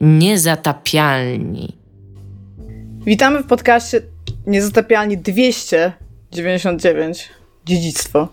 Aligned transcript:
Niezatapialni. 0.00 1.76
Witamy 3.06 3.42
w 3.42 3.46
podcaście 3.46 4.00
Niezatapialni 4.46 5.18
299 5.18 7.28
Dziedzictwo. 7.66 8.28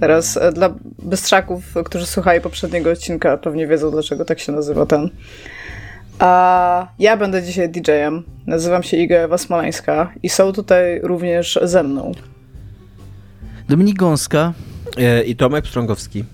Teraz 0.00 0.36
e, 0.36 0.52
dla 0.52 0.74
bystrzaków, 1.02 1.74
którzy 1.84 2.06
słuchają 2.06 2.40
poprzedniego 2.40 2.90
odcinka, 2.90 3.36
pewnie 3.36 3.66
wiedzą, 3.66 3.90
dlaczego 3.90 4.24
tak 4.24 4.40
się 4.40 4.52
nazywa 4.52 4.86
ten. 4.86 5.10
A 6.18 6.88
ja 6.98 7.16
będę 7.16 7.42
dzisiaj 7.42 7.68
DJ-em. 7.68 8.22
Nazywam 8.46 8.82
się 8.82 8.96
Iga 8.96 9.16
Ewa 9.16 9.38
Smoleńska 9.38 10.12
i 10.22 10.28
są 10.28 10.52
tutaj 10.52 11.00
również 11.02 11.58
ze 11.62 11.82
mną. 11.82 12.12
Dominik 13.68 13.96
Gąska 13.96 14.52
e, 14.96 15.22
i 15.22 15.36
Tomek 15.36 15.64
Pstrągowski. 15.64 16.24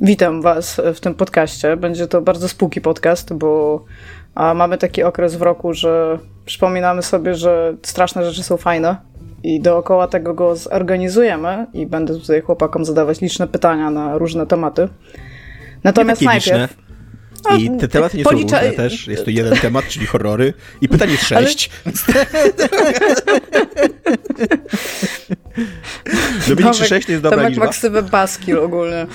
Witam 0.00 0.42
Was 0.42 0.80
w 0.94 1.00
tym 1.00 1.14
podcaście. 1.14 1.76
Będzie 1.76 2.06
to 2.06 2.22
bardzo 2.22 2.48
spółki 2.48 2.80
podcast, 2.80 3.34
bo 3.34 3.84
mamy 4.34 4.78
taki 4.78 5.02
okres 5.02 5.36
w 5.36 5.42
roku, 5.42 5.74
że 5.74 6.18
przypominamy 6.44 7.02
sobie, 7.02 7.34
że 7.34 7.76
straszne 7.82 8.24
rzeczy 8.24 8.42
są 8.42 8.56
fajne 8.56 8.96
i 9.42 9.60
dookoła 9.60 10.08
tego 10.08 10.34
go 10.34 10.56
zorganizujemy 10.56 11.66
i 11.72 11.86
będę 11.86 12.14
tutaj 12.14 12.40
chłopakom 12.40 12.84
zadawać 12.84 13.20
liczne 13.20 13.46
pytania 13.48 13.90
na 13.90 14.18
różne 14.18 14.46
tematy. 14.46 14.88
Natomiast 15.84 16.22
najpierw... 16.22 16.70
Liczne. 16.70 16.85
I 17.58 17.70
te 17.80 17.88
tematy 17.88 18.16
nie 18.16 18.24
są 18.24 18.30
Policza... 18.30 18.60
różne 18.60 18.76
też. 18.76 19.06
Jest 19.06 19.24
to 19.24 19.30
jeden 19.30 19.56
temat, 19.56 19.88
czyli 19.88 20.06
horrory. 20.06 20.52
I 20.80 20.88
pytanie 20.88 21.12
jest 21.12 21.24
sześć. 21.24 21.70
Ale... 21.84 21.94
Dominik 26.48 26.74
6 26.74 27.06
to 27.06 27.12
jest 27.12 27.22
dobra 27.22 27.36
Tomek 27.36 27.50
liczba. 27.50 27.64
maksywę 27.64 28.02
Baskil 28.02 28.58
ogólnie. 28.58 29.06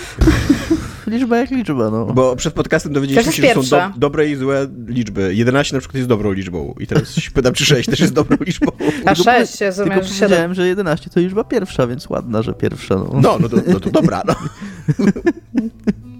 liczba 1.07 1.37
jak 1.37 1.51
liczba, 1.51 1.89
no. 1.89 2.05
Bo 2.05 2.35
przed 2.35 2.53
podcastem 2.53 2.93
dowiedzieliśmy 2.93 3.33
się, 3.33 3.43
że 3.43 3.53
są 3.53 3.61
do, 3.61 3.99
dobre 3.99 4.29
i 4.29 4.35
złe 4.35 4.67
liczby. 4.87 5.35
11 5.35 5.75
na 5.75 5.79
przykład 5.79 5.95
jest 5.95 6.09
dobrą 6.09 6.31
liczbą. 6.31 6.75
I 6.79 6.87
teraz 6.87 7.15
się 7.15 7.31
pytam, 7.31 7.53
czy 7.53 7.65
6 7.65 7.89
też 7.89 7.99
jest 7.99 8.13
dobrą 8.13 8.37
liczbą. 8.45 8.67
A 9.05 9.15
6, 9.15 9.61
ja 9.61 9.67
rozumiem, 9.67 9.89
Tylko 9.91 10.07
że 10.07 10.13
powiedziałem, 10.13 10.53
że 10.53 10.67
11 10.67 11.09
to 11.09 11.19
liczba 11.19 11.43
pierwsza, 11.43 11.87
więc 11.87 12.09
ładna, 12.09 12.41
że 12.41 12.53
pierwsza. 12.53 12.95
No, 12.95 13.19
no, 13.21 13.37
no, 13.39 13.49
to, 13.49 13.57
no 13.67 13.79
to 13.79 13.89
dobra, 13.89 14.23
no. 14.27 14.35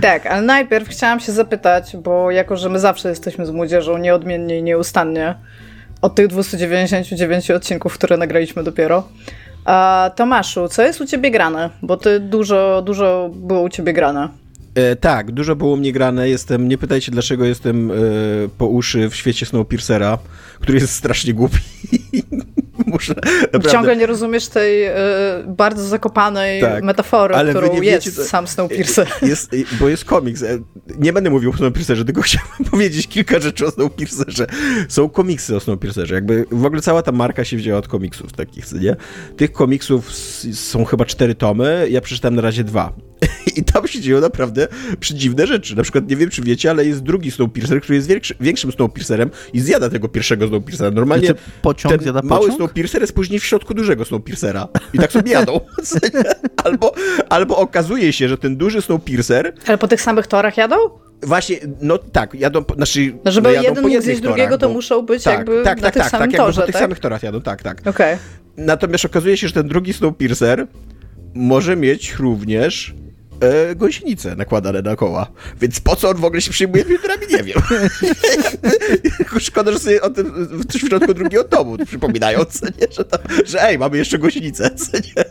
Tak, 0.00 0.26
ale 0.26 0.42
najpierw 0.42 0.88
chciałam 0.88 1.20
się 1.20 1.32
zapytać, 1.32 1.96
bo 1.96 2.30
jako, 2.30 2.56
że 2.56 2.68
my 2.68 2.78
zawsze 2.78 3.08
jesteśmy 3.08 3.46
z 3.46 3.50
młodzieżą 3.50 3.98
nieodmiennie 3.98 4.58
i 4.58 4.62
nieustannie 4.62 5.34
od 6.02 6.14
tych 6.14 6.26
299 6.26 7.50
odcinków, 7.50 7.94
które 7.94 8.16
nagraliśmy 8.16 8.62
dopiero, 8.62 9.08
a 9.64 10.10
Tomaszu, 10.16 10.68
co 10.68 10.82
jest 10.82 11.00
u 11.00 11.06
ciebie 11.06 11.30
grane? 11.30 11.70
Bo 11.82 11.96
ty 11.96 12.20
dużo, 12.20 12.82
dużo 12.82 13.30
było 13.34 13.60
u 13.60 13.68
ciebie 13.68 13.92
grane. 13.92 14.28
E, 14.74 14.96
tak, 14.96 15.32
dużo 15.32 15.56
było 15.56 15.76
mnie 15.76 15.92
grane. 15.92 16.28
Jestem, 16.28 16.68
nie 16.68 16.78
pytajcie 16.78 17.12
dlaczego 17.12 17.44
jestem 17.44 17.90
e, 17.90 17.94
po 18.58 18.66
uszy 18.66 19.08
w 19.08 19.16
świecie 19.16 19.46
Snowpiercera, 19.46 20.18
który 20.60 20.78
jest 20.78 20.94
strasznie 20.94 21.34
głupi. 21.34 21.58
Muszę, 22.92 23.14
naprawdę. 23.42 23.70
Ciągle 23.70 23.96
nie 23.96 24.06
rozumiesz 24.06 24.48
tej 24.48 24.84
e, 24.84 24.94
bardzo 25.46 25.84
zakopanej 25.84 26.60
tak, 26.60 26.84
metafory, 26.84 27.34
którą 27.50 27.82
jest 27.82 28.28
sam 28.28 28.46
Snowpiercer. 28.46 29.08
Jest, 29.22 29.50
bo 29.80 29.88
jest 29.88 30.04
komiks. 30.04 30.42
E, 30.42 30.58
nie 30.98 31.12
będę 31.12 31.30
mówił 31.30 31.50
o 31.50 31.56
Snowpiercerze, 31.56 32.04
tylko 32.04 32.22
chciałem 32.28 32.70
powiedzieć 32.70 33.08
kilka 33.08 33.38
rzeczy 33.38 33.66
o 33.66 33.70
Snowpiercerze. 33.70 34.46
Są 34.88 35.08
komiksy 35.08 35.56
o 35.56 35.60
Snowpiercerze. 35.60 36.14
Jakby 36.14 36.44
w 36.50 36.64
ogóle 36.64 36.82
cała 36.82 37.02
ta 37.02 37.12
marka 37.12 37.44
się 37.44 37.56
wzięła 37.56 37.78
od 37.78 37.88
komiksów 37.88 38.32
takich, 38.32 38.72
nie? 38.72 38.96
Tych 39.36 39.52
komiksów 39.52 40.12
są 40.52 40.84
chyba 40.84 41.04
cztery 41.04 41.34
tomy, 41.34 41.86
ja 41.90 42.00
przeczytałem 42.00 42.34
na 42.34 42.42
razie 42.42 42.64
dwa. 42.64 42.92
I 43.56 43.64
tam 43.64 43.88
się 43.88 44.00
dzieją 44.00 44.20
naprawdę 44.20 44.68
przedziwne 45.00 45.46
rzeczy. 45.46 45.76
Na 45.76 45.82
przykład, 45.82 46.08
nie 46.10 46.16
wiem 46.16 46.30
czy 46.30 46.42
wiecie, 46.42 46.70
ale 46.70 46.84
jest 46.84 47.02
drugi 47.02 47.30
Snowpiercer, 47.30 47.80
który 47.80 47.96
jest 47.96 48.08
większy, 48.08 48.34
większym 48.40 48.72
Snowpiercerem 48.72 49.30
i 49.52 49.60
zjada 49.60 49.90
tego 49.90 50.08
pierwszego 50.08 50.48
Snowpiercera. 50.48 50.90
Normalnie 50.90 51.34
pociąg 51.62 51.94
ten 51.94 52.02
zjada 52.02 52.20
mały 52.24 52.40
pociąg? 52.40 52.56
Snowpiercer 52.56 53.00
jest 53.00 53.12
później 53.12 53.40
w 53.40 53.44
środku 53.44 53.74
dużego 53.74 54.04
Snowpiercera. 54.04 54.68
I 54.92 54.98
tak 54.98 55.12
sobie 55.12 55.32
jadą. 55.32 55.60
albo, 56.64 56.94
albo 57.28 57.56
okazuje 57.56 58.12
się, 58.12 58.28
że 58.28 58.38
ten 58.38 58.56
duży 58.56 58.82
Snowpiercer... 58.82 59.54
Ale 59.66 59.78
po 59.78 59.88
tych 59.88 60.02
samych 60.02 60.26
torach 60.26 60.56
jadą? 60.56 60.76
Właśnie, 61.22 61.56
no 61.80 61.98
tak, 61.98 62.34
jadą, 62.34 62.64
znaczy, 62.76 63.12
no 63.24 63.30
żeby 63.30 63.48
no 63.48 63.54
jadą 63.54 63.68
jeden 63.68 63.84
mógł 63.84 64.02
zjeść 64.02 64.20
drugiego, 64.20 64.58
to 64.58 64.68
bo... 64.68 64.74
muszą 64.74 65.02
być 65.02 65.22
tak, 65.22 65.38
jakby 65.38 65.62
tak, 65.62 65.76
na 65.76 65.82
tak, 65.82 65.94
tych 65.94 66.02
tak, 66.02 66.10
samym 66.10 66.30
tak, 66.30 66.40
torze, 66.40 66.60
po 66.60 66.66
tych 66.66 66.72
tak? 66.72 66.82
samych 66.82 67.00
torach 67.00 67.22
jadą, 67.22 67.40
tak, 67.40 67.62
tak. 67.62 67.82
Okay. 67.86 68.18
Natomiast 68.56 69.04
okazuje 69.04 69.36
się, 69.36 69.48
że 69.48 69.54
ten 69.54 69.68
drugi 69.68 69.92
Snowpiercer 69.92 70.66
może 71.34 71.76
mieć 71.76 72.14
również 72.14 72.94
e, 73.40 73.74
gąsienice 73.74 74.36
nakładane 74.36 74.82
na 74.82 74.96
koła. 74.96 75.26
Więc 75.60 75.80
po 75.80 75.96
co 75.96 76.10
on 76.10 76.16
w 76.16 76.24
ogóle 76.24 76.40
się 76.40 76.50
przyjmuje 76.50 76.84
filtrami, 76.84 77.26
nie 77.30 77.42
wiem. 77.42 77.62
Szkoda, 79.40 79.72
że 79.72 79.78
sobie 79.78 80.02
o 80.02 80.10
tym 80.10 80.48
w 80.68 80.78
środku 80.78 81.14
drugiego 81.14 81.44
domu 81.44 81.76
przypominają, 81.86 82.44
co 82.44 82.66
nie? 82.66 82.86
Że, 82.96 83.04
to, 83.04 83.18
że 83.46 83.62
ej, 83.62 83.78
mamy 83.78 83.96
jeszcze 83.96 84.18
gąsienicę, 84.18 84.70
co 84.70 84.96
nie? 84.96 85.24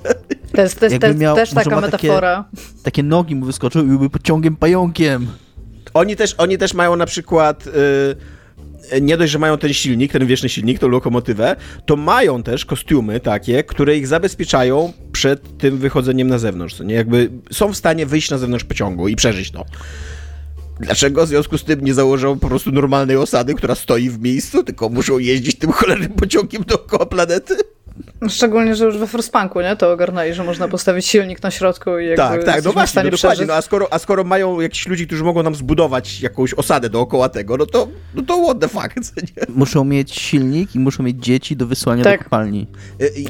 To 0.52 0.62
jest, 0.62 0.80
to 0.80 0.86
jest, 0.86 1.00
to 1.00 1.08
jest 1.08 1.20
miał, 1.20 1.36
też 1.36 1.50
taka 1.50 1.82
metafora. 1.82 2.46
Takie, 2.52 2.84
takie, 2.84 3.04
nogi 3.04 3.36
mu 3.36 3.46
wyskoczyły 3.46 3.86
i 3.86 3.88
byłby 3.88 4.10
pociągiem 4.10 4.56
pająkiem. 4.56 5.28
Oni 5.94 6.16
też, 6.16 6.36
oni 6.38 6.58
też 6.58 6.74
mają 6.74 6.96
na 6.96 7.06
przykład... 7.06 7.68
Y, 7.68 8.35
nie 9.02 9.18
dość, 9.18 9.32
że 9.32 9.40
mają 9.40 9.58
ten 9.58 9.74
silnik, 9.74 10.12
ten 10.12 10.26
wieczny 10.26 10.50
silnik, 10.50 10.80
tą 10.80 10.88
lokomotywę, 10.88 11.56
to 11.86 11.96
mają 11.96 12.44
też 12.44 12.66
kostiumy 12.66 13.20
takie, 13.20 13.64
które 13.64 13.98
ich 13.98 14.08
zabezpieczają 14.08 14.94
przed 15.12 15.58
tym 15.58 15.78
wychodzeniem 15.78 16.28
na 16.28 16.40
zewnątrz. 16.40 16.80
Nie? 16.80 16.96
Jakby 16.96 17.30
są 17.52 17.74
w 17.74 17.78
stanie 17.78 18.06
wyjść 18.06 18.32
na 18.32 18.38
zewnątrz 18.38 18.66
pociągu 18.66 19.08
i 19.08 19.16
przeżyć 19.16 19.52
to. 19.52 19.66
Dlaczego 20.80 21.26
w 21.26 21.30
związku 21.30 21.58
z 21.58 21.64
tym 21.64 21.82
nie 21.82 21.94
założą 21.94 22.40
po 22.40 22.48
prostu 22.48 22.72
normalnej 22.72 23.18
osady, 23.18 23.54
która 23.54 23.76
stoi 23.76 24.10
w 24.10 24.20
miejscu, 24.20 24.64
tylko 24.64 24.90
muszą 24.90 25.20
jeździć 25.20 25.56
tym 25.58 25.72
cholernym 25.72 26.14
pociągiem 26.14 26.64
dookoła 26.64 27.06
planety? 27.06 27.75
Szczególnie, 28.30 28.76
że 28.76 28.86
już 28.86 28.98
we 28.98 29.08
Frostpunku, 29.08 29.62
nie? 29.62 29.76
To 29.76 29.92
ogarnęli, 29.92 30.34
że 30.34 30.44
można 30.44 30.68
postawić 30.68 31.06
silnik 31.06 31.44
na 31.44 31.52
środku 31.52 32.00
i 32.00 32.06
jakby 32.06 32.18
Tak, 32.18 32.44
tak, 32.44 32.64
no 32.64 32.72
właśnie, 32.72 33.04
no 33.04 33.10
dokładnie. 33.10 33.46
No, 33.46 33.54
a, 33.54 33.62
skoro, 33.62 33.94
a 33.94 34.00
skoro 34.00 34.24
mają 34.24 34.60
jakichś 34.60 34.88
ludzi, 34.88 35.08
którzy 35.08 35.24
mogą 35.24 35.44
nam 35.44 35.56
zbudować 35.56 36.22
jakąś 36.22 36.54
osadę 36.54 36.90
dookoła 36.90 37.30
tego, 37.30 37.58
no 37.58 37.66
to, 37.66 37.88
no 38.16 38.24
to 38.24 38.44
what 38.44 38.60
the 38.60 38.68
fuck, 38.68 38.94
co 39.06 39.22
nie? 39.22 39.56
Muszą 39.56 39.84
mieć 39.84 40.12
silnik 40.12 40.76
i 40.76 40.80
muszą 40.80 41.04
mieć 41.04 41.24
dzieci 41.24 41.56
do 41.56 41.68
wysłania 41.68 42.04
tak. 42.04 42.20
do 42.20 42.24
kopalni. 42.24 42.68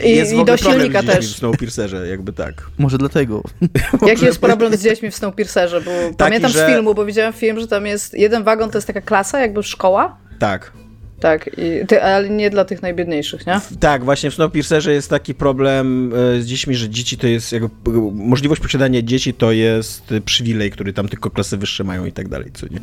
I, 0.04 0.16
jest 0.16 0.34
I, 0.34 0.38
i 0.38 0.46
do 0.46 0.58
silnika 0.58 1.04
też. 1.04 1.34
w 1.34 1.38
Snowpiercerze, 1.38 2.08
jakby 2.08 2.34
tak. 2.34 2.54
Może 2.78 2.98
dlatego. 2.98 3.44
Jaki 4.08 4.26
jest 4.26 4.40
problem 4.40 4.78
z 4.78 4.84
dziećmi 4.84 5.12
w 5.12 5.16
Snowpiercerze? 5.16 5.82
Bo 5.82 5.92
Taki, 5.92 6.16
pamiętam 6.18 6.52
że... 6.52 6.66
z 6.66 6.70
filmu, 6.70 6.94
bo 6.94 7.06
widziałem 7.06 7.34
film, 7.34 7.60
że 7.60 7.68
tam 7.68 7.86
jest 7.86 8.14
jeden 8.14 8.44
wagon, 8.44 8.70
to 8.72 8.78
jest 8.78 8.88
taka 8.88 9.02
klasa, 9.02 9.40
jakby 9.40 9.64
szkoła. 9.64 10.18
Tak. 10.40 10.72
Tak, 11.20 11.50
i 11.58 11.88
ty, 11.88 12.04
ale 12.04 12.30
nie 12.30 12.50
dla 12.50 12.66
tych 12.66 12.82
najbiedniejszych, 12.82 13.48
nie? 13.48 13.60
Tak, 13.80 14.04
właśnie 14.04 14.32
w 14.32 14.36
Snowpiercerze 14.36 14.94
jest 14.94 15.10
taki 15.10 15.34
problem 15.34 16.14
e, 16.14 16.42
z 16.42 16.46
dziećmi, 16.46 16.76
że 16.76 16.90
dzieci 16.90 17.18
to 17.18 17.28
jest, 17.28 17.52
jakby, 17.52 17.70
możliwość 18.12 18.62
posiadania 18.62 19.02
dzieci 19.02 19.34
to 19.34 19.52
jest 19.52 20.04
przywilej, 20.26 20.72
który 20.72 20.94
tam 20.94 21.08
tylko 21.08 21.30
klasy 21.30 21.58
wyższe 21.58 21.84
mają 21.84 22.06
i 22.06 22.12
tak 22.12 22.28
dalej, 22.28 22.52
co 22.54 22.68
nie? 22.68 22.80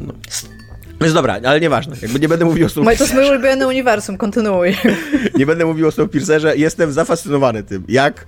No. 0.00 0.14
Jest 1.02 1.14
dobra, 1.14 1.40
ale 1.44 1.60
nieważne. 1.60 1.96
Jakby 2.02 2.20
nie 2.20 2.28
będę 2.28 2.44
mówił 2.44 2.66
o 2.66 2.68
Snowpiercerze. 2.68 2.98
To 2.98 3.04
jest 3.04 3.28
mój 3.28 3.36
ulubiony 3.36 3.66
uniwersum, 3.66 4.16
kontynuuj. 4.16 4.76
nie 5.38 5.46
będę 5.46 5.66
mówił 5.66 5.88
o 5.88 5.90
Snowpiercerze. 5.90 6.56
Jestem 6.56 6.92
zafascynowany 6.92 7.62
tym, 7.62 7.84
jak... 7.88 8.26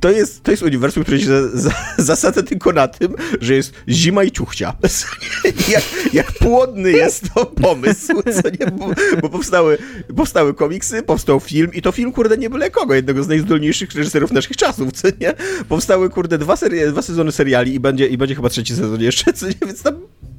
To 0.00 0.10
jest, 0.10 0.42
to 0.42 0.50
jest 0.50 0.62
uniwersum, 0.62 1.02
które 1.02 1.20
się 1.20 1.26
za, 1.26 1.48
za, 1.48 1.70
zasadza 1.98 2.42
tylko 2.42 2.72
na 2.72 2.88
tym, 2.88 3.14
że 3.40 3.54
jest 3.54 3.74
zima 3.88 4.24
i 4.24 4.30
ciuchcia. 4.30 4.76
jak, 5.74 5.84
jak 6.12 6.32
płodny 6.32 6.92
jest 6.92 7.24
to 7.34 7.46
pomysł, 7.46 8.22
co 8.22 8.48
nie? 8.60 8.70
Bo, 8.72 8.90
bo, 9.22 9.28
powstały, 9.28 9.78
powstały 10.16 10.54
komiksy, 10.54 11.02
powstał 11.02 11.40
film 11.40 11.70
i 11.74 11.82
to 11.82 11.92
film, 11.92 12.12
kurde, 12.12 12.36
nie 12.38 12.50
byle 12.50 12.70
kogo, 12.70 12.94
jednego 12.94 13.22
z 13.22 13.28
najzdolniejszych 13.28 13.94
reżyserów 13.94 14.32
naszych 14.32 14.56
czasów, 14.56 14.92
co 14.92 15.08
nie? 15.20 15.34
Powstały, 15.68 16.10
kurde, 16.10 16.38
dwa, 16.38 16.56
serie, 16.56 16.90
dwa 16.90 17.02
sezony 17.02 17.32
seriali 17.32 17.74
i 17.74 17.80
będzie, 17.80 18.06
i 18.06 18.18
będzie 18.18 18.34
chyba 18.34 18.48
trzeci 18.48 18.74
sezon 18.74 19.00
jeszcze, 19.00 19.32
co 19.32 19.46
nie? 19.46 19.54
Więc 19.66 19.82
tam 19.82 19.94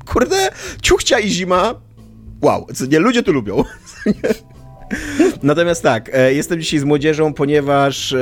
kurde, 0.06 0.50
ciuchcia 0.82 1.20
i 1.20 1.30
zima, 1.30 1.61
wow, 2.42 2.68
nie, 2.90 3.00
ludzie 3.00 3.24
to 3.24 3.32
lubią. 3.32 3.64
Natomiast 5.44 5.84
tak, 5.84 6.10
e, 6.14 6.34
jestem 6.34 6.62
dzisiaj 6.62 6.80
z 6.80 6.84
młodzieżą, 6.84 7.34
ponieważ 7.34 8.14
e, 8.14 8.18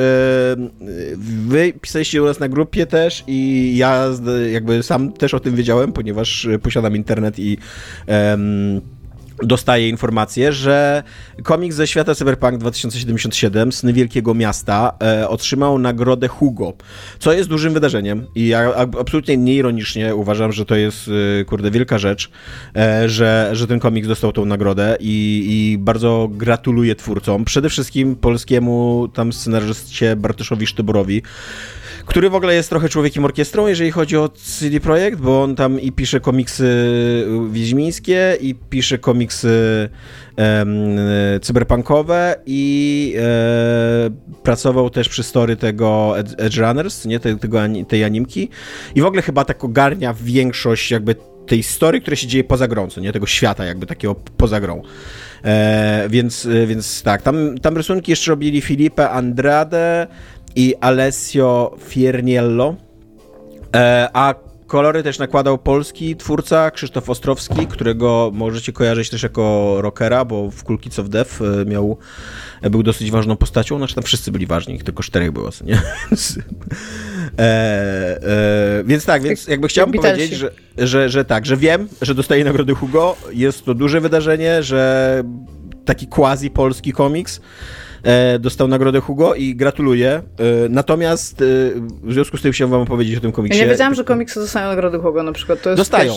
wy 1.48 1.74
pisaliście 1.82 2.24
u 2.24 2.26
nas 2.26 2.40
na 2.40 2.50
grupie 2.50 2.86
też 2.86 3.24
i 3.28 3.74
ja 3.78 4.06
jakby 4.52 4.84
sam 4.84 5.12
też 5.12 5.34
o 5.34 5.40
tym 5.40 5.56
wiedziałem, 5.56 5.94
ponieważ 5.94 6.48
posiadam 6.64 6.96
internet 6.96 7.40
i 7.40 7.58
dostaje 9.44 9.90
informację, 9.90 10.54
że 10.54 11.04
komiks 11.44 11.76
ze 11.76 11.88
świata 11.88 12.16
Cyberpunk 12.16 12.58
2077, 12.58 13.72
Sny 13.72 13.94
Wielkiego 13.94 14.34
Miasta, 14.34 14.98
e, 15.04 15.30
otrzymał 15.30 15.80
nagrodę 15.80 16.28
Hugo, 16.28 16.74
co 17.20 17.34
jest 17.34 17.50
dużym 17.50 17.74
wydarzeniem. 17.74 18.28
I 18.36 18.48
ja 18.48 18.74
absolutnie 19.00 19.38
nieironicznie 19.38 20.16
uważam, 20.16 20.52
że 20.52 20.66
to 20.66 20.76
jest, 20.76 21.10
e, 21.42 21.46
kurde, 21.46 21.72
wielka 21.72 21.98
rzecz, 21.98 22.32
e, 22.76 23.10
że, 23.10 23.50
że 23.54 23.68
ten 23.68 23.80
komiks 23.80 24.08
dostał 24.08 24.32
tą 24.32 24.46
nagrodę 24.46 24.98
i, 25.00 25.46
i 25.50 25.78
bardzo 25.78 26.30
gratuluję 26.32 26.96
twórcom, 26.96 27.46
przede 27.46 27.70
wszystkim 27.70 28.16
polskiemu 28.16 29.08
tam 29.14 29.34
scenarzyście 29.34 30.16
Bartoszowi 30.16 30.68
Sztyborowi, 30.68 31.22
który 32.06 32.30
w 32.30 32.36
ogóle 32.36 32.56
jest 32.56 32.70
trochę 32.70 32.90
człowiekiem 32.90 33.26
orkiestrą, 33.26 33.68
jeżeli 33.68 33.92
chodzi 33.92 34.18
o 34.18 34.30
CD 34.30 34.80
Projekt, 34.80 35.20
bo 35.20 35.44
on 35.44 35.56
tam 35.56 35.80
i 35.80 35.92
pisze 35.92 36.20
komiksy 36.20 36.68
wiedźmińskie, 37.52 38.38
i 38.42 38.56
pisze 38.56 38.98
komiksy 38.98 39.90
cyberpunkowe 41.42 42.36
i 42.46 43.16
e, 43.20 44.10
pracował 44.44 44.90
też 44.90 45.10
przy 45.10 45.24
story 45.24 45.56
tego 45.56 46.20
Edge 46.20 46.58
Runners, 46.58 47.06
nie, 47.06 47.20
Te, 47.20 47.36
tego, 47.36 47.60
tej 47.88 48.04
animki 48.04 48.50
i 48.96 49.02
w 49.02 49.06
ogóle 49.06 49.22
chyba 49.22 49.46
tak 49.46 49.64
ogarnia 49.64 50.14
większość 50.14 50.92
jakby 50.92 51.16
tej 51.48 51.64
story, 51.64 52.02
która 52.02 52.16
się 52.16 52.28
dzieje 52.28 52.44
poza 52.44 52.68
grą, 52.68 52.88
co 52.88 53.02
nie, 53.02 53.14
tego 53.14 53.26
świata 53.26 53.66
jakby 53.66 53.86
takiego 53.86 54.16
poza 54.16 54.60
grą. 54.60 54.82
E, 55.44 56.08
więc, 56.10 56.48
więc 56.68 57.04
tak, 57.04 57.22
tam, 57.22 57.58
tam 57.58 57.78
rysunki 57.78 58.12
jeszcze 58.12 58.32
robili 58.32 58.62
Filipe 58.62 59.10
Andrade 59.10 60.08
i 60.60 60.76
Alessio 60.82 61.76
Fierniello, 61.88 62.76
e, 63.76 64.10
a 64.14 64.36
Kolory 64.68 65.04
też 65.04 65.20
nakładał 65.20 65.58
polski 65.58 66.16
twórca 66.16 66.72
Krzysztof 66.72 67.10
Ostrowski, 67.10 67.68
którego 67.68 68.32
możecie 68.34 68.72
kojarzyć 68.72 69.10
też 69.10 69.24
jako 69.24 69.76
rockera, 69.82 70.26
bo 70.26 70.52
w 70.52 70.64
Cool 70.64 70.80
Kids 70.80 71.00
of 71.00 71.10
Death 71.10 71.32
miał, 71.66 71.98
e, 72.62 72.70
był 72.70 72.84
dosyć 72.84 73.12
ważną 73.12 73.36
postacią, 73.36 73.78
znaczy 73.78 73.96
tam 73.96 74.04
wszyscy 74.04 74.32
byli 74.32 74.46
ważni, 74.46 74.80
tylko 74.80 75.04
czterech 75.04 75.32
było, 75.32 75.50
nie? 75.66 75.76
e, 77.40 77.42
e, 77.42 78.84
więc 78.86 79.06
tak, 79.06 79.24
więc 79.24 79.48
jakby 79.48 79.68
chciałbym 79.68 80.02
powiedzieć, 80.02 80.32
że, 80.32 80.52
że, 80.78 81.10
że 81.10 81.26
tak, 81.26 81.46
że 81.46 81.58
wiem, 81.58 81.88
że 82.02 82.16
dostaje 82.16 82.44
nagrody 82.44 82.76
Hugo, 82.76 83.16
jest 83.32 83.66
to 83.66 83.74
duże 83.74 84.02
wydarzenie, 84.02 84.64
że 84.64 85.24
taki 85.86 86.08
quasi 86.08 86.50
polski 86.50 86.92
komiks, 86.92 87.42
dostał 88.40 88.68
nagrodę 88.68 89.00
Hugo 89.02 89.36
i 89.36 89.56
gratuluję. 89.56 90.12
E, 90.12 90.22
natomiast 90.70 91.42
e, 91.42 91.46
w 92.04 92.14
związku 92.14 92.38
z 92.38 92.42
tym 92.42 92.52
chciałem 92.52 92.72
wam 92.72 92.86
powiedzieć 92.86 93.18
o 93.18 93.22
tym 93.22 93.32
komiksie. 93.32 93.60
Ja 93.60 93.66
nie 93.66 93.72
wiedziałam, 93.72 93.96
że 93.96 94.04
komiksy 94.04 94.40
dostają 94.40 94.68
nagrody 94.68 95.00
Hugo 95.00 95.24
na 95.24 95.32
przykład. 95.32 95.62
To 95.62 95.70
jest 95.70 95.80
Dostają. 95.80 96.14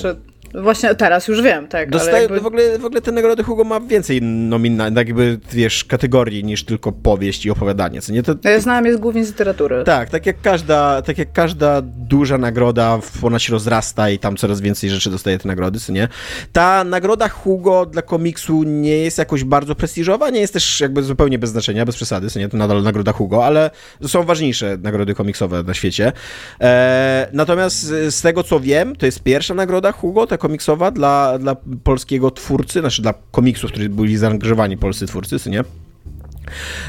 Właśnie 0.55 0.94
teraz 0.94 1.29
już 1.29 1.43
wiem, 1.43 1.69
tak. 1.69 1.90
Dostaje, 1.90 2.23
jakby... 2.23 2.40
w, 2.40 2.46
ogóle, 2.46 2.79
w 2.79 2.84
ogóle 2.84 3.00
te 3.00 3.12
nagrody 3.12 3.43
Hugo 3.43 3.64
ma 3.64 3.81
więcej 3.81 4.23
nominacji, 4.23 4.96
jakby, 4.96 5.38
wiesz, 5.52 5.84
kategorii 5.84 6.44
niż 6.44 6.64
tylko 6.64 6.93
powieść 6.93 7.46
i 7.46 7.50
opowiadanie, 7.50 8.00
co 8.00 8.12
nie? 8.12 8.23
To, 8.23 8.34
ja 8.44 8.61
znałem 8.61 8.87
jest 8.87 8.99
głównie 8.99 9.25
z 9.25 9.29
literatury. 9.29 9.84
Tak, 9.84 10.11
tak 10.11 10.26
jak 10.26 10.40
każda, 10.40 11.02
tak 11.02 11.19
jak 11.19 11.32
każda 11.32 11.82
duża 11.82 12.38
nagroda, 12.38 12.99
ona 13.23 13.38
się 13.38 13.52
rozrasta 13.52 14.11
i 14.11 14.19
tam 14.19 14.37
coraz 14.37 14.61
więcej 14.61 14.90
rzeczy 14.90 15.11
dostaje 15.11 15.38
te 15.38 15.49
nagrody, 15.49 15.81
co 15.81 15.93
nie? 15.93 16.08
Ta 16.52 16.84
nagroda 16.84 17.29
Hugo 17.29 17.87
dla 17.87 18.02
komiksu 18.02 18.62
nie 18.62 18.99
jest 18.99 19.19
jakoś 19.19 19.44
bardzo 19.44 19.75
prestiżowa, 19.75 20.31
nie 20.31 20.40
jest 20.40 20.52
też 20.52 20.81
jakby 20.81 21.02
zupełnie 21.02 21.38
bez 21.38 21.50
znaczenia, 21.50 21.71
bez 21.86 21.96
przesady, 21.96 22.26
nie? 22.36 22.48
To 22.48 22.56
nadal 22.56 22.82
nagroda 22.82 23.12
Hugo, 23.12 23.46
ale 23.46 23.70
są 24.06 24.22
ważniejsze 24.22 24.78
nagrody 24.82 25.14
komiksowe 25.14 25.62
na 25.62 25.74
świecie. 25.74 26.12
E, 26.60 27.28
natomiast 27.32 27.86
z 27.86 28.22
tego, 28.22 28.42
co 28.42 28.60
wiem, 28.60 28.96
to 28.96 29.06
jest 29.06 29.22
pierwsza 29.22 29.54
nagroda 29.54 29.92
Hugo, 29.92 30.26
tak 30.26 30.40
komiksowa 30.40 30.90
dla, 30.90 31.38
dla 31.38 31.56
polskiego 31.84 32.30
twórcy, 32.30 32.80
znaczy 32.80 33.02
dla 33.02 33.14
komiksów, 33.30 33.70
którzy 33.70 33.88
byli 33.88 34.16
zaangażowani 34.16 34.76
polscy 34.76 35.06
twórcy, 35.06 35.50
nie? 35.50 35.64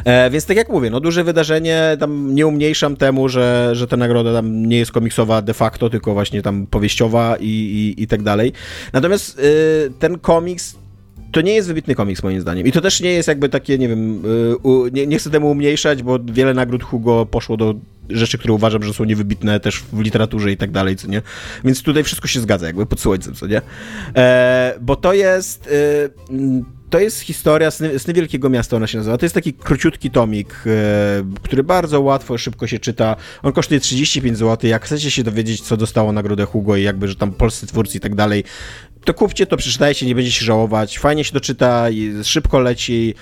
E, 0.05 0.29
więc 0.29 0.45
tak 0.45 0.57
jak 0.57 0.69
mówię, 0.69 0.89
no 0.89 0.99
duże 0.99 1.23
wydarzenie, 1.23 1.97
tam 1.99 2.35
nie 2.35 2.47
umniejszam 2.47 2.95
temu, 2.95 3.29
że, 3.29 3.69
że 3.73 3.87
ta 3.87 3.97
nagroda 3.97 4.33
tam 4.33 4.65
nie 4.65 4.77
jest 4.77 4.91
komiksowa 4.91 5.41
de 5.41 5.53
facto, 5.53 5.89
tylko 5.89 6.13
właśnie 6.13 6.41
tam 6.41 6.67
powieściowa 6.67 7.35
i, 7.39 7.47
i, 7.47 8.03
i 8.03 8.07
tak 8.07 8.23
dalej. 8.23 8.53
Natomiast 8.93 9.39
y, 9.39 9.91
ten 9.99 10.19
komiks 10.19 10.75
to 11.33 11.41
nie 11.41 11.53
jest 11.53 11.67
wybitny 11.67 11.95
komiks 11.95 12.23
moim 12.23 12.41
zdaniem. 12.41 12.67
I 12.67 12.71
to 12.71 12.81
też 12.81 13.01
nie 13.01 13.13
jest 13.13 13.27
jakby 13.27 13.49
takie, 13.49 13.77
nie 13.77 13.87
wiem, 13.87 14.25
y, 14.25 14.57
u, 14.57 14.87
nie, 14.87 15.07
nie, 15.07 15.17
chcę 15.17 15.29
temu 15.29 15.51
umniejszać, 15.51 16.03
bo 16.03 16.19
wiele 16.19 16.53
nagród 16.53 16.83
Hugo 16.83 17.25
poszło 17.25 17.57
do 17.57 17.75
rzeczy, 18.09 18.37
które 18.37 18.53
uważam, 18.53 18.83
że 18.83 18.93
są 18.93 19.03
niewybitne 19.03 19.59
też 19.59 19.83
w 19.93 19.99
literaturze 19.99 20.51
i 20.51 20.57
tak 20.57 20.71
dalej, 20.71 20.95
co 20.95 21.07
nie? 21.07 21.21
Więc 21.63 21.83
tutaj 21.83 22.03
wszystko 22.03 22.27
się 22.27 22.39
zgadza, 22.39 22.67
jakby 22.67 22.85
pod 22.85 22.99
słońcem, 22.99 23.33
co 23.33 23.47
nie? 23.47 23.61
E, 24.15 24.75
bo 24.81 24.95
to 24.95 25.13
jest... 25.13 25.67
Y, 25.67 26.09
to 26.89 26.99
jest 26.99 27.19
historia 27.19 27.71
Sny, 27.71 27.99
Sny, 27.99 28.13
Wielkiego 28.13 28.49
Miasta, 28.49 28.77
ona 28.77 28.87
się 28.87 28.97
nazywa. 28.97 29.17
To 29.17 29.25
jest 29.25 29.35
taki 29.35 29.53
króciutki 29.53 30.11
tomik, 30.11 30.63
e, 30.65 31.23
który 31.43 31.63
bardzo 31.63 32.01
łatwo, 32.01 32.37
szybko 32.37 32.67
się 32.67 32.79
czyta. 32.79 33.15
On 33.43 33.53
kosztuje 33.53 33.79
35 33.79 34.37
zł. 34.37 34.69
Jak 34.69 34.85
chcecie 34.85 35.11
się 35.11 35.23
dowiedzieć, 35.23 35.61
co 35.61 35.77
dostało 35.77 36.11
nagrodę 36.11 36.45
Hugo 36.45 36.75
i 36.75 36.83
jakby, 36.83 37.07
że 37.07 37.15
tam 37.15 37.31
polscy 37.31 37.67
twórcy 37.67 37.97
i 37.97 38.01
tak 38.01 38.15
dalej, 38.15 38.43
to 39.03 39.13
kupcie 39.13 39.45
to, 39.45 39.57
przeczytajcie, 39.57 40.05
nie 40.05 40.15
będziecie 40.15 40.45
żałować. 40.45 40.99
Fajnie 40.99 41.23
się 41.23 41.33
doczyta, 41.33 41.85
szybko 42.23 42.59
leci 42.59 43.15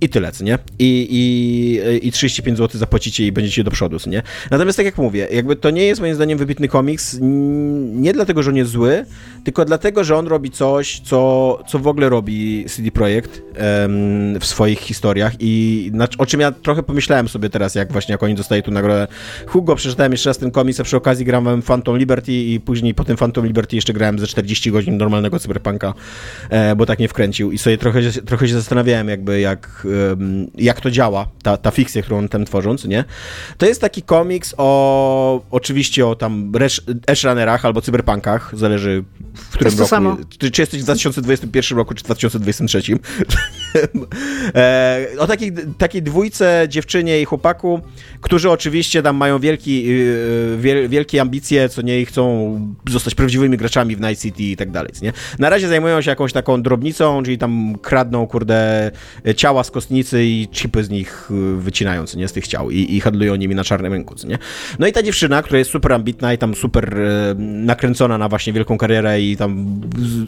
i 0.00 0.08
tyle, 0.08 0.32
co 0.32 0.44
nie? 0.44 0.58
I, 0.78 1.08
i, 1.10 2.08
i 2.08 2.12
35 2.12 2.58
zł 2.58 2.78
zapłacicie 2.80 3.26
i 3.26 3.32
będziecie 3.32 3.64
do 3.64 3.70
przodu, 3.70 3.98
co 3.98 4.10
nie? 4.10 4.22
Natomiast 4.50 4.76
tak 4.76 4.86
jak 4.86 4.98
mówię, 4.98 5.28
jakby 5.32 5.56
to 5.56 5.70
nie 5.70 5.84
jest 5.84 6.00
moim 6.00 6.14
zdaniem 6.14 6.38
wybitny 6.38 6.68
komiks, 6.68 7.18
nie 7.20 8.12
dlatego, 8.12 8.42
że 8.42 8.50
on 8.50 8.56
jest 8.56 8.70
zły, 8.70 9.04
tylko 9.44 9.64
dlatego, 9.64 10.04
że 10.04 10.16
on 10.16 10.26
robi 10.26 10.50
coś, 10.50 11.00
co, 11.00 11.58
co 11.68 11.78
w 11.78 11.86
ogóle 11.86 12.08
robi 12.08 12.64
CD 12.68 12.90
Projekt 12.90 13.42
um, 13.82 14.40
w 14.40 14.44
swoich 14.44 14.78
historiach 14.78 15.32
i 15.40 15.90
na, 15.94 16.08
o 16.18 16.26
czym 16.26 16.40
ja 16.40 16.52
trochę 16.52 16.82
pomyślałem 16.82 17.28
sobie 17.28 17.50
teraz, 17.50 17.74
jak 17.74 17.92
właśnie 17.92 18.12
jak 18.12 18.22
oni 18.22 18.34
dostają 18.34 18.62
tu 18.62 18.70
nagrodę 18.70 19.06
Hugo, 19.46 19.76
przeczytałem 19.76 20.12
jeszcze 20.12 20.30
raz 20.30 20.38
ten 20.38 20.50
komiks, 20.50 20.80
a 20.80 20.84
przy 20.84 20.96
okazji 20.96 21.24
grałem 21.24 21.62
Phantom 21.62 21.98
Liberty 21.98 22.32
i 22.32 22.60
później 22.60 22.94
po 22.94 23.04
tym 23.04 23.16
Phantom 23.16 23.46
Liberty 23.46 23.76
jeszcze 23.76 23.92
grałem 23.92 24.18
ze 24.18 24.26
40 24.26 24.70
godzin 24.70 24.96
normalnego 24.96 25.38
cyberpunka, 25.38 25.94
e, 26.50 26.76
bo 26.76 26.86
tak 26.86 26.98
nie 26.98 27.08
wkręcił 27.08 27.52
i 27.52 27.58
sobie 27.58 27.78
trochę, 27.78 28.00
trochę 28.26 28.48
się 28.48 28.54
zastanawiałem 28.54 29.08
jakby 29.08 29.40
jak, 29.40 29.59
jak 30.54 30.80
to 30.80 30.90
działa, 30.90 31.26
ta, 31.42 31.56
ta 31.56 31.70
fikcja, 31.70 32.02
którą 32.02 32.18
on 32.18 32.28
tam 32.28 32.44
tworząc, 32.44 32.84
nie? 32.84 33.04
To 33.58 33.66
jest 33.66 33.80
taki 33.80 34.02
komiks 34.02 34.54
o, 34.58 35.42
oczywiście 35.50 36.06
o 36.06 36.14
tam 36.14 36.52
Edge 37.06 37.24
Runnerach 37.24 37.64
albo 37.64 37.80
cyberpunkach, 37.80 38.52
zależy 38.56 39.04
w 39.34 39.48
którym 39.52 39.72
roku. 39.72 39.88
Samo. 39.88 40.16
Czy, 40.38 40.50
czy 40.50 40.62
jesteś 40.62 40.80
w 40.80 40.84
2021 40.84 41.78
roku, 41.78 41.94
czy 41.94 42.02
w 42.02 42.04
2023. 42.04 42.82
e, 44.54 45.06
o 45.18 45.26
takiej, 45.26 45.52
takiej 45.78 46.02
dwójce, 46.02 46.66
dziewczynie 46.68 47.20
i 47.20 47.24
chłopaku, 47.24 47.80
którzy 48.20 48.50
oczywiście 48.50 49.02
tam 49.02 49.16
mają 49.16 49.38
wielki, 49.38 49.90
y, 49.90 50.56
wiel, 50.58 50.88
wielkie 50.88 51.20
ambicje, 51.20 51.68
co 51.68 51.82
nie, 51.82 52.00
i 52.00 52.06
chcą 52.06 52.74
zostać 52.90 53.14
prawdziwymi 53.14 53.56
graczami 53.56 53.96
w 53.96 54.00
Night 54.00 54.22
City 54.22 54.42
i 54.42 54.56
tak 54.56 54.70
dalej, 54.70 54.92
nie? 55.02 55.12
Na 55.38 55.50
razie 55.50 55.68
zajmują 55.68 56.02
się 56.02 56.10
jakąś 56.10 56.32
taką 56.32 56.62
drobnicą, 56.62 57.22
czyli 57.22 57.38
tam 57.38 57.78
kradną, 57.82 58.26
kurde, 58.26 58.90
ciała 59.40 59.64
z 59.64 59.70
kostnicy 59.70 60.24
i 60.24 60.48
chipy 60.52 60.84
z 60.84 60.90
nich 60.90 61.30
y, 61.30 61.56
wycinając, 61.56 62.16
nie, 62.16 62.28
z 62.28 62.32
tych 62.32 62.46
ciał 62.46 62.70
i, 62.70 62.96
i 62.96 63.00
handlują 63.00 63.34
nimi 63.34 63.54
na 63.54 63.64
czarnym 63.64 63.92
rynku, 63.92 64.14
nie? 64.24 64.38
No 64.78 64.86
i 64.86 64.92
ta 64.92 65.02
dziewczyna, 65.02 65.42
która 65.42 65.58
jest 65.58 65.70
super 65.70 65.92
ambitna 65.92 66.32
i 66.32 66.38
tam 66.38 66.54
super 66.54 66.98
e, 67.00 67.34
nakręcona 67.38 68.18
na 68.18 68.28
właśnie 68.28 68.52
wielką 68.52 68.78
karierę 68.78 69.22
i 69.22 69.36
tam 69.36 69.80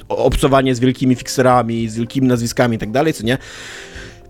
obcowanie 0.08 0.74
z 0.74 0.80
wielkimi 0.80 1.14
fikserami, 1.14 1.88
z 1.88 1.96
wielkimi 1.96 2.28
nazwiskami 2.28 2.76
i 2.76 2.78
tak 2.78 2.90
dalej, 2.90 3.12
co 3.12 3.24
nie? 3.24 3.38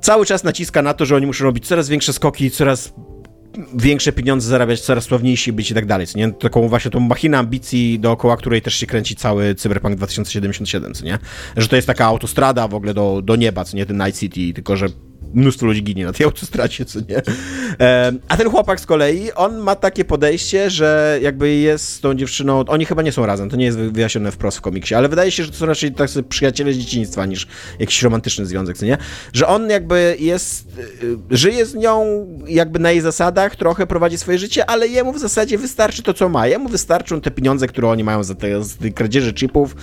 Cały 0.01 0.27
czas 0.27 0.45
naciska 0.45 0.83
na 0.83 0.95
to, 0.95 1.07
że 1.07 1.17
oni 1.17 1.27
muszą 1.27 1.45
robić 1.45 1.67
coraz 1.67 1.89
większe 1.89 2.13
skoki, 2.13 2.51
coraz 2.51 2.93
większe 3.75 4.13
pieniądze 4.13 4.49
zarabiać, 4.49 4.81
coraz 4.81 5.05
sławniejsi 5.05 5.53
być 5.53 5.71
i 5.71 5.75
tak 5.75 5.87
dalej, 5.87 6.07
co 6.07 6.19
nie? 6.19 6.33
Taką 6.33 6.69
właśnie 6.69 6.91
tą 6.91 7.01
machinę 7.01 7.39
ambicji, 7.39 7.99
dookoła 7.99 8.37
której 8.37 8.63
też 8.63 8.75
się 8.75 8.87
kręci 8.87 9.17
cały 9.17 9.55
Cyberpunk 9.55 9.97
2077, 9.97 10.95
co 10.95 11.05
nie? 11.05 11.19
Że 11.57 11.69
to 11.69 11.77
jest 11.77 11.87
taka 11.87 12.07
autostrada 12.07 12.69
w 12.69 12.75
ogóle 12.75 12.95
do, 12.95 13.23
do 13.25 13.37
nieba, 13.37 13.65
co 13.65 13.77
nie? 13.77 13.87
Ten 13.87 13.97
Night 13.97 14.21
City, 14.21 14.55
tylko 14.55 14.77
że 14.77 14.87
mnóstwo 15.35 15.67
ludzi 15.67 15.83
ginie 15.83 16.05
na 16.05 16.13
tej 16.13 16.25
autostracie, 16.25 16.85
co 16.85 16.99
nie? 17.01 17.23
A 18.29 18.37
ten 18.37 18.51
chłopak 18.51 18.81
z 18.81 18.87
kolei, 18.87 19.33
on 19.33 19.59
ma 19.59 19.77
takie 19.77 20.05
podejście, 20.05 20.71
że 20.71 21.19
jakby 21.23 21.55
jest 21.55 21.89
z 21.89 22.01
tą 22.01 22.15
dziewczyną, 22.15 22.65
oni 22.67 22.85
chyba 22.85 23.03
nie 23.03 23.13
są 23.13 23.27
razem, 23.27 23.51
to 23.51 23.57
nie 23.57 23.65
jest 23.65 23.79
wyjaśnione 23.79 24.33
wprost 24.33 24.59
w 24.59 24.61
komiksie, 24.61 24.95
ale 24.95 25.09
wydaje 25.09 25.31
się, 25.31 25.45
że 25.45 25.51
to 25.51 25.57
są 25.57 25.67
raczej 25.67 25.93
tak 25.93 26.11
przyjaciele 26.29 26.73
z 26.73 26.77
dzieciństwa 26.77 27.27
niż 27.27 27.47
jakiś 27.79 28.03
romantyczny 28.03 28.47
związek, 28.47 28.79
co 28.79 28.87
nie? 28.87 28.99
Że 29.33 29.47
on 29.47 29.71
jakby 29.71 30.17
jest, 30.21 30.67
y, 31.03 31.17
żyje 31.31 31.67
z 31.67 31.75
nią 31.75 32.27
jakby 32.47 32.79
na 32.79 32.91
jej 32.91 33.01
zasadach, 33.01 33.57
trochę 33.57 33.87
prowadzi 33.87 34.19
swoje 34.19 34.39
życie, 34.39 34.71
ale 34.71 34.89
jemu 34.89 35.13
w 35.13 35.19
zasadzie 35.19 35.59
wystarczy 35.59 36.03
to, 36.03 36.15
co 36.15 36.29
ma. 36.29 36.47
Jemu 36.47 36.69
wystarczą 36.69 37.21
te 37.21 37.31
pieniądze, 37.31 37.67
które 37.67 37.89
oni 37.89 38.05
mają 38.05 38.25
za 38.25 38.35
te, 38.35 38.65
za 38.65 38.77
te 38.77 38.91
kradzieży 38.91 39.35
chipów, 39.35 39.77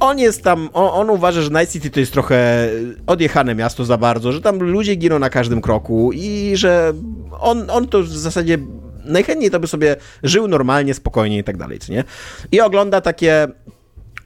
on 0.00 0.18
jest 0.18 0.44
tam, 0.44 0.68
on, 0.72 0.90
on, 1.00 1.10
uważa, 1.10 1.42
że 1.42 1.50
Night 1.50 1.72
City 1.72 1.90
to 1.90 2.00
jest 2.00 2.12
trochę 2.12 2.68
odjechane 3.06 3.54
miasto 3.54 3.84
za 3.84 3.96
bardzo, 3.96 4.32
że 4.32 4.40
tam 4.40 4.58
ludzie 4.58 4.94
giną 4.94 5.18
na 5.18 5.30
każdym 5.30 5.60
kroku 5.60 6.10
i 6.12 6.52
że 6.54 6.92
on, 7.40 7.70
on 7.70 7.88
to 7.88 8.02
w 8.02 8.08
zasadzie 8.08 8.58
najchętniej 9.04 9.50
to 9.50 9.60
by 9.60 9.66
sobie 9.66 9.96
żył 10.22 10.48
normalnie, 10.48 10.94
spokojnie 10.94 11.38
i 11.38 11.44
tak 11.44 11.56
dalej, 11.56 11.78
nie? 11.88 12.04
I 12.52 12.60
ogląda 12.60 13.00
takie 13.00 13.48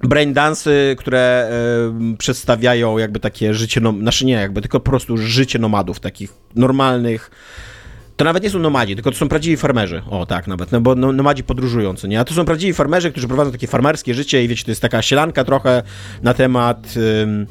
braindansy, 0.03 0.97
które 0.99 1.51
y, 2.13 2.17
przedstawiają 2.17 2.99
jakby 2.99 3.21
takie 3.21 3.55
życie, 3.55 3.81
no, 3.81 3.93
znaczy 3.93 4.27
nie 4.27 4.33
jakby, 4.33 4.61
tylko 4.61 4.81
po 4.81 4.91
prostu 4.91 5.17
życie 5.17 5.59
nomadów, 5.59 6.01
takich 6.01 6.33
normalnych, 6.57 7.31
to 8.17 8.25
nawet 8.25 8.43
nie 8.43 8.51
są 8.51 8.59
nomadzi, 8.59 8.95
tylko 8.95 9.11
to 9.11 9.17
są 9.17 9.29
prawdziwi 9.29 9.57
farmerzy. 9.57 10.03
O, 10.11 10.27
tak, 10.27 10.47
nawet, 10.47 10.73
no 10.73 10.81
bo 10.81 10.95
no, 10.95 11.13
nomadzi 11.13 11.45
podróżujący, 11.45 12.09
nie? 12.09 12.21
A 12.21 12.25
to 12.25 12.35
są 12.35 12.45
prawdziwi 12.45 12.73
farmerzy, 12.73 13.11
którzy 13.11 13.29
prowadzą 13.29 13.53
takie 13.53 13.67
farmerskie 13.67 14.15
życie 14.15 14.45
i 14.45 14.49
wiecie, 14.49 14.65
to 14.65 14.71
jest 14.71 14.83
taka 14.83 15.03
sielanka 15.03 15.45
trochę 15.45 15.83
na 16.23 16.35
temat... 16.35 16.95
Ym, 17.23 17.47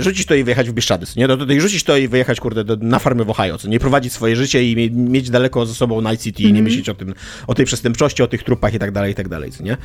rzucić 0.00 0.26
to 0.26 0.34
i 0.34 0.44
wyjechać 0.44 0.70
w 0.70 0.72
Bieszczady, 0.72 1.06
nie? 1.16 1.28
Do, 1.28 1.36
do, 1.36 1.60
rzucić 1.60 1.84
to 1.84 1.96
i 1.96 2.08
wyjechać, 2.08 2.40
kurde, 2.40 2.64
do, 2.64 2.76
na 2.76 2.98
farmy 2.98 3.24
w 3.24 3.30
Ohio, 3.30 3.58
co 3.58 3.68
nie? 3.68 3.80
Prowadzić 3.80 4.12
swoje 4.12 4.36
życie 4.36 4.70
i 4.70 4.76
mie, 4.76 4.90
mieć 4.90 5.30
daleko 5.30 5.66
ze 5.66 5.74
sobą 5.74 6.00
Night 6.00 6.22
City 6.22 6.42
i 6.42 6.52
nie 6.52 6.62
myśleć 6.62 6.88
o 6.88 6.94
tym, 6.94 7.14
o 7.46 7.54
tej 7.54 7.66
przestępczości, 7.66 8.22
o 8.22 8.26
tych 8.26 8.42
trupach 8.42 8.74
i 8.74 8.78
tak 8.78 8.92
dalej, 8.92 9.12
i 9.12 9.14
tak 9.14 9.28
dalej, 9.28 9.52
co 9.52 9.62
nie? 9.62 9.76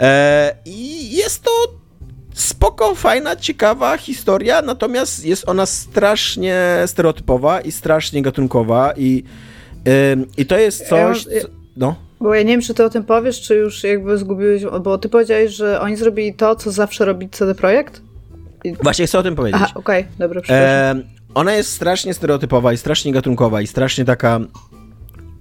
E, 0.00 0.56
I 0.64 1.10
jest 1.16 1.42
to 1.42 1.50
spoko, 2.34 2.94
fajna, 2.94 3.36
ciekawa 3.36 3.96
historia, 3.96 4.62
natomiast 4.62 5.24
jest 5.24 5.48
ona 5.48 5.66
strasznie 5.66 6.82
stereotypowa 6.86 7.60
i 7.60 7.72
strasznie 7.72 8.22
gatunkowa 8.22 8.92
i, 8.96 9.24
ym, 10.12 10.26
i 10.36 10.46
to 10.46 10.58
jest 10.58 10.88
coś, 10.88 11.24
co, 11.24 11.30
no. 11.76 11.96
Bo 12.20 12.34
ja 12.34 12.42
nie 12.42 12.48
wiem, 12.48 12.60
czy 12.60 12.74
ty 12.74 12.84
o 12.84 12.90
tym 12.90 13.04
powiesz, 13.04 13.40
czy 13.40 13.54
już 13.54 13.84
jakby 13.84 14.18
zgubiłeś, 14.18 14.62
bo 14.82 14.98
ty 14.98 15.08
powiedziałeś, 15.08 15.52
że 15.52 15.80
oni 15.80 15.96
zrobili 15.96 16.34
to, 16.34 16.56
co 16.56 16.70
zawsze 16.70 17.04
robi 17.04 17.28
CD 17.28 17.54
Projekt? 17.54 18.02
Właśnie 18.82 19.06
chcę 19.06 19.18
o 19.18 19.22
tym 19.22 19.36
powiedzieć. 19.36 19.60
Aha, 19.64 19.72
okej, 19.74 20.06
dobra, 20.18 20.40
przepraszam. 20.40 20.98
E, 20.98 21.02
ona 21.34 21.54
jest 21.54 21.72
strasznie 21.72 22.14
stereotypowa 22.14 22.72
i 22.72 22.76
strasznie 22.76 23.12
gatunkowa 23.12 23.60
i 23.60 23.66
strasznie 23.66 24.04
taka 24.04 24.40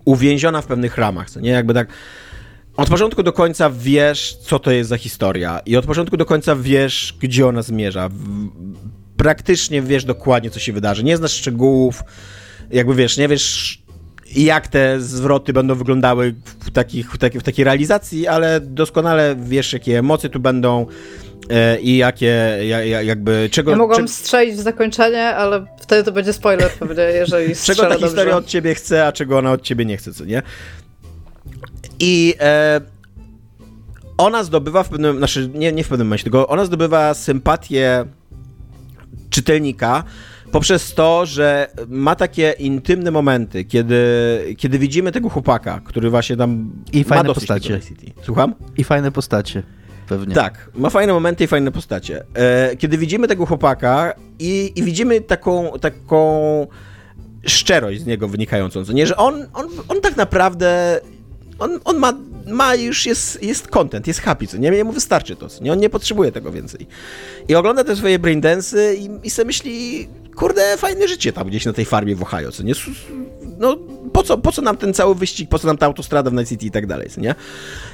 uwięziona 0.05 0.61
w 0.61 0.65
pewnych 0.65 0.97
ramach, 0.97 1.29
co 1.29 1.39
nie? 1.39 1.49
Jakby 1.49 1.73
tak 1.73 1.87
od 2.77 2.89
początku 2.89 3.23
do 3.23 3.33
końca 3.33 3.69
wiesz, 3.69 4.37
co 4.41 4.59
to 4.59 4.71
jest 4.71 4.89
za 4.89 4.97
historia 4.97 5.59
i 5.65 5.77
od 5.77 5.85
początku 5.85 6.17
do 6.17 6.25
końca 6.25 6.55
wiesz, 6.55 7.15
gdzie 7.19 7.47
ona 7.47 7.61
zmierza. 7.61 8.09
Praktycznie 9.17 9.81
wiesz 9.81 10.05
dokładnie, 10.05 10.49
co 10.49 10.59
się 10.59 10.73
wydarzy. 10.73 11.03
Nie 11.03 11.17
znasz 11.17 11.31
szczegółów, 11.31 12.03
jakby 12.71 12.95
wiesz, 12.95 13.17
nie 13.17 13.27
wiesz 13.27 13.81
jak 14.35 14.67
te 14.67 14.99
zwroty 15.01 15.53
będą 15.53 15.75
wyglądały 15.75 16.35
w, 16.59 16.71
takich, 16.71 17.11
w, 17.11 17.17
taki, 17.17 17.39
w 17.39 17.43
takiej 17.43 17.65
realizacji, 17.65 18.27
ale 18.27 18.59
doskonale 18.61 19.35
wiesz, 19.39 19.73
jakie 19.73 19.99
emocje 19.99 20.29
tu 20.29 20.39
będą 20.39 20.85
e, 21.49 21.79
i 21.79 21.97
jakie, 21.97 22.57
ja, 22.67 22.83
ja, 22.83 23.01
jakby, 23.01 23.49
czego... 23.51 23.71
ja 23.71 23.77
mogłam 23.77 23.97
czego- 23.97 24.09
strzelić 24.09 24.55
w 24.55 24.59
zakończenie, 24.59 25.25
ale 25.25 25.65
wtedy 25.79 26.03
to 26.03 26.11
będzie 26.11 26.33
spoiler 26.33 26.71
pewnie, 26.71 27.03
jeżeli 27.03 27.55
czego 27.65 27.81
ta 27.81 27.89
dobrze. 27.89 28.07
historia 28.07 28.37
od 28.37 28.45
ciebie 28.45 28.75
chce, 28.75 29.07
a 29.07 29.11
czego 29.11 29.37
ona 29.37 29.51
od 29.51 29.61
ciebie 29.61 29.85
nie 29.85 29.97
chce, 29.97 30.13
co 30.13 30.25
nie? 30.25 30.41
I 32.01 32.35
e, 32.39 32.81
ona 34.17 34.43
zdobywa 34.43 34.83
w 34.83 34.89
pewnym, 34.89 35.17
znaczy 35.17 35.49
nie, 35.53 35.71
nie 35.71 35.83
w 35.83 35.87
pewnym 35.87 36.07
momencie, 36.07 36.23
tylko 36.23 36.47
ona 36.47 36.65
zdobywa 36.65 37.13
sympatię 37.13 38.05
czytelnika 39.29 40.03
poprzez 40.51 40.93
to, 40.93 41.25
że 41.25 41.67
ma 41.87 42.15
takie 42.15 42.51
intymne 42.59 43.11
momenty, 43.11 43.65
kiedy, 43.65 43.95
kiedy 44.57 44.79
widzimy 44.79 45.11
tego 45.11 45.29
chłopaka, 45.29 45.81
który 45.85 46.09
właśnie 46.09 46.37
tam 46.37 46.71
I 46.93 46.99
ma 46.99 47.03
fajne 47.03 47.33
postacie. 47.33 47.79
Słucham? 48.23 48.55
I 48.77 48.83
fajne 48.83 49.11
postacie. 49.11 49.63
Pewnie. 50.07 50.35
Tak, 50.35 50.69
ma 50.75 50.89
fajne 50.89 51.13
momenty 51.13 51.43
i 51.43 51.47
fajne 51.47 51.71
postacie. 51.71 52.23
E, 52.33 52.75
kiedy 52.75 52.97
widzimy 52.97 53.27
tego 53.27 53.45
chłopaka 53.45 54.13
i, 54.39 54.71
i 54.75 54.83
widzimy 54.83 55.21
taką, 55.21 55.71
taką 55.81 56.67
szczerość 57.45 58.01
z 58.01 58.05
niego 58.05 58.27
wynikającą, 58.27 58.85
co 58.85 58.93
nie, 58.93 59.07
że 59.07 59.17
on, 59.17 59.47
on, 59.53 59.67
on 59.87 60.01
tak 60.01 60.17
naprawdę, 60.17 60.99
on, 61.61 61.79
on 61.85 61.97
ma, 61.97 62.13
ma 62.47 62.75
już, 62.75 63.05
jest, 63.05 63.43
jest 63.43 63.67
content, 63.67 64.07
jest 64.07 64.19
happy, 64.19 64.47
co 64.47 64.57
nie, 64.57 64.69
jemu 64.69 64.91
wystarczy 64.91 65.35
to, 65.35 65.47
nie, 65.61 65.73
on 65.73 65.79
nie 65.79 65.89
potrzebuje 65.89 66.31
tego 66.31 66.51
więcej. 66.51 66.87
I 67.47 67.55
ogląda 67.55 67.83
te 67.83 67.95
swoje 67.95 68.19
braindensy 68.19 68.95
i, 68.99 69.27
i 69.27 69.29
sobie 69.29 69.45
myśli, 69.45 70.07
kurde, 70.35 70.77
fajne 70.77 71.07
życie 71.07 71.33
tam 71.33 71.47
gdzieś 71.47 71.65
na 71.65 71.73
tej 71.73 71.85
farmie 71.85 72.15
w 72.15 72.21
Ohio, 72.21 72.51
co 72.51 72.63
nie, 72.63 72.73
no 73.59 73.77
po 74.13 74.23
co, 74.23 74.37
po 74.37 74.51
co 74.51 74.61
nam 74.61 74.77
ten 74.77 74.93
cały 74.93 75.15
wyścig, 75.15 75.49
po 75.49 75.59
co 75.59 75.67
nam 75.67 75.77
ta 75.77 75.85
autostrada 75.85 76.29
w 76.29 76.33
Night 76.33 76.49
City 76.49 76.65
i 76.65 76.71
tak 76.71 76.87
dalej, 76.87 77.09
co 77.09 77.21
nie? 77.21 77.35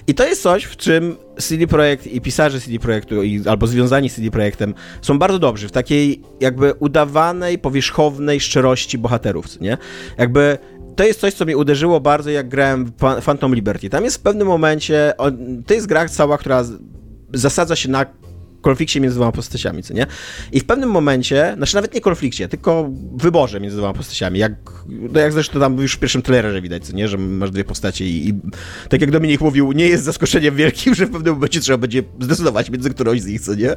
I 0.07 0.13
to 0.13 0.25
jest 0.25 0.41
coś, 0.41 0.63
w 0.63 0.77
czym 0.77 1.15
CD 1.39 1.67
Projekt 1.67 2.07
i 2.07 2.21
pisarze 2.21 2.61
CD 2.61 2.79
Projektu, 2.79 3.23
i, 3.23 3.47
albo 3.47 3.67
związani 3.67 4.09
z 4.09 4.15
CD 4.15 4.31
Projektem 4.31 4.73
są 5.01 5.19
bardzo 5.19 5.39
dobrzy 5.39 5.67
w 5.67 5.71
takiej 5.71 6.21
jakby 6.39 6.73
udawanej, 6.73 7.59
powierzchownej 7.59 8.39
szczerości 8.39 8.97
bohaterów, 8.97 9.49
co 9.49 9.63
nie? 9.63 9.77
Jakby 10.17 10.57
to 10.97 11.03
jest 11.03 11.19
coś, 11.19 11.33
co 11.33 11.45
mnie 11.45 11.57
uderzyło 11.57 11.99
bardzo, 11.99 12.29
jak 12.29 12.49
grałem 12.49 12.85
w 12.85 13.23
Phantom 13.25 13.55
Liberty. 13.55 13.89
Tam 13.89 14.03
jest 14.03 14.17
w 14.17 14.19
pewnym 14.19 14.47
momencie, 14.47 15.13
to 15.65 15.73
jest 15.73 15.87
gra 15.87 16.09
cała, 16.09 16.37
która 16.37 16.63
zasadza 17.33 17.75
się 17.75 17.89
na 17.89 18.05
konflikcie 18.61 19.01
między 19.01 19.15
dwoma 19.15 19.31
postaciami, 19.31 19.83
co 19.83 19.93
nie? 19.93 20.05
I 20.51 20.59
w 20.59 20.65
pewnym 20.65 20.89
momencie, 20.89 21.53
znaczy 21.57 21.75
nawet 21.75 21.93
nie 21.93 22.01
konflikcie, 22.01 22.47
tylko 22.47 22.89
wyborze 23.15 23.59
między 23.59 23.77
dwoma 23.77 23.93
postaciami, 23.93 24.39
jak, 24.39 24.53
no 24.87 25.19
jak 25.19 25.33
zresztą 25.33 25.59
tam 25.59 25.77
już 25.77 25.93
w 25.93 25.99
pierwszym 25.99 26.21
trailerze 26.21 26.61
widać, 26.61 26.85
co 26.85 26.93
nie? 26.93 27.07
Że 27.07 27.17
masz 27.17 27.51
dwie 27.51 27.63
postacie 27.63 28.05
i, 28.05 28.29
i 28.29 28.33
tak 28.89 29.01
jak 29.01 29.11
Dominik 29.11 29.41
mówił, 29.41 29.71
nie 29.71 29.87
jest 29.87 30.03
zaskoczeniem 30.03 30.55
wielkim, 30.55 30.95
że 30.95 31.05
w 31.05 31.11
pewnym 31.11 31.33
momencie 31.33 31.59
trzeba 31.59 31.77
będzie 31.77 32.03
zdecydować 32.19 32.69
między 32.69 32.89
którąś 32.89 33.21
z 33.21 33.25
nich, 33.25 33.41
co 33.41 33.55
nie? 33.55 33.75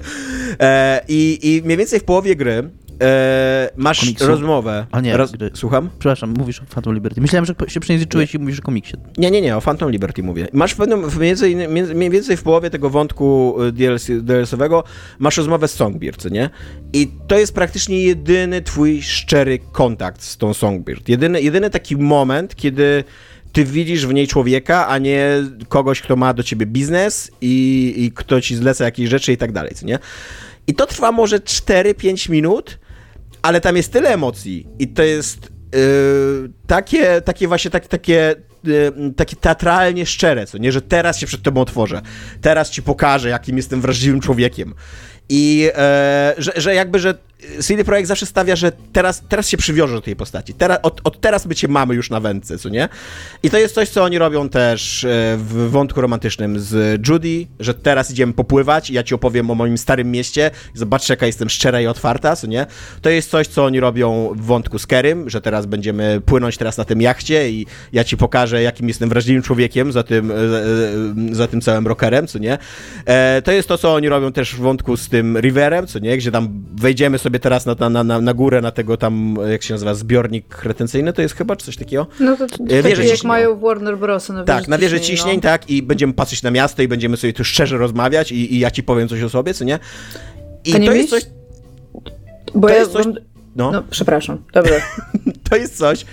E, 0.60 1.00
i, 1.08 1.38
I 1.42 1.62
mniej 1.64 1.76
więcej 1.76 2.00
w 2.00 2.04
połowie 2.04 2.36
gry 2.36 2.70
e, 3.00 3.70
masz 3.76 4.00
Komiksu? 4.00 4.26
rozmowę. 4.26 4.86
A 4.90 5.00
nie, 5.00 5.16
Roz... 5.16 5.32
gry. 5.32 5.50
Słucham? 5.54 5.90
Przepraszam, 5.98 6.34
mówisz 6.38 6.60
o 6.60 6.64
Phantom 6.74 6.94
Liberty. 6.94 7.20
Myślałem, 7.20 7.46
że 7.46 7.54
się 7.68 7.80
przejęzyczyłeś 7.80 8.34
i 8.34 8.38
mówisz 8.38 8.58
o 8.58 8.62
komiksie. 8.62 8.96
Nie, 9.18 9.30
nie, 9.30 9.40
nie, 9.40 9.56
o 9.56 9.60
Phantom 9.60 9.90
Liberty 9.90 10.22
mówię. 10.22 10.48
Masz 10.52 10.72
w 10.72 10.76
pewnym, 10.76 11.04
między, 11.20 11.54
między, 11.54 11.94
mniej 11.94 12.10
więcej 12.10 12.36
w 12.36 12.42
połowie 12.42 12.70
tego 12.70 12.90
wątku 12.90 13.56
DLC, 13.72 14.06
DLC-owego 14.22 14.84
masz 15.18 15.36
rozmowę 15.36 15.68
z 15.68 15.74
Songbird, 15.74 16.30
nie? 16.30 16.50
I 16.92 17.08
to 17.28 17.38
jest 17.38 17.54
praktycznie 17.54 18.02
jedyny 18.02 18.62
twój 18.62 19.02
szczery 19.02 19.58
kontakt 19.72 20.22
z 20.22 20.36
tą 20.36 20.54
Songbird. 20.54 21.08
Jedyny, 21.08 21.42
jedyny 21.42 21.70
taki 21.70 21.96
moment, 21.96 22.56
kiedy 22.56 23.04
ty 23.52 23.64
widzisz 23.64 24.06
w 24.06 24.14
niej 24.14 24.28
człowieka, 24.28 24.88
a 24.88 24.98
nie 24.98 25.42
kogoś, 25.68 26.00
kto 26.00 26.16
ma 26.16 26.34
do 26.34 26.42
ciebie 26.42 26.66
biznes 26.66 27.30
i, 27.40 27.94
i 27.96 28.12
kto 28.12 28.40
ci 28.40 28.56
zleca 28.56 28.84
jakieś 28.84 29.08
rzeczy 29.08 29.32
i 29.32 29.36
tak 29.36 29.52
dalej, 29.52 29.74
co 29.74 29.86
nie? 29.86 29.98
I 30.66 30.74
to 30.74 30.86
trwa 30.86 31.12
może 31.12 31.38
4-5 31.38 32.30
minut, 32.30 32.78
ale 33.42 33.60
tam 33.60 33.76
jest 33.76 33.92
tyle 33.92 34.10
emocji 34.10 34.66
i 34.78 34.88
to 34.88 35.02
jest 35.02 35.52
yy, 35.74 36.50
takie, 36.66 37.20
takie 37.20 37.48
właśnie 37.48 37.70
tak, 37.70 37.88
takie, 37.88 38.34
yy, 38.64 38.92
takie 39.16 39.36
teatralnie 39.36 40.06
szczere, 40.06 40.46
co 40.46 40.58
nie, 40.58 40.72
że 40.72 40.82
teraz 40.82 41.18
się 41.18 41.26
przed 41.26 41.42
tobą 41.42 41.60
otworzę, 41.60 42.02
teraz 42.40 42.70
ci 42.70 42.82
pokażę, 42.82 43.28
jakim 43.28 43.56
jestem 43.56 43.80
wrażliwym 43.80 44.20
człowiekiem. 44.20 44.74
I 45.28 45.70
e, 45.74 46.34
że, 46.38 46.52
że 46.56 46.74
jakby, 46.74 46.98
że 46.98 47.14
CD 47.60 47.84
Projekt 47.84 48.08
zawsze 48.08 48.26
stawia, 48.26 48.56
że 48.56 48.72
teraz, 48.92 49.22
teraz 49.28 49.48
się 49.48 49.56
przywiąże 49.56 49.94
do 49.94 50.00
tej 50.00 50.16
postaci. 50.16 50.54
Teraz, 50.54 50.78
od, 50.82 51.00
od 51.04 51.20
teraz 51.20 51.46
my 51.46 51.54
cię 51.54 51.68
mamy 51.68 51.94
już 51.94 52.10
na 52.10 52.20
wędce, 52.20 52.58
co 52.58 52.68
nie? 52.68 52.88
I 53.42 53.50
to 53.50 53.58
jest 53.58 53.74
coś, 53.74 53.88
co 53.88 54.04
oni 54.04 54.18
robią 54.18 54.48
też 54.48 55.04
e, 55.04 55.36
w 55.36 55.70
wątku 55.70 56.00
romantycznym 56.00 56.60
z 56.60 57.00
Judy, 57.08 57.46
że 57.60 57.74
teraz 57.74 58.10
idziemy 58.10 58.32
popływać 58.32 58.90
i 58.90 58.94
ja 58.94 59.02
ci 59.02 59.14
opowiem 59.14 59.50
o 59.50 59.54
moim 59.54 59.78
starym 59.78 60.10
mieście. 60.10 60.50
Zobaczcie, 60.74 61.12
jaka 61.12 61.26
jestem 61.26 61.50
szczera 61.50 61.80
i 61.80 61.86
otwarta, 61.86 62.36
co 62.36 62.46
nie? 62.46 62.66
To 63.02 63.10
jest 63.10 63.30
coś, 63.30 63.46
co 63.46 63.64
oni 63.64 63.80
robią 63.80 64.32
w 64.36 64.42
wątku 64.42 64.78
z 64.78 64.86
Kerym, 64.86 65.30
że 65.30 65.40
teraz 65.40 65.66
będziemy 65.66 66.20
płynąć 66.26 66.56
teraz 66.56 66.76
na 66.76 66.84
tym 66.84 67.00
jachcie 67.00 67.50
i 67.50 67.66
ja 67.92 68.04
ci 68.04 68.16
pokażę, 68.16 68.62
jakim 68.62 68.88
jestem 68.88 69.08
wrażliwym 69.08 69.42
człowiekiem 69.42 69.92
za 69.92 70.02
tym, 70.02 70.30
e, 70.30 70.34
e, 70.34 71.34
za 71.34 71.46
tym 71.46 71.60
całym 71.60 71.86
rockerem, 71.86 72.26
co 72.26 72.38
nie? 72.38 72.58
To 73.44 73.52
jest 73.52 73.68
to, 73.68 73.78
co 73.78 73.94
oni 73.94 74.08
robią 74.08 74.32
też 74.32 74.54
w 74.54 74.58
wątku 74.58 74.96
z 74.96 75.08
tym 75.08 75.38
Riverem, 75.38 75.86
co 75.86 75.98
nie? 75.98 76.16
Gdzie 76.16 76.30
tam 76.30 76.64
wejdziemy 76.72 77.18
sobie 77.18 77.29
teraz 77.38 77.66
na, 77.66 77.88
na, 77.90 78.04
na, 78.04 78.20
na 78.20 78.34
górę, 78.34 78.60
na 78.60 78.70
tego 78.70 78.96
tam, 78.96 79.36
jak 79.50 79.62
się 79.62 79.74
nazywa, 79.74 79.94
zbiornik 79.94 80.64
retencyjny, 80.64 81.12
to 81.12 81.22
jest 81.22 81.34
chyba, 81.34 81.56
czy 81.56 81.66
coś 81.66 81.76
takiego? 81.76 82.06
No 82.20 82.36
to, 82.36 82.46
to 82.46 82.64
wieże 82.64 82.82
takie 82.82 83.04
jak 83.04 83.24
mają 83.24 83.60
Warner 83.60 83.98
Bros. 83.98 84.28
Na 84.28 84.44
Tak, 84.44 84.68
na 84.68 84.78
wieży 84.78 85.00
ciśnień, 85.00 85.16
ciśnień, 85.16 85.36
no. 85.36 85.42
tak, 85.42 85.70
i 85.70 85.82
będziemy 85.82 86.12
patrzeć 86.12 86.42
na 86.42 86.50
miasto 86.50 86.82
i 86.82 86.88
będziemy 86.88 87.16
sobie 87.16 87.32
tu 87.32 87.44
szczerze 87.44 87.78
rozmawiać 87.78 88.32
i, 88.32 88.54
i 88.54 88.58
ja 88.58 88.70
ci 88.70 88.82
powiem 88.82 89.08
coś 89.08 89.22
o 89.22 89.28
sobie, 89.28 89.54
co 89.54 89.64
nie? 89.64 89.78
I 90.64 90.74
A 90.74 90.78
nie 90.78 90.86
to 90.86 90.92
jest 90.92 91.10
coś, 91.10 91.22
Bo 92.54 92.68
to 92.68 92.74
ja 92.74 92.80
jest 92.80 92.92
coś, 92.92 93.06
no, 93.56 93.70
No, 93.70 93.82
przepraszam. 93.90 94.44
Dobra. 94.52 94.76
to 95.50 95.56
jest 95.56 95.78
coś, 95.78 96.04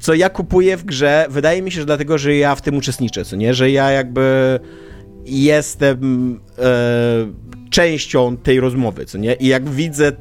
co 0.00 0.14
ja 0.14 0.30
kupuję 0.30 0.76
w 0.76 0.84
grze, 0.84 1.26
wydaje 1.30 1.62
mi 1.62 1.70
się, 1.70 1.80
że 1.80 1.86
dlatego, 1.86 2.18
że 2.18 2.36
ja 2.36 2.54
w 2.54 2.62
tym 2.62 2.76
uczestniczę, 2.76 3.24
co 3.24 3.36
nie? 3.36 3.54
Że 3.54 3.70
ja 3.70 3.90
jakby 3.90 4.60
jestem 5.26 6.40
e, 6.58 6.70
częścią 7.70 8.36
tej 8.36 8.60
rozmowy, 8.60 9.06
co 9.06 9.18
nie? 9.18 9.34
I 9.34 9.46
jak 9.46 9.68
widzę 9.68 10.12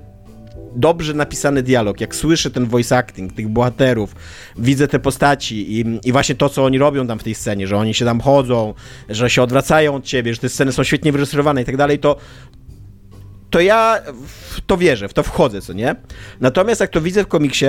dobrze 0.76 1.14
napisany 1.14 1.64
dialog, 1.64 2.02
jak 2.02 2.16
słyszę 2.16 2.52
ten 2.52 2.66
voice 2.66 2.98
acting 2.98 3.34
tych 3.34 3.48
bohaterów, 3.48 4.16
widzę 4.58 4.88
te 4.88 5.00
postaci 5.00 5.80
i, 5.80 6.00
i 6.04 6.12
właśnie 6.12 6.36
to, 6.36 6.50
co 6.50 6.66
oni 6.66 6.78
robią 6.78 7.08
tam 7.08 7.20
w 7.20 7.24
tej 7.24 7.36
scenie, 7.36 7.68
że 7.68 7.78
oni 7.78 7.94
się 7.94 8.06
tam 8.06 8.22
chodzą, 8.22 8.74
że 9.10 9.30
się 9.30 9.42
odwracają 9.42 9.96
od 9.96 10.04
ciebie, 10.04 10.34
że 10.34 10.40
te 10.40 10.50
sceny 10.50 10.72
są 10.72 10.84
świetnie 10.84 11.12
wyreżyserowane 11.12 11.62
i 11.62 11.66
tak 11.66 11.78
dalej, 11.78 12.00
to 12.00 12.18
to 13.50 13.60
ja 13.60 14.00
w 14.28 14.62
to 14.62 14.78
wierzę, 14.78 15.08
w 15.08 15.14
to 15.14 15.24
wchodzę, 15.24 15.62
co 15.62 15.74
nie? 15.74 15.96
Natomiast 16.40 16.82
jak 16.82 16.90
to 16.90 17.02
widzę 17.02 17.24
w 17.24 17.28
komiksie, 17.28 17.66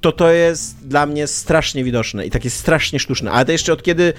to 0.00 0.12
to 0.12 0.30
jest 0.30 0.88
dla 0.88 1.06
mnie 1.06 1.26
strasznie 1.26 1.84
widoczne 1.84 2.26
i 2.26 2.30
takie 2.30 2.50
strasznie 2.50 2.98
sztuczne. 2.98 3.30
Ale 3.30 3.44
to 3.44 3.52
jeszcze 3.52 3.72
od 3.72 3.82
kiedy 3.82 4.12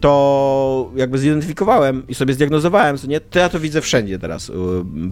to 0.00 0.92
jakby 0.96 1.18
zidentyfikowałem 1.18 2.02
i 2.08 2.14
sobie 2.14 2.34
zdiagnozowałem, 2.34 2.98
co 2.98 3.06
nie, 3.06 3.20
to 3.20 3.38
ja 3.38 3.48
to 3.48 3.60
widzę 3.60 3.80
wszędzie 3.80 4.18
teraz 4.18 4.52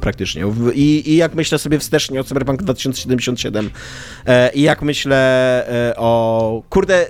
praktycznie. 0.00 0.44
I, 0.74 1.12
I 1.12 1.16
jak 1.16 1.34
myślę 1.34 1.58
sobie 1.58 1.78
wstecznie 1.78 2.20
o 2.20 2.24
Cyberpunk 2.24 2.62
2077 2.62 3.70
e, 4.26 4.50
i 4.54 4.62
jak 4.62 4.82
myślę 4.82 5.18
e, 5.68 5.96
o... 5.96 6.62
Kurde... 6.70 7.06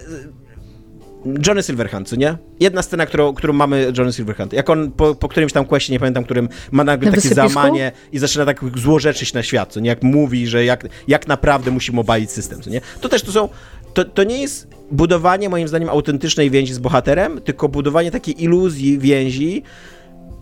Johnny 1.46 1.62
Silverhand, 1.62 2.08
co 2.08 2.16
nie? 2.16 2.36
Jedna 2.60 2.82
scena, 2.82 3.06
którą, 3.06 3.34
którą 3.34 3.52
mamy 3.52 3.92
Johnny 3.98 4.12
Silverhand. 4.12 4.52
Jak 4.52 4.70
on 4.70 4.90
po, 4.90 5.14
po 5.14 5.28
którymś 5.28 5.52
tam 5.52 5.64
questie, 5.64 5.92
nie 5.92 5.98
pamiętam, 5.98 6.24
którym 6.24 6.48
ma 6.70 6.84
nagle 6.84 7.06
Na 7.10 7.16
takie 7.16 7.28
wysypisku? 7.28 7.52
załamanie 7.52 7.92
i 8.12 8.18
zaczyna 8.18 8.44
tak 8.46 8.60
złorzeczyć 8.76 9.32
na 9.32 9.42
świat, 9.42 9.72
co 9.72 9.80
nie? 9.80 9.88
Jak 9.88 10.02
mówi, 10.02 10.46
że 10.46 10.64
jak, 10.64 10.88
jak 11.08 11.28
naprawdę 11.28 11.70
musimy 11.70 12.00
obalić 12.00 12.30
system, 12.30 12.62
co 12.62 12.70
nie? 12.70 12.80
To 13.00 13.08
też 13.08 13.22
to 13.22 13.32
są... 13.32 13.48
To, 13.94 14.04
to 14.04 14.24
nie 14.24 14.42
jest 14.42 14.68
budowanie, 14.90 15.48
moim 15.48 15.68
zdaniem, 15.68 15.88
autentycznej 15.88 16.50
więzi 16.50 16.74
z 16.74 16.78
bohaterem, 16.78 17.40
tylko 17.40 17.68
budowanie 17.68 18.10
takiej 18.10 18.42
iluzji 18.44 18.98
więzi 18.98 19.62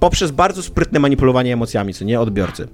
poprzez 0.01 0.31
bardzo 0.31 0.63
sprytne 0.63 1.01
manipulowanie 1.01 1.53
emocjami, 1.53 1.95
co 1.95 2.05
nie? 2.05 2.21
Odbiorcy. 2.21 2.69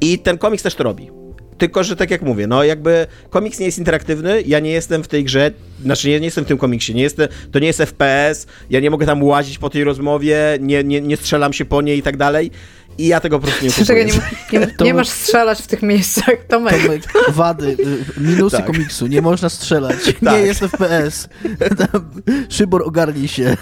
I 0.00 0.18
ten 0.18 0.38
komiks 0.38 0.62
też 0.62 0.74
to 0.74 0.84
robi. 0.84 1.10
Tylko, 1.58 1.84
że 1.84 1.96
tak 1.96 2.10
jak 2.10 2.22
mówię, 2.22 2.46
no 2.46 2.64
jakby 2.64 3.06
komiks 3.30 3.58
nie 3.58 3.66
jest 3.66 3.78
interaktywny, 3.78 4.42
ja 4.46 4.60
nie 4.60 4.70
jestem 4.70 5.02
w 5.02 5.08
tej 5.08 5.24
grze, 5.24 5.50
znaczy 5.82 6.10
ja 6.10 6.18
nie 6.18 6.24
jestem 6.24 6.44
w 6.44 6.48
tym 6.48 6.58
komiksie, 6.58 6.94
nie 6.94 7.02
jestem, 7.02 7.28
to 7.52 7.58
nie 7.58 7.66
jest 7.66 7.78
FPS, 7.78 8.46
ja 8.70 8.80
nie 8.80 8.90
mogę 8.90 9.06
tam 9.06 9.22
łazić 9.22 9.58
po 9.58 9.70
tej 9.70 9.84
rozmowie, 9.84 10.58
nie, 10.60 10.84
nie, 10.84 11.00
nie 11.00 11.16
strzelam 11.16 11.52
się 11.52 11.64
po 11.64 11.82
niej 11.82 11.98
i 11.98 12.02
tak 12.02 12.16
dalej. 12.16 12.50
I 12.98 13.06
ja 13.06 13.20
tego 13.20 13.38
po 13.38 13.46
prostu 13.46 13.64
nie 13.64 13.70
kupuję. 13.70 13.86
Czekaj, 13.86 14.06
nie, 14.52 14.58
nie, 14.58 14.66
nie 14.80 14.94
masz 14.94 15.08
strzelać 15.08 15.62
w 15.62 15.66
tych 15.66 15.82
miejscach, 15.82 16.34
Tomek. 16.48 16.82
Tomek, 16.82 17.02
wady, 17.28 17.76
y, 18.18 18.20
minusy 18.20 18.56
Tak. 18.56 18.66
komiksu, 18.66 19.06
nie 19.06 19.22
można 19.22 19.48
strzelać, 19.48 19.96
Tak. 20.24 20.34
nie 20.34 20.38
jest 20.38 20.60
FPS. 20.60 21.28
Tam, 21.92 22.10
Szybor 22.48 22.82
ogarnij 22.82 23.28
się. 23.28 23.56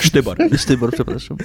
Sztybor. 0.00 0.36
Sztybor, 0.62 0.92
przepraszam. 0.92 1.36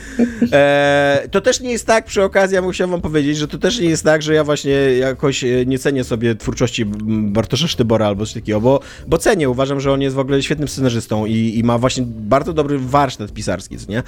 E, 0.51 1.27
to 1.31 1.41
też 1.41 1.59
nie 1.59 1.71
jest 1.71 1.87
tak, 1.87 2.05
przy 2.05 2.23
okazji 2.23 2.55
ja 2.55 2.61
musiałem 2.61 2.91
wam 2.91 3.01
powiedzieć, 3.01 3.37
że 3.37 3.47
to 3.47 3.57
też 3.57 3.79
nie 3.79 3.89
jest 3.89 4.03
tak, 4.03 4.21
że 4.21 4.33
ja 4.33 4.43
właśnie 4.43 4.71
jakoś 4.97 5.43
e, 5.43 5.65
nie 5.65 5.79
cenię 5.79 6.03
sobie 6.03 6.35
twórczości 6.35 6.85
Bartosza 6.85 7.67
Sztybora 7.67 8.07
albo 8.07 8.25
coś 8.25 8.33
takiego, 8.33 8.61
bo, 8.61 8.79
bo 9.07 9.17
cenię, 9.17 9.49
uważam, 9.49 9.79
że 9.79 9.91
on 9.91 10.01
jest 10.01 10.15
w 10.15 10.19
ogóle 10.19 10.43
świetnym 10.43 10.67
scenarzystą 10.67 11.25
i, 11.25 11.57
i 11.57 11.63
ma 11.63 11.77
właśnie 11.77 12.03
bardzo 12.07 12.53
dobry 12.53 12.79
warsztat 12.79 13.33
pisarski, 13.33 13.77
nie? 13.89 14.03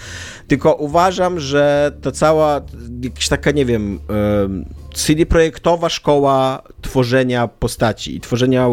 Tylko 0.48 0.74
uważam, 0.74 1.39
że 1.39 1.91
to 2.01 2.12
cała 2.12 2.62
jakaś 3.03 3.27
taka, 3.27 3.51
nie 3.51 3.65
wiem, 3.65 4.00
em, 4.43 4.65
CD 4.93 5.25
Projektowa 5.25 5.89
szkoła 5.89 6.63
tworzenia 6.81 7.48
postaci 7.48 8.15
i 8.15 8.19
tworzenia 8.19 8.67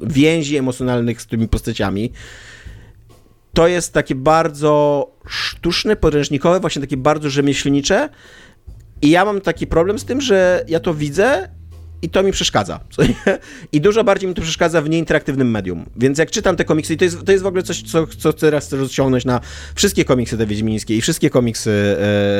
więzi 0.00 0.56
emocjonalnych 0.56 1.22
z 1.22 1.26
tymi 1.26 1.48
postaciami, 1.48 2.12
to 3.52 3.68
jest 3.68 3.92
takie 3.92 4.14
bardzo 4.14 5.06
sztuczne, 5.26 5.96
podręcznikowe, 5.96 6.60
właśnie 6.60 6.82
takie 6.82 6.96
bardzo 6.96 7.30
rzemieślnicze. 7.30 8.08
I 9.02 9.10
ja 9.10 9.24
mam 9.24 9.40
taki 9.40 9.66
problem 9.66 9.98
z 9.98 10.04
tym, 10.04 10.20
że 10.20 10.64
ja 10.68 10.80
to 10.80 10.94
widzę 10.94 11.48
i 12.04 12.08
to 12.08 12.22
mi 12.22 12.32
przeszkadza. 12.32 12.80
I 13.72 13.80
dużo 13.80 14.04
bardziej 14.04 14.28
mi 14.28 14.34
to 14.34 14.42
przeszkadza 14.42 14.82
w 14.82 14.88
nieinteraktywnym 14.90 15.50
medium. 15.50 15.84
Więc 15.96 16.18
jak 16.18 16.30
czytam 16.30 16.56
te 16.56 16.64
komiksy, 16.64 16.94
i 16.94 16.96
to 16.96 17.04
jest, 17.04 17.24
to 17.24 17.32
jest 17.32 17.44
w 17.44 17.46
ogóle 17.46 17.62
coś, 17.62 17.82
co, 17.82 18.06
co 18.06 18.32
teraz 18.32 18.66
chcę 18.66 18.76
rozciągnąć 18.76 19.24
na 19.24 19.40
wszystkie 19.74 20.04
komiksy 20.04 20.38
te 20.38 20.46
wiedźmińskie 20.46 20.96
i 20.96 21.00
wszystkie 21.00 21.30
komiksy 21.30 21.96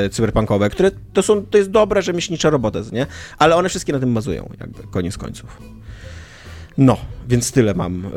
e, 0.06 0.10
cyberpunkowe, 0.10 0.70
które 0.70 0.90
to 1.12 1.22
są, 1.22 1.46
to 1.46 1.58
jest 1.58 1.70
dobra 1.70 2.00
rzemieślnicza 2.00 2.50
robota, 2.50 2.78
nie? 2.92 3.06
Ale 3.38 3.56
one 3.56 3.68
wszystkie 3.68 3.92
na 3.92 4.00
tym 4.00 4.14
bazują, 4.14 4.50
jakby, 4.60 4.82
koniec 4.90 5.18
końców. 5.18 5.58
No, 6.78 6.96
więc 7.28 7.52
tyle 7.52 7.74
mam 7.74 8.06
e, 8.06 8.10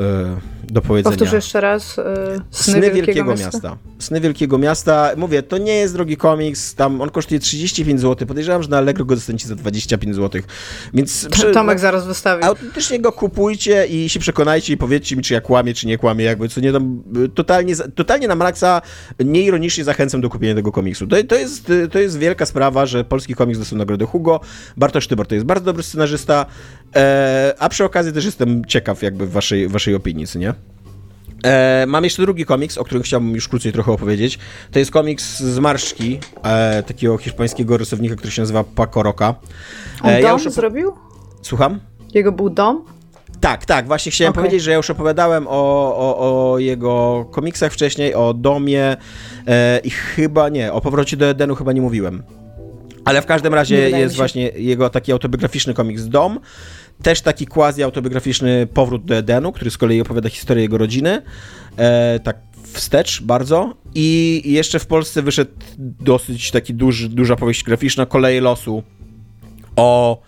do 0.64 0.82
powiedzenia. 0.82 1.16
Powtórz 1.16 1.34
jeszcze 1.34 1.62
raz. 1.62 1.98
y, 1.98 2.04
Sny, 2.52 2.74
Sny 2.74 2.82
Wielkiego, 2.82 3.06
Wielkiego 3.06 3.32
Miasta. 3.32 3.46
Miasta. 3.46 3.78
Sny 4.00 4.22
Wielkiego 4.22 4.58
Miasta. 4.58 5.12
Mówię, 5.18 5.44
to 5.44 5.58
nie 5.58 5.76
jest 5.76 5.94
drogi 5.94 6.18
komiks, 6.18 6.76
tam 6.76 7.02
on 7.02 7.10
kosztuje 7.10 7.40
35 7.40 8.02
zł. 8.02 8.28
Podejrzewam, 8.28 8.64
że 8.64 8.70
na 8.70 8.78
Allegro 8.78 9.06
go 9.06 9.16
dostaniecie 9.16 9.48
za 9.48 9.56
25 9.56 10.16
zł. 10.16 10.42
Więc 10.94 11.28
przy, 11.32 11.52
Tomek 11.52 11.80
zaraz 11.80 12.08
wystawi. 12.08 12.44
autentycznie 12.44 13.00
go 13.00 13.12
kupujcie 13.12 13.86
i 13.86 14.10
się 14.10 14.20
przekonajcie 14.20 14.74
i 14.74 14.78
powiedzcie 14.78 15.16
mi, 15.16 15.24
czy 15.24 15.34
ja 15.34 15.42
kłamię, 15.42 15.74
czy 15.74 15.88
nie 15.88 15.98
kłamię. 15.98 16.26
Jakby 16.26 16.50
co 16.50 16.62
nie 16.62 16.74
tam, 16.74 17.04
y, 17.26 17.30
totalnie, 17.30 17.76
totalnie 17.76 18.28
na 18.28 18.36
Maxa 18.36 18.82
nieironicznie 19.26 19.84
zachęcam 19.84 20.22
do 20.22 20.30
kupienia 20.30 20.56
tego 20.56 20.72
komiksu. 20.72 21.08
To, 21.08 21.16
to, 21.24 21.36
jest, 21.36 21.70
y, 21.70 21.88
to 21.88 22.00
jest 22.00 22.18
wielka 22.18 22.46
sprawa, 22.46 22.86
że 22.86 23.04
polski 23.04 23.36
komiks 23.36 23.60
dostał 23.60 23.78
nagrodę 23.78 24.06
Hugo. 24.06 24.40
Bartosz 24.78 25.08
Tybor 25.08 25.28
to 25.28 25.36
jest 25.36 25.48
bardzo 25.48 25.66
dobry 25.66 25.84
scenarzysta, 25.84 26.46
e, 26.96 27.54
a 27.60 27.70
przy 27.70 27.86
okazji 27.86 28.14
też 28.14 28.26
jestem 28.26 28.66
ciekaw 28.66 28.97
jakby 29.04 29.28
waszej, 29.28 29.68
waszej 29.68 29.96
opinii, 29.96 30.28
co 30.28 30.40
nie? 30.40 30.54
E, 31.46 31.86
mam 31.88 32.04
jeszcze 32.04 32.22
drugi 32.22 32.46
komiks, 32.46 32.78
o 32.78 32.84
którym 32.84 33.04
chciałbym 33.04 33.36
już 33.36 33.48
krócej 33.48 33.72
trochę 33.74 33.92
opowiedzieć. 33.92 34.40
To 34.72 34.80
jest 34.80 34.92
komiks 34.92 35.40
z 35.40 35.60
Marszki, 35.60 36.20
e, 36.44 36.84
takiego 36.84 37.18
hiszpańskiego 37.18 37.78
rysownika, 37.78 38.16
który 38.16 38.32
się 38.32 38.42
nazywa 38.42 38.64
Paco 38.64 39.04
Roca. 39.04 39.36
On 40.02 40.10
E, 40.10 40.22
dom 40.22 40.32
już 40.32 40.46
opo- 40.48 40.52
zrobił? 40.52 40.92
Słucham? 41.42 41.80
Jego 42.14 42.32
był 42.32 42.50
dom? 42.50 42.86
Tak, 43.40 43.66
tak, 43.66 43.88
właśnie 43.88 44.12
chciałem 44.12 44.32
Okej. 44.32 44.44
powiedzieć, 44.44 44.64
że 44.64 44.72
ja 44.72 44.78
już 44.78 44.90
opowiadałem 44.90 45.48
o, 45.48 45.52
o, 45.98 46.52
o 46.54 46.60
jego 46.60 47.26
komiksach 47.32 47.74
wcześniej, 47.74 48.14
o 48.16 48.34
Domie 48.34 48.98
e, 49.48 49.80
i 49.84 49.90
chyba 49.90 50.50
nie, 50.50 50.74
o 50.74 50.82
powrocie 50.82 51.18
do 51.18 51.26
Edenu 51.26 51.56
chyba 51.56 51.74
nie 51.74 51.82
mówiłem. 51.82 52.24
Ale 53.06 53.22
w 53.22 53.26
każdym 53.26 53.54
razie 53.54 53.90
jest 53.90 54.16
właśnie 54.16 54.50
jego 54.56 54.90
taki 54.90 55.12
autobiograficzny 55.12 55.74
komiks 55.74 56.04
Dom, 56.04 56.40
też 57.04 57.22
taki 57.22 57.48
quasi-autobiograficzny 57.48 58.68
Powrót 58.74 59.06
do 59.06 59.16
Edenu, 59.16 59.52
który 59.52 59.72
z 59.72 59.78
kolei 59.78 60.02
opowiada 60.02 60.30
historię 60.30 60.64
jego 60.64 60.78
rodziny, 60.78 61.22
e, 61.78 62.20
tak 62.20 62.38
wstecz 62.64 63.22
bardzo. 63.24 63.74
I 63.96 64.42
jeszcze 64.46 64.80
w 64.80 64.86
Polsce 64.86 65.22
wyszedł 65.22 65.52
dosyć 65.80 66.52
taki 66.52 66.74
duży, 66.74 67.10
duża 67.10 67.36
powieść 67.36 67.64
graficzna 67.64 68.06
Koleje 68.06 68.42
Losu 68.42 68.84
o 69.76 70.22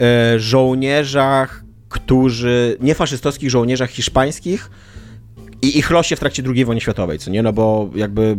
e, 0.00 0.38
żołnierzach, 0.38 1.64
którzy, 1.88 2.76
nie 2.80 2.94
faszystowskich 2.94 3.50
żołnierzach 3.50 3.90
hiszpańskich 3.90 4.70
i 5.62 5.78
ich 5.78 5.90
losie 5.90 6.16
w 6.16 6.20
trakcie 6.20 6.42
II 6.54 6.64
wojny 6.64 6.80
światowej, 6.80 7.18
co 7.18 7.30
nie? 7.30 7.42
No 7.42 7.52
bo 7.52 7.90
jakby 7.94 8.36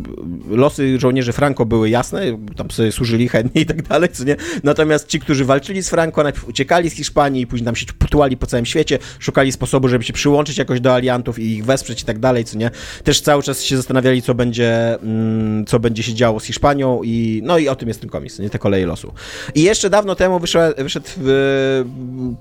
losy 0.50 1.00
żołnierzy 1.00 1.34
Franco 1.34 1.66
były 1.66 1.90
jasne, 1.90 2.22
tam 2.56 2.72
sobie 2.72 2.92
służyli 2.92 3.30
chętnie 3.30 3.62
i 3.62 3.66
tak 3.66 3.82
dalej, 3.82 4.10
co 4.10 4.24
nie? 4.24 4.36
Natomiast 4.64 5.08
ci, 5.08 5.20
którzy 5.20 5.46
walczyli 5.46 5.84
z 5.84 5.90
Franco, 5.90 6.24
najpierw 6.24 6.48
uciekali 6.48 6.90
z 6.90 6.94
Hiszpanii 6.94 7.42
i 7.42 7.48
później 7.48 7.66
tam 7.66 7.76
się 7.76 7.86
putuali 8.00 8.38
po 8.38 8.46
całym 8.46 8.66
świecie, 8.66 9.00
szukali 9.20 9.52
sposobu, 9.52 9.88
żeby 9.88 10.04
się 10.04 10.14
przyłączyć 10.14 10.58
jakoś 10.58 10.82
do 10.82 10.94
aliantów 10.94 11.40
i 11.40 11.44
ich 11.44 11.66
wesprzeć 11.66 12.02
i 12.02 12.06
tak 12.06 12.20
dalej, 12.20 12.46
co 12.46 12.58
nie? 12.58 12.72
Też 13.04 13.22
cały 13.22 13.44
czas 13.44 13.64
się 13.64 13.78
zastanawiali, 13.78 14.22
co 14.22 14.36
będzie, 14.36 15.00
mm, 15.02 15.66
co 15.66 15.80
będzie 15.80 16.04
się 16.04 16.14
działo 16.14 16.40
z 16.40 16.44
Hiszpanią 16.44 17.02
i 17.04 17.42
no 17.44 17.58
i 17.58 17.68
o 17.68 17.76
tym 17.76 17.88
jest 17.88 18.02
ten 18.02 18.10
komiks, 18.10 18.40
nie? 18.40 18.50
Te 18.50 18.60
koleje 18.60 18.86
losu. 18.86 19.14
I 19.56 19.62
jeszcze 19.62 19.90
dawno 19.90 20.16
temu 20.16 20.40
wyszedł, 20.40 20.84
wyszedł 20.84 21.08
w 21.18 21.84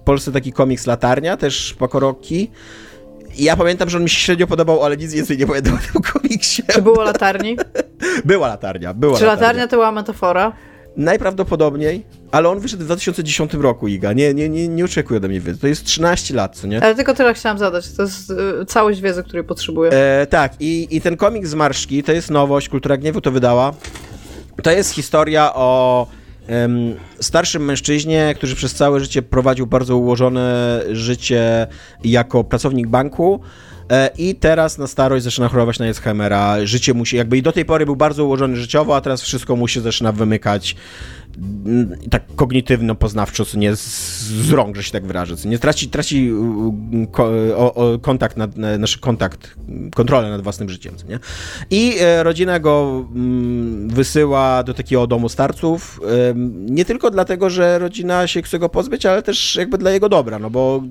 Polsce 0.05 0.33
taki 0.33 0.53
komiks 0.53 0.87
Latarnia, 0.87 1.37
też 1.37 1.75
Pakoroki, 1.79 2.51
ja 3.39 3.57
pamiętam, 3.57 3.91
że 3.91 3.97
on 3.99 4.03
mi 4.05 4.11
się 4.11 4.21
średnio 4.21 4.47
podobał, 4.47 4.85
ale 4.85 4.97
nic 4.97 5.13
więcej 5.13 5.39
nie 5.39 5.47
pamiętam 5.47 5.75
o 5.75 5.93
tym 5.93 6.03
komiksie. 6.03 6.63
Czy 6.69 6.83
było 6.83 7.03
latarni? 7.03 7.57
Była 8.25 8.49
latarnia, 8.49 8.95
była 8.95 9.19
Czy 9.19 9.25
latarnia. 9.25 9.43
latarnia 9.47 9.69
to 9.69 9.77
była 9.77 9.93
metafora? 9.93 10.53
Najprawdopodobniej, 10.97 12.07
ale 12.33 12.49
on 12.49 12.61
wyszedł 12.61 12.83
w 12.83 12.87
2010 12.87 13.55
roku, 13.55 13.89
Iga. 13.89 14.13
Nie, 14.13 14.35
nie, 14.35 14.49
nie, 14.49 14.69
nie 14.69 14.85
oczekuję 14.85 15.19
ode 15.19 15.29
mnie 15.29 15.41
wiedzy. 15.41 15.61
To 15.61 15.67
jest 15.67 15.85
13 15.85 16.35
lat, 16.35 16.57
co 16.57 16.67
nie? 16.67 16.83
Ale 16.83 16.95
tylko 16.95 17.15
tyle 17.15 17.35
chciałam 17.35 17.59
zadać. 17.59 17.93
To 17.93 18.03
jest 18.03 18.31
y, 18.31 18.67
całość 18.67 19.01
wiedzy, 19.01 19.23
której 19.23 19.45
potrzebuję. 19.45 19.91
E, 19.91 20.27
tak, 20.27 20.53
i, 20.61 20.89
i 20.91 21.01
ten 21.01 21.17
komik 21.17 21.47
z 21.47 21.55
Marszki, 21.55 22.03
to 22.03 22.13
jest 22.13 22.31
nowość, 22.31 22.69
Kultura 22.69 22.97
Gniewu 22.97 23.21
to 23.21 23.31
wydała. 23.31 23.75
To 24.63 24.71
jest 24.71 24.91
historia 24.91 25.55
o 25.55 26.07
starszym 27.21 27.65
mężczyźnie, 27.65 28.35
który 28.37 28.55
przez 28.55 28.75
całe 28.75 29.01
życie 29.01 29.23
prowadził 29.23 29.67
bardzo 29.67 29.97
ułożone 29.97 30.81
życie 30.93 31.67
jako 32.05 32.45
pracownik 32.45 32.87
banku. 32.87 33.41
E, 33.91 34.11
I 34.19 34.35
teraz 34.35 34.79
na 34.79 34.87
starość 34.87 35.25
zaczyna 35.25 35.49
chorować 35.49 35.79
na 35.79 35.87
Alzheimera. 35.87 36.67
Życie 36.67 36.95
musi, 36.95 37.17
jakby 37.17 37.37
i 37.39 37.43
do 37.43 37.53
tej 37.53 37.65
pory 37.65 37.87
był 37.87 37.97
bardzo 37.97 38.25
ułożony 38.25 38.57
życiowo, 38.57 38.97
a 38.97 39.01
teraz 39.01 39.23
wszystko 39.23 39.57
mu 39.57 39.69
się 39.69 39.81
zaczyna 39.81 40.13
wymykać 40.13 40.77
mm, 41.67 41.97
tak 42.11 42.23
kognitywno-poznawczo, 42.37 43.47
co 43.47 43.59
nie 43.59 43.77
z, 43.77 44.51
rąk, 44.53 44.77
że 44.77 44.83
się 44.83 44.93
tak 44.93 45.07
wyrażę. 45.07 45.37
Co 45.37 45.49
nie 45.49 45.59
traci, 45.59 45.89
traci 45.89 46.33
kontakt, 48.03 48.37
nad, 48.37 48.57
na- 48.57 48.79
nasz 48.79 48.97
kontakt, 48.97 49.55
kontrolę 49.95 50.31
nad 50.31 50.43
własnym 50.43 50.69
życiem, 50.69 50.95
nie? 51.09 51.19
I 51.71 51.97
e, 52.01 52.23
rodzina 52.23 52.59
go 52.61 53.05
mm, 53.15 53.89
wysyła 53.89 54.63
do 54.63 54.75
takiego 54.75 55.07
domu 55.07 55.29
starców, 55.29 56.01
nie 56.57 56.85
tylko 56.85 57.11
dlatego, 57.11 57.51
że 57.51 57.79
rodzina 57.79 58.27
się 58.27 58.43
chce 58.43 58.59
go 58.59 58.69
pozbyć, 58.69 59.07
ale 59.07 59.23
też 59.23 59.57
jakby 59.57 59.79
dla 59.79 59.91
jego 59.91 60.09
dobra, 60.09 60.39
no 60.39 60.51
bo 60.51 60.83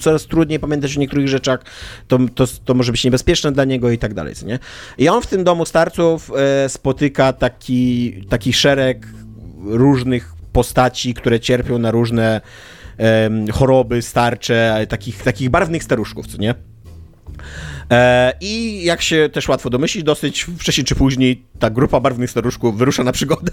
coraz 0.00 0.26
trudniej 0.26 0.58
pamiętać 0.60 0.96
o 0.96 1.00
niektórych 1.00 1.28
rzeczach, 1.28 1.60
to, 2.08 2.18
to, 2.34 2.44
to 2.64 2.74
może 2.74 2.92
być 2.92 3.04
niebezpieczne 3.04 3.52
dla 3.52 3.64
niego 3.64 3.90
i 3.90 3.98
tak 3.98 4.14
dalej, 4.14 4.34
nie? 4.46 4.58
I 4.98 5.08
on 5.08 5.22
w 5.22 5.26
tym 5.26 5.44
domu 5.44 5.66
starców 5.66 6.32
e, 6.36 6.68
spotyka 6.68 7.32
taki, 7.32 8.12
taki 8.28 8.52
szereg 8.52 9.06
różnych 9.64 10.32
postaci, 10.52 11.14
które 11.14 11.40
cierpią 11.40 11.78
na 11.78 11.90
różne 11.90 12.40
choroby 13.52 14.02
starcze, 14.02 14.86
takich, 14.88 15.22
takich 15.22 15.50
barwnych 15.50 15.84
staruszków, 15.84 16.26
co 16.26 16.38
nie? 16.38 16.54
E, 17.92 18.32
I 18.40 18.84
jak 18.84 19.02
się 19.02 19.28
też 19.32 19.48
łatwo 19.48 19.70
domyślić, 19.70 20.04
dosyć 20.04 20.46
wcześniej 20.58 20.84
czy 20.84 20.94
później 20.94 21.42
ta 21.58 21.70
grupa 21.70 22.00
barwnych 22.00 22.30
staruszków 22.30 22.78
wyrusza 22.78 23.04
na 23.04 23.12
przygodę. 23.12 23.52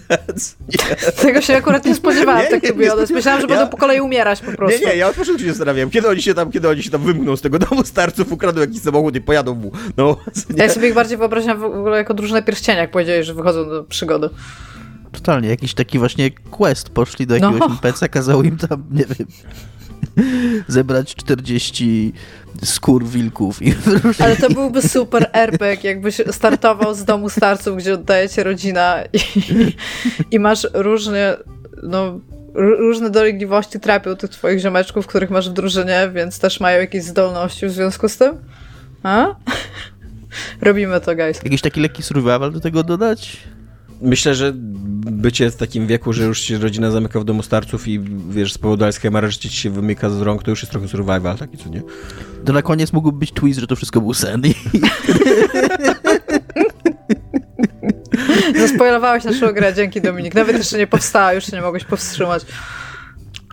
Nie. 0.70 0.96
Tego 1.22 1.42
się 1.42 1.56
akurat 1.56 1.86
nie 1.86 1.96
spodziewałam, 1.96 2.42
nie, 2.42 2.48
tak 2.50 2.64
nie, 2.64 2.70
nie, 2.70 2.92
Myślałam, 3.14 3.42
że 3.42 3.48
ja... 3.48 3.56
będą 3.56 3.68
po 3.68 3.78
kolei 3.78 4.02
umierać 4.02 4.42
po 4.42 4.52
prostu. 4.52 4.80
Nie, 4.80 4.86
nie, 4.86 4.96
ja 4.96 5.08
od 5.08 5.16
początku 5.16 5.44
się 5.44 5.50
zastanawiam, 5.50 5.90
kiedy 5.90 6.08
oni 6.08 6.22
się 6.22 6.34
tam, 6.34 6.52
kiedy 6.52 6.70
oni 6.70 6.84
się 6.84 6.92
tam 6.92 7.02
wymkną 7.02 7.36
z 7.36 7.42
tego 7.42 7.60
domu 7.60 7.84
starców, 7.86 8.32
ukradną 8.32 8.62
jakiś 8.62 8.82
samochód 8.82 9.16
i 9.16 9.22
pojadą 9.22 9.56
mu. 9.56 9.72
No, 9.98 10.18
ja 10.58 10.70
sobie 10.70 10.88
ich 10.88 10.94
bardziej 10.94 11.18
wyobrażam 11.18 11.60
w 11.60 11.64
ogóle 11.64 11.98
jako 11.98 12.14
drużynę 12.14 12.44
pierścienia, 12.44 12.82
jak 12.82 12.92
powiedzieli, 12.92 13.24
że 13.24 13.34
wychodzą 13.34 13.70
do 13.70 13.84
przygody. 13.84 14.30
Totalnie, 15.12 15.50
jakiś 15.50 15.74
taki 15.74 16.00
właśnie 16.00 16.32
quest. 16.32 16.90
Poszli 16.90 17.28
do 17.28 17.36
jakiegoś 17.36 17.60
no. 17.60 17.66
NPC, 17.66 18.10
kazał 18.10 18.44
im 18.44 18.58
tam, 18.58 18.84
nie 18.92 19.06
wiem, 19.06 19.28
zebrać 20.68 21.16
40 21.16 22.14
skór 22.64 23.06
wilków 23.06 23.62
i 23.62 23.74
Ale 24.20 24.36
to 24.36 24.50
byłby 24.50 24.82
super 24.82 25.30
RPG, 25.34 25.90
jakbyś 25.90 26.22
startował 26.32 26.96
z 26.96 27.04
domu 27.04 27.30
starców, 27.30 27.78
gdzie 27.78 27.94
oddaje 27.94 28.30
cię 28.30 28.44
rodzina 28.44 29.04
i, 29.14 29.20
i 30.32 30.40
masz 30.40 30.68
różne, 30.74 31.38
no, 31.84 32.20
różne 32.54 33.10
dolegliwości 33.10 33.80
trapią 33.80 34.16
tych 34.16 34.30
twoich 34.30 34.60
ziomeczków, 34.60 35.08
których 35.08 35.30
masz 35.30 35.50
w 35.50 35.54
drużynie, 35.54 36.12
więc 36.14 36.40
też 36.40 36.60
mają 36.60 36.80
jakieś 36.80 37.04
zdolności 37.04 37.66
w 37.66 37.72
związku 37.72 38.10
z 38.10 38.18
tym. 38.18 38.38
A? 39.04 39.36
Robimy 40.62 41.02
to, 41.02 41.16
guys. 41.16 41.44
Jakiś 41.44 41.62
taki 41.62 41.82
lekki 41.82 42.04
survival 42.04 42.52
do 42.52 42.60
tego 42.60 42.84
dodać? 42.84 43.38
Myślę, 44.02 44.36
że 44.36 44.52
bycie 45.12 45.52
w 45.52 45.56
takim 45.56 45.88
wieku, 45.88 46.14
że 46.14 46.24
już 46.24 46.42
się 46.42 46.58
rodzina 46.58 46.92
zamyka 46.92 47.20
w 47.20 47.24
domu 47.24 47.44
starców 47.44 47.88
i 47.88 48.00
wiesz, 48.30 48.54
z 48.54 48.58
powodu 48.58 48.86
Alzheimera 48.86 49.30
życie 49.30 49.50
ci 49.50 49.58
się 49.58 49.70
wymyka 49.70 50.10
z 50.10 50.22
rąk, 50.22 50.44
to 50.44 50.52
już 50.52 50.62
jest 50.62 50.72
trochę 50.72 50.88
survival 50.88 51.38
taki, 51.38 51.58
co 51.58 51.70
nie? 51.70 51.82
To 52.46 52.54
na 52.54 52.62
koniec 52.62 52.94
mógłby 52.94 53.20
być 53.20 53.32
twist, 53.32 53.60
że 53.60 53.68
to 53.68 53.76
wszystko 53.76 54.02
był 54.02 54.14
sen. 54.14 54.42
Zaspoilowałeś 58.60 59.24
naszą 59.24 59.52
grę, 59.52 59.74
dzięki 59.74 60.02
Dominik. 60.02 60.36
Nawet 60.36 60.58
jeszcze 60.58 60.78
nie 60.78 60.88
powstała, 60.88 61.34
już 61.34 61.46
się 61.46 61.58
nie 61.58 61.62
mogłeś 61.62 61.84
powstrzymać. 61.84 62.46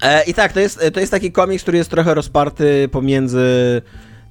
E, 0.02 0.24
I 0.24 0.34
tak, 0.34 0.52
to 0.52 0.60
jest, 0.60 0.80
to 0.92 1.00
jest 1.00 1.12
taki 1.12 1.32
komiks, 1.32 1.62
który 1.62 1.78
jest 1.78 1.90
trochę 1.90 2.14
rozparty 2.14 2.88
pomiędzy 2.92 3.82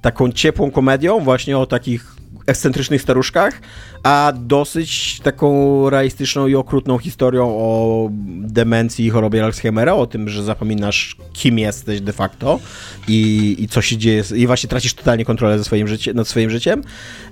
taką 0.02 0.32
ciepłą 0.32 0.72
komedią, 0.72 1.20
właśnie 1.20 1.58
o 1.58 1.66
takich 1.66 2.21
ekscentrycznych 2.48 3.02
staruszkach, 3.02 3.62
a 4.04 4.34
dosyć 4.36 5.20
taką 5.20 5.90
realistyczną 5.90 6.48
i 6.48 6.56
okrutną 6.56 6.98
historią 6.98 7.48
o 7.48 8.10
demencji 8.42 9.06
i 9.06 9.10
chorobie 9.10 9.46
Alzheimera, 9.46 9.94
o 9.94 10.08
tym, 10.08 10.30
że 10.30 10.44
zapominasz, 10.44 11.16
kim 11.34 11.60
jesteś 11.60 12.02
de 12.02 12.14
facto 12.14 12.60
i, 13.08 13.56
i 13.60 13.68
co 13.68 13.82
się 13.82 13.98
dzieje, 13.98 14.24
i 14.36 14.48
właśnie 14.48 14.70
tracisz 14.70 14.94
totalnie 14.94 15.26
kontrolę 15.26 15.58
ze 15.58 15.64
swoim 15.64 15.88
życie, 15.88 16.14
nad 16.14 16.28
swoim 16.28 16.50
życiem. 16.50 16.84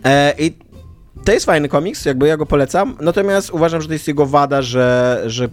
E, 0.03 0.33
I 0.39 0.53
to 1.25 1.31
jest 1.31 1.45
fajny 1.45 1.69
komiks, 1.69 2.05
jakby 2.05 2.27
ja 2.27 2.37
go 2.37 2.45
polecam, 2.45 2.97
natomiast 3.01 3.49
uważam, 3.49 3.81
że 3.81 3.87
to 3.87 3.93
jest 3.93 4.07
jego 4.07 4.25
wada, 4.25 4.61
że, 4.61 5.21
że 5.25 5.49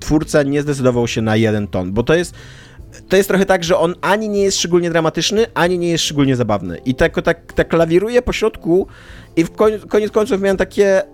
twórca 0.00 0.42
nie 0.42 0.62
zdecydował 0.62 1.08
się 1.08 1.22
na 1.22 1.36
jeden 1.36 1.68
ton, 1.68 1.92
bo 1.92 2.02
to 2.02 2.14
jest 2.14 2.34
to 3.08 3.16
jest 3.16 3.28
trochę 3.28 3.46
tak, 3.46 3.64
że 3.64 3.78
on 3.78 3.94
ani 4.00 4.28
nie 4.28 4.42
jest 4.42 4.58
szczególnie 4.58 4.90
dramatyczny, 4.90 5.46
ani 5.54 5.78
nie 5.78 5.88
jest 5.88 6.04
szczególnie 6.04 6.36
zabawny. 6.36 6.78
I 6.84 6.94
tak, 6.94 7.22
tak, 7.22 7.52
tak 7.52 7.72
lawiruje 7.72 8.22
po 8.22 8.32
środku 8.32 8.86
i 9.36 9.44
w 9.44 9.50
koniec, 9.50 9.86
koniec 9.86 10.12
końców 10.12 10.40
miałem 10.40 10.56
takie, 10.56 11.02
e, 11.02 11.06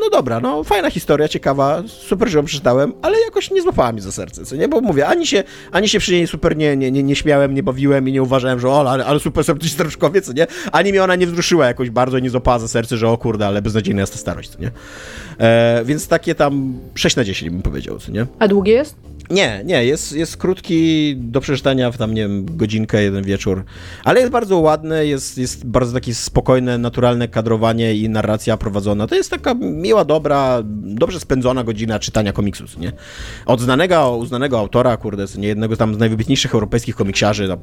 no 0.00 0.10
dobra, 0.10 0.40
no 0.40 0.64
fajna 0.64 0.90
historia, 0.90 1.28
ciekawa, 1.28 1.82
super, 1.86 2.28
że 2.28 2.38
ją 2.38 2.44
przeczytałem, 2.44 2.92
ale 3.02 3.20
jakoś 3.20 3.50
nie 3.50 3.62
złapała 3.62 3.92
mi 3.92 4.00
za 4.00 4.12
serce, 4.12 4.44
co 4.44 4.56
nie? 4.56 4.68
Bo 4.68 4.80
mówię, 4.80 5.06
ani 5.06 5.26
się, 5.26 5.44
ani 5.72 5.88
się 5.88 5.98
przy 5.98 6.12
niej 6.12 6.26
super 6.26 6.56
nie, 6.56 6.76
nie, 6.76 6.90
nie, 6.90 7.02
nie 7.02 7.16
śmiałem, 7.16 7.54
nie 7.54 7.62
bawiłem 7.62 8.08
i 8.08 8.12
nie 8.12 8.22
uważałem, 8.22 8.60
że 8.60 8.68
o, 8.68 8.90
ale, 8.90 9.04
ale 9.04 9.20
super 9.20 9.44
ci 9.60 9.68
staruszkowie, 9.68 10.22
co 10.22 10.32
nie? 10.32 10.46
Ani 10.72 10.90
mnie 10.90 11.04
ona 11.04 11.16
nie 11.16 11.26
wzruszyła 11.26 11.66
jakoś 11.66 11.90
bardzo, 11.90 12.18
nie 12.18 12.30
złapała 12.30 12.58
za 12.58 12.68
serce, 12.68 12.96
że 12.96 13.08
o 13.08 13.18
kurde, 13.18 13.46
ale 13.46 13.62
beznadziejna 13.62 14.00
jest 14.00 14.12
ta 14.12 14.18
starość, 14.18 14.48
co 14.48 14.60
nie? 14.60 14.70
E, 15.38 15.82
więc 15.84 16.08
takie 16.08 16.34
tam 16.34 16.74
6 16.94 17.16
na 17.16 17.24
10 17.24 17.50
bym 17.50 17.62
powiedział, 17.62 17.98
co 17.98 18.12
nie? 18.12 18.26
A 18.38 18.48
długi 18.48 18.70
jest? 18.70 19.10
Nie, 19.30 19.62
nie, 19.64 19.84
jest, 19.84 20.12
jest 20.12 20.36
krótki 20.36 21.14
do 21.16 21.40
przeczytania 21.40 21.90
w 21.90 21.96
tam, 21.96 22.14
nie 22.14 22.22
wiem, 22.22 22.56
godzinkę, 22.56 23.02
jeden 23.02 23.24
wieczór, 23.24 23.64
ale 24.04 24.20
jest 24.20 24.32
bardzo 24.32 24.58
ładny, 24.58 25.06
jest, 25.06 25.38
jest 25.38 25.66
bardzo 25.66 25.92
takie 25.92 26.14
spokojne, 26.14 26.78
naturalne 26.78 27.28
kadrowanie 27.28 27.94
i 27.94 28.08
narracja 28.08 28.56
prowadzona. 28.56 29.06
To 29.06 29.14
jest 29.14 29.30
taka 29.30 29.54
miła, 29.54 30.04
dobra, 30.04 30.60
dobrze 30.64 31.20
spędzona 31.20 31.64
godzina 31.64 31.98
czytania 31.98 32.32
komiksu, 32.32 32.64
nie? 32.78 32.92
Od 33.46 33.60
znanego, 33.60 34.16
uznanego 34.16 34.58
autora, 34.58 34.96
kurde, 34.96 35.24
nie 35.38 35.48
jednego 35.48 35.76
tam 35.76 35.94
z 35.94 35.98
najwybitniejszych 35.98 36.54
europejskich 36.54 36.96
komiksiarzy, 36.96 37.48
no, 37.48 37.56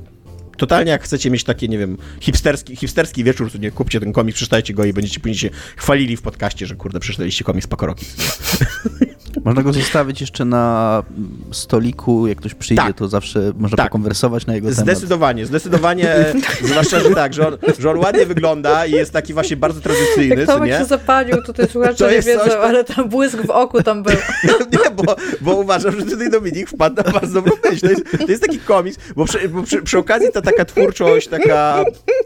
totalnie 0.58 0.92
jak 0.92 1.04
chcecie 1.04 1.32
mieć 1.32 1.44
takie, 1.44 1.68
nie 1.68 1.78
wiem, 1.78 1.98
hipsterski, 2.20 2.76
hipsterski 2.76 3.24
wieczór, 3.24 3.52
to 3.52 3.58
nie 3.58 3.72
kupcie 3.72 4.00
ten 4.00 4.14
komiks, 4.14 4.36
przeczytajcie 4.36 4.74
go 4.74 4.86
i 4.86 4.94
będziecie 4.94 5.20
później 5.20 5.38
się 5.38 5.50
chwalili 5.76 6.18
w 6.18 6.22
podcaście, 6.22 6.66
że 6.66 6.76
kurde, 6.76 7.00
przeczytaliście 7.00 7.44
komiks 7.44 7.68
Pakoroki. 7.68 8.06
Można 9.46 9.64
go 9.64 9.74
zostawić 9.74 10.22
jeszcze 10.22 10.46
na 10.46 11.04
stoliku, 11.52 12.28
jak 12.28 12.38
ktoś 12.38 12.54
przyjdzie, 12.54 12.84
tak. 12.84 12.98
to 12.98 13.08
zawsze 13.08 13.52
można 13.58 13.78
tak. 13.78 13.86
pokonwersować 13.86 14.46
na 14.46 14.56
jego 14.56 14.70
temat. 14.70 14.84
Zdecydowanie, 14.84 15.46
zdecydowanie, 15.46 16.16
zwłaszcza, 16.62 17.00
że 17.00 17.10
tak, 17.10 17.34
że 17.34 17.48
on, 17.48 17.58
że 17.80 17.92
on 17.92 17.98
ładnie 17.98 18.26
wygląda 18.26 18.86
i 18.86 18.92
jest 18.92 19.14
taki 19.14 19.34
właśnie 19.34 19.58
bardzo 19.58 19.82
tradycyjny, 19.82 20.36
jak 20.36 20.48
Tomek 20.48 20.72
się 20.72 20.86
zapalił, 20.86 21.44
tutaj 21.44 21.68
słuchacze 21.68 22.08
nie 22.12 22.22
wiedzą, 22.22 22.40
coś, 22.40 22.50
to... 22.50 22.64
ale 22.64 22.84
tam 22.84 23.10
błysk 23.10 23.38
w 23.38 23.50
oku 23.50 23.84
tam 23.84 24.04
był. 24.04 24.16
nie, 24.74 24.92
bo, 24.92 25.16
bo 25.42 25.56
uważam, 25.56 26.00
że 26.00 26.06
tutaj 26.06 26.30
Dominik 26.30 26.70
wpadł 26.70 26.96
na 26.96 27.04
bardzo 27.04 27.34
dobrą 27.34 27.56
myśl. 27.70 27.82
To 27.82 27.90
jest, 27.90 28.04
to 28.26 28.32
jest 28.32 28.44
taki 28.44 28.60
komiks, 28.60 28.98
bo 29.16 29.26
przy, 29.26 29.50
bo 29.50 29.64
przy, 29.64 29.82
przy 29.82 29.98
okazji 29.98 30.28
ta 30.34 30.42
taka 30.42 30.66
twórczość, 30.66 31.28
taka, 31.28 31.84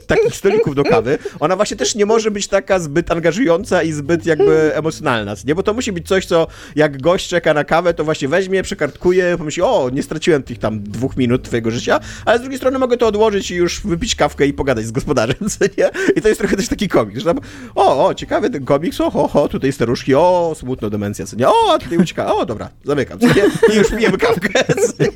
takich 0.07 0.35
stolików 0.35 0.75
do 0.75 0.83
kawy, 0.83 1.17
ona 1.39 1.55
właśnie 1.55 1.77
też 1.77 1.95
nie 1.95 2.05
może 2.05 2.31
być 2.31 2.47
taka 2.47 2.79
zbyt 2.79 3.11
angażująca 3.11 3.83
i 3.83 3.91
zbyt 3.91 4.25
jakby 4.25 4.75
emocjonalna, 4.75 5.35
nie? 5.45 5.55
Bo 5.55 5.63
to 5.63 5.73
musi 5.73 5.91
być 5.91 6.07
coś, 6.07 6.25
co 6.25 6.47
jak 6.75 7.00
gość 7.01 7.27
czeka 7.27 7.53
na 7.53 7.63
kawę, 7.63 7.93
to 7.93 8.03
właśnie 8.03 8.27
weźmie, 8.27 8.63
przekartkuje, 8.63 9.35
pomyśli, 9.37 9.63
o, 9.63 9.89
nie 9.93 10.03
straciłem 10.03 10.43
tych 10.43 10.59
tam 10.59 10.83
dwóch 10.83 11.17
minut 11.17 11.43
twojego 11.43 11.71
życia, 11.71 11.99
ale 12.25 12.37
z 12.37 12.41
drugiej 12.41 12.57
strony 12.57 12.79
mogę 12.79 12.97
to 12.97 13.07
odłożyć 13.07 13.51
i 13.51 13.55
już 13.55 13.81
wypić 13.81 14.15
kawkę 14.15 14.47
i 14.47 14.53
pogadać 14.53 14.85
z 14.85 14.91
gospodarzem, 14.91 15.49
co 15.59 15.65
nie? 15.77 15.89
I 16.15 16.21
to 16.21 16.27
jest 16.27 16.39
trochę 16.39 16.55
też 16.55 16.67
taki 16.67 16.87
komiks, 16.87 17.19
że 17.19 17.25
tam, 17.25 17.39
o, 17.75 18.05
o, 18.07 18.15
ciekawy 18.15 18.49
ten 18.49 18.65
komiks, 18.65 19.01
o, 19.01 19.11
ho, 19.11 19.27
ho, 19.27 19.47
tutaj 19.47 19.71
staruszki, 19.71 20.15
o, 20.15 20.53
smutno 20.55 20.89
demencja, 20.89 21.25
co 21.25 21.35
nie? 21.35 21.49
O, 21.49 21.79
tutaj 21.79 21.97
ucieka, 21.97 22.35
o, 22.35 22.45
dobra, 22.45 22.69
zamykam, 22.83 23.19
co 23.19 23.27
nie? 23.27 23.73
I 23.73 23.77
już 23.77 23.89
pijemy 23.89 24.17
kawkę, 24.17 24.49
co 24.83 25.03
nie? 25.03 25.09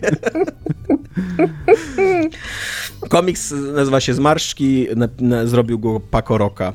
Komiks 3.09 3.53
nazywa 3.73 3.99
się 3.99 4.13
Zmarszczki, 4.13 4.87
na, 4.95 5.07
na, 5.19 5.45
zrobił 5.45 5.79
go 5.79 5.99
Paco 5.99 6.37
Roca. 6.37 6.73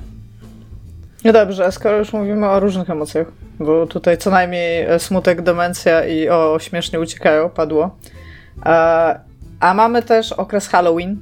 No 1.25 1.33
dobrze, 1.33 1.73
skoro 1.73 1.99
już 1.99 2.13
mówimy 2.13 2.49
o 2.49 2.61
różnych 2.61 2.91
emocjach, 2.91 3.27
bo 3.61 3.87
tutaj 3.87 4.19
co 4.19 4.31
najmniej 4.31 4.87
smutek, 4.99 5.43
demencja 5.43 6.07
i 6.07 6.29
o 6.29 6.59
śmiesznie 6.61 7.01
uciekają 7.01 7.51
padło. 7.51 7.97
A, 8.63 9.15
a 9.61 9.75
mamy 9.75 10.03
też 10.03 10.33
okres 10.33 10.69
Halloween. 10.69 11.19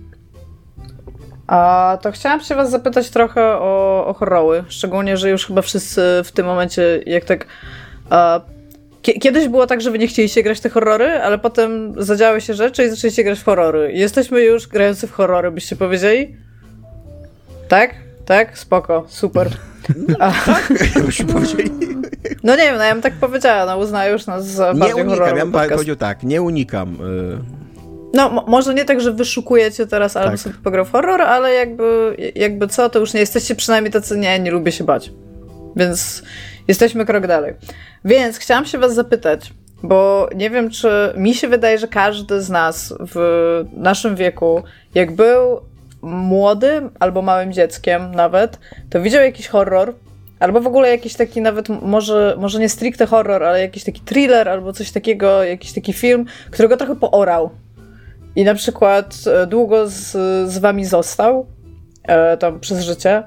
A 1.47 1.99
to 2.03 2.13
chciałam 2.13 2.41
się 2.41 2.55
was 2.55 2.71
zapytać 2.71 3.11
trochę 3.11 3.43
o, 3.43 4.05
o 4.07 4.15
horrory, 4.15 4.65
szczególnie, 4.69 5.17
że 5.17 5.31
już 5.31 5.47
chyba 5.47 5.63
wszyscy 5.63 6.03
w 6.25 6.33
tym 6.33 6.47
momencie, 6.47 7.03
jak 7.07 7.25
tak 7.25 7.47
a, 8.11 8.41
Kiedyś 9.03 9.49
było 9.49 9.67
tak, 9.67 9.81
że 9.81 9.91
wy 9.91 9.99
nie 9.99 10.07
chcieliście 10.07 10.43
grać 10.43 10.61
te 10.61 10.69
horrory, 10.69 11.07
ale 11.07 11.39
potem 11.39 11.95
zadziały 11.97 12.41
się 12.41 12.55
rzeczy 12.55 12.85
i 12.85 12.91
zaczęliście 12.91 13.25
grać 13.25 13.39
w 13.39 13.45
horrory. 13.45 13.93
Jesteśmy 13.93 14.41
już 14.41 14.67
grający 14.67 15.07
w 15.07 15.13
horrory, 15.13 15.51
byście 15.51 15.77
powiedzieli? 15.77 16.37
Tak? 17.69 17.95
Tak? 18.27 18.59
Spoko, 18.59 19.05
super. 19.09 19.68
No, 20.09 20.17
tak, 20.19 20.73
powiedzieli. 21.33 21.71
No 22.43 22.57
nie 22.57 22.63
wiem, 22.63 22.77
no 22.77 22.85
ja 22.85 22.93
bym 22.93 23.03
tak 23.03 23.13
powiedziała, 23.13 23.67
no 23.67 23.79
uznaję 23.79 24.13
już 24.13 24.27
nas 24.27 24.47
za 24.47 24.73
Nie 24.73 24.97
unikam, 24.97 25.37
ja 25.37 25.47
bym 25.47 25.53
powiedział 25.53 25.97
tak, 25.97 26.23
nie 26.23 26.43
unikam. 26.43 26.95
Y... 26.95 27.59
No, 28.15 28.45
może 28.47 28.75
nie 28.75 28.85
tak, 28.85 29.01
że 29.01 29.13
wyszukujecie 29.13 29.87
teraz, 29.87 30.13
tak. 30.13 30.39
sobie 30.39 30.55
pograł 30.65 30.85
w 30.85 30.91
horror, 30.91 31.23
ale 31.23 31.53
jakby, 31.53 32.17
jakby 32.35 32.69
co, 32.69 32.89
to 32.89 32.99
już 32.99 33.15
nie 33.15 33.21
jesteście 33.21 33.55
przynajmniej 33.55 33.93
tacy, 33.93 34.19
nie, 34.19 34.39
nie 34.39 34.51
lubię 34.51 34.73
się 34.73 34.85
bać. 34.85 35.13
Więc 35.77 36.23
jesteśmy 36.69 37.07
krok 37.07 37.27
dalej. 37.27 37.55
Więc 38.05 38.39
chciałam 38.39 38.67
się 38.67 38.79
was 38.79 38.95
zapytać, 38.95 39.53
bo 39.83 40.29
nie 40.35 40.51
wiem, 40.51 40.71
czy 40.71 41.13
mi 41.17 41.35
się 41.35 41.49
wydaje, 41.49 41.79
że 41.79 41.89
każdy 41.89 42.43
z 42.43 42.51
nas 42.51 42.95
w 43.01 43.65
naszym 43.73 44.17
wieku, 44.17 44.63
jak 44.95 45.17
był 45.17 45.61
młodym 46.03 46.91
albo 47.01 47.23
małym 47.23 47.53
dzieckiem 47.53 48.15
nawet, 48.15 48.59
to 48.91 49.01
widział 49.01 49.23
jakiś 49.23 49.49
horror, 49.49 49.95
albo 50.41 50.61
w 50.61 50.67
ogóle 50.67 50.91
jakiś 50.91 51.15
taki 51.15 51.41
nawet, 51.41 51.69
może, 51.69 52.37
może 52.39 52.59
nie 52.59 52.69
stricte 52.69 53.07
horror, 53.07 53.45
ale 53.45 53.61
jakiś 53.61 53.85
taki 53.85 54.01
thriller 54.01 54.49
albo 54.49 54.73
coś 54.73 54.91
takiego, 54.91 55.45
jakiś 55.45 55.73
taki 55.73 55.93
film, 55.93 56.25
którego 56.51 56.77
trochę 56.77 56.97
poorał. 56.97 57.51
I 58.37 58.45
na 58.45 58.55
przykład 58.55 59.15
e, 59.27 59.47
długo 59.47 59.89
z, 59.89 60.13
z 60.51 60.59
wami 60.59 60.85
został, 60.85 61.47
e, 62.03 62.37
tam 62.37 62.61
przez 62.61 62.81
życie. 62.81 63.23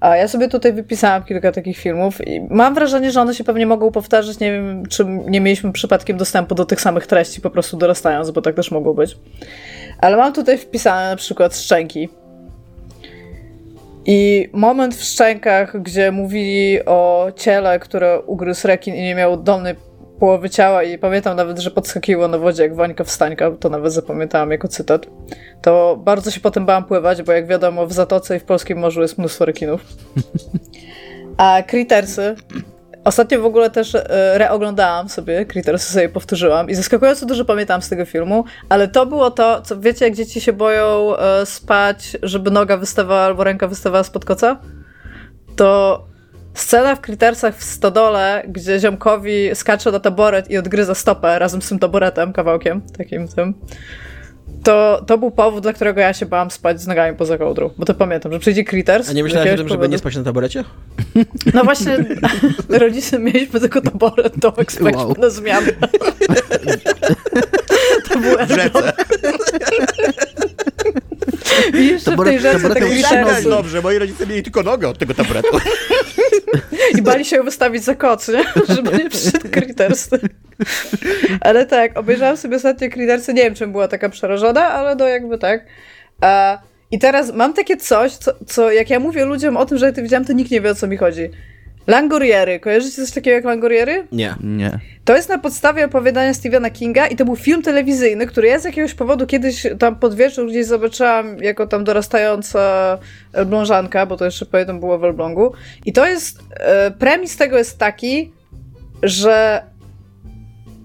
A 0.00 0.16
ja 0.16 0.28
sobie 0.28 0.48
tutaj 0.48 0.72
wypisałam 0.72 1.24
kilka 1.24 1.52
takich 1.52 1.78
filmów 1.78 2.28
i 2.28 2.40
mam 2.50 2.74
wrażenie, 2.74 3.10
że 3.10 3.20
one 3.20 3.34
się 3.34 3.44
pewnie 3.44 3.66
mogą 3.66 3.90
powtarzać. 3.90 4.38
Nie 4.38 4.52
wiem, 4.52 4.86
czy 4.86 5.04
nie 5.04 5.40
mieliśmy 5.40 5.72
przypadkiem 5.72 6.16
dostępu 6.16 6.54
do 6.54 6.64
tych 6.64 6.80
samych 6.80 7.06
treści, 7.06 7.40
po 7.40 7.50
prostu 7.50 7.76
dorastając, 7.76 8.30
bo 8.30 8.42
tak 8.42 8.56
też 8.56 8.70
mogło 8.70 8.94
być. 8.94 9.16
Ale 9.98 10.16
mam 10.16 10.32
tutaj 10.32 10.58
wpisane 10.58 11.10
na 11.10 11.16
przykład 11.16 11.56
Szczęki. 11.56 12.08
I 14.06 14.48
moment 14.52 14.94
w 14.94 15.04
szczękach, 15.04 15.82
gdzie 15.82 16.12
mówili 16.12 16.84
o 16.84 17.28
ciele, 17.36 17.78
które 17.78 18.20
ugryzł 18.20 18.68
rekin 18.68 18.94
i 18.94 19.02
nie 19.02 19.14
miał 19.14 19.36
dolnej 19.36 19.74
połowy 20.18 20.50
ciała 20.50 20.82
i 20.82 20.98
pamiętam 20.98 21.36
nawet, 21.36 21.58
że 21.58 21.70
podskakiło 21.70 22.28
na 22.28 22.38
wodzie 22.38 22.62
jak 22.62 22.74
Wańka 22.74 23.04
wstańka, 23.04 23.50
to 23.50 23.68
nawet 23.68 23.92
zapamiętałam 23.92 24.50
jako 24.50 24.68
cytat. 24.68 25.06
To 25.62 25.96
bardzo 26.04 26.30
się 26.30 26.40
potem 26.40 26.66
bałam 26.66 26.84
pływać, 26.84 27.22
bo 27.22 27.32
jak 27.32 27.46
wiadomo 27.46 27.86
w 27.86 27.92
Zatoce 27.92 28.36
i 28.36 28.40
w 28.40 28.44
Polskim 28.44 28.78
Morzu 28.78 29.02
jest 29.02 29.18
mnóstwo 29.18 29.44
rekinów. 29.44 29.80
A 31.36 31.62
Crittersy 31.62 32.36
Ostatnio 33.06 33.40
w 33.40 33.44
ogóle 33.44 33.70
też 33.70 33.94
e, 33.94 34.38
reoglądałam 34.38 35.08
sobie, 35.08 35.46
Crittersy 35.46 35.92
sobie 35.92 36.08
powtórzyłam 36.08 36.70
i 36.70 36.74
zaskakująco 36.74 37.26
dużo 37.26 37.44
pamiętam 37.44 37.82
z 37.82 37.88
tego 37.88 38.04
filmu, 38.04 38.44
ale 38.68 38.88
to 38.88 39.06
było 39.06 39.30
to, 39.30 39.62
co 39.62 39.80
wiecie, 39.80 40.04
jak 40.04 40.14
dzieci 40.14 40.40
się 40.40 40.52
boją 40.52 41.16
e, 41.16 41.46
spać, 41.46 42.16
żeby 42.22 42.50
noga 42.50 42.76
wystawała 42.76 43.20
albo 43.20 43.44
ręka 43.44 43.68
wystawała 43.68 44.04
spod 44.04 44.24
koca? 44.24 44.60
To 45.56 46.04
Scena 46.54 46.96
w 46.96 47.00
Crittersach 47.00 47.56
w 47.56 47.64
stodole, 47.64 48.42
gdzie 48.48 48.80
ziomkowi 48.80 49.50
skacze 49.54 49.92
na 49.92 50.00
taboret 50.00 50.50
i 50.50 50.58
odgryza 50.58 50.94
stopę 50.94 51.38
razem 51.38 51.62
z 51.62 51.68
tym 51.68 51.78
taboretem, 51.78 52.32
kawałkiem, 52.32 52.80
takim 52.98 53.28
tym. 53.28 53.54
To, 54.64 55.04
to 55.06 55.18
był 55.18 55.30
powód, 55.30 55.62
dla 55.62 55.72
którego 55.72 56.00
ja 56.00 56.12
się 56.12 56.26
bałam 56.26 56.50
spać 56.50 56.80
z 56.80 56.86
nogami 56.86 57.16
poza 57.16 57.38
kołdrą. 57.38 57.70
Bo 57.78 57.84
to 57.84 57.94
pamiętam, 57.94 58.32
że 58.32 58.38
przyjdzie 58.38 58.64
Critters. 58.64 59.10
A 59.10 59.12
nie 59.12 59.22
myślałeś 59.22 59.52
o 59.52 59.56
tym, 59.56 59.68
żeby 59.68 59.88
nie 59.88 59.98
spać 59.98 60.16
na 60.16 60.22
taborecie? 60.22 60.64
No 61.54 61.64
właśnie, 61.64 61.98
rodzice 62.68 63.18
mieliśmy 63.18 63.60
tylko 63.60 63.80
taboret, 63.80 64.34
Tomek 64.40 64.72
spaliśmy 64.72 65.06
wow. 65.06 65.14
na 65.18 65.30
zmianę. 65.30 65.72
to 68.08 68.18
był. 68.18 68.36
I 71.80 71.86
jeszcze 71.86 72.10
taboret, 72.10 72.40
w 72.40 72.74
tej 72.74 73.00
rzece 73.02 73.24
tak 73.26 73.44
dobrze, 73.44 73.82
moi 73.82 73.98
rodzice 73.98 74.26
mieli 74.26 74.42
tylko 74.42 74.62
nogę 74.62 74.88
od 74.88 74.98
tego 74.98 75.14
taboretu. 75.14 75.58
I 76.98 77.02
bali 77.02 77.24
się 77.24 77.36
ją 77.36 77.42
wystawić 77.42 77.84
za 77.84 77.94
koc, 77.94 78.28
nie? 78.28 78.44
Żeby 78.74 78.98
nie 78.98 79.10
przyszedł 79.10 79.48
Critters. 79.48 80.08
Ale 81.40 81.66
tak, 81.66 81.98
obejrzałam 81.98 82.36
sobie 82.36 82.56
ostatnio 82.56 82.90
Crittersy, 82.90 83.34
nie 83.34 83.42
wiem, 83.42 83.54
czym 83.54 83.72
była 83.72 83.88
taka 83.88 84.08
przerażona, 84.08 84.68
ale 84.68 84.94
no 84.94 85.08
jakby 85.08 85.38
tak. 85.38 85.66
I 86.90 86.98
teraz 86.98 87.34
mam 87.34 87.54
takie 87.54 87.76
coś, 87.76 88.12
co, 88.12 88.32
co 88.46 88.72
jak 88.72 88.90
ja 88.90 89.00
mówię 89.00 89.24
ludziom 89.24 89.56
o 89.56 89.66
tym, 89.66 89.78
że 89.78 89.86
ja 89.86 89.92
to 89.92 90.02
widziałam, 90.02 90.24
to 90.24 90.32
nikt 90.32 90.50
nie 90.50 90.60
wie, 90.60 90.70
o 90.70 90.74
co 90.74 90.86
mi 90.86 90.96
chodzi. 90.96 91.30
Langoriery. 91.86 92.60
Kojarzycie 92.60 92.96
coś 92.96 93.10
takiego 93.10 93.34
jak 93.34 93.44
Langoriery? 93.44 94.06
Nie. 94.12 94.34
Nie. 94.44 94.78
To 95.04 95.16
jest 95.16 95.28
na 95.28 95.38
podstawie 95.38 95.84
opowiadania 95.84 96.34
Stephena 96.34 96.70
Kinga 96.70 97.06
i 97.06 97.16
to 97.16 97.24
był 97.24 97.36
film 97.36 97.62
telewizyjny, 97.62 98.26
który 98.26 98.48
ja 98.48 98.58
z 98.58 98.64
jakiegoś 98.64 98.94
powodu 98.94 99.26
kiedyś 99.26 99.66
tam 99.78 99.96
pod 99.96 100.14
wieczór 100.14 100.48
gdzieś 100.48 100.66
zobaczyłam 100.66 101.38
jako 101.38 101.66
tam 101.66 101.84
dorastająca 101.84 102.98
elblążanka, 103.32 104.06
bo 104.06 104.16
to 104.16 104.24
jeszcze 104.24 104.46
pamiętam 104.46 104.80
było 104.80 104.98
w 104.98 105.04
Elblągu. 105.04 105.52
I 105.84 105.92
to 105.92 106.06
jest, 106.06 106.38
e, 106.50 106.90
premis 106.90 107.36
tego 107.36 107.58
jest 107.58 107.78
taki, 107.78 108.32
że 109.02 109.62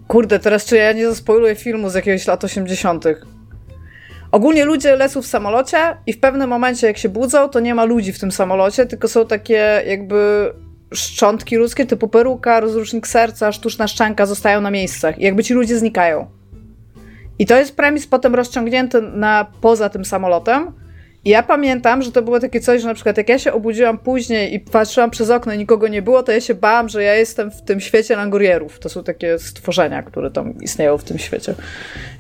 kurde, 0.08 0.40
teraz 0.40 0.66
czy 0.66 0.78
ja 0.78 0.92
nie 0.92 1.10
zaspoiluję 1.10 1.56
filmu 1.56 1.90
z 1.90 1.96
jakiegoś 1.96 2.28
lat 2.28 2.44
80. 2.44 3.06
Ogólnie 4.32 4.66
ludzie 4.66 4.96
lecą 4.96 5.22
w 5.22 5.28
samolocie 5.28 5.78
i 6.08 6.14
w 6.14 6.20
pewnym 6.20 6.50
momencie 6.50 6.88
jak 6.88 6.98
się 6.98 7.10
budzą, 7.10 7.50
to 7.50 7.60
nie 7.60 7.76
ma 7.76 7.84
ludzi 7.86 8.14
w 8.14 8.20
tym 8.20 8.32
samolocie, 8.32 8.86
tylko 8.86 9.08
są 9.08 9.28
takie 9.28 9.84
jakby 9.88 10.52
szczątki 10.94 11.56
ludzkie 11.56 11.86
typu 11.86 12.08
peruka, 12.08 12.60
rozrusznik 12.60 13.08
serca, 13.08 13.52
sztuczna 13.52 13.88
szczęka 13.88 14.26
zostają 14.26 14.62
na 14.62 14.72
miejscach 14.72 15.20
jakby 15.20 15.44
ci 15.44 15.54
ludzie 15.54 15.78
znikają. 15.78 16.28
I 17.40 17.46
to 17.46 17.58
jest 17.58 17.76
premis 17.76 18.08
potem 18.08 18.36
rozciągnięty 18.36 19.02
na 19.02 19.48
poza 19.62 19.90
tym 19.90 20.06
samolotem. 20.06 20.72
I 21.26 21.30
ja 21.30 21.44
pamiętam, 21.44 22.02
że 22.02 22.12
to 22.12 22.22
było 22.22 22.40
takie 22.40 22.60
coś, 22.60 22.82
że 22.82 22.88
na 22.88 22.94
przykład 22.94 23.18
jak 23.18 23.30
ja 23.30 23.40
się 23.40 23.54
obudziłam 23.54 23.98
później 23.98 24.54
i 24.54 24.60
patrzyłam 24.60 25.10
przez 25.10 25.30
okno 25.30 25.54
i 25.54 25.58
nikogo 25.58 25.88
nie 25.88 26.02
było, 26.02 26.24
to 26.24 26.32
ja 26.32 26.42
się 26.42 26.54
bałam, 26.54 26.90
że 26.90 27.04
ja 27.04 27.16
jestem 27.16 27.52
w 27.52 27.62
tym 27.62 27.80
świecie 27.80 28.16
langurierów. 28.16 28.80
To 28.80 28.90
są 28.90 29.04
takie 29.04 29.40
stworzenia, 29.40 30.04
które 30.04 30.32
tam 30.32 30.62
istnieją 30.62 30.98
w 30.98 31.04
tym 31.04 31.18
świecie. 31.18 31.56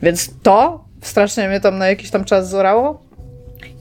Więc 0.03 0.29
to 0.43 0.85
strasznie 1.01 1.47
mnie 1.47 1.59
tam 1.59 1.77
na 1.77 1.87
jakiś 1.87 2.09
tam 2.09 2.25
czas 2.25 2.49
zorało. 2.49 3.03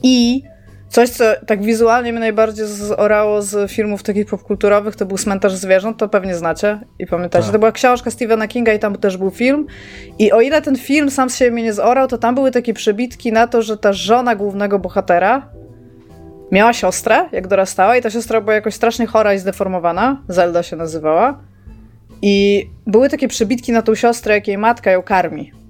I 0.03 0.43
Coś, 0.91 1.09
co 1.09 1.23
tak 1.47 1.63
wizualnie 1.63 2.11
mnie 2.11 2.19
najbardziej 2.19 2.67
zorało 2.67 3.41
z 3.41 3.71
filmów 3.71 4.03
takich 4.03 4.25
popkulturowych, 4.25 4.95
to 4.95 5.05
był 5.05 5.17
Cmentarz 5.17 5.53
Zwierząt, 5.53 5.97
to 5.97 6.09
pewnie 6.09 6.35
znacie 6.35 6.79
i 6.99 7.07
pamiętacie. 7.07 7.43
Tak. 7.43 7.53
To 7.53 7.59
była 7.59 7.71
książka 7.71 8.11
Stephena 8.11 8.47
Kinga 8.47 8.73
i 8.73 8.79
tam 8.79 8.95
też 8.95 9.17
był 9.17 9.29
film. 9.29 9.67
I 10.19 10.31
o 10.31 10.41
ile 10.41 10.61
ten 10.61 10.77
film 10.77 11.11
sam 11.11 11.29
z 11.29 11.37
siebie 11.37 11.51
mnie 11.51 11.63
nie 11.63 11.73
zorał, 11.73 12.07
to 12.07 12.17
tam 12.17 12.35
były 12.35 12.51
takie 12.51 12.73
przebitki 12.73 13.31
na 13.31 13.47
to, 13.47 13.61
że 13.61 13.77
ta 13.77 13.93
żona 13.93 14.35
głównego 14.35 14.79
bohatera 14.79 15.49
miała 16.51 16.73
siostrę, 16.73 17.29
jak 17.31 17.47
dorastała 17.47 17.97
i 17.97 18.01
ta 18.01 18.09
siostra 18.09 18.41
była 18.41 18.53
jakoś 18.53 18.73
strasznie 18.73 19.05
chora 19.05 19.33
i 19.33 19.39
zdeformowana. 19.39 20.21
Zelda 20.27 20.63
się 20.63 20.75
nazywała. 20.75 21.39
I 22.21 22.65
były 22.87 23.09
takie 23.09 23.27
przebitki 23.27 23.71
na 23.71 23.81
tą 23.81 23.95
siostrę, 23.95 24.35
jak 24.35 24.47
jej 24.47 24.57
matka 24.57 24.91
ją 24.91 25.01
karmi. 25.01 25.60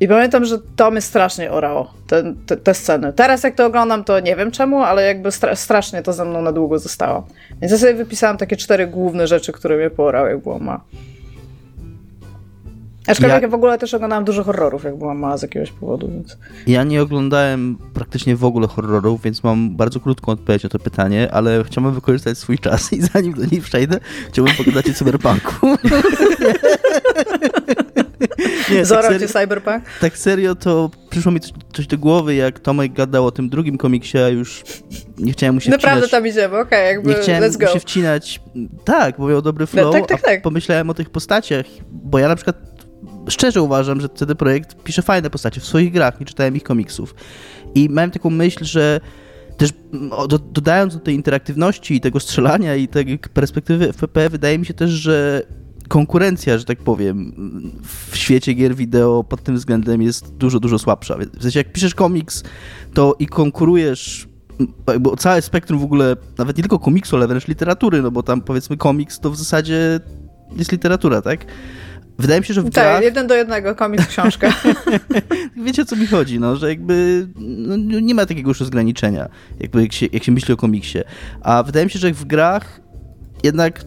I 0.00 0.08
pamiętam, 0.08 0.44
że 0.44 0.58
to 0.76 0.90
mnie 0.90 1.00
strasznie 1.00 1.50
orało, 1.50 1.94
te, 2.06 2.34
te, 2.46 2.56
te, 2.56 2.74
sceny. 2.74 3.12
Teraz 3.12 3.42
jak 3.42 3.54
to 3.54 3.66
oglądam, 3.66 4.04
to 4.04 4.20
nie 4.20 4.36
wiem 4.36 4.50
czemu, 4.50 4.82
ale 4.82 5.06
jakby 5.06 5.32
stra 5.32 5.56
strasznie 5.56 6.02
to 6.02 6.12
ze 6.12 6.24
mną 6.24 6.42
na 6.42 6.52
długo 6.52 6.78
zostało. 6.78 7.26
Więc 7.60 7.72
ja 7.72 7.78
sobie 7.78 7.94
wypisałam 7.94 8.36
takie 8.36 8.56
cztery 8.56 8.86
główne 8.86 9.26
rzeczy, 9.26 9.52
które 9.52 9.76
mnie 9.76 9.90
poorały, 9.90 10.30
jak 10.30 10.42
byłam 10.42 10.64
ma. 10.64 10.80
Aczkolwiek 13.06 13.42
ja... 13.42 13.48
w 13.48 13.54
ogóle 13.54 13.78
też 13.78 13.94
oglądałam 13.94 14.24
dużo 14.24 14.44
horrorów, 14.44 14.84
jak 14.84 14.96
byłam 14.96 15.18
mała 15.18 15.36
z 15.36 15.42
jakiegoś 15.42 15.72
powodu, 15.72 16.08
więc... 16.08 16.38
Ja 16.66 16.84
nie 16.84 17.02
oglądałem 17.02 17.76
praktycznie 17.94 18.36
w 18.36 18.44
ogóle 18.44 18.68
horrorów, 18.68 19.22
więc 19.22 19.44
mam 19.44 19.76
bardzo 19.76 20.00
krótką 20.00 20.32
odpowiedź 20.32 20.62
na 20.62 20.68
to 20.68 20.78
pytanie, 20.78 21.28
ale 21.32 21.64
chciałbym 21.64 21.94
wykorzystać 21.94 22.38
swój 22.38 22.58
czas 22.58 22.92
i 22.92 23.02
zanim 23.02 23.34
do 23.34 23.46
niej 23.52 23.60
przejdę, 23.60 24.00
chciałbym 24.28 24.54
pogadać 24.54 24.90
o 24.90 24.94
cyberpunku. 24.94 25.66
Nie, 28.70 28.86
tak 28.86 29.20
cię 29.20 29.28
Cyberpunk? 29.28 29.84
Tak 30.00 30.18
serio, 30.18 30.54
to 30.54 30.90
przyszło 31.10 31.32
mi 31.32 31.40
coś, 31.40 31.52
coś, 31.72 31.86
do 31.86 31.98
głowy, 31.98 32.34
jak 32.34 32.60
Tomek 32.60 32.92
gadał 32.92 33.26
o 33.26 33.30
tym 33.30 33.48
drugim 33.48 33.78
komiksie, 33.78 34.18
a 34.18 34.28
już 34.28 34.64
nie 35.18 35.32
chciałem 35.32 35.54
mu 35.54 35.60
się 35.60 35.70
Naprawdę 35.70 36.06
wcinać. 36.06 36.10
tam 36.10 36.26
idziemy, 36.26 36.58
okej, 36.58 36.62
okay, 36.62 36.84
jakby 36.84 37.10
Nie 37.10 37.16
chciałem 37.16 37.44
let's 37.44 37.58
go. 37.58 37.66
się 37.66 37.80
wcinać, 37.80 38.40
tak, 38.84 39.16
bo 39.18 39.28
miał 39.28 39.42
dobry 39.42 39.66
flow, 39.66 39.84
no, 39.84 39.92
tak, 39.92 40.08
tak, 40.08 40.22
tak. 40.22 40.42
pomyślałem 40.42 40.90
o 40.90 40.94
tych 40.94 41.10
postaciach, 41.10 41.66
bo 41.90 42.18
ja 42.18 42.28
na 42.28 42.36
przykład 42.36 42.56
szczerze 43.28 43.62
uważam, 43.62 44.00
że 44.00 44.08
CD 44.08 44.34
Projekt 44.34 44.82
pisze 44.84 45.02
fajne 45.02 45.30
postacie 45.30 45.60
w 45.60 45.64
swoich 45.64 45.92
grach, 45.92 46.20
nie 46.20 46.26
czytałem 46.26 46.56
ich 46.56 46.62
komiksów. 46.62 47.14
I 47.74 47.88
miałem 47.90 48.10
taką 48.10 48.30
myśl, 48.30 48.64
że 48.64 49.00
też 49.56 49.70
dodając 50.52 50.94
do 50.94 51.00
tej 51.00 51.14
interaktywności 51.14 51.94
i 51.94 52.00
tego 52.00 52.20
strzelania 52.20 52.76
i 52.76 52.88
tej 52.88 53.18
perspektywy 53.18 53.92
FPP, 53.92 54.28
wydaje 54.28 54.58
mi 54.58 54.66
się 54.66 54.74
też, 54.74 54.90
że 54.90 55.42
konkurencja, 55.88 56.58
że 56.58 56.64
tak 56.64 56.78
powiem, 56.78 57.32
w 58.10 58.16
świecie 58.16 58.54
gier 58.54 58.74
wideo 58.74 59.24
pod 59.24 59.42
tym 59.42 59.56
względem 59.56 60.02
jest 60.02 60.34
dużo, 60.34 60.60
dużo 60.60 60.78
słabsza. 60.78 61.16
W 61.38 61.42
sensie, 61.42 61.60
jak 61.60 61.72
piszesz 61.72 61.94
komiks, 61.94 62.42
to 62.94 63.16
i 63.18 63.26
konkurujesz 63.26 64.28
jakby 64.88 65.10
o 65.10 65.16
całe 65.16 65.42
spektrum 65.42 65.80
w 65.80 65.84
ogóle, 65.84 66.16
nawet 66.38 66.56
nie 66.56 66.62
tylko 66.62 66.78
komiksu, 66.78 67.16
ale 67.16 67.28
wręcz 67.28 67.48
literatury, 67.48 68.02
no 68.02 68.10
bo 68.10 68.22
tam 68.22 68.40
powiedzmy 68.40 68.76
komiks 68.76 69.20
to 69.20 69.30
w 69.30 69.36
zasadzie 69.36 70.00
jest 70.56 70.72
literatura, 70.72 71.22
tak? 71.22 71.44
Wydaje 72.18 72.40
mi 72.40 72.46
się, 72.46 72.54
że 72.54 72.62
w 72.62 72.64
tak, 72.64 72.72
grach... 72.72 73.02
jeden 73.02 73.26
do 73.26 73.34
jednego, 73.34 73.74
komiks, 73.74 74.06
książka. 74.06 74.52
Wiecie, 75.64 75.82
o 75.82 75.84
co 75.84 75.96
mi 75.96 76.06
chodzi, 76.06 76.40
no, 76.40 76.56
że 76.56 76.68
jakby 76.68 77.26
no, 77.36 78.00
nie 78.00 78.14
ma 78.14 78.26
takiego 78.26 78.50
już 78.50 78.60
rozgraniczenia, 78.60 79.28
jakby 79.60 79.82
jak 79.82 79.92
się, 79.92 80.06
jak 80.12 80.24
się 80.24 80.32
myśli 80.32 80.54
o 80.54 80.56
komiksie. 80.56 80.98
A 81.40 81.62
wydaje 81.62 81.86
mi 81.86 81.90
się, 81.90 81.98
że 81.98 82.12
w 82.12 82.24
grach 82.24 82.80
jednak 83.42 83.84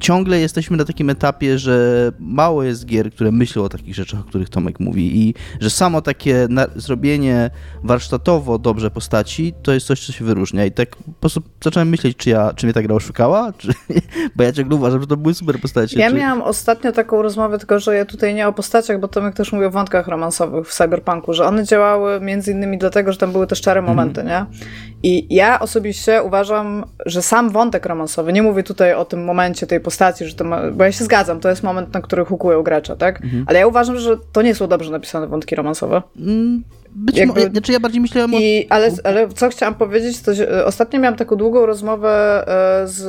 ciągle 0.00 0.40
jesteśmy 0.40 0.76
na 0.76 0.84
takim 0.84 1.10
etapie, 1.10 1.58
że 1.58 2.12
mało 2.18 2.62
jest 2.62 2.86
gier, 2.86 3.12
które 3.12 3.32
myślą 3.32 3.62
o 3.62 3.68
takich 3.68 3.94
rzeczach, 3.94 4.20
o 4.20 4.24
których 4.24 4.48
Tomek 4.48 4.80
mówi 4.80 5.28
i 5.28 5.34
że 5.60 5.70
samo 5.70 6.02
takie 6.02 6.48
zrobienie 6.76 7.50
warsztatowo 7.82 8.58
dobrze 8.58 8.90
postaci, 8.90 9.54
to 9.62 9.72
jest 9.72 9.86
coś, 9.86 10.06
co 10.06 10.12
się 10.12 10.24
wyróżnia 10.24 10.64
i 10.64 10.72
tak 10.72 10.96
po 10.96 11.12
prostu 11.20 11.42
zacząłem 11.64 11.88
myśleć, 11.88 12.16
czy, 12.16 12.30
ja, 12.30 12.52
czy 12.56 12.66
mnie 12.66 12.72
ta 12.72 12.82
gra 12.82 12.94
oszukała, 12.94 13.52
czy, 13.58 13.68
bo 14.36 14.44
ja 14.44 14.52
ciągle 14.52 14.76
uważam, 14.76 15.00
że 15.00 15.06
to 15.06 15.16
były 15.16 15.34
super 15.34 15.60
postacie. 15.60 16.00
Ja 16.00 16.10
czy... 16.10 16.16
miałam 16.16 16.42
ostatnio 16.42 16.92
taką 16.92 17.22
rozmowę, 17.22 17.58
tylko 17.58 17.78
że 17.78 17.96
ja 17.96 18.04
tutaj 18.04 18.34
nie 18.34 18.48
o 18.48 18.52
postaciach, 18.52 19.00
bo 19.00 19.08
Tomek 19.08 19.34
też 19.34 19.52
mówi 19.52 19.64
o 19.64 19.70
wątkach 19.70 20.08
romansowych 20.08 20.68
w 20.68 20.74
Cyberpunku, 20.74 21.32
że 21.32 21.46
one 21.46 21.64
działały 21.64 22.20
między 22.20 22.52
innymi 22.52 22.78
dlatego, 22.78 23.12
że 23.12 23.18
tam 23.18 23.32
były 23.32 23.46
też 23.46 23.60
czare 23.60 23.80
mhm. 23.80 23.96
momenty, 23.96 24.20
mm. 24.20 24.32
nie? 24.32 24.58
I 25.02 25.34
ja 25.34 25.60
osobiście 25.60 26.22
uważam, 26.22 26.84
że 27.06 27.22
sam 27.22 27.50
wątek 27.50 27.86
romansowy, 27.86 28.32
nie 28.32 28.42
mówię 28.42 28.62
tutaj 28.62 28.94
o 28.94 29.04
tym 29.04 29.24
momencie 29.24 29.66
tej 29.66 29.73
tej 29.74 29.80
postaci, 29.80 30.24
że 30.24 30.34
to 30.34 30.44
ma, 30.44 30.70
bo 30.70 30.84
ja 30.84 30.92
się 30.92 31.04
zgadzam, 31.04 31.40
to 31.40 31.48
jest 31.48 31.62
moment, 31.62 31.94
na 31.94 32.00
który 32.00 32.24
hukują 32.24 32.62
gracza, 32.62 32.96
tak? 32.96 33.24
Mhm. 33.24 33.44
Ale 33.48 33.58
ja 33.58 33.66
uważam, 33.66 33.98
że 33.98 34.16
to 34.32 34.42
nie 34.42 34.54
są 34.54 34.66
dobrze 34.66 34.90
napisane 34.90 35.26
wątki 35.26 35.54
romansowe. 35.54 36.02
Mm, 36.18 36.64
być 36.94 37.16
Jakby... 37.16 37.34
może, 37.34 37.50
znaczy 37.50 37.72
ja 37.72 37.80
bardziej 37.80 38.00
myślałem 38.00 38.34
o... 38.34 38.38
I, 38.38 38.66
ale, 38.70 38.90
ale 39.04 39.28
co 39.28 39.48
chciałam 39.48 39.74
powiedzieć, 39.74 40.20
to 40.20 40.34
że 40.34 40.64
ostatnio 40.66 41.00
miałam 41.00 41.16
taką 41.16 41.36
długą 41.36 41.66
rozmowę 41.66 42.44
e, 42.82 42.88
z 42.88 43.04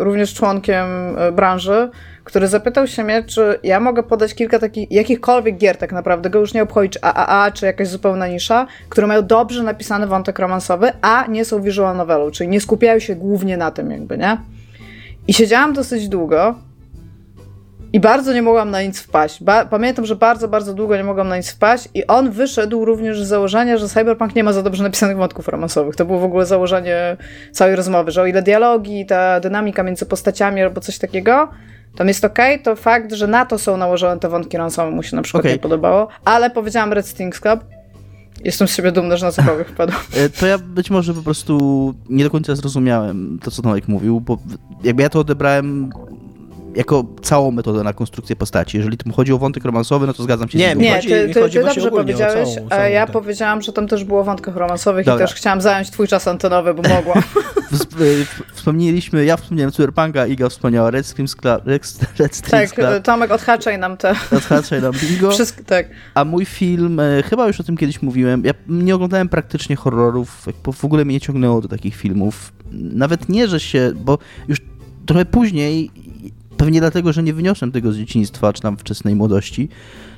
e, 0.00 0.04
również 0.04 0.34
członkiem 0.34 0.86
e, 1.18 1.32
branży, 1.32 1.90
który 2.24 2.48
zapytał 2.48 2.86
się 2.86 3.04
mnie, 3.04 3.24
czy 3.24 3.58
ja 3.62 3.80
mogę 3.80 4.02
podać 4.02 4.34
kilka 4.34 4.58
takich, 4.58 4.90
jakichkolwiek 4.90 5.56
gier 5.56 5.76
tak 5.76 5.92
naprawdę, 5.92 6.30
go 6.30 6.38
już 6.38 6.54
nie 6.54 6.62
obchodzi, 6.62 6.90
czy 6.90 7.02
AAA, 7.02 7.50
czy 7.50 7.66
jakaś 7.66 7.88
zupełna 7.88 8.28
nisza, 8.28 8.66
które 8.88 9.06
mają 9.06 9.26
dobrze 9.26 9.62
napisany 9.62 10.06
wątek 10.06 10.38
romansowy, 10.38 10.92
a 11.02 11.26
nie 11.26 11.44
są 11.44 11.62
visual 11.62 11.96
novelą, 11.96 12.30
czyli 12.30 12.50
nie 12.50 12.60
skupiają 12.60 12.98
się 12.98 13.14
głównie 13.14 13.56
na 13.56 13.70
tym 13.70 13.90
jakby, 13.90 14.18
nie? 14.18 14.38
I 15.28 15.34
siedziałam 15.34 15.72
dosyć 15.72 16.08
długo 16.08 16.54
i 17.92 18.00
bardzo 18.00 18.32
nie 18.32 18.42
mogłam 18.42 18.70
na 18.70 18.82
nic 18.82 19.00
wpaść. 19.00 19.42
Ba 19.42 19.64
pamiętam, 19.64 20.06
że 20.06 20.16
bardzo, 20.16 20.48
bardzo 20.48 20.74
długo 20.74 20.96
nie 20.96 21.04
mogłam 21.04 21.28
na 21.28 21.36
nic 21.36 21.50
wpaść 21.50 21.88
i 21.94 22.06
on 22.06 22.30
wyszedł 22.30 22.84
również 22.84 23.24
z 23.24 23.28
założenia, 23.28 23.76
że 23.76 23.88
Cyberpunk 23.88 24.34
nie 24.34 24.44
ma 24.44 24.52
za 24.52 24.62
dobrze 24.62 24.82
napisanych 24.82 25.16
wątków 25.16 25.48
romansowych. 25.48 25.96
To 25.96 26.04
było 26.04 26.18
w 26.18 26.24
ogóle 26.24 26.46
założenie 26.46 27.16
całej 27.52 27.76
rozmowy, 27.76 28.10
że 28.10 28.22
o 28.22 28.26
ile 28.26 28.42
dialogi, 28.42 29.06
ta 29.06 29.40
dynamika 29.40 29.82
między 29.82 30.06
postaciami 30.06 30.62
albo 30.62 30.80
coś 30.80 30.98
takiego, 30.98 31.48
tam 31.96 32.08
jest 32.08 32.24
ok, 32.24 32.38
to 32.62 32.76
fakt, 32.76 33.12
że 33.12 33.26
na 33.26 33.46
to 33.46 33.58
są 33.58 33.76
nałożone 33.76 34.20
te 34.20 34.28
wątki 34.28 34.56
romansowe 34.56 34.90
mu 34.90 35.02
się 35.02 35.16
na 35.16 35.22
przykład 35.22 35.40
okay. 35.40 35.52
nie 35.52 35.58
podobało, 35.58 36.08
ale 36.24 36.50
powiedziałam 36.50 36.92
Red 36.92 37.06
Stings 37.06 37.40
Club, 37.40 37.64
Jestem 38.44 38.68
z 38.68 38.76
siebie 38.76 38.92
dumny, 38.92 39.16
że 39.16 39.26
na 39.26 39.32
cokolwiek 39.32 39.68
wpadł. 39.68 39.92
E, 40.16 40.28
to 40.28 40.46
ja 40.46 40.58
być 40.58 40.90
może 40.90 41.14
po 41.14 41.22
prostu 41.22 41.94
nie 42.08 42.24
do 42.24 42.30
końca 42.30 42.54
zrozumiałem 42.54 43.38
to, 43.42 43.50
co 43.50 43.62
Tomek 43.62 43.88
mówił, 43.88 44.20
bo 44.20 44.38
jakby 44.84 45.02
ja 45.02 45.08
to 45.08 45.20
odebrałem 45.20 45.90
jako 46.76 47.04
całą 47.22 47.50
metodę 47.50 47.82
na 47.82 47.92
konstrukcję 47.92 48.36
postaci. 48.36 48.76
Jeżeli 48.76 48.96
tu 48.96 49.12
chodzi 49.12 49.32
o 49.32 49.38
wątek 49.38 49.64
romansowy, 49.64 50.06
no 50.06 50.14
to 50.14 50.22
zgadzam 50.22 50.48
się 50.48 50.58
nie, 50.58 50.68
z 50.68 50.72
tym. 50.72 50.80
Nie, 50.80 51.02
ty, 51.02 51.08
ty, 51.34 51.50
ty 51.50 51.62
dobrze 51.62 51.90
powiedziałeś, 51.90 52.54
całą, 52.54 52.68
całą, 52.68 52.82
a 52.82 52.88
ja 52.88 53.06
tak. 53.06 53.12
powiedziałam, 53.12 53.62
że 53.62 53.72
tam 53.72 53.88
też 53.88 54.04
było 54.04 54.20
o 54.20 54.24
wątkach 54.24 54.56
romansowych 54.56 55.06
Dobra. 55.06 55.24
i 55.24 55.28
też 55.28 55.36
chciałam 55.36 55.60
zająć 55.60 55.90
twój 55.90 56.08
czas 56.08 56.28
antenowy, 56.28 56.74
bo 56.74 56.82
mogłam. 56.88 57.22
Wspomnieliśmy, 58.54 59.24
ja 59.24 59.36
wspomniałem 59.36 59.72
Cyberpunka, 59.72 60.26
Iga 60.26 60.48
wspomniała 60.48 60.90
Red 60.90 61.06
Scream 61.06 61.26
Red, 61.64 61.98
Red 62.18 62.40
Tak, 62.40 62.70
Tomek, 63.02 63.30
odhaczaj 63.30 63.78
nam 63.78 63.96
te... 63.96 64.14
Odhaczaj 64.36 64.82
nam 64.82 64.92
bingo. 64.92 65.30
Wszystko, 65.34 65.64
tak. 65.64 65.86
A 66.14 66.24
mój 66.24 66.44
film, 66.44 67.00
e, 67.00 67.22
chyba 67.22 67.46
już 67.46 67.60
o 67.60 67.64
tym 67.64 67.76
kiedyś 67.76 68.02
mówiłem, 68.02 68.42
ja 68.44 68.52
nie 68.68 68.94
oglądałem 68.94 69.28
praktycznie 69.28 69.76
horrorów, 69.76 70.46
w 70.72 70.84
ogóle 70.84 71.04
mnie 71.04 71.14
nie 71.14 71.20
ciągnęło 71.20 71.60
do 71.60 71.68
takich 71.68 71.96
filmów. 71.96 72.52
Nawet 72.72 73.28
nie, 73.28 73.48
że 73.48 73.60
się, 73.60 73.92
bo 73.94 74.18
już 74.48 74.58
trochę 75.06 75.24
później 75.24 75.90
pewnie 76.64 76.80
dlatego, 76.80 77.12
że 77.12 77.22
nie 77.22 77.34
wyniosłem 77.34 77.72
tego 77.72 77.92
z 77.92 77.96
dzieciństwa, 77.96 78.52
czy 78.52 78.62
tam 78.62 78.76
wczesnej 78.76 79.14
młodości, 79.14 79.68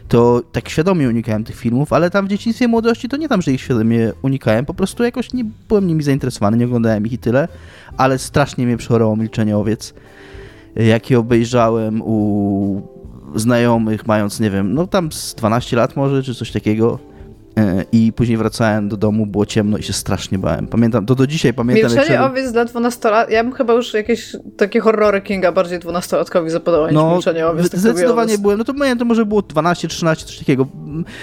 to 0.09 0.42
tak 0.52 0.68
świadomie 0.68 1.09
unikałem 1.09 1.44
tych 1.44 1.56
filmów, 1.56 1.92
ale 1.92 2.11
tam 2.11 2.26
w 2.26 2.28
dzieciństwie 2.28 2.68
młodości 2.68 3.09
to 3.09 3.16
nie 3.16 3.28
tam, 3.28 3.42
że 3.42 3.52
ich 3.52 3.61
świadomie 3.61 4.12
unikałem, 4.22 4.64
po 4.64 4.74
prostu 4.74 5.04
jakoś 5.04 5.32
nie 5.32 5.44
byłem 5.68 5.87
nimi 5.87 6.02
zainteresowany, 6.02 6.56
nie 6.56 6.64
oglądałem 6.64 7.06
ich 7.06 7.12
i 7.12 7.18
tyle, 7.18 7.48
ale 7.96 8.18
strasznie 8.18 8.66
mnie 8.66 8.76
przechorowało 8.76 9.16
Milczenie 9.16 9.56
Owiec, 9.56 9.94
jakie 10.76 11.18
obejrzałem 11.18 12.02
u 12.02 12.82
znajomych, 13.35 14.06
mając, 14.06 14.40
nie 14.40 14.50
wiem, 14.50 14.74
no 14.74 14.87
tam 14.87 15.12
z 15.12 15.35
12 15.35 15.76
lat 15.76 15.96
może, 15.96 16.22
czy 16.22 16.35
coś 16.35 16.52
takiego 16.52 16.98
I 17.92 18.12
później 18.12 18.38
wracałem 18.38 18.88
do 18.88 18.96
domu, 18.96 19.26
było 19.26 19.46
ciemno 19.46 19.78
i 19.78 19.82
się 19.82 19.92
strasznie 19.92 20.38
bałem. 20.38 20.66
Pamiętam, 20.66 21.06
to 21.06 21.14
do 21.14 21.26
dzisiaj 21.26 21.54
pamiętam. 21.54 21.90
Milczenie 21.90 22.14
jak 22.14 22.30
owiec 22.30 22.52
dla 22.52 22.64
12 22.64 23.10
lat. 23.10 23.30
Ja 23.30 23.44
bym 23.44 23.52
chyba 23.52 23.72
już 23.72 23.94
jakieś 23.94 24.36
takie 24.56 24.80
horrory 24.80 25.20
Kinga 25.20 25.52
bardziej 25.52 25.80
12-latkowi 25.80 26.50
zapodała 26.50 26.90
no, 26.90 27.02
niż 27.02 27.12
Milczenie 27.12 27.46
owiec. 27.46 27.70
Tak 27.70 27.80
zdecydowanie 27.80 28.38
byłem, 28.38 28.58
no 28.58 28.64
to 28.64 28.74
pamiętam, 28.74 28.98
to 28.98 29.04
może 29.04 29.26
było 29.26 29.42
12, 29.42 29.88
13, 29.88 30.26
coś 30.26 30.38
takiego. 30.38 30.66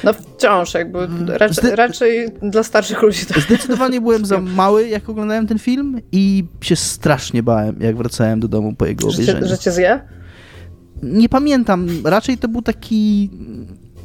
No 0.03 0.13
wciąż 0.13 0.73
jakby, 0.73 1.07
raczej, 1.27 1.55
Zde 1.55 1.75
raczej 1.75 2.29
dla 2.41 2.63
starszych 2.63 3.01
ludzi. 3.01 3.25
To 3.25 3.39
zdecydowanie 3.39 4.01
byłem 4.01 4.25
za 4.25 4.41
mały, 4.61 4.87
jak 4.87 5.09
oglądałem 5.09 5.47
ten 5.47 5.59
film 5.59 6.01
i 6.11 6.45
się 6.61 6.75
strasznie 6.75 7.43
bałem, 7.43 7.75
jak 7.79 7.97
wracałem 7.97 8.39
do 8.39 8.47
domu 8.47 8.73
po 8.77 8.85
jego 8.85 9.07
obejrzeniu. 9.07 9.39
Że 9.39 9.43
cię, 9.43 9.47
że 9.47 9.57
cię 9.57 9.71
zje? 9.71 10.01
Nie 11.03 11.29
pamiętam, 11.29 11.87
raczej 12.03 12.37
to 12.37 12.47
był 12.47 12.61
taki 12.61 13.29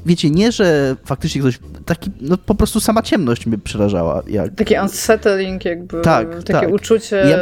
wiecie, 0.08 0.30
nie, 0.30 0.52
że 0.52 0.96
faktycznie 1.04 1.40
ktoś, 1.40 1.58
taki, 1.84 2.10
no 2.20 2.36
po 2.36 2.54
prostu 2.54 2.80
sama 2.80 3.02
ciemność 3.02 3.46
mnie 3.46 3.58
przerażała. 3.58 4.22
Jak... 4.26 4.54
Taki 4.54 4.74
unsettling 4.82 5.64
jakby, 5.64 6.00
tak, 6.00 6.42
takie 6.44 6.66
tak. 6.66 6.72
uczucie... 6.72 7.16
Ja... 7.16 7.38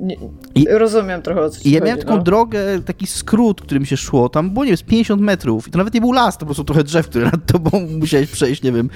Nie, 0.00 0.16
I, 0.54 0.66
rozumiem 0.70 1.22
trochę 1.22 1.40
o 1.40 1.50
co 1.50 1.60
ci 1.60 1.70
ja 1.70 1.80
chodzi, 1.80 1.86
miałem 1.86 2.04
taką 2.04 2.16
no. 2.16 2.22
drogę, 2.22 2.82
taki 2.84 3.06
skrót, 3.06 3.60
którym 3.60 3.86
się 3.86 3.96
szło, 3.96 4.28
tam 4.28 4.50
było, 4.50 4.64
nie 4.64 4.70
wiem, 4.70 4.76
z 4.76 4.82
50 4.82 5.22
metrów 5.22 5.68
i 5.68 5.70
to 5.70 5.78
nawet 5.78 5.94
nie 5.94 6.00
był 6.00 6.12
las, 6.12 6.34
to 6.34 6.40
po 6.40 6.46
prostu 6.46 6.64
trochę 6.64 6.84
drzew, 6.84 7.08
które 7.08 7.24
nad 7.24 7.46
tobą 7.46 7.70
musiałeś 8.00 8.30
przejść, 8.30 8.62
nie 8.62 8.72
wiem, 8.72 8.90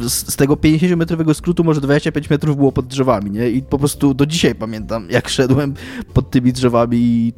z, 0.00 0.32
z 0.32 0.36
tego 0.36 0.54
50-metrowego 0.54 1.34
skrótu 1.34 1.64
może 1.64 1.80
25 1.80 2.30
metrów 2.30 2.56
było 2.56 2.72
pod 2.72 2.86
drzewami, 2.86 3.30
nie? 3.30 3.50
I 3.50 3.62
po 3.62 3.78
prostu 3.78 4.14
do 4.14 4.26
dzisiaj 4.26 4.54
pamiętam, 4.54 5.06
jak 5.10 5.28
szedłem 5.28 5.74
pod 6.14 6.30
tymi 6.30 6.52
drzewami 6.52 6.98
i 6.98 7.32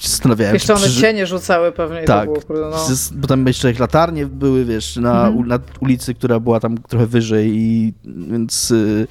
zastanawiałem 0.00 0.54
Jeszcze 0.54 0.74
one 0.74 0.86
przy... 0.86 1.00
cienie 1.00 1.26
rzucały 1.26 1.72
pewnie. 1.72 2.02
Tak, 2.02 2.28
było, 2.28 2.70
no. 2.70 2.86
bo 3.12 3.26
tam 3.26 3.46
jeszcze 3.46 3.72
latarnie 3.72 4.26
były, 4.26 4.64
wiesz, 4.64 4.96
na, 4.96 5.26
mhm. 5.26 5.48
na 5.48 5.58
ulicy, 5.80 6.14
która 6.14 6.40
była 6.40 6.60
tam 6.60 6.78
trochę 6.78 7.06
wyżej 7.06 7.50
i 7.56 7.94
więc 8.04 8.70
y, 8.70 9.06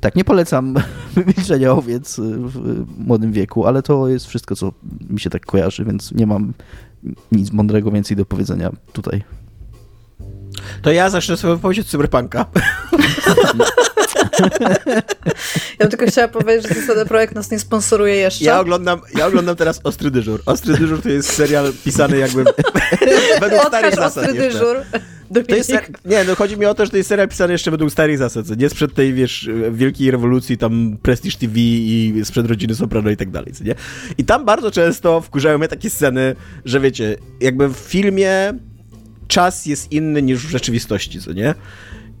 tak, 0.00 0.14
nie 0.16 0.24
polecam 0.24 0.74
milczenia 1.36 1.72
owiec 1.72 2.16
w 2.20 2.84
młodym 2.98 3.32
wieku, 3.32 3.66
ale 3.66 3.82
to 3.82 4.08
jest 4.08 4.26
wszystko, 4.26 4.56
co 4.56 4.72
mi 5.10 5.20
się 5.20 5.30
tak 5.30 5.46
kojarzy, 5.46 5.84
więc 5.84 6.12
nie 6.12 6.26
mam 6.26 6.52
nic 7.32 7.52
mądrego 7.52 7.90
więcej 7.90 8.16
do 8.16 8.26
powiedzenia 8.26 8.70
tutaj. 8.92 9.22
To 10.82 10.92
ja 10.92 11.10
zacznę 11.10 11.36
swoją 11.36 11.56
wypowiedź 11.56 11.78
od 11.78 11.86
Cyberpunka. 11.86 12.44
Ja 15.78 15.78
bym 15.78 15.88
tylko 15.88 16.06
chciała 16.06 16.28
powiedzieć, 16.28 16.72
że 16.86 16.94
ten 16.94 17.08
projekt 17.08 17.34
nas 17.34 17.50
nie 17.50 17.58
sponsoruje 17.58 18.14
jeszcze. 18.14 18.44
Ja 18.44 18.60
oglądam, 18.60 19.00
ja 19.18 19.26
oglądam 19.26 19.56
teraz 19.56 19.80
Ostry 19.84 20.10
Dyżur. 20.10 20.42
Ostry 20.46 20.74
Dyżur 20.74 21.02
to 21.02 21.08
jest 21.08 21.32
serial 21.32 21.72
pisany 21.84 22.18
jakby 22.18 22.44
według 23.40 23.66
starych 23.66 23.94
zasad 23.94 24.24
Ostry 24.24 24.40
Dyżur. 24.40 24.76
To 25.48 25.56
jest, 25.56 25.72
nie, 26.04 26.24
no 26.24 26.34
chodzi 26.34 26.56
mi 26.56 26.66
o 26.66 26.74
to, 26.74 26.84
że 26.84 26.90
to 26.90 26.96
jest 26.96 27.08
serial 27.08 27.28
pisany 27.28 27.52
jeszcze 27.52 27.70
według 27.70 27.92
starych 27.92 28.18
zasad, 28.18 28.58
nie 28.58 28.68
sprzed 28.68 28.94
tej, 28.94 29.14
wiesz, 29.14 29.50
wielkiej 29.72 30.10
rewolucji, 30.10 30.58
tam 30.58 30.96
Prestige 31.02 31.38
TV 31.38 31.52
i 31.56 32.20
sprzed 32.24 32.46
Rodziny 32.46 32.74
Soprano 32.74 33.10
i 33.10 33.16
tak 33.16 33.30
dalej, 33.30 33.52
nie? 33.64 33.74
I 34.18 34.24
tam 34.24 34.44
bardzo 34.44 34.70
często 34.70 35.20
wkurzają 35.20 35.58
mnie 35.58 35.68
takie 35.68 35.90
sceny, 35.90 36.36
że 36.64 36.80
wiecie, 36.80 37.16
jakby 37.40 37.68
w 37.68 37.76
filmie 37.76 38.54
czas 39.28 39.66
jest 39.66 39.92
inny 39.92 40.22
niż 40.22 40.46
w 40.46 40.50
rzeczywistości, 40.50 41.20
co 41.20 41.32
nie? 41.32 41.54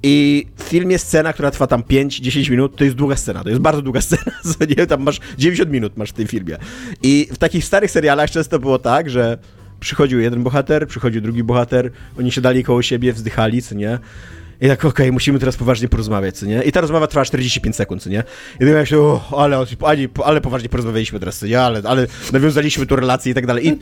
I 0.02 0.46
w 0.56 0.62
filmie 0.62 0.98
scena, 0.98 1.32
która 1.32 1.50
trwa 1.50 1.66
tam 1.66 1.82
5-10 1.82 2.50
minut, 2.50 2.76
to 2.76 2.84
jest 2.84 2.96
długa 2.96 3.16
scena, 3.16 3.42
to 3.42 3.48
jest 3.48 3.60
bardzo 3.60 3.82
długa 3.82 4.00
scena, 4.08 4.32
co 4.42 4.64
nie? 4.78 4.86
Tam 4.86 5.02
masz 5.02 5.20
90 5.38 5.70
minut 5.70 5.96
masz 5.96 6.10
w 6.10 6.12
tym 6.12 6.26
filmie. 6.26 6.56
I 7.02 7.28
w 7.32 7.38
takich 7.38 7.64
starych 7.64 7.90
serialach 7.90 8.30
często 8.30 8.58
było 8.58 8.78
tak, 8.78 9.10
że 9.10 9.38
przychodził 9.80 10.20
jeden 10.20 10.42
bohater, 10.42 10.88
przychodził 10.88 11.20
drugi 11.20 11.42
bohater, 11.42 11.90
oni 12.18 12.32
się 12.32 12.40
dali 12.40 12.64
koło 12.64 12.82
siebie, 12.82 13.12
wzdychali, 13.12 13.62
co 13.62 13.74
nie? 13.74 13.98
I 14.60 14.68
tak, 14.68 14.78
okej, 14.78 14.88
okay, 14.88 15.12
musimy 15.12 15.38
teraz 15.38 15.56
poważnie 15.56 15.88
porozmawiać, 15.88 16.36
co 16.38 16.46
nie? 16.46 16.62
I 16.62 16.72
ta 16.72 16.80
rozmowa 16.80 17.06
trwa 17.06 17.24
45 17.24 17.76
sekund, 17.76 18.02
co 18.02 18.10
nie? 18.10 18.22
I 18.60 18.64
ja 18.64 18.86
się, 18.86 19.20
ale, 19.36 19.64
ale, 20.24 20.40
poważnie 20.40 20.68
porozmawialiśmy 20.68 21.20
teraz, 21.20 21.38
co 21.38 21.46
nie? 21.46 21.60
Ale, 21.60 21.82
ale 21.84 22.06
nawiązaliśmy 22.32 22.86
tu 22.86 22.96
relacje 22.96 23.32
i 23.32 23.34
tak 23.34 23.46
dalej. 23.46 23.68
I 23.68 23.78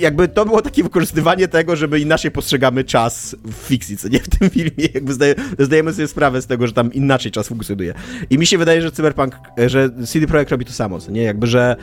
jakby 0.00 0.28
to 0.28 0.44
było 0.44 0.62
takie 0.62 0.82
wykorzystywanie 0.82 1.48
tego, 1.48 1.76
żeby 1.76 2.00
inaczej 2.00 2.30
postrzegamy 2.30 2.84
czas 2.84 3.36
w 3.44 3.54
fikcji, 3.54 3.96
co 3.96 4.08
nie? 4.08 4.20
W 4.20 4.28
tym 4.28 4.50
filmie 4.50 4.88
jakby 4.94 5.12
zdaje, 5.12 5.34
zdajemy 5.58 5.92
sobie 5.92 6.08
sprawę 6.08 6.42
z 6.42 6.46
tego, 6.46 6.66
że 6.66 6.72
tam 6.72 6.92
inaczej 6.92 7.32
czas 7.32 7.48
funkcjonuje. 7.48 7.94
I 8.30 8.38
mi 8.38 8.46
się 8.46 8.58
wydaje, 8.58 8.82
że 8.82 8.92
Cyberpunk, 8.92 9.38
że 9.66 9.90
CD 10.06 10.26
Projekt 10.26 10.50
robi 10.50 10.64
to 10.64 10.72
samo, 10.72 11.00
co 11.00 11.10
nie? 11.10 11.22
Jakby, 11.22 11.46
że 11.46 11.76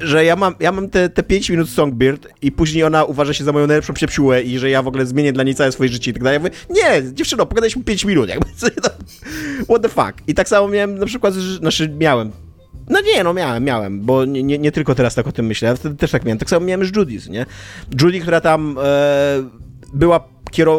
że 0.00 0.24
ja 0.24 0.36
mam, 0.36 0.54
ja 0.60 0.72
mam 0.72 0.88
te, 0.88 1.08
te 1.08 1.22
5 1.22 1.50
minut 1.50 1.68
Songbird 1.68 2.28
i 2.42 2.52
później 2.52 2.84
ona 2.84 3.04
uważa 3.04 3.34
się 3.34 3.44
za 3.44 3.52
moją 3.52 3.66
najlepszą 3.66 3.94
psiepsiłę 3.94 4.42
i 4.42 4.58
że 4.58 4.70
ja 4.70 4.82
w 4.82 4.86
ogóle 4.86 5.06
zmienię 5.06 5.32
dla 5.32 5.44
niej 5.44 5.54
całe 5.54 5.72
swoje 5.72 5.88
życie 5.88 6.10
i 6.10 6.14
tak 6.14 6.22
dalej. 6.22 6.34
Ja 6.34 6.40
mówię, 6.40 6.56
nie, 6.70 7.12
dziewczyno, 7.14 7.46
pogadaliśmy 7.46 7.84
5 7.84 8.04
minut, 8.04 8.28
jakby, 8.28 8.46
nie, 8.62 8.70
what 9.64 9.82
the 9.82 9.88
fuck. 9.88 10.12
I 10.26 10.34
tak 10.34 10.48
samo 10.48 10.68
miałem 10.68 10.98
na 10.98 11.06
przykład, 11.06 11.34
znaczy 11.34 11.88
miałem, 11.98 12.32
no 12.88 13.00
nie, 13.00 13.24
no 13.24 13.34
miałem, 13.34 13.64
miałem, 13.64 14.00
bo 14.00 14.24
nie, 14.24 14.42
nie, 14.42 14.58
nie, 14.58 14.72
tylko 14.72 14.94
teraz 14.94 15.14
tak 15.14 15.26
o 15.26 15.32
tym 15.32 15.46
myślę, 15.46 15.76
wtedy 15.76 15.96
też 15.96 16.10
tak 16.10 16.24
miałem. 16.24 16.38
Tak 16.38 16.50
samo 16.50 16.66
miałem 16.66 16.86
z 16.86 16.96
Judy, 16.96 17.18
nie? 17.30 17.46
Judy, 18.02 18.20
która 18.20 18.40
tam 18.40 18.76
e, 18.82 19.42
była 19.94 20.28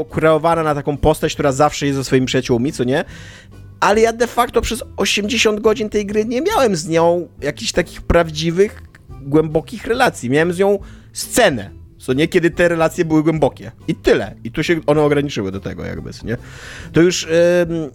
kreowana 0.10 0.63
na 0.63 0.75
taką 0.75 0.97
postać, 0.97 1.34
która 1.34 1.51
zawsze 1.51 1.86
jest 1.86 1.97
ze 1.97 2.03
swoimi 2.03 2.25
przyjaciółmi, 2.25 2.71
co 2.71 2.84
nie? 2.84 3.05
Ale 3.79 4.01
ja 4.01 4.13
de 4.13 4.27
facto 4.27 4.62
przez 4.62 4.84
80 4.97 5.60
godzin 5.60 5.89
tej 5.89 6.05
gry 6.05 6.25
nie 6.25 6.41
miałem 6.41 6.75
z 6.75 6.88
nią 6.88 7.27
jakichś 7.41 7.71
takich 7.71 8.01
prawdziwych 8.01 8.88
głębokich 9.21 9.86
relacji. 9.86 10.29
Miałem 10.29 10.53
z 10.53 10.60
nią 10.60 10.79
scenę, 11.13 11.69
co 11.99 12.13
nie? 12.13 12.27
Kiedy 12.27 12.51
te 12.51 12.67
relacje 12.67 13.05
były 13.05 13.23
głębokie. 13.23 13.71
I 13.88 13.95
tyle. 13.95 14.36
I 14.43 14.51
tu 14.51 14.63
się 14.63 14.79
one 14.88 15.01
ograniczyły 15.01 15.51
do 15.51 15.60
tego 15.60 15.86
jakby, 15.86 16.12
nie? 16.23 16.38
To 16.93 17.01
już, 17.01 17.27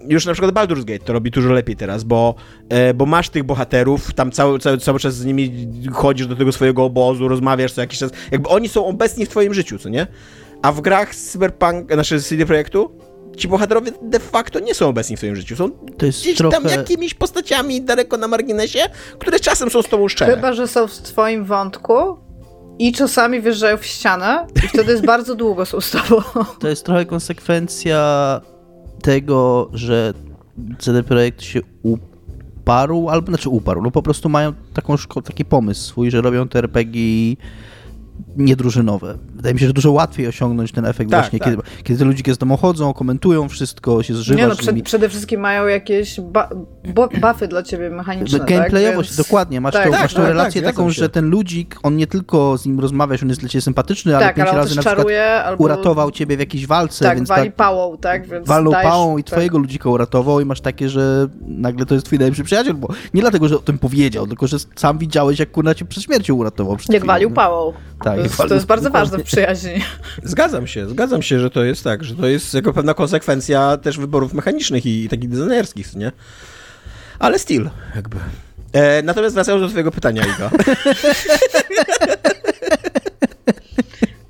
już 0.09 0.27
na 0.27 0.33
przykład 0.33 0.55
Baldur's 0.55 0.85
Gate 0.85 1.05
to 1.05 1.13
robi 1.13 1.31
dużo 1.31 1.53
lepiej 1.53 1.77
teraz, 1.77 2.05
bo, 2.05 2.35
e, 2.69 2.95
bo 2.95 3.07
masz 3.07 3.29
tych 3.29 3.45
bohaterów, 3.45 4.15
tam 4.15 4.31
cały, 4.31 4.59
cały, 4.59 4.79
cały 4.79 4.99
czas 4.99 5.15
z 5.15 5.25
nimi 5.25 5.69
chodzisz 5.93 6.27
do 6.27 6.37
tego 6.37 6.53
swojego 6.53 6.85
obozu, 6.85 7.29
rozmawiasz 7.29 7.73
co 7.73 7.81
jakiś 7.81 7.99
czas. 7.99 8.11
Jakby 8.31 8.49
oni 8.49 8.69
są 8.69 8.87
obecni 8.87 9.27
w 9.27 9.29
twoim 9.29 9.55
życiu, 9.55 9.79
co 9.79 9.89
nie? 9.89 10.07
A 10.63 10.73
w 10.73 10.81
grach 10.81 11.15
Cyberpunk, 11.15 11.93
znaczy 11.93 12.21
CD 12.21 12.47
Projektu, 12.47 12.99
ci 13.37 13.49
bohaterowie 13.49 13.93
de 14.03 14.21
facto 14.21 14.61
nie 14.61 14.75
są 14.75 14.89
obecni 14.89 15.17
w 15.17 15.19
swoim 15.19 15.37
życiu. 15.37 15.57
Są 15.57 15.71
gdzieś 15.99 16.37
trochę... 16.37 16.57
tam 16.57 16.65
jakimiś 16.65 17.15
postaciami 17.15 17.83
daleko 17.83 18.17
na 18.17 18.29
marginesie, 18.29 18.81
które 19.19 19.41
czasem 19.41 19.71
są 19.71 19.83
z 19.83 19.89
tobą 19.89 20.09
szczere. 20.09 20.35
Chyba, 20.35 20.53
że 20.53 20.69
są 20.69 20.87
w 20.87 20.93
twoim 20.93 21.45
wątku 21.45 21.95
i 22.79 22.93
czasami 22.93 23.41
wjeżdżają 23.41 23.77
w 23.77 23.87
ścianę 23.87 24.47
i 24.65 24.69
wtedy 24.69 24.93
jest 24.93 25.07
bardzo 25.07 25.35
długo 25.35 25.67
są 25.67 25.81
z 25.81 25.91
tobą. 25.91 26.23
To 26.61 26.69
jest 26.69 26.85
trochę 26.85 27.07
konsekwencja 27.07 28.41
tego, 29.03 29.71
że 29.73 30.15
CD 30.79 31.03
Projekt 31.03 31.43
się 31.43 31.61
uparł, 31.83 33.09
albo 33.09 33.27
znaczy 33.27 33.49
uparł, 33.49 33.83
no 33.83 33.91
po 33.91 34.03
prostu 34.03 34.29
mają 34.29 34.53
taką, 34.75 34.95
taki 35.25 35.45
pomysł 35.45 35.89
swój, 35.89 36.11
że 36.11 36.21
robią 36.21 36.49
te 36.49 36.59
RPG 36.59 37.03
niedrużynowe. 38.37 39.19
Wydaje 39.35 39.55
mi 39.55 39.61
się, 39.61 39.67
że 39.67 39.73
dużo 39.73 39.93
łatwiej 39.93 40.27
osiągnąć 40.27 40.73
ten 40.73 40.85
efekt 40.87 41.11
tak, 41.11 41.21
właśnie, 41.21 41.39
tak. 41.39 41.49
Kiedy, 41.49 41.63
kiedy 41.83 41.99
te 41.99 42.05
ludzie 42.05 42.35
z 42.35 42.39
domu 42.39 42.57
chodzą, 42.57 42.93
komentują 42.93 43.49
wszystko, 43.49 44.03
się 44.03 44.15
zżywasz. 44.15 44.41
Nie 44.41 44.47
no, 44.47 44.57
przed, 44.57 44.83
przede 44.83 45.09
wszystkim 45.09 45.41
mają 45.41 45.67
jakieś 45.67 46.21
ba 46.21 46.49
buffy 47.21 47.49
dla 47.49 47.63
ciebie 47.63 47.91
mechaniczne, 47.91 48.39
tak? 48.39 48.49
Gameplayowość, 48.49 49.09
tak? 49.09 49.17
Więc... 49.17 49.29
dokładnie. 49.29 49.61
Masz, 49.61 49.75
tak, 49.75 49.85
tą, 49.85 49.91
masz 49.91 50.15
tą 50.15 50.21
tak, 50.21 50.29
relację 50.29 50.63
tak, 50.63 50.75
taką, 50.75 50.91
że 50.91 51.09
ten 51.09 51.31
ludzik, 51.31 51.77
on 51.83 51.97
nie 51.97 52.07
tylko 52.07 52.59
z 52.59 52.67
nim 52.67 52.81
rozmawiasz, 52.81 53.23
on 53.23 53.29
jest 53.29 53.41
dla 53.41 53.49
ciebie 53.49 53.63
sympatyczny, 53.63 54.17
ale 54.17 54.35
pięć 54.35 54.49
ale 54.49 54.59
razy 54.59 54.77
na 54.77 54.83
przykład 54.83 55.07
albo... 55.45 55.65
uratował 55.65 56.11
ciebie 56.11 56.37
w 56.37 56.41
jakiejś 56.41 56.67
walce. 56.67 57.05
Tak, 57.05 57.17
więc 57.17 57.29
wali 57.29 57.49
tak, 57.49 57.57
pałą, 57.57 57.99
tak? 57.99 58.29
Więc 58.29 58.49
walą 58.49 58.71
dajesz, 58.71 58.91
pałą 58.91 59.19
i 59.19 59.25
twojego 59.25 59.59
ludzika 59.59 59.91
uratował 59.91 60.41
i 60.41 60.45
masz 60.45 60.61
takie, 60.61 60.89
że 60.89 61.29
nagle 61.47 61.87
to 61.87 61.95
jest 61.95 62.07
twój 62.07 62.19
najlepszy 62.19 62.45
przyjaciel, 62.45 62.75
bo 62.75 62.89
nie 63.15 63.21
dlatego, 63.21 63.49
że 63.49 63.57
o 63.57 63.59
tym 63.59 63.79
powiedział, 63.79 64.27
tylko, 64.27 64.47
że 64.47 64.57
sam 64.77 64.99
widziałeś, 64.99 65.39
jak 65.39 65.51
kurna 65.51 65.75
cię 65.75 65.85
przed 65.85 66.05
śmiercią 66.05 66.35
uratował. 66.35 66.77
Jak 66.89 67.07
walił 67.07 67.31
pałą. 67.31 67.73
Tak, 68.05 68.49
to 68.49 68.55
jest 68.55 68.67
bardzo 68.67 68.91
ważne 68.91 69.19
w 69.19 69.23
przyjaźni. 69.23 69.71
Zgadzam 70.23 70.67
się, 70.67 70.89
zgadzam 70.89 71.23
się, 71.23 71.41
że 71.41 71.51
to 71.51 71.65
jest 71.65 71.85
tak, 71.85 72.05
że 72.05 72.15
to 72.15 72.27
jest 72.27 72.55
jako 72.55 72.73
pewna 72.73 72.95
konsekwencja 72.95 73.77
też 73.77 73.99
wyborów 73.99 74.35
mechanicznych 74.35 74.87
i, 74.87 75.05
i 75.05 75.09
takich 75.09 75.29
designerskich, 75.29 75.97
nie? 75.97 76.13
Ale 77.19 77.39
still, 77.39 77.71
jakby. 77.97 78.17
E, 78.73 79.03
natomiast 79.03 79.35
wracając 79.35 79.63
do 79.63 79.69
twojego 79.69 79.91
pytania, 79.91 80.23
Iga. 80.23 80.51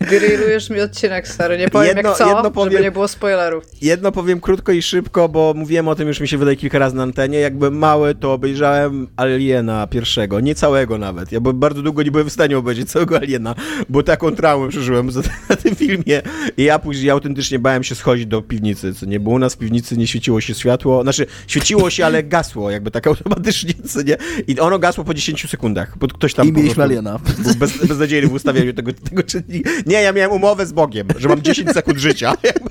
Grillujesz 0.06 0.70
mi 0.70 0.80
odcinek, 0.80 1.28
stary. 1.28 1.58
Nie 1.58 1.68
powiem 1.68 1.96
jedno, 1.96 2.08
jak 2.08 2.18
co, 2.18 2.28
jedno 2.28 2.50
powiem, 2.50 2.72
żeby 2.72 2.84
nie 2.84 2.90
było 2.90 3.08
spoilerów. 3.08 3.64
Jedno 3.82 4.12
powiem 4.12 4.40
krótko 4.40 4.72
i 4.72 4.82
szybko, 4.82 5.28
bo 5.28 5.54
mówiłem 5.56 5.88
o 5.88 5.94
tym 5.94 6.08
już 6.08 6.20
mi 6.20 6.28
się 6.28 6.38
wydaje 6.38 6.56
kilka 6.56 6.78
razy 6.78 6.96
na 6.96 7.02
antenie. 7.02 7.38
Jakby 7.38 7.70
mały, 7.70 8.14
to 8.14 8.32
obejrzałem 8.32 9.08
Aliena 9.16 9.86
pierwszego, 9.86 10.40
nie 10.40 10.54
całego 10.54 10.98
nawet. 10.98 11.32
Ja 11.32 11.40
bardzo 11.40 11.82
długo 11.82 12.02
nie 12.02 12.10
byłem 12.10 12.30
w 12.30 12.32
stanie 12.32 12.58
obejrzeć 12.58 12.90
całego 12.90 13.16
Aliena, 13.16 13.54
bo 13.88 14.02
taką 14.02 14.30
traumę 14.30 14.68
przeżyłem 14.68 15.10
na 15.48 15.56
tym 15.56 15.76
filmie. 15.76 16.22
I 16.56 16.64
ja 16.64 16.78
później 16.78 17.10
autentycznie 17.10 17.58
bałem 17.58 17.84
się 17.84 17.94
schodzić 17.94 18.26
do 18.26 18.42
piwnicy, 18.42 18.94
co 18.94 19.06
nie? 19.06 19.20
Bo 19.20 19.30
u 19.30 19.38
nas 19.38 19.54
w 19.54 19.58
piwnicy 19.58 19.96
nie 19.96 20.06
świeciło 20.06 20.40
się 20.40 20.54
światło. 20.54 21.02
Znaczy, 21.02 21.26
świeciło 21.46 21.90
się, 21.90 22.06
ale 22.06 22.22
gasło 22.22 22.70
jakby 22.70 22.90
tak 22.90 23.06
automatycznie, 23.06 23.74
co 23.88 24.02
nie? 24.02 24.16
I 24.46 24.60
ono 24.60 24.78
gasło 24.78 25.04
po 25.04 25.14
10 25.14 25.50
sekundach, 25.50 25.98
bo 25.98 26.08
ktoś 26.08 26.34
tam... 26.34 26.48
I 26.48 26.52
mieliśmy 26.52 26.82
Aliena. 26.82 27.20
Bez, 27.58 27.78
beznadziejny 27.86 28.28
w 28.28 28.32
ustawieniu 28.32 28.72
tego, 28.72 28.92
tego 28.92 29.22
czynnika. 29.22 29.70
Nie, 29.86 29.93
ja 30.00 30.12
miałem 30.12 30.32
umowę 30.32 30.66
z 30.66 30.72
Bogiem, 30.72 31.08
że 31.18 31.28
mam 31.28 31.42
10 31.42 31.70
sekund 31.70 31.98
życia, 31.98 32.36
jakby, 32.42 32.70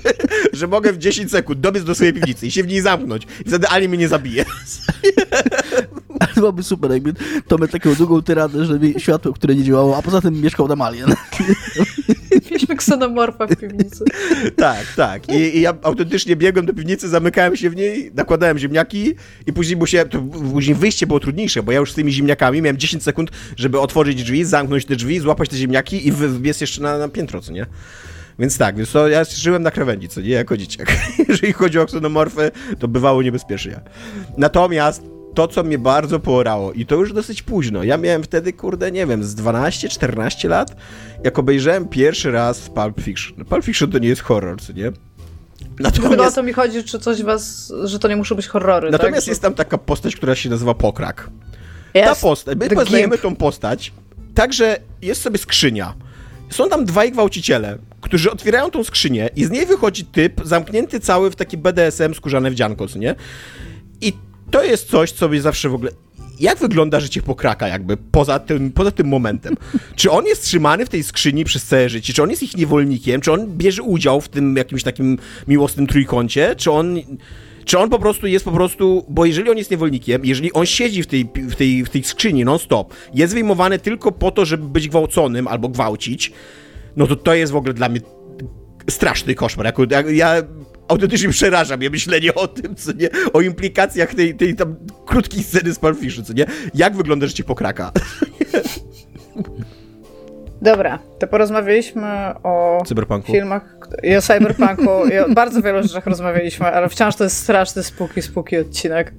że 0.58 0.66
mogę 0.66 0.92
w 0.92 0.98
10 0.98 1.30
sekund 1.30 1.60
dobiec 1.60 1.84
do 1.84 1.94
swojej 1.94 2.12
piwnicy 2.12 2.46
i 2.46 2.50
się 2.50 2.62
w 2.62 2.66
niej 2.66 2.80
zamknąć. 2.80 3.26
I 3.46 3.48
wtedy 3.48 3.68
Ali 3.68 3.88
mnie 3.88 3.98
nie 3.98 4.08
zabije. 4.08 4.44
Ale 6.20 6.34
byłoby 6.34 6.62
super, 6.62 6.90
jakby 6.90 7.14
Tomek 7.48 7.70
taką 7.70 7.94
długą 7.94 8.22
tyradę, 8.22 8.64
że 8.64 8.78
światło, 8.98 9.32
które 9.32 9.54
nie 9.54 9.64
działało, 9.64 9.96
a 9.96 10.02
poza 10.02 10.20
tym 10.20 10.40
mieszkał 10.40 10.68
tam 10.68 10.82
alien. 10.82 11.14
Mieliśmy 12.54 12.76
ksenomorfa 12.76 13.46
w 13.46 13.56
piwnicy. 13.56 14.04
tak, 14.56 14.86
tak. 14.96 15.28
I, 15.28 15.56
I, 15.56 15.60
ja 15.60 15.74
autentycznie 15.82 16.36
biegłem 16.36 16.66
do 16.66 16.74
piwnicy, 16.74 17.08
zamykałem 17.08 17.56
się 17.56 17.70
w 17.70 17.76
niej, 17.76 18.10
nakładałem 18.14 18.58
ziemniaki 18.58 19.14
i 19.46 19.52
później 19.52 19.76
musiałem, 19.76 20.08
to 20.08 20.20
później 20.52 20.76
wyjście 20.76 21.06
było 21.06 21.20
trudniejsze, 21.20 21.62
bo 21.62 21.72
ja 21.72 21.78
już 21.78 21.92
z 21.92 21.94
tymi 21.94 22.12
ziemniakami 22.12 22.62
miałem 22.62 22.78
10 22.78 23.02
sekund, 23.02 23.30
żeby 23.56 23.80
otworzyć 23.80 24.22
drzwi, 24.22 24.44
zamknąć 24.44 24.84
te 24.84 24.96
drzwi, 24.96 25.20
złapać 25.20 25.48
te 25.48 25.56
ziemniaki 25.56 26.06
i 26.08 26.12
wybiec 26.12 26.60
jeszcze 26.60 26.82
na, 26.82 26.98
na 26.98 27.08
piętro, 27.08 27.40
co 27.40 27.52
nie? 27.52 27.66
Więc 28.38 28.58
tak, 28.58 28.76
więc 28.76 28.92
to 28.92 29.08
ja 29.08 29.24
żyłem 29.24 29.62
na 29.62 29.70
krawędzi, 29.70 30.08
co 30.08 30.20
nie, 30.20 30.30
jako 30.30 30.56
dzieciak. 30.56 30.96
Jeżeli 31.28 31.52
chodzi 31.52 31.78
o 31.78 31.86
ksenomorfy, 31.86 32.50
to 32.78 32.88
bywało 32.88 33.22
niebezpiecznie. 33.22 33.80
Natomiast 34.38 35.13
to, 35.34 35.48
co 35.48 35.62
mnie 35.62 35.78
bardzo 35.78 36.20
porało 36.20 36.72
i 36.72 36.86
to 36.86 36.94
już 36.94 37.12
dosyć 37.12 37.42
późno. 37.42 37.84
Ja 37.84 37.96
miałem 37.96 38.22
wtedy, 38.22 38.52
kurde, 38.52 38.92
nie 38.92 39.06
wiem, 39.06 39.24
z 39.24 39.34
12-14 39.34 40.48
lat, 40.48 40.76
jak 41.24 41.38
obejrzałem 41.38 41.88
pierwszy 41.88 42.30
raz 42.30 42.60
Pulp 42.60 43.00
Fiction. 43.00 43.44
Pulp 43.44 43.64
Fiction 43.64 43.90
to 43.90 43.98
nie 43.98 44.08
jest 44.08 44.22
horror, 44.22 44.60
co 44.60 44.72
nie? 44.72 44.92
Natomiast... 45.78 46.14
Chyba 46.14 46.28
o 46.28 46.32
to 46.32 46.42
mi 46.42 46.52
chodzi, 46.52 46.84
czy 46.84 46.98
coś 46.98 47.22
was, 47.22 47.72
że 47.84 47.98
to 47.98 48.08
nie 48.08 48.16
muszą 48.16 48.34
być 48.34 48.46
horrory, 48.46 48.90
Natomiast 48.90 49.26
tak? 49.26 49.28
jest 49.28 49.42
tam 49.42 49.54
taka 49.54 49.78
postać, 49.78 50.16
która 50.16 50.34
się 50.34 50.50
nazywa 50.50 50.74
Pokrak. 50.74 51.30
Yes, 51.94 52.04
Ta 52.04 52.14
postać, 52.14 52.58
my 52.58 52.70
poznajemy 52.70 53.18
tą 53.18 53.36
postać, 53.36 53.92
także 54.34 54.78
jest 55.02 55.22
sobie 55.22 55.38
skrzynia. 55.38 55.94
Są 56.50 56.68
tam 56.68 56.84
dwaj 56.84 57.12
gwałciciele, 57.12 57.78
którzy 58.00 58.30
otwierają 58.30 58.70
tą 58.70 58.84
skrzynię 58.84 59.30
i 59.36 59.44
z 59.44 59.50
niej 59.50 59.66
wychodzi 59.66 60.04
typ 60.04 60.40
zamknięty 60.44 61.00
cały 61.00 61.30
w 61.30 61.36
taki 61.36 61.58
BDSM 61.58 62.14
skórzane 62.14 62.50
wdzianko, 62.50 62.88
co 62.88 62.98
nie? 62.98 63.14
To 64.54 64.64
jest 64.64 64.90
coś, 64.90 65.12
co 65.12 65.28
mnie 65.28 65.40
zawsze 65.40 65.68
w 65.68 65.74
ogóle... 65.74 65.90
Jak 66.40 66.58
wygląda 66.58 67.00
życie 67.00 67.22
pokraka 67.22 67.68
jakby 67.68 67.96
poza 67.96 68.38
tym, 68.38 68.72
poza 68.72 68.90
tym 68.90 69.08
momentem? 69.08 69.56
Czy 69.96 70.10
on 70.10 70.26
jest 70.26 70.42
trzymany 70.42 70.86
w 70.86 70.88
tej 70.88 71.02
skrzyni 71.02 71.44
przez 71.44 71.64
całe 71.64 71.88
życie? 71.88 72.12
Czy 72.12 72.22
on 72.22 72.30
jest 72.30 72.42
ich 72.42 72.56
niewolnikiem? 72.56 73.20
Czy 73.20 73.32
on 73.32 73.46
bierze 73.56 73.82
udział 73.82 74.20
w 74.20 74.28
tym 74.28 74.56
jakimś 74.56 74.82
takim 74.82 75.18
miłosnym 75.48 75.86
trójkącie? 75.86 76.56
Czy 76.56 76.70
on... 76.70 77.00
Czy 77.64 77.78
on 77.78 77.90
po 77.90 77.98
prostu 77.98 78.26
jest 78.26 78.44
po 78.44 78.52
prostu, 78.52 79.04
bo 79.08 79.24
jeżeli 79.24 79.50
on 79.50 79.58
jest 79.58 79.70
niewolnikiem, 79.70 80.24
jeżeli 80.24 80.52
on 80.52 80.66
siedzi 80.66 81.02
w 81.02 81.06
tej, 81.06 81.28
w 81.34 81.54
tej, 81.54 81.84
w 81.84 81.88
tej 81.88 82.04
skrzyni 82.04 82.44
non-stop, 82.44 82.94
jest 83.14 83.34
wyjmowany 83.34 83.78
tylko 83.78 84.12
po 84.12 84.30
to, 84.30 84.44
żeby 84.44 84.64
być 84.64 84.88
gwałconym 84.88 85.48
albo 85.48 85.68
gwałcić, 85.68 86.32
no 86.96 87.06
to 87.06 87.16
to 87.16 87.34
jest 87.34 87.52
w 87.52 87.56
ogóle 87.56 87.74
dla 87.74 87.88
mnie 87.88 88.00
straszny 88.90 89.34
koszmar. 89.34 89.66
Jako, 89.66 89.82
ja 90.10 90.42
autentycznie 90.88 91.28
przeraża 91.28 91.76
mnie 91.76 91.90
myślenie 91.90 92.34
o 92.34 92.48
tym, 92.48 92.74
co 92.74 92.92
nie, 92.92 93.08
o 93.32 93.40
implikacjach 93.40 94.14
tej, 94.14 94.34
tej 94.34 94.54
tam 94.54 94.76
krótkiej 95.06 95.42
sceny 95.42 95.72
z 95.72 95.78
Pulp 95.78 95.98
co 96.24 96.32
nie, 96.32 96.46
jak 96.74 96.96
wygląda 96.96 97.26
życie 97.26 97.44
pokraka. 97.44 97.92
Dobra, 100.62 100.98
to 101.18 101.26
porozmawialiśmy 101.26 102.34
o 102.42 102.82
cyberpunku. 102.86 103.32
filmach 103.32 103.76
i 104.02 104.16
o 104.16 104.22
cyberpunku 104.22 105.06
i 105.12 105.18
o 105.18 105.28
bardzo 105.34 105.62
wielu 105.62 105.82
rzeczach 105.82 106.06
rozmawialiśmy, 106.06 106.66
ale 106.66 106.88
wciąż 106.88 107.16
to 107.16 107.24
jest 107.24 107.36
straszny, 107.36 107.82
spooky, 107.82 108.22
spooky 108.22 108.58
odcinek. 108.58 109.12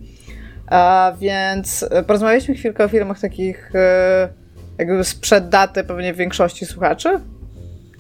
A 0.68 1.14
więc 1.20 1.86
porozmawialiśmy 2.08 2.56
chwilkę 2.56 2.84
o 2.84 2.88
filmach 2.88 3.20
takich 3.20 3.72
e, 3.76 4.30
jakby 4.78 5.04
sprzed 5.04 5.50
daty 5.50 5.84
pewnie 5.84 6.14
większości 6.14 6.66
słuchaczy. 6.66 7.20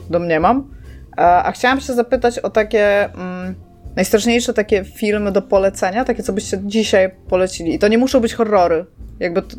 Domniemam. 0.10 0.75
A 1.16 1.52
chciałam 1.52 1.82
się 1.82 1.94
zapytać 1.94 2.40
o 2.40 2.50
takie 2.50 3.14
mm, 3.14 3.56
najstraszniejsze 3.96 4.54
takie 4.54 4.84
filmy 4.84 5.32
do 5.32 5.42
polecenia, 5.42 6.06
takie 6.06 6.24
co 6.24 6.34
byście 6.34 6.60
dzisiaj 6.64 7.12
polecili. 7.30 7.76
I 7.76 7.80
to 7.80 7.88
nie 7.88 7.98
muszą 7.98 8.20
być 8.20 8.34
horrory. 8.34 8.86
Jakby 9.20 9.42
to, 9.42 9.58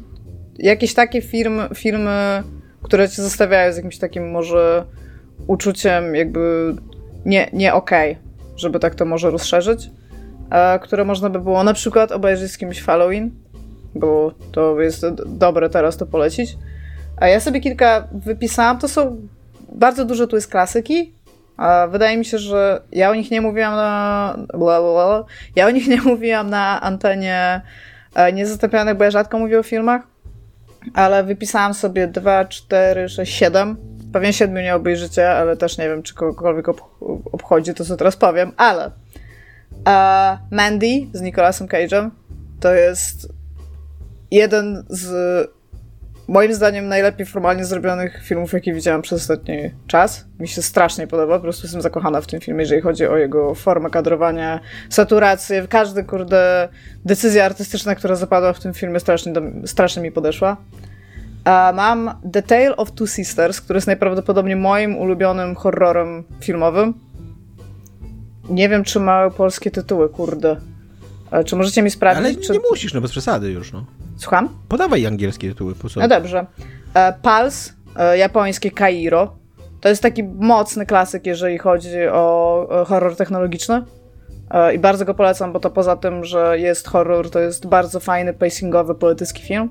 jakieś 0.59 0.95
takie 0.95 1.23
film, 1.23 1.61
filmy, 1.75 2.43
które 2.83 3.09
cię 3.09 3.23
zostawiają 3.23 3.73
z 3.73 3.77
jakimś 3.77 3.99
takim 3.99 4.31
może 4.31 4.85
uczuciem 5.47 6.15
jakby 6.15 6.75
nie, 7.25 7.51
nie 7.53 7.75
okej, 7.75 8.13
okay, 8.13 8.25
żeby 8.57 8.79
tak 8.79 8.95
to 8.95 9.05
może 9.05 9.31
rozszerzyć, 9.31 9.91
e, 10.51 10.79
które 10.79 11.05
można 11.05 11.31
by 11.31 11.41
było 11.41 11.65
na 11.65 11.75
przykład 11.75 12.13
obejrzeć 12.13 12.53
z 12.53 12.59
kimś 12.59 12.83
Halloween, 12.83 13.31
bo 13.95 14.33
to 14.53 14.81
jest 14.81 15.07
dobre 15.27 15.71
teraz 15.71 15.97
to 15.97 16.07
polecić. 16.07 16.57
A 17.17 17.29
ja 17.29 17.41
sobie 17.41 17.61
kilka 17.61 18.09
wypisałam, 18.13 18.79
to 18.79 18.89
są 18.89 19.29
bardzo 19.73 20.05
dużo 20.05 20.27
tu 20.27 20.37
jest 20.37 20.51
klasyki, 20.51 21.16
Wydaje 21.89 22.17
mi 22.17 22.25
się, 22.25 22.39
że 22.39 22.83
ja 22.93 23.11
o 23.11 23.15
nich 23.15 23.31
nie 23.31 23.41
mówiłam 23.41 23.75
na. 23.75 24.39
Ja 25.57 25.67
o 25.67 25.71
nich 25.71 25.89
nie 25.95 26.01
mówiłam 26.01 26.51
na 26.51 26.81
antenie 26.81 27.61
e, 28.15 28.33
niezastąpionych, 28.33 28.97
bo 28.97 29.05
ja 29.05 29.11
rzadko 29.11 29.39
mówię 29.39 29.59
o 29.59 29.63
filmach, 29.63 30.03
ale 30.95 31.25
wypisałam 31.25 31.75
sobie 31.75 32.07
2, 32.07 32.45
4, 32.45 33.09
6, 33.09 33.33
7. 33.33 33.77
Pewnie 34.13 34.33
7 34.33 34.55
nie 34.55 34.75
obejrzycie, 34.75 35.31
ale 35.31 35.57
też 35.57 35.79
nie 35.79 35.89
wiem, 35.89 36.03
czy 36.03 36.15
kogokolwiek 36.15 36.69
obchodzi 37.33 37.75
to, 37.75 37.85
co 37.85 37.97
teraz 37.97 38.17
powiem, 38.17 38.53
ale 38.57 38.87
uh, 38.87 40.39
Mandy 40.51 41.07
z 41.13 41.21
Nicolasem 41.21 41.67
Cage'em 41.67 42.11
to 42.61 42.75
jest 42.75 43.29
jeden 44.31 44.85
z 44.89 45.56
moim 46.29 46.55
zdaniem 46.55 46.89
najlepiej 46.89 47.27
formalnie 47.27 47.65
zrobionych 47.65 48.23
filmów, 48.23 48.53
jakie 48.53 48.75
widziałam 48.75 49.03
przez 49.03 49.21
ostatni 49.21 49.71
czas. 49.87 50.25
Mi 50.41 50.49
się 50.49 50.63
strasznie 50.63 51.07
podoba, 51.07 51.37
po 51.37 51.43
prostu 51.43 51.67
jestem 51.67 51.83
zakochana 51.83 52.21
w 52.21 52.27
tym 52.27 52.41
filmie, 52.41 52.61
jeżeli 52.61 52.81
chodzi 52.81 53.07
o 53.07 53.17
jego 53.17 53.55
formę 53.55 53.91
kadrowania, 53.91 54.61
saturację, 54.91 55.67
każdy, 55.69 56.05
kurde, 56.05 56.69
decyzja 57.05 57.45
artystyczna, 57.45 57.95
która 57.95 58.15
zapadła 58.15 58.53
w 58.53 58.61
tym 58.61 58.75
filmie 58.75 59.01
strasznie, 59.01 59.33
strasznie 59.67 60.03
mi 60.03 60.13
podeszła. 60.13 60.57
A 61.45 61.73
mam 61.77 62.11
The 62.33 62.43
Tale 62.43 62.77
of 62.77 62.93
Two 62.93 63.07
Sisters, 63.07 63.61
który 63.61 63.77
jest 63.77 63.87
najprawdopodobniej 63.87 64.57
moim 64.57 64.97
ulubionym 64.97 65.55
horrorem 65.55 66.25
filmowym. 66.41 66.95
Nie 68.49 68.69
wiem, 68.69 68.85
czy 68.85 69.01
ma 69.01 69.31
polskie 69.31 69.71
tytuły, 69.71 70.09
kurde. 70.09 70.57
Czy 71.45 71.57
możecie 71.57 71.83
mi 71.83 71.91
sprawdzić? 71.91 72.25
Ale 72.25 72.35
czy... 72.35 72.53
nie 72.53 72.61
musisz, 72.71 72.95
no 72.95 73.01
bez 73.01 73.11
przesady 73.11 73.51
już, 73.51 73.73
no. 73.73 73.85
Słucham? 74.17 74.49
Podawaj 74.69 75.07
angielskie 75.07 75.49
tytuły, 75.49 75.75
po? 75.75 75.89
No 75.97 76.09
dobrze. 76.09 76.47
E, 76.95 77.13
Pulse, 77.23 77.73
e, 77.97 78.19
japońskie 78.19 78.71
Kairo. 78.71 79.37
To 79.81 79.89
jest 79.89 80.03
taki 80.03 80.23
mocny 80.25 80.87
klasyk, 80.87 81.27
jeżeli 81.27 81.59
chodzi 81.59 82.09
o 82.13 82.85
horror 82.89 83.17
technologiczny. 83.17 83.85
E, 84.51 84.75
I 84.75 84.79
bardzo 84.79 85.05
go 85.05 85.15
polecam, 85.15 85.53
bo 85.53 85.61
to 85.61 85.71
poza 85.71 85.97
tym, 85.97 86.25
że 86.25 86.59
jest 86.59 86.89
horror, 86.89 87.31
to 87.31 87.41
jest 87.41 87.67
bardzo 87.67 88.01
fajny, 88.01 88.33
pacingowy, 88.33 88.95
poetycki 88.95 89.43
film. 89.43 89.69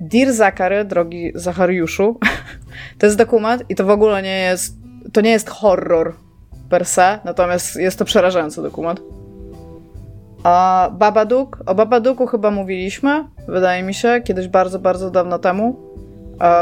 Dear 0.00 0.32
Zachary, 0.32 0.84
drogi 0.84 1.32
Zachariuszu, 1.34 2.18
to 2.98 3.06
jest 3.06 3.18
dokument 3.18 3.64
i 3.68 3.74
to 3.74 3.84
w 3.84 3.90
ogóle 3.90 4.22
nie 4.22 4.40
jest, 4.40 4.74
to 5.12 5.20
nie 5.20 5.30
jest 5.30 5.50
horror 5.50 6.14
per 6.68 6.86
se, 6.86 7.18
natomiast 7.24 7.76
jest 7.76 7.98
to 7.98 8.04
przerażający 8.04 8.62
dokument. 8.62 9.00
A 10.42 10.90
Babadook, 10.98 11.58
o 11.66 11.74
Babadooku 11.74 12.26
chyba 12.26 12.50
mówiliśmy, 12.50 13.24
wydaje 13.48 13.82
mi 13.82 13.94
się, 13.94 14.20
kiedyś 14.24 14.48
bardzo, 14.48 14.78
bardzo 14.78 15.10
dawno 15.10 15.38
temu. 15.38 15.88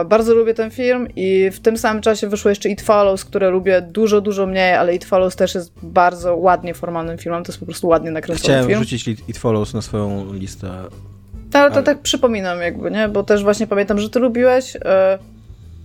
Bardzo 0.08 0.34
lubię 0.34 0.54
ten 0.54 0.70
film 0.70 1.08
i 1.16 1.50
w 1.50 1.60
tym 1.60 1.78
samym 1.78 2.02
czasie 2.02 2.28
wyszło 2.28 2.48
jeszcze 2.48 2.68
It 2.68 2.82
Follows, 2.82 3.24
które 3.24 3.50
lubię 3.50 3.82
dużo, 3.82 4.20
dużo 4.20 4.46
mniej, 4.46 4.74
ale 4.74 4.94
It 4.94 5.04
Follows 5.04 5.36
też 5.36 5.54
jest 5.54 5.72
bardzo 5.82 6.36
ładnie 6.36 6.74
formalnym 6.74 7.18
filmem, 7.18 7.44
to 7.44 7.52
jest 7.52 7.60
po 7.60 7.66
prostu 7.66 7.88
ładnie 7.88 8.10
nakręcony 8.10 8.44
Chciałem 8.44 8.66
film. 8.66 8.68
Chciałem 8.68 8.84
wrzucić 8.84 9.28
It 9.28 9.38
Follows 9.38 9.74
na 9.74 9.82
swoją 9.82 10.32
listę. 10.32 10.68
Ale 11.52 11.70
to 11.70 11.76
ale... 11.76 11.82
tak 11.82 11.98
przypominam 11.98 12.60
jakby, 12.60 12.90
nie? 12.90 13.08
Bo 13.08 13.22
też 13.22 13.44
właśnie 13.44 13.66
pamiętam, 13.66 13.98
że 13.98 14.10
ty 14.10 14.18
lubiłeś. 14.18 14.76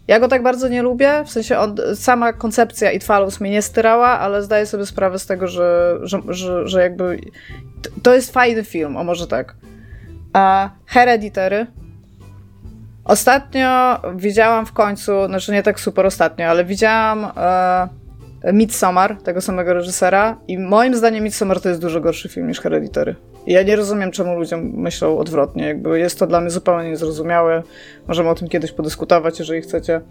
Ja 0.07 0.19
go 0.19 0.27
tak 0.27 0.43
bardzo 0.43 0.67
nie 0.67 0.81
lubię, 0.81 1.23
w 1.25 1.31
sensie 1.31 1.57
on, 1.57 1.75
sama 1.95 2.33
koncepcja 2.33 2.91
It 2.91 3.03
Follows 3.03 3.41
mnie 3.41 3.51
nie 3.51 3.61
styrała, 3.61 4.07
ale 4.07 4.43
zdaję 4.43 4.65
sobie 4.65 4.85
sprawę 4.85 5.19
z 5.19 5.25
tego, 5.25 5.47
że, 5.47 5.97
że, 6.01 6.21
że, 6.27 6.67
że 6.67 6.81
jakby 6.81 7.19
to 8.03 8.13
jest 8.13 8.33
fajny 8.33 8.63
film, 8.63 8.97
o 8.97 9.03
może 9.03 9.27
tak. 9.27 9.55
A 10.33 10.69
Hereditary. 10.85 11.67
Ostatnio 13.03 14.01
widziałam 14.15 14.65
w 14.65 14.73
końcu, 14.73 15.25
znaczy 15.25 15.51
nie 15.51 15.63
tak 15.63 15.79
super 15.79 16.05
ostatnio, 16.05 16.45
ale 16.45 16.65
widziałam 16.65 17.31
e, 18.43 18.53
Midsommar, 18.53 19.21
tego 19.23 19.41
samego 19.41 19.73
reżysera 19.73 20.37
i 20.47 20.59
moim 20.59 20.95
zdaniem 20.95 21.23
Midsommar 21.23 21.61
to 21.61 21.69
jest 21.69 21.81
dużo 21.81 22.01
gorszy 22.01 22.29
film 22.29 22.47
niż 22.47 22.59
Hereditary. 22.59 23.15
Ja 23.47 23.63
nie 23.63 23.75
rozumiem, 23.75 24.11
czemu 24.11 24.35
ludziom 24.35 24.71
myślą 24.73 25.17
odwrotnie. 25.17 25.65
Jakby 25.65 25.99
jest 25.99 26.19
to 26.19 26.27
dla 26.27 26.41
mnie 26.41 26.49
zupełnie 26.49 26.89
niezrozumiałe. 26.89 27.63
Możemy 28.07 28.29
o 28.29 28.35
tym 28.35 28.47
kiedyś 28.47 28.71
podyskutować, 28.71 29.39
jeżeli 29.39 29.61
chcecie. 29.61 30.01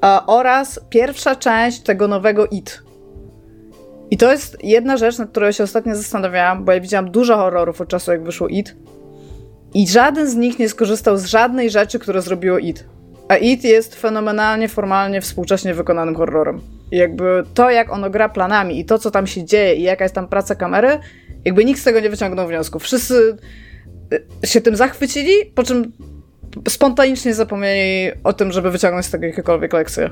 A, 0.00 0.24
oraz 0.26 0.80
pierwsza 0.90 1.36
część 1.36 1.80
tego 1.80 2.08
nowego 2.08 2.46
It. 2.46 2.82
I 4.10 4.16
to 4.16 4.32
jest 4.32 4.64
jedna 4.64 4.96
rzecz, 4.96 5.18
nad 5.18 5.30
którą 5.30 5.52
się 5.52 5.64
ostatnio 5.64 5.96
zastanawiałam, 5.96 6.64
bo 6.64 6.72
ja 6.72 6.80
widziałam 6.80 7.10
dużo 7.10 7.36
horrorów 7.36 7.80
od 7.80 7.88
czasu, 7.88 8.12
jak 8.12 8.22
wyszło 8.22 8.48
It. 8.48 8.76
I 9.74 9.88
żaden 9.88 10.30
z 10.30 10.34
nich 10.34 10.58
nie 10.58 10.68
skorzystał 10.68 11.16
z 11.16 11.24
żadnej 11.24 11.70
rzeczy, 11.70 11.98
które 11.98 12.22
zrobiło 12.22 12.58
It. 12.58 12.84
A 13.28 13.36
It 13.36 13.64
jest 13.64 13.94
fenomenalnie, 13.94 14.68
formalnie, 14.68 15.20
współcześnie 15.20 15.74
wykonanym 15.74 16.14
horrorem. 16.14 16.60
I 16.92 16.96
jakby 16.96 17.42
to, 17.54 17.70
jak 17.70 17.92
ono 17.92 18.10
gra 18.10 18.28
planami 18.28 18.80
i 18.80 18.84
to, 18.84 18.98
co 18.98 19.10
tam 19.10 19.26
się 19.26 19.44
dzieje 19.44 19.74
i 19.74 19.82
jaka 19.82 20.04
jest 20.04 20.14
tam 20.14 20.28
praca 20.28 20.54
kamery, 20.54 20.98
jakby 21.44 21.64
nikt 21.64 21.80
z 21.80 21.84
tego 21.84 22.00
nie 22.00 22.10
wyciągnął 22.10 22.48
wniosków. 22.48 22.82
Wszyscy 22.82 23.36
y, 24.44 24.46
się 24.46 24.60
tym 24.60 24.76
zachwycili, 24.76 25.32
po 25.54 25.62
czym 25.62 25.92
spontanicznie 26.68 27.34
zapomnieli 27.34 28.12
o 28.24 28.32
tym, 28.32 28.52
żeby 28.52 28.70
wyciągnąć 28.70 29.06
z 29.06 29.10
tego 29.10 29.26
jakiekolwiek 29.26 29.72
lekcje. 29.72 30.10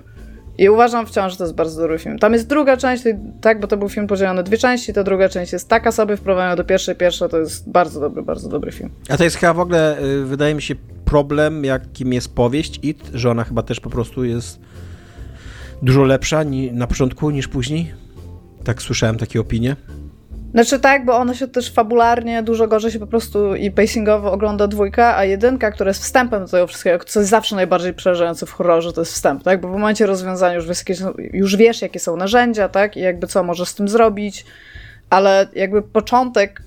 I 0.59 0.69
uważam 0.69 1.07
wciąż, 1.07 1.33
że 1.33 1.39
to 1.39 1.45
jest 1.45 1.55
bardzo 1.55 1.81
dobry 1.81 1.99
film. 1.99 2.19
Tam 2.19 2.33
jest 2.33 2.47
druga 2.47 2.77
część, 2.77 3.03
tak, 3.41 3.61
bo 3.61 3.67
to 3.67 3.77
był 3.77 3.89
film 3.89 4.07
podzielony 4.07 4.37
na 4.37 4.43
dwie 4.43 4.59
części, 4.59 4.93
ta 4.93 5.05
druga 5.05 5.29
część 5.29 5.53
jest 5.53 5.69
taka 5.69 5.93
sobie 5.93 6.17
wprowadzona 6.17 6.57
do 6.57 6.65
pierwszej, 6.65 6.95
pierwsza 6.95 7.29
to 7.29 7.39
jest 7.39 7.71
bardzo 7.71 8.01
dobry, 8.01 8.23
bardzo 8.23 8.49
dobry 8.49 8.73
film. 8.73 8.91
A 9.09 9.17
to 9.17 9.25
jest 9.25 9.37
chyba 9.37 9.55
w 9.55 9.61
ogóle, 9.61 10.03
y, 10.03 10.25
wydaje 10.25 10.55
mi 10.55 10.63
się, 10.63 10.75
problem, 11.05 11.65
jakim 11.65 12.13
jest 12.13 12.35
powieść 12.35 12.81
It, 12.83 13.11
że 13.15 13.31
ona 13.31 13.45
chyba 13.45 13.63
też 13.63 13.81
po 13.81 13.91
prostu 13.91 14.25
jest 14.25 14.61
dużo 15.83 16.05
lepsza 16.05 16.43
ni 16.43 16.73
na 16.73 16.87
początku 16.87 17.31
niż 17.31 17.49
później. 17.49 17.95
Tak 18.65 18.83
słyszałem 18.83 19.19
takie 19.19 19.41
opinie. 19.41 19.77
Znaczy 20.55 20.81
tak, 20.81 21.05
bo 21.05 21.17
ona 21.17 21.35
się 21.35 21.49
też 21.49 21.73
fabularnie 21.73 22.43
dużo 22.43 22.69
gorzej 22.69 22.91
się 22.91 22.99
po 22.99 23.07
prostu 23.07 23.55
i 23.55 23.71
pacingowo 23.71 24.33
ogląda 24.33 24.67
dwójka, 24.67 25.17
a 25.17 25.25
jedynka, 25.25 25.71
która 25.71 25.89
jest 25.89 26.03
wstępem 26.03 26.43
do 26.45 26.49
tego 26.49 26.67
wszystkiego, 26.67 27.05
co 27.05 27.21
jest 27.21 27.31
zawsze 27.31 27.57
najbardziej 27.57 27.95
przerażające 27.95 28.47
w 28.47 28.53
horrorze, 28.53 28.93
to 28.93 29.01
jest 29.01 29.13
wstęp, 29.13 29.43
tak? 29.43 29.61
Bo 29.61 29.69
w 29.69 29.73
momencie 29.73 30.07
rozwiązania 30.07 30.55
już 30.55 30.67
wiesz, 30.67 30.79
jakie 30.79 30.95
są, 30.95 31.13
już 31.17 31.57
wiesz, 31.57 31.83
jakie 31.83 32.01
są 32.01 32.17
narzędzia, 32.17 32.69
tak? 32.69 32.97
I 32.97 33.01
jakby 33.01 33.27
co 33.27 33.43
możesz 33.43 33.69
z 33.69 33.75
tym 33.75 33.89
zrobić, 33.89 34.45
ale 35.11 35.47
jakby 35.55 35.83
początek 35.83 36.63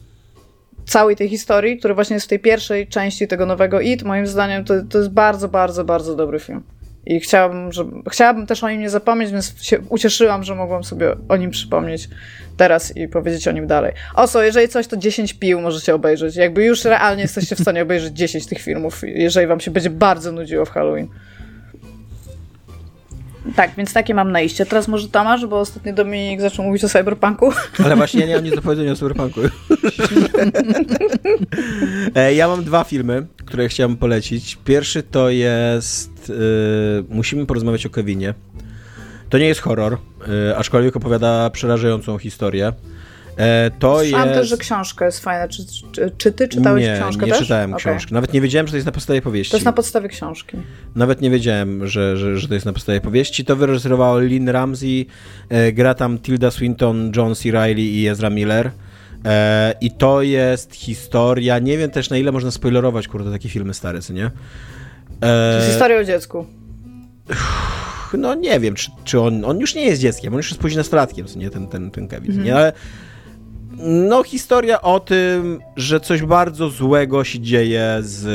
całej 0.86 1.16
tej 1.16 1.30
historii, 1.30 1.78
który 1.78 1.94
właśnie 1.94 2.14
jest 2.14 2.26
w 2.26 2.30
tej 2.30 2.40
pierwszej 2.40 2.88
części 2.88 3.28
tego 3.28 3.46
nowego 3.46 3.82
IT, 3.82 4.04
moim 4.04 4.28
zdaniem 4.28 4.66
to, 4.66 4.74
to 4.90 4.98
jest 4.98 5.10
bardzo, 5.10 5.48
bardzo, 5.48 5.84
bardzo 5.84 6.16
dobry 6.16 6.40
film. 6.40 6.64
I 7.06 7.20
chciałabym, 7.20 7.72
żeby, 7.72 8.10
chciałabym 8.10 8.48
też 8.48 8.64
o 8.64 8.70
nim 8.70 8.82
nie 8.82 8.90
zapomnieć, 8.90 9.32
więc 9.32 9.64
się 9.64 9.80
ucieszyłam, 9.90 10.44
że 10.44 10.56
mogłam 10.56 10.84
sobie 10.84 11.16
o 11.30 11.38
nim 11.38 11.52
przypomnieć 11.52 12.10
teraz 12.58 12.98
i 12.98 13.08
powiedzieć 13.08 13.48
o 13.48 13.52
nim 13.52 13.68
dalej. 13.68 13.94
Oso, 14.16 14.44
jeżeli 14.44 14.68
coś, 14.68 14.88
to 14.88 14.98
10 14.98 15.34
pił 15.34 15.62
możecie 15.62 15.96
obejrzeć. 15.96 16.36
Jakby 16.36 16.66
już 16.66 16.86
realnie 16.86 17.22
jesteście 17.22 17.56
w 17.56 17.60
stanie 17.60 17.82
obejrzeć 17.82 18.14
10 18.26 18.46
tych 18.46 18.62
filmów, 18.62 19.02
jeżeli 19.04 19.48
wam 19.48 19.60
się 19.60 19.72
będzie 19.72 19.90
bardzo 19.90 20.32
nudziło 20.32 20.66
w 20.66 20.70
Halloween. 20.70 21.08
Tak, 23.56 23.72
więc 23.78 23.94
takie 23.94 24.14
mam 24.14 24.32
najście. 24.32 24.66
Teraz 24.66 24.88
może 24.88 25.10
Tomasz, 25.10 25.46
bo 25.46 25.60
ostatnio 25.60 25.94
Dominik 25.94 26.42
zaczął 26.42 26.66
mówić 26.66 26.84
o 26.84 26.90
cyberpunku. 26.90 27.52
Ale 27.86 27.96
właśnie 27.96 28.20
ja 28.22 28.28
nie 28.28 28.36
mam 28.36 28.44
nic 28.44 28.56
do 28.56 28.62
powiedzenia 28.62 28.92
o 28.92 28.96
cyberpunku. 28.96 29.42
E, 32.16 32.34
ja 32.34 32.48
mam 32.48 32.64
dwa 32.64 32.84
filmy, 32.84 33.26
które 33.46 33.70
chciałem 33.70 33.98
polecić. 33.98 34.58
Pierwszy 34.66 35.04
to 35.04 35.30
jest... 35.30 36.15
Yy, 36.30 36.36
musimy 37.10 37.46
porozmawiać 37.46 37.86
o 37.86 37.90
Kevinie. 37.90 38.34
To 39.30 39.38
nie 39.38 39.48
jest 39.48 39.62
horror, 39.62 39.98
yy, 40.28 40.58
aczkolwiek 40.58 40.96
opowiada 40.96 41.50
przerażającą 41.50 42.18
historię. 42.18 42.74
E, 43.38 43.72
to 43.80 44.00
Słyszałam 44.00 44.28
jest... 44.28 44.40
też, 44.40 44.50
że 44.50 44.58
książka 44.58 45.06
jest 45.06 45.20
fajna. 45.20 45.48
Czy, 45.48 45.66
czy, 45.92 46.12
czy 46.18 46.32
ty 46.32 46.48
czytałeś 46.48 46.84
nie, 46.84 46.96
książkę 47.00 47.26
nie 47.26 47.32
też? 47.32 47.42
czytałem 47.42 47.74
okay. 47.74 47.80
książki. 47.80 48.14
Nawet 48.14 48.34
nie 48.34 48.42
wiedziałem, 48.42 48.68
że 48.68 48.72
to 48.72 48.78
jest 48.78 48.86
na 48.86 48.92
podstawie 48.92 49.22
powieści. 49.22 49.52
To 49.52 49.58
jest 49.58 49.66
na 49.66 49.74
podstawie 49.74 50.10
książki. 50.10 50.58
Nawet 50.96 51.22
nie 51.22 51.30
wiedziałem, 51.30 51.88
że, 51.88 52.18
że, 52.18 52.38
że 52.38 52.48
to 52.48 52.54
jest 52.54 52.66
na 52.66 52.74
podstawie 52.74 53.02
powieści. 53.02 53.46
To 53.46 53.56
wyreżyserował 53.56 54.20
Lynn 54.20 54.50
Ramsey, 54.50 55.08
e, 55.50 55.72
gra 55.72 55.94
tam 55.94 56.20
Tilda 56.20 56.52
Swinton, 56.52 57.12
John 57.16 57.36
C. 57.36 57.52
Reilly 57.52 57.82
i 57.82 58.08
Ezra 58.08 58.30
Miller. 58.30 58.72
E, 59.26 59.74
I 59.82 59.92
to 59.92 60.22
jest 60.22 60.76
historia, 60.76 61.60
nie 61.60 61.78
wiem 61.78 61.92
też 61.92 62.10
na 62.10 62.18
ile 62.18 62.32
można 62.32 62.52
spoilerować, 62.52 63.08
kurde, 63.08 63.32
takie 63.32 63.50
filmy 63.50 63.74
stare, 63.74 64.02
co 64.02 64.14
nie? 64.14 64.32
To 65.20 65.56
jest 65.56 65.68
historia 65.68 66.00
o 66.00 66.04
dziecku. 66.04 66.46
No 68.18 68.36
nie 68.36 68.60
wiem, 68.60 68.76
czy, 68.76 68.92
czy 69.04 69.22
on, 69.22 69.46
on 69.46 69.60
już 69.60 69.76
nie 69.76 69.86
jest 69.86 70.02
dzieckiem, 70.02 70.34
on 70.34 70.38
już 70.38 70.50
jest 70.50 70.62
później 70.62 70.78
nastolatkiem, 70.78 71.26
nie, 71.36 71.50
ten, 71.50 71.68
ten, 71.68 71.92
ten 71.92 72.08
Kevin, 72.08 72.32
mhm. 72.32 72.46
nie? 72.46 72.56
Ale 72.56 72.74
no, 73.78 74.24
historia 74.24 74.82
o 74.82 75.00
tym, 75.00 75.60
że 75.76 76.00
coś 76.00 76.22
bardzo 76.22 76.70
złego 76.70 77.24
się 77.24 77.40
dzieje 77.40 77.98
z 78.02 78.26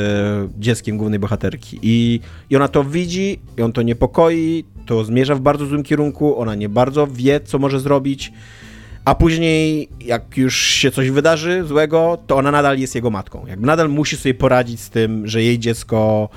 dzieckiem 0.58 0.98
głównej 0.98 1.18
bohaterki. 1.18 1.78
I, 1.82 2.20
I 2.50 2.56
ona 2.56 2.68
to 2.68 2.84
widzi, 2.84 3.40
i 3.58 3.62
on 3.62 3.72
to 3.72 3.82
niepokoi, 3.82 4.64
to 4.86 5.04
zmierza 5.04 5.34
w 5.34 5.40
bardzo 5.40 5.66
złym 5.66 5.82
kierunku, 5.82 6.40
ona 6.40 6.54
nie 6.54 6.68
bardzo 6.68 7.06
wie, 7.06 7.40
co 7.40 7.58
może 7.58 7.80
zrobić. 7.80 8.32
A 9.04 9.14
później, 9.14 9.88
jak 10.00 10.36
już 10.36 10.56
się 10.56 10.90
coś 10.90 11.10
wydarzy 11.10 11.64
złego, 11.64 12.18
to 12.26 12.36
ona 12.36 12.50
nadal 12.50 12.78
jest 12.78 12.94
jego 12.94 13.10
matką. 13.10 13.46
Jakby 13.46 13.66
nadal 13.66 13.88
musi 13.88 14.16
sobie 14.16 14.34
poradzić 14.34 14.80
z 14.80 14.90
tym, 14.90 15.26
że 15.26 15.42
jej 15.42 15.58
dziecko 15.58 16.28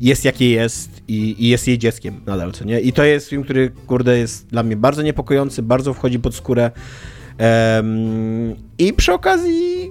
jest 0.00 0.24
jakie 0.24 0.50
jest 0.50 1.02
i, 1.08 1.44
i, 1.44 1.48
jest 1.48 1.68
jej 1.68 1.78
dzieckiem 1.78 2.20
nadal, 2.26 2.52
co 2.52 2.64
nie? 2.64 2.80
I 2.80 2.92
to 2.92 3.04
jest 3.04 3.28
film, 3.28 3.44
który, 3.44 3.70
kurde, 3.86 4.18
jest 4.18 4.46
dla 4.46 4.62
mnie 4.62 4.76
bardzo 4.76 5.02
niepokojący, 5.02 5.62
bardzo 5.62 5.94
wchodzi 5.94 6.18
pod 6.18 6.34
skórę. 6.34 6.70
Um, 7.38 8.56
I 8.78 8.92
przy 8.92 9.12
okazji 9.12 9.90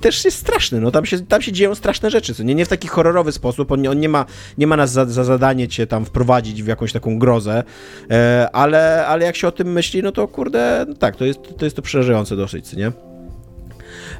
też 0.00 0.24
jest 0.24 0.38
straszny, 0.38 0.80
no 0.80 0.90
tam 0.90 1.06
się, 1.06 1.26
tam 1.26 1.42
się 1.42 1.52
dzieją 1.52 1.74
straszne 1.74 2.10
rzeczy, 2.10 2.34
co 2.34 2.42
nie, 2.42 2.54
nie 2.54 2.64
w 2.64 2.68
taki 2.68 2.88
horrorowy 2.88 3.32
sposób, 3.32 3.72
on, 3.72 3.86
on 3.86 4.00
nie, 4.00 4.08
ma, 4.08 4.26
nie 4.58 4.66
ma 4.66 4.76
nas 4.76 4.92
za, 4.92 5.06
za, 5.06 5.24
zadanie 5.24 5.68
cię 5.68 5.86
tam 5.86 6.04
wprowadzić 6.04 6.62
w 6.62 6.66
jakąś 6.66 6.92
taką 6.92 7.18
grozę, 7.18 7.62
e, 8.10 8.48
ale, 8.52 9.06
ale 9.06 9.24
jak 9.24 9.36
się 9.36 9.48
o 9.48 9.52
tym 9.52 9.72
myśli, 9.72 10.02
no 10.02 10.12
to 10.12 10.28
kurde, 10.28 10.84
no 10.88 10.94
tak, 10.94 11.16
to 11.16 11.24
jest 11.24 11.40
to, 11.58 11.64
jest 11.64 11.76
to 11.76 11.82
przerażające 11.82 12.36
dosyć, 12.36 12.68
co 12.68 12.76
nie? 12.76 12.92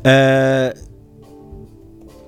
E, 0.06 0.72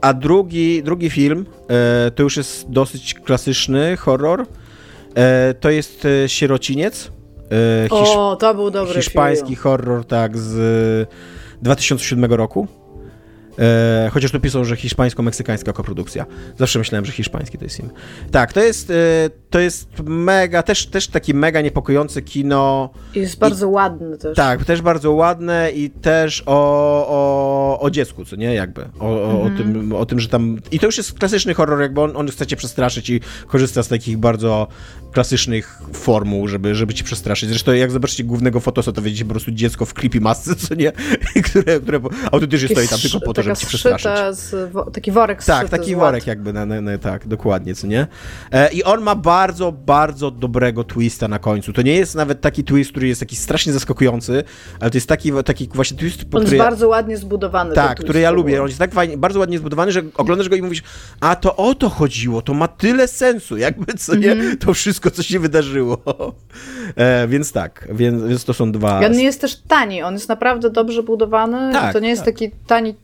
a 0.05 0.15
drugi, 0.15 0.83
drugi 0.83 1.11
film 1.11 1.47
e, 1.69 2.11
to 2.11 2.23
już 2.23 2.37
jest 2.37 2.71
dosyć 2.71 3.15
klasyczny 3.15 3.97
horror. 3.97 4.47
E, 5.15 5.55
to 5.55 5.71
jest 5.71 6.05
e, 6.05 6.29
Sierociniec. 6.29 7.11
E, 7.87 7.91
o, 7.91 8.37
to 8.41 8.55
był 8.55 8.71
dobry 8.71 8.95
Hiszpański 8.95 9.49
film. 9.49 9.61
horror, 9.61 10.05
tak, 10.05 10.39
z 10.39 11.09
2007 11.63 12.25
roku. 12.25 12.67
E, 13.59 14.11
chociaż 14.13 14.31
tu 14.31 14.41
piszą, 14.41 14.65
że 14.65 14.77
hiszpańsko-meksykańska 14.77 15.73
koprodukcja. 15.73 16.27
Zawsze 16.59 16.79
myślałem, 16.79 17.05
że 17.05 17.13
hiszpański 17.13 17.59
to 17.59 17.65
jest 17.65 17.77
film. 17.77 17.91
Tak, 18.31 18.53
to 18.53 18.61
jest, 18.61 18.91
e, 18.91 18.95
to 19.51 19.61
jest 19.61 19.89
mega, 20.05 20.63
też, 20.63 20.87
też 20.87 21.09
taki 21.09 21.35
mega 21.35 21.61
niepokojące 21.61 22.23
kino. 22.23 22.91
Jest 23.15 23.39
bardzo 23.39 23.67
I, 23.67 23.69
ładny 23.69 24.19
też. 24.19 24.37
Tak, 24.37 24.65
też 24.65 24.83
bardzo 24.83 25.13
ładne 25.13 25.71
i 25.71 25.91
też 25.91 26.43
o, 26.47 26.55
o, 27.09 27.81
o 27.81 27.91
dziecku, 27.91 28.25
co 28.25 28.37
nie, 28.37 28.55
jakby. 28.55 28.89
O, 28.99 29.35
mhm. 29.35 29.55
o, 29.55 29.59
tym, 29.59 29.93
o 29.93 30.07
tym, 30.07 30.21
że 30.21 30.29
tam... 30.29 30.59
I 30.71 30.79
to 30.79 30.87
już 30.87 30.97
jest 30.97 31.19
klasyczny 31.19 31.55
horror, 31.55 31.81
jakby 31.81 32.01
on, 32.01 32.17
on 32.17 32.29
chce 32.29 32.47
cię 32.47 32.57
przestraszyć 32.57 33.11
i 33.11 33.21
korzysta 33.47 33.83
z 33.83 33.89
takich 33.89 34.19
bardzo 34.19 34.69
klasycznych 35.13 35.83
formuł, 35.93 36.49
żeby, 36.49 36.75
żeby 36.75 36.95
cię 36.95 37.05
przestraszyć. 37.05 37.49
Zresztą 37.49 37.73
jak 37.73 37.91
zobaczycie 37.91 38.25
głównego 38.25 38.61
fotosa, 38.61 38.93
to 38.93 39.03
widzicie 39.03 39.25
po 39.25 39.31
prostu 39.31 39.51
dziecko 39.51 39.87
w 39.87 39.95
creepy 39.95 40.21
masce, 40.21 40.57
co 40.57 40.75
nie? 40.75 40.93
które, 41.51 41.81
które 41.81 42.01
autentycznie 42.33 42.69
stoi 42.69 42.89
tam 42.89 42.99
tylko 42.99 43.21
po 43.21 43.35
to, 43.35 43.43
żeby 43.45 43.57
cię 43.57 43.67
przestraszyć. 43.67 44.39
Z, 44.39 44.73
taki 44.93 45.13
worek 45.13 45.45
Tak, 45.45 45.69
taki 45.69 45.97
worek 45.97 46.27
jakby, 46.27 46.53
na, 46.53 46.67
na, 46.67 46.81
na, 46.81 46.99
tak, 46.99 47.27
dokładnie, 47.27 47.75
co 47.75 47.87
nie? 47.87 48.07
E, 48.53 48.73
I 48.73 48.85
on 48.85 49.01
ma 49.01 49.15
bardzo, 49.15 49.73
bardzo 49.73 50.31
dobrego 50.31 50.85
twista 50.85 51.29
na 51.29 51.39
końcu. 51.39 51.73
To 51.73 51.83
nie 51.83 51.95
jest 51.95 52.15
nawet 52.15 52.41
taki 52.41 52.65
twist, 52.65 52.91
który 52.91 53.09
jest 53.09 53.21
taki 53.21 53.37
strasznie 53.37 53.73
zaskakujący, 53.73 54.45
ale 54.81 54.91
to 54.91 54.97
jest 54.97 55.09
taki, 55.09 55.33
taki 55.45 55.69
właśnie 55.75 55.99
twist, 55.99 56.25
On 56.33 56.43
jest 56.43 56.57
bardzo 56.57 56.89
ładnie 56.89 57.17
zbudowany. 57.17 57.75
Tak, 57.75 58.01
który 58.01 58.21
ja 58.21 58.31
lubię. 58.31 58.63
On 58.63 58.67
jest 58.67 58.79
tak 58.79 58.95
fajnie, 58.95 59.19
bardzo 59.19 59.39
ładnie 59.39 59.59
zbudowany, 59.59 59.93
że 59.93 60.03
oglądasz 60.15 60.49
go 60.49 60.57
i 60.57 60.63
mówisz, 60.63 60.83
a 61.21 61.37
to 61.37 61.57
o 61.57 61.75
to 61.75 61.89
chodziło, 61.91 62.43
to 62.43 62.55
ma 62.55 62.69
tyle 62.69 63.09
sensu, 63.09 63.57
jakby, 63.57 63.95
co 63.95 64.15
nie? 64.15 64.33
Mm 64.33 64.47
-hmm. 64.47 64.59
To 64.59 64.75
wszystko, 64.75 65.11
co 65.11 65.23
się 65.23 65.39
wydarzyło. 65.39 66.03
E, 66.97 67.29
więc 67.29 67.53
tak, 67.53 67.89
więc, 67.93 68.23
więc 68.23 68.45
to 68.45 68.55
są 68.55 68.73
dwa... 68.73 69.03
I 69.03 69.07
on 69.07 69.13
nie 69.13 69.25
jest 69.25 69.41
też 69.41 69.57
tani, 69.57 70.03
on 70.03 70.15
jest 70.15 70.29
naprawdę 70.29 70.71
dobrze 70.71 71.03
budowany. 71.03 71.73
Tak, 71.73 71.93
to 71.93 71.99
nie 71.99 72.09
jest 72.09 72.25
tak. 72.25 72.35
taki 72.35 72.51
tani 72.67 72.95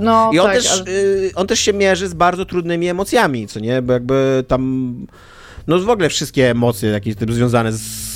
no, 0.00 0.30
I 0.32 0.38
on, 0.38 0.46
tak, 0.46 0.56
też, 0.56 0.72
ale... 0.72 0.90
y, 0.90 1.30
on 1.34 1.46
też 1.46 1.60
się 1.60 1.72
mierzy 1.72 2.08
z 2.08 2.14
bardzo 2.14 2.44
trudnymi 2.44 2.88
emocjami, 2.88 3.46
co 3.46 3.60
nie? 3.60 3.82
Bo 3.82 3.92
jakby 3.92 4.44
tam, 4.48 5.06
no 5.66 5.78
w 5.78 5.90
ogóle 5.90 6.08
wszystkie 6.08 6.50
emocje 6.50 6.90
jakieś 6.90 7.16
tym 7.16 7.32
związane 7.32 7.72
z 7.72 8.08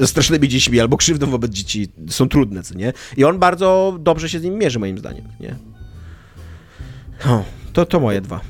ze 0.00 0.06
strasznymi 0.06 0.48
dziećmi 0.48 0.80
albo 0.80 0.96
krzywdą 0.96 1.26
wobec 1.26 1.52
dzieci 1.52 1.88
są 2.08 2.28
trudne, 2.28 2.62
co 2.62 2.74
nie? 2.74 2.92
I 3.16 3.24
on 3.24 3.38
bardzo 3.38 3.96
dobrze 4.00 4.28
się 4.28 4.38
z 4.38 4.42
nim 4.42 4.54
mierzy, 4.54 4.78
moim 4.78 4.98
zdaniem, 4.98 5.24
nie? 5.40 5.56
O, 7.26 7.44
to, 7.72 7.86
to 7.86 8.00
moje 8.00 8.20
dwa. 8.20 8.40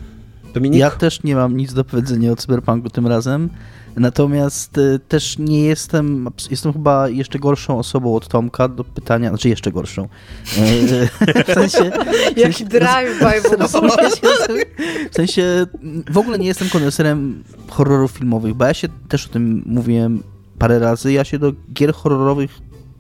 Dominik? 0.55 0.81
Ja 0.81 0.91
też 0.91 1.23
nie 1.23 1.37
mam 1.37 1.57
nic 1.57 1.73
do 1.73 1.85
powiedzenia 1.85 2.33
o 2.33 2.37
Cyberpunku 2.37 2.91
tym 2.91 3.07
razem. 3.07 3.51
Natomiast 3.97 4.79
y, 4.79 5.01
też 5.09 5.39
nie 5.39 5.61
jestem, 5.61 6.29
jestem 6.51 6.73
chyba 6.73 7.09
jeszcze 7.09 7.39
gorszą 7.39 7.79
osobą 7.79 8.15
od 8.15 8.29
Tomka 8.29 8.69
do 8.69 8.85
pytania, 8.85 9.29
znaczy 9.29 9.49
jeszcze 9.49 9.73
gorszą. 9.73 10.03
E, 10.03 11.45
w 11.45 11.55
sensie... 11.55 11.93
Jaki 12.37 12.65
drive-by 12.67 13.41
W 15.13 15.15
sensie 15.15 15.67
w 16.11 16.19
ogóle 16.19 16.39
nie 16.39 16.47
jestem 16.47 16.69
koneserem 16.69 17.45
horrorów 17.69 18.11
filmowych, 18.11 18.55
bo 18.55 18.65
ja 18.65 18.75
się 18.75 18.89
też 19.09 19.27
o 19.27 19.29
tym 19.29 19.63
mówiłem 19.67 20.23
parę 20.59 20.79
razy, 20.79 21.13
ja 21.13 21.25
się 21.25 21.39
do 21.39 21.53
gier 21.73 21.95
horrorowych 21.95 22.51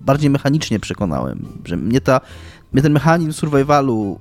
bardziej 0.01 0.31
mechanicznie 0.31 0.81
przekonałem, 0.81 1.49
że 1.65 1.77
mnie 1.77 2.01
ta, 2.01 2.21
mnie 2.73 2.83
ten 2.83 2.93
mechanizm 2.93 3.33
survivalu 3.33 4.19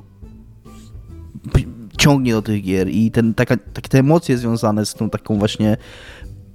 ciągnie 1.97 2.33
do 2.33 2.41
tych 2.41 2.63
gier 2.63 2.89
i 2.89 3.11
ten, 3.11 3.33
taka, 3.33 3.57
takie 3.73 3.89
te 3.89 3.99
emocje 3.99 4.37
związane 4.37 4.85
z 4.85 4.93
tą 4.93 5.09
taką 5.09 5.39
właśnie 5.39 5.77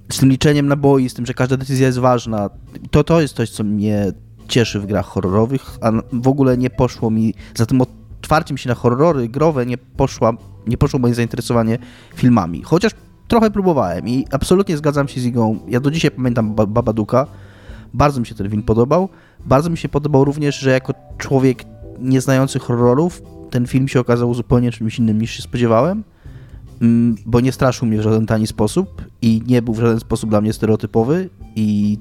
z 0.08 0.18
tym 0.18 0.28
liczeniem 0.28 0.68
naboi, 0.68 1.08
z 1.08 1.14
tym, 1.14 1.26
że 1.26 1.34
każda 1.34 1.56
decyzja 1.56 1.86
jest 1.86 1.98
ważna, 1.98 2.50
to, 2.90 3.04
to 3.04 3.20
jest 3.20 3.36
coś, 3.36 3.50
co 3.50 3.64
mnie 3.64 4.12
cieszy 4.48 4.80
w 4.80 4.86
grach 4.86 5.06
horrorowych, 5.06 5.78
a 5.80 5.92
w 6.12 6.28
ogóle 6.28 6.58
nie 6.58 6.70
poszło 6.70 7.10
mi, 7.10 7.34
za 7.54 7.66
tym 7.66 7.80
otwarciem 7.80 8.58
się 8.58 8.68
na 8.68 8.74
horrory 8.74 9.28
growe 9.28 9.66
nie, 9.66 9.78
poszła, 9.78 10.32
nie 10.66 10.78
poszło 10.78 10.98
moje 10.98 11.14
zainteresowanie 11.14 11.78
filmami. 12.14 12.62
Chociaż 12.62 12.92
trochę 13.28 13.50
próbowałem 13.50 14.08
i 14.08 14.26
absolutnie 14.30 14.76
zgadzam 14.76 15.08
się 15.08 15.20
z 15.20 15.24
Igą. 15.24 15.58
Ja 15.68 15.80
do 15.80 15.90
dzisiaj 15.90 16.10
pamiętam 16.10 16.54
Babaduka. 16.54 17.26
Bardzo 17.94 18.20
mi 18.20 18.26
się 18.26 18.34
ten 18.34 18.50
film 18.50 18.62
podobał. 18.62 19.08
Bardzo 19.44 19.70
mi 19.70 19.78
się 19.78 19.88
podobał 19.88 20.24
również, 20.24 20.58
że 20.58 20.70
jako 20.70 20.94
człowiek 21.18 21.64
nieznający 21.98 22.58
horrorów 22.58 23.22
ten 23.50 23.66
film 23.66 23.88
się 23.88 24.00
okazał 24.00 24.34
zupełnie 24.34 24.72
czymś 24.72 24.98
innym 24.98 25.20
niż 25.20 25.30
się 25.30 25.42
spodziewałem. 25.42 26.04
Mm, 26.80 27.16
bo 27.26 27.40
nie 27.40 27.52
straszył 27.52 27.88
mnie 27.88 27.98
w 27.98 28.02
żaden 28.02 28.26
tani 28.26 28.46
sposób 28.46 29.04
i 29.22 29.42
nie 29.46 29.62
był 29.62 29.74
w 29.74 29.80
żaden 29.80 30.00
sposób 30.00 30.30
dla 30.30 30.40
mnie 30.40 30.52
stereotypowy 30.52 31.30
i 31.56 31.98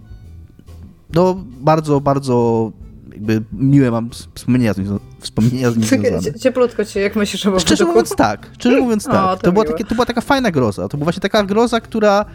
no 1.14 1.44
bardzo, 1.62 2.02
bardzo 2.02 2.72
jakby 3.14 3.44
miłe 3.54 3.92
mam 3.92 4.10
wspomnienia 4.36 4.74
z 4.74 4.78
nim, 4.78 5.00
wspomnienia 5.20 5.72
z 5.72 5.78
nim 5.78 5.86
związane. 5.86 6.40
Cieplutko 6.40 6.86
cię, 6.86 7.00
jak 7.00 7.16
myślisz 7.16 7.46
o 7.46 7.60
Szczerze 7.60 7.86
mówiąc 7.86 8.16
tak, 8.16 8.50
szczerze 8.54 8.82
mówiąc 8.86 9.06
tak. 9.06 9.42
to, 9.42 9.52
była 9.52 9.66
takie, 9.66 9.84
to 9.84 9.96
była 9.96 10.06
taka 10.06 10.22
fajna 10.22 10.52
groza, 10.52 10.88
to 10.88 10.98
była 10.98 11.06
właśnie 11.06 11.22
taka 11.22 11.44
groza, 11.44 11.82
która 11.82 12.26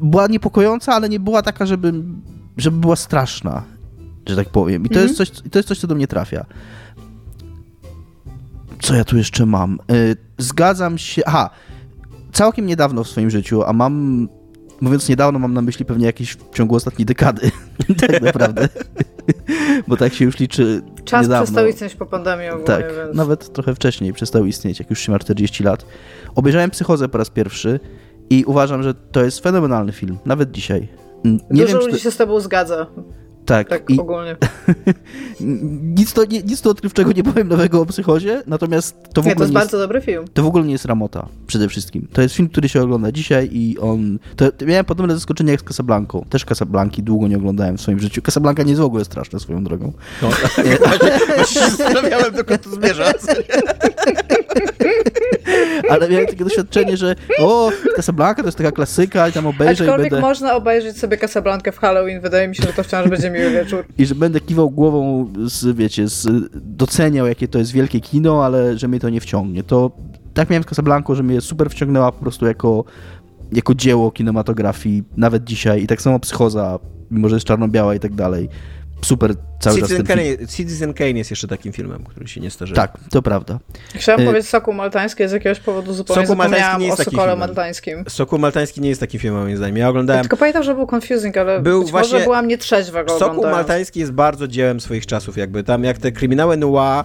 była 0.00 0.26
niepokojąca, 0.26 0.92
ale 0.92 1.08
nie 1.08 1.20
była 1.20 1.42
taka, 1.42 1.66
żeby, 1.66 1.92
żeby 2.56 2.76
była 2.78 2.96
straszna, 2.96 3.62
że 4.26 4.36
tak 4.36 4.48
powiem. 4.48 4.84
I 4.84 4.88
to, 4.88 4.94
mm 4.94 5.04
-hmm. 5.04 5.08
jest 5.08 5.16
coś, 5.16 5.30
to 5.50 5.58
jest 5.58 5.68
coś, 5.68 5.78
co 5.78 5.86
do 5.86 5.94
mnie 5.94 6.06
trafia. 6.06 6.46
Co 8.84 8.94
ja 8.94 9.04
tu 9.04 9.16
jeszcze 9.16 9.46
mam? 9.46 9.78
Y, 9.92 10.16
zgadzam 10.38 10.98
się. 10.98 11.22
Aha, 11.26 11.50
całkiem 12.32 12.66
niedawno 12.66 13.04
w 13.04 13.08
swoim 13.08 13.30
życiu, 13.30 13.62
a 13.62 13.72
mam. 13.72 14.28
Mówiąc 14.80 15.08
niedawno, 15.08 15.38
mam 15.38 15.54
na 15.54 15.62
myśli 15.62 15.84
pewnie 15.84 16.06
jakieś 16.06 16.36
w 16.36 16.54
ciągu 16.54 16.74
ostatniej 16.74 17.06
dekady. 17.06 17.50
tak 18.00 18.22
naprawdę. 18.22 18.68
Bo 19.88 19.96
tak 19.96 20.14
się 20.14 20.24
już 20.24 20.38
liczy. 20.38 20.82
Czas 21.04 21.22
niedawno. 21.22 21.44
przestał 21.44 21.66
istnieć 21.66 21.94
po 21.94 22.06
pandemii 22.06 22.48
ogólnie, 22.48 22.66
Tak, 22.66 22.84
więc... 22.96 23.16
nawet 23.16 23.52
trochę 23.52 23.74
wcześniej 23.74 24.12
przestał 24.12 24.46
istnieć, 24.46 24.78
jak 24.78 24.90
już 24.90 24.98
się 24.98 25.12
ma 25.12 25.18
40 25.18 25.64
lat. 25.64 25.86
Obejrzałem 26.34 26.70
Psychozę 26.70 27.08
po 27.08 27.18
raz 27.18 27.30
pierwszy 27.30 27.80
i 28.30 28.44
uważam, 28.44 28.82
że 28.82 28.94
to 28.94 29.24
jest 29.24 29.40
fenomenalny 29.40 29.92
film, 29.92 30.18
nawet 30.24 30.50
dzisiaj. 30.50 30.88
Nie 31.24 31.38
Dużo 31.50 31.66
wiem, 31.66 31.76
ludzi 31.76 31.92
to... 31.92 31.98
się 31.98 32.10
z 32.10 32.16
tobą 32.16 32.40
zgadza. 32.40 32.86
Tak, 33.46 33.68
tak 33.68 33.90
I 33.90 34.00
ogólnie. 34.00 34.36
nic, 35.98 36.12
to, 36.12 36.24
nie, 36.24 36.42
nic 36.42 36.60
to 36.60 36.70
odkrywczego 36.70 37.12
nie 37.12 37.22
powiem 37.22 37.48
nowego 37.48 37.80
o 37.80 37.86
psychozie, 37.86 38.42
natomiast 38.46 38.96
to 39.12 39.22
w 39.22 39.26
nie, 39.26 39.32
ogóle. 39.32 39.36
To 39.36 39.42
jest 39.42 39.52
bardzo 39.52 39.78
dobry 39.78 40.00
film. 40.00 40.24
To 40.34 40.42
w 40.42 40.46
ogóle 40.46 40.64
nie 40.64 40.72
jest 40.72 40.84
ramota, 40.84 41.28
przede 41.46 41.68
wszystkim. 41.68 42.08
To 42.12 42.22
jest 42.22 42.34
film, 42.34 42.48
który 42.48 42.68
się 42.68 42.82
ogląda 42.82 43.12
dzisiaj 43.12 43.48
i 43.52 43.78
on. 43.78 44.18
To, 44.36 44.44
miałem 44.66 44.84
podobne 44.84 45.14
zaskoczenie 45.14 45.52
jak 45.52 45.60
z 45.60 45.64
Casablanką. 45.64 46.24
Też 46.30 46.44
Casablanki 46.44 47.02
długo 47.02 47.28
nie 47.28 47.36
oglądałem 47.36 47.76
w 47.76 47.80
swoim 47.80 48.00
życiu. 48.00 48.22
Casablanka 48.22 48.62
nie 48.62 48.70
jest 48.70 48.82
w 48.82 48.84
ogóle 48.84 49.04
straszna 49.04 49.38
swoją 49.38 49.64
drogą. 49.64 49.92
No, 50.22 50.28
tak. 50.30 50.66
zastanawiałem, 51.78 52.34
dokąd 52.34 52.62
to 52.62 52.70
zmierza. 52.70 53.12
Ale 55.94 56.08
miałem 56.08 56.26
takie 56.26 56.44
doświadczenie, 56.44 56.96
że 56.96 57.14
o, 57.38 57.70
Casablanca 57.96 58.42
to 58.42 58.48
jest 58.48 58.58
taka 58.58 58.72
klasyka 58.72 59.28
i 59.28 59.32
tam 59.32 59.46
obejrzę 59.46 59.84
Aczkolwiek 59.84 60.06
i 60.06 60.10
będę... 60.10 60.26
można 60.26 60.54
obejrzeć 60.54 60.98
sobie 60.98 61.16
Casablankę 61.16 61.72
w 61.72 61.78
Halloween. 61.78 62.20
Wydaje 62.20 62.48
mi 62.48 62.56
się, 62.56 62.62
że 62.62 62.72
to 62.72 62.82
wciąż 62.82 63.08
będzie 63.08 63.30
miły 63.30 63.50
wieczór. 63.50 63.84
I 63.98 64.06
że 64.06 64.14
będę 64.14 64.40
kiwał 64.40 64.70
głową, 64.70 65.32
z, 65.46 65.76
wiecie, 65.76 66.08
z, 66.08 66.26
doceniał, 66.54 67.26
jakie 67.26 67.48
to 67.48 67.58
jest 67.58 67.72
wielkie 67.72 68.00
kino, 68.00 68.44
ale 68.44 68.78
że 68.78 68.88
mnie 68.88 69.00
to 69.00 69.10
nie 69.10 69.20
wciągnie. 69.20 69.62
To 69.62 69.90
tak 70.34 70.50
miałem 70.50 70.62
z 70.62 70.66
Casablanką, 70.66 71.14
że 71.14 71.22
mnie 71.22 71.40
super 71.40 71.70
wciągnęła 71.70 72.12
po 72.12 72.20
prostu 72.20 72.46
jako, 72.46 72.84
jako 73.52 73.74
dzieło 73.74 74.10
kinematografii, 74.10 75.02
nawet 75.16 75.44
dzisiaj. 75.44 75.82
I 75.82 75.86
tak 75.86 76.02
samo 76.02 76.18
Psychoza, 76.20 76.78
mimo 77.10 77.28
że 77.28 77.36
jest 77.36 77.46
czarno-biała 77.46 77.94
i 77.94 78.00
tak 78.00 78.14
dalej 78.14 78.48
super 79.04 79.34
cały 79.60 79.76
Citizen 79.76 79.98
czas 79.98 80.08
Kane, 80.08 80.48
Citizen 80.48 80.94
Kane 80.94 81.10
jest 81.10 81.30
jeszcze 81.30 81.48
takim 81.48 81.72
filmem, 81.72 82.04
który 82.04 82.28
się 82.28 82.40
nie 82.40 82.50
starzeje. 82.50 82.76
Tak, 82.76 82.98
to 83.10 83.22
prawda. 83.22 83.58
Chciałem 83.94 84.20
y 84.20 84.24
powiedzieć 84.24 84.48
Soku 84.48 84.72
Maltański, 84.72 85.28
z 85.28 85.32
jakiegoś 85.32 85.60
powodu 85.60 85.94
zupełnie 85.94 86.26
Soku 86.26 86.36
Maltański 86.36 86.80
nie 86.80 86.86
jest 86.86 87.00
o 87.00 87.04
Sokole 87.04 87.36
Maltańskim. 87.36 88.04
Soku 88.08 88.38
Maltański 88.38 88.80
nie 88.80 88.88
jest 88.88 89.00
takim 89.00 89.20
filmem, 89.20 89.42
moim 89.42 89.56
zdaniem. 89.56 89.76
Ja 89.76 89.88
oglądałem... 89.88 90.18
Ja 90.18 90.22
tylko 90.22 90.36
pamiętam, 90.36 90.62
że 90.62 90.74
był 90.74 90.86
confusing, 90.94 91.36
ale 91.36 91.60
był 91.60 91.82
być 91.82 91.90
właśnie... 91.90 92.12
może 92.12 92.24
byłam 92.24 92.48
nietrzeźwa 92.48 93.04
go 93.04 93.18
Soku 93.18 93.42
Maltański 93.42 94.00
jest 94.00 94.12
bardzo 94.12 94.48
dziełem 94.48 94.80
swoich 94.80 95.06
czasów, 95.06 95.36
jakby 95.36 95.64
tam 95.64 95.84
jak 95.84 95.98
te 95.98 96.12
kryminały 96.12 96.56
noir 96.56 97.04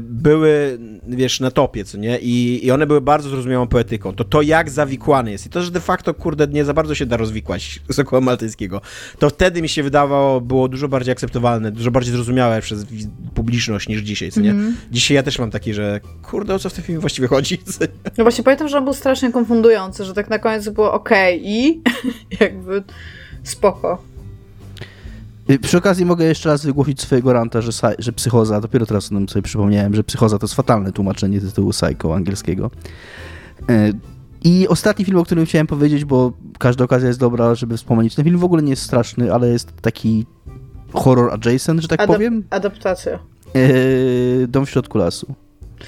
były, 0.00 0.78
wiesz, 1.08 1.40
na 1.40 1.50
topie, 1.50 1.84
co 1.84 1.98
nie? 1.98 2.18
I, 2.18 2.66
I 2.66 2.70
one 2.70 2.86
były 2.86 3.00
bardzo 3.00 3.28
zrozumiałą 3.28 3.66
poetyką. 3.66 4.12
To 4.12 4.24
to, 4.24 4.42
jak 4.42 4.70
zawikłany 4.70 5.30
jest. 5.30 5.46
I 5.46 5.50
to, 5.50 5.62
że 5.62 5.70
de 5.70 5.80
facto, 5.80 6.14
kurde, 6.14 6.46
nie 6.46 6.64
za 6.64 6.74
bardzo 6.74 6.94
się 6.94 7.06
da 7.06 7.16
rozwikłać 7.16 7.80
Sokoła 7.92 8.20
Maltańskiego. 8.20 8.80
To 9.18 9.30
wtedy 9.30 9.62
mi 9.62 9.68
się 9.68 9.82
wydawało, 9.82 10.40
było 10.40 10.68
dużo 10.68 10.88
bardziej 10.88 11.12
akceptowalne, 11.12 11.70
dużo 11.70 11.90
bardziej 11.90 12.12
zrozumiałe 12.14 12.60
przez 12.60 12.86
publiczność 13.34 13.88
niż 13.88 14.00
dzisiaj, 14.00 14.30
co 14.30 14.40
nie? 14.40 14.50
Mm. 14.50 14.76
Dzisiaj 14.90 15.14
ja 15.14 15.22
też 15.22 15.38
mam 15.38 15.50
taki, 15.50 15.74
że 15.74 16.00
kurde, 16.22 16.54
o 16.54 16.58
co 16.58 16.70
w 16.70 16.72
tym 16.72 16.84
filmie 16.84 17.00
właściwie 17.00 17.28
chodzi? 17.28 17.58
No 18.18 18.24
właśnie 18.24 18.44
pamiętam, 18.44 18.68
że 18.68 18.78
on 18.78 18.84
był 18.84 18.94
strasznie 18.94 19.32
konfundujący, 19.32 20.04
że 20.04 20.14
tak 20.14 20.30
na 20.30 20.38
koniec 20.38 20.68
było 20.68 20.92
ok 20.92 21.10
i 21.34 21.80
jakby 22.40 22.82
spoko. 23.42 24.11
Przy 25.62 25.78
okazji 25.78 26.06
mogę 26.06 26.24
jeszcze 26.24 26.48
raz 26.48 26.66
wygłosić 26.66 27.00
swojego 27.00 27.32
ranta, 27.32 27.60
że, 27.60 27.72
że 27.98 28.12
psychoza, 28.12 28.60
dopiero 28.60 28.86
teraz 28.86 29.04
sobie 29.04 29.42
przypomniałem, 29.42 29.94
że 29.94 30.04
psychoza 30.04 30.38
to 30.38 30.44
jest 30.44 30.54
fatalne 30.54 30.92
tłumaczenie 30.92 31.40
tytułu 31.40 31.70
Psycho 31.70 32.14
angielskiego. 32.14 32.70
E, 33.68 33.92
I 34.44 34.68
ostatni 34.68 35.04
film, 35.04 35.18
o 35.18 35.24
którym 35.24 35.46
chciałem 35.46 35.66
powiedzieć, 35.66 36.04
bo 36.04 36.32
każda 36.58 36.84
okazja 36.84 37.08
jest 37.08 37.20
dobra, 37.20 37.54
żeby 37.54 37.76
wspomnieć. 37.76 38.14
Ten 38.14 38.24
film 38.24 38.38
w 38.38 38.44
ogóle 38.44 38.62
nie 38.62 38.70
jest 38.70 38.82
straszny, 38.82 39.34
ale 39.34 39.48
jest 39.48 39.72
taki 39.80 40.26
horror 40.92 41.32
adjacent, 41.34 41.80
że 41.80 41.88
tak 41.88 42.00
Adap 42.00 42.16
powiem. 42.16 42.44
Adaptacja. 42.50 43.18
Yy, 43.54 44.48
Dom 44.48 44.66
w 44.66 44.70
środku 44.70 44.98
lasu. 44.98 45.34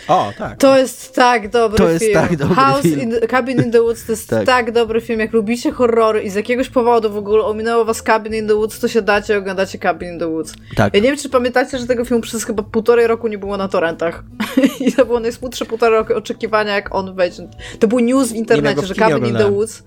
O, 0.09 0.32
tak. 0.38 0.59
To 0.59 0.78
jest 0.78 1.14
tak 1.14 1.49
dobry 1.49 1.78
to 1.78 1.86
film. 1.86 1.99
To 1.99 2.05
jest 2.05 2.14
tak 2.14 2.36
dobry 2.36 2.55
House 2.55 2.82
film. 2.82 3.01
In 3.01 3.11
the, 3.11 3.28
Cabin 3.28 3.62
in 3.62 3.70
the 3.70 3.82
Woods 3.82 4.07
to 4.07 4.12
jest 4.12 4.30
tak. 4.30 4.47
tak. 4.47 4.72
dobry 4.72 5.01
film. 5.01 5.20
Jak 5.20 5.32
lubicie 5.32 5.72
horrory 5.72 6.22
i 6.22 6.30
z 6.30 6.34
jakiegoś 6.34 6.68
powodu 6.68 7.11
w 7.11 7.16
ogóle 7.16 7.45
ominęło 7.45 7.84
was 7.84 8.03
Cabin 8.03 8.34
in 8.34 8.49
the 8.49 8.55
Woods, 8.55 8.80
to 8.80 8.88
się 8.88 9.03
dacie, 9.03 9.38
oglądacie 9.38 9.78
Cabin 9.78 10.09
in 10.12 10.18
the 10.18 10.28
Woods. 10.28 10.55
Tak. 10.76 10.95
Ja 10.95 11.01
nie 11.01 11.09
wiem, 11.09 11.18
czy 11.18 11.28
pamiętacie, 11.28 11.78
że 11.78 11.86
tego 11.86 12.05
filmu 12.05 12.22
przez 12.22 12.45
chyba 12.45 12.62
półtorej 12.62 13.07
roku 13.07 13.28
nie 13.28 13.38
było 13.38 13.57
na 13.57 13.68
torrentach. 13.68 14.24
I 14.86 14.92
to 14.92 15.07
było 15.07 15.20
najsmutsze 15.20 15.64
półtorej 15.64 15.99
roku 15.99 16.14
oczekiwania, 16.14 16.74
jak 16.74 16.95
on 16.95 17.14
wejdzie. 17.14 17.49
To 17.78 17.88
był 17.88 17.99
news 17.99 18.32
w 18.32 18.34
internecie, 18.34 18.82
w 18.82 18.84
że 18.84 18.95
Cabin 18.95 19.26
in 19.26 19.36
the 19.36 19.51
Woods. 19.51 19.82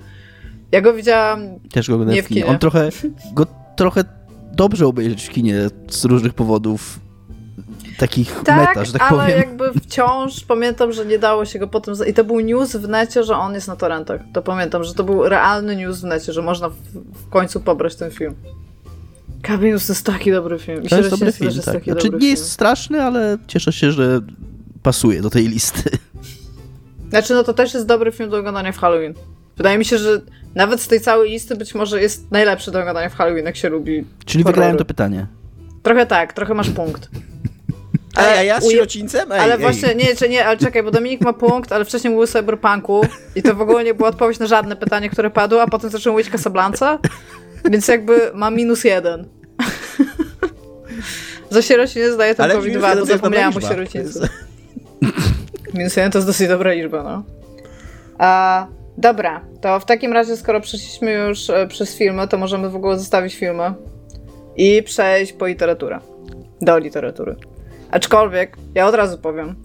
Ja 0.71 0.81
go 0.81 0.93
widziałam 0.93 1.59
Też 1.71 1.89
go 1.89 2.03
nie 2.03 2.23
w 2.23 2.27
kinie. 2.27 2.45
On 2.45 2.59
trochę, 2.59 2.89
go 3.33 3.45
trochę 3.75 4.03
dobrze 4.51 4.87
obejrzeć 4.87 5.27
w 5.27 5.29
kinie 5.29 5.69
z 5.89 6.05
różnych 6.05 6.33
powodów 6.33 6.99
takich 7.97 8.41
tak, 8.45 8.67
meta, 8.69 8.85
że 8.85 8.93
tak 8.93 9.01
ale 9.01 9.23
powiem. 9.23 9.37
jakby 9.37 9.79
wciąż 9.79 10.43
pamiętam, 10.43 10.91
że 10.91 11.05
nie 11.05 11.19
dało 11.19 11.45
się 11.45 11.59
go 11.59 11.67
potem... 11.67 11.95
I 12.07 12.13
to 12.13 12.23
był 12.23 12.39
news 12.39 12.75
w 12.75 12.87
necie, 12.87 13.23
że 13.23 13.37
on 13.37 13.53
jest 13.53 13.67
na 13.67 13.75
torrentach. 13.75 14.21
To 14.33 14.41
pamiętam, 14.41 14.83
że 14.83 14.93
to 14.93 15.03
był 15.03 15.29
realny 15.29 15.75
news 15.75 15.99
w 15.99 16.03
necie, 16.03 16.33
że 16.33 16.41
można 16.41 16.69
w, 16.69 16.75
w 17.13 17.29
końcu 17.29 17.59
pobrać 17.59 17.95
ten 17.95 18.11
film. 18.11 18.35
Cabinus 19.47 19.87
to 19.87 19.93
jest 19.93 20.05
taki 20.05 20.31
dobry 20.31 20.59
film. 20.59 20.87
to 20.87 20.97
jest 20.97 21.09
dobry 21.09 21.31
film, 21.31 21.51
jest 21.51 21.65
tak. 21.65 21.83
Znaczy, 21.83 22.09
nie 22.19 22.29
jest 22.29 22.51
straszny, 22.51 23.03
ale 23.03 23.37
cieszę 23.47 23.73
się, 23.73 23.91
że 23.91 24.21
pasuje 24.83 25.21
do 25.21 25.29
tej 25.29 25.47
listy. 25.47 25.89
Znaczy, 27.09 27.33
no 27.33 27.43
to 27.43 27.53
też 27.53 27.73
jest 27.73 27.85
dobry 27.85 28.11
film 28.11 28.29
do 28.29 28.37
oglądania 28.37 28.71
w 28.71 28.77
Halloween. 28.77 29.13
Wydaje 29.57 29.77
mi 29.77 29.85
się, 29.85 29.97
że 29.97 30.21
nawet 30.55 30.81
z 30.81 30.87
tej 30.87 31.01
całej 31.01 31.31
listy 31.31 31.55
być 31.55 31.75
może 31.75 32.01
jest 32.01 32.31
najlepszy 32.31 32.71
do 32.71 32.79
oglądania 32.79 33.09
w 33.09 33.15
Halloween, 33.15 33.45
jak 33.45 33.55
się 33.55 33.69
lubi. 33.69 34.05
Czyli 34.25 34.43
horrory. 34.43 34.55
wygrałem 34.55 34.77
to 34.77 34.85
pytanie. 34.85 35.27
Trochę 35.83 36.05
tak, 36.05 36.33
trochę 36.33 36.53
masz 36.53 36.69
punkt. 36.69 37.09
Ale, 38.17 38.37
a 38.37 38.43
ja 38.43 38.61
z 38.61 38.71
sierocińcem? 38.71 39.31
Ej, 39.31 39.39
ale 39.39 39.53
ej. 39.53 39.59
właśnie, 39.59 39.95
nie, 39.95 40.15
czy 40.15 40.29
nie, 40.29 40.45
ale 40.45 40.57
czekaj, 40.57 40.83
bo 40.83 40.91
Dominik 40.91 41.21
ma 41.21 41.33
punkt, 41.33 41.71
ale 41.71 41.85
wcześniej 41.85 42.11
mówił 42.11 42.23
o 42.23 42.27
Cyberpunku 42.27 43.01
i 43.35 43.43
to 43.43 43.55
w 43.55 43.61
ogóle 43.61 43.83
nie 43.83 43.93
była 43.93 44.09
odpowiedź 44.09 44.39
na 44.39 44.47
żadne 44.47 44.75
pytanie, 44.75 45.09
które 45.09 45.29
padło, 45.29 45.61
a 45.61 45.67
potem 45.67 45.89
zaczął 45.89 46.13
mówić 46.13 46.29
Casablanca, 46.29 46.99
więc 47.71 47.87
jakby 47.87 48.31
ma 48.33 48.49
minus 48.49 48.83
jeden. 48.83 49.27
Za 51.49 51.61
sierocinie 51.61 52.11
zdaje 52.11 52.35
tylko 52.35 52.61
dwa, 52.61 52.95
bo 52.95 53.05
zapomniałam 53.05 53.57
o 53.57 53.61
sierocińcu. 53.61 54.19
minus 55.73 55.95
jeden 55.95 56.11
to 56.11 56.17
jest 56.17 56.27
dosyć 56.27 56.47
dobra 56.47 56.71
liczba, 56.71 57.03
no. 57.03 57.23
A, 58.17 58.67
dobra, 58.97 59.41
to 59.61 59.79
w 59.79 59.85
takim 59.85 60.13
razie, 60.13 60.37
skoro 60.37 60.61
przeszliśmy 60.61 61.13
już 61.13 61.49
e, 61.49 61.67
przez 61.67 61.97
filmy, 61.97 62.27
to 62.27 62.37
możemy 62.37 62.69
w 62.69 62.75
ogóle 62.75 62.99
zostawić 62.99 63.35
filmy 63.35 63.73
i 64.55 64.83
przejść 64.83 65.33
po 65.33 65.47
literaturę. 65.47 65.99
Do 66.61 66.77
literatury. 66.77 67.35
Aczkolwiek, 67.91 68.57
ja 68.75 68.87
od 68.87 68.95
razu 68.95 69.17
powiem. 69.17 69.55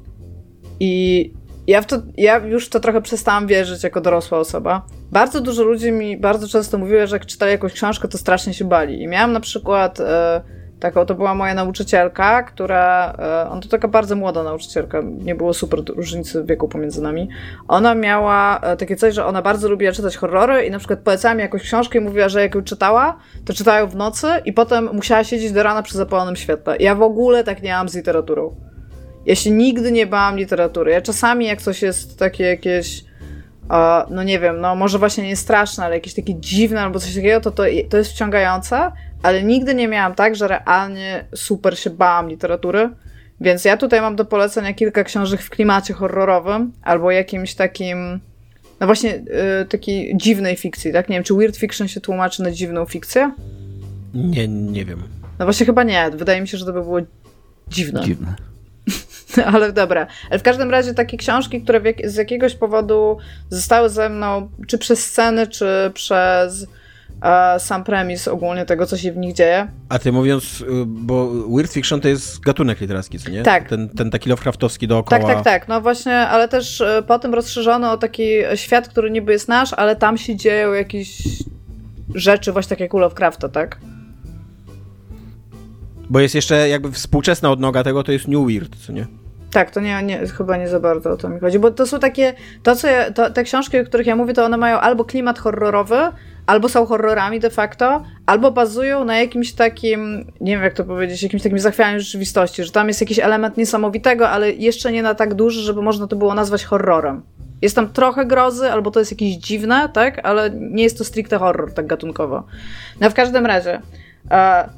I 0.80 1.32
ja, 1.66 1.82
w 1.82 1.86
to, 1.86 1.96
ja 2.16 2.38
już 2.38 2.68
to 2.68 2.80
trochę 2.80 3.02
przestałam 3.02 3.46
wierzyć 3.46 3.84
jako 3.84 4.00
dorosła 4.00 4.38
osoba. 4.38 4.86
Bardzo 5.12 5.40
dużo 5.40 5.62
ludzi 5.62 5.92
mi 5.92 6.16
bardzo 6.16 6.48
często 6.48 6.78
mówiło, 6.78 7.06
że 7.06 7.16
jak 7.16 7.26
czytali 7.26 7.52
jakąś 7.52 7.72
książkę, 7.72 8.08
to 8.08 8.18
strasznie 8.18 8.54
się 8.54 8.64
bali. 8.64 9.02
I 9.02 9.08
miałam 9.08 9.32
na 9.32 9.40
przykład 9.40 10.00
e, 10.00 10.42
taką, 10.82 11.06
to 11.06 11.14
była 11.14 11.34
moja 11.34 11.54
nauczycielka, 11.54 12.42
która, 12.42 13.14
e, 13.18 13.50
ona 13.50 13.60
to 13.60 13.68
taka 13.68 13.88
bardzo 13.88 14.16
młoda 14.16 14.42
nauczycielka, 14.42 15.02
nie 15.04 15.34
było 15.34 15.54
super 15.54 15.80
różnicy 15.96 16.44
wieku 16.44 16.68
pomiędzy 16.68 17.02
nami. 17.02 17.28
Ona 17.68 17.94
miała 17.94 18.60
e, 18.60 18.76
takie 18.76 18.96
coś, 18.96 19.14
że 19.14 19.26
ona 19.26 19.42
bardzo 19.42 19.68
lubiła 19.68 19.92
czytać 19.92 20.16
horrory 20.16 20.64
i 20.64 20.70
na 20.70 20.78
przykład 20.78 20.98
polecała 20.98 21.34
mi 21.34 21.40
jakąś 21.40 21.62
książkę 21.62 21.98
i 21.98 22.02
mówiła, 22.02 22.28
że 22.28 22.40
jak 22.42 22.54
ją 22.54 22.62
czytała, 22.62 23.18
to 23.44 23.52
czytała 23.52 23.78
ją 23.78 23.86
w 23.86 23.96
nocy 23.96 24.26
i 24.44 24.52
potem 24.52 24.88
musiała 24.92 25.24
siedzieć 25.24 25.52
do 25.52 25.62
rana 25.62 25.82
przy 25.82 25.98
zapalonym 25.98 26.36
świetle. 26.36 26.76
Ja 26.80 26.94
w 26.94 27.02
ogóle 27.02 27.44
tak 27.44 27.62
nie 27.62 27.72
mam 27.72 27.88
z 27.88 27.94
literaturą. 27.94 28.56
Ja 29.26 29.34
się 29.34 29.50
nigdy 29.50 29.92
nie 29.92 30.06
bałam 30.06 30.36
literatury. 30.36 30.92
Ja 30.92 31.00
czasami 31.00 31.46
jak 31.46 31.62
coś 31.62 31.82
jest 31.82 32.18
takie 32.18 32.44
jakieś 32.44 33.04
no 34.10 34.22
nie 34.22 34.38
wiem, 34.38 34.60
no 34.60 34.74
może 34.74 34.98
właśnie 34.98 35.28
nie 35.28 35.36
straszne, 35.36 35.84
ale 35.84 35.94
jakieś 35.94 36.14
takie 36.14 36.34
dziwne 36.40 36.80
albo 36.80 37.00
coś 37.00 37.14
takiego, 37.14 37.40
to, 37.40 37.50
to, 37.50 37.62
to 37.90 37.96
jest 37.96 38.10
wciągające, 38.10 38.92
ale 39.22 39.42
nigdy 39.42 39.74
nie 39.74 39.88
miałam 39.88 40.14
tak, 40.14 40.36
że 40.36 40.48
realnie 40.48 41.24
super 41.34 41.78
się 41.78 41.90
bałam 41.90 42.28
literatury. 42.28 42.90
Więc 43.40 43.64
ja 43.64 43.76
tutaj 43.76 44.00
mam 44.00 44.16
do 44.16 44.24
polecenia 44.24 44.74
kilka 44.74 45.04
książek 45.04 45.42
w 45.42 45.50
klimacie 45.50 45.94
horrorowym 45.94 46.72
albo 46.82 47.10
jakimś 47.10 47.54
takim, 47.54 48.20
no 48.80 48.86
właśnie 48.86 49.10
yy, 49.10 49.66
takiej 49.68 50.16
dziwnej 50.16 50.56
fikcji, 50.56 50.92
tak? 50.92 51.08
Nie 51.08 51.16
wiem, 51.16 51.24
czy 51.24 51.34
weird 51.34 51.56
fiction 51.56 51.88
się 51.88 52.00
tłumaczy 52.00 52.42
na 52.42 52.50
dziwną 52.50 52.84
fikcję? 52.84 53.32
Nie, 54.14 54.48
nie 54.48 54.84
wiem. 54.84 55.02
No 55.38 55.46
właśnie 55.46 55.66
chyba 55.66 55.82
nie. 55.82 56.10
Wydaje 56.14 56.40
mi 56.40 56.48
się, 56.48 56.58
że 56.58 56.66
to 56.66 56.72
by 56.72 56.82
było 56.82 57.00
dziwne. 57.68 58.04
Dziwne. 58.04 58.34
Ale 59.52 59.72
dobra. 59.72 60.06
Ale 60.30 60.38
w 60.38 60.42
każdym 60.42 60.70
razie 60.70 60.94
takie 60.94 61.16
książki, 61.16 61.62
które 61.62 61.80
jak, 61.84 62.10
z 62.10 62.16
jakiegoś 62.16 62.54
powodu 62.54 63.18
zostały 63.50 63.88
ze 63.88 64.08
mną, 64.08 64.48
czy 64.66 64.78
przez 64.78 65.06
sceny, 65.06 65.46
czy 65.46 65.90
przez 65.94 66.66
sam 67.58 67.84
premis 67.84 68.28
ogólnie 68.28 68.66
tego, 68.66 68.86
co 68.86 68.96
się 68.96 69.12
w 69.12 69.16
nich 69.16 69.34
dzieje. 69.34 69.68
A 69.88 69.98
ty 69.98 70.12
mówiąc, 70.12 70.60
y, 70.60 70.64
bo 70.86 71.30
weird 71.56 71.72
fiction 71.72 72.00
to 72.00 72.08
jest 72.08 72.40
gatunek 72.40 72.80
literacki, 72.80 73.18
co 73.18 73.30
nie? 73.30 73.42
Tak. 73.42 73.68
Ten, 73.68 73.88
ten 73.88 74.10
taki 74.10 74.30
Lovecraftowski 74.30 74.88
dookoła. 74.88 75.20
Tak, 75.20 75.34
tak, 75.34 75.44
tak. 75.44 75.68
No 75.68 75.80
właśnie, 75.80 76.18
ale 76.18 76.48
też 76.48 76.80
e, 76.80 77.02
potem 77.06 77.34
rozszerzono 77.34 77.92
o 77.92 77.96
taki 77.96 78.28
świat, 78.54 78.88
który 78.88 79.10
niby 79.10 79.32
jest 79.32 79.48
nasz, 79.48 79.72
ale 79.72 79.96
tam 79.96 80.18
się 80.18 80.36
dzieją 80.36 80.72
jakieś 80.72 81.22
rzeczy 82.14 82.52
właśnie 82.52 82.68
tak 82.68 82.80
jak 82.80 82.94
u 82.94 82.98
Lovecrafta, 82.98 83.48
tak? 83.48 83.78
Bo 86.10 86.20
jest 86.20 86.34
jeszcze 86.34 86.68
jakby 86.68 86.92
współczesna 86.92 87.50
odnoga 87.50 87.84
tego, 87.84 88.02
to 88.02 88.12
jest 88.12 88.28
New 88.28 88.46
Weird, 88.46 88.76
co 88.86 88.92
nie? 88.92 89.06
Tak, 89.50 89.70
to 89.70 89.80
nie, 89.80 90.02
nie, 90.02 90.26
chyba 90.26 90.56
nie 90.56 90.68
za 90.68 90.80
bardzo 90.80 91.10
o 91.10 91.16
to 91.16 91.28
mi 91.28 91.40
chodzi, 91.40 91.58
bo 91.58 91.70
to 91.70 91.86
są 91.86 92.00
takie, 92.00 92.34
to 92.62 92.76
co 92.76 92.88
ja, 92.88 93.10
to, 93.10 93.30
te 93.30 93.44
książki, 93.44 93.78
o 93.78 93.84
których 93.84 94.06
ja 94.06 94.16
mówię, 94.16 94.34
to 94.34 94.44
one 94.44 94.56
mają 94.56 94.78
albo 94.78 95.04
klimat 95.04 95.38
horrorowy, 95.38 95.96
albo 96.46 96.68
są 96.68 96.86
horrorami 96.86 97.40
de 97.40 97.50
facto, 97.50 98.04
albo 98.26 98.50
bazują 98.50 99.04
na 99.04 99.18
jakimś 99.18 99.52
takim, 99.52 100.32
nie 100.40 100.52
wiem 100.52 100.62
jak 100.62 100.74
to 100.74 100.84
powiedzieć, 100.84 101.22
jakimś 101.22 101.42
takim 101.42 101.58
zachwianiu 101.58 102.00
rzeczywistości, 102.00 102.64
że 102.64 102.72
tam 102.72 102.88
jest 102.88 103.00
jakiś 103.00 103.18
element 103.18 103.56
niesamowitego, 103.56 104.28
ale 104.28 104.52
jeszcze 104.52 104.92
nie 104.92 105.02
na 105.02 105.14
tak 105.14 105.34
duży, 105.34 105.60
żeby 105.60 105.82
można 105.82 106.06
to 106.06 106.16
było 106.16 106.34
nazwać 106.34 106.64
horrorem. 106.64 107.22
Jest 107.62 107.76
tam 107.76 107.92
trochę 107.92 108.26
grozy, 108.26 108.72
albo 108.72 108.90
to 108.90 108.98
jest 108.98 109.12
jakieś 109.12 109.36
dziwne, 109.36 109.88
tak, 109.92 110.20
ale 110.26 110.50
nie 110.50 110.82
jest 110.82 110.98
to 110.98 111.04
stricte 111.04 111.38
horror, 111.38 111.74
tak 111.74 111.86
gatunkowo. 111.86 112.44
No 113.00 113.10
w 113.10 113.14
każdym 113.14 113.46
razie, 113.46 113.80
e, 114.30 114.68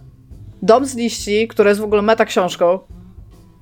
Dom 0.63 0.87
z 0.87 0.97
liści, 0.97 1.49
który 1.49 1.69
jest 1.69 1.81
w 1.81 1.85
ogóle 1.85 2.03
meta 2.03 2.25
książką, 2.25 2.79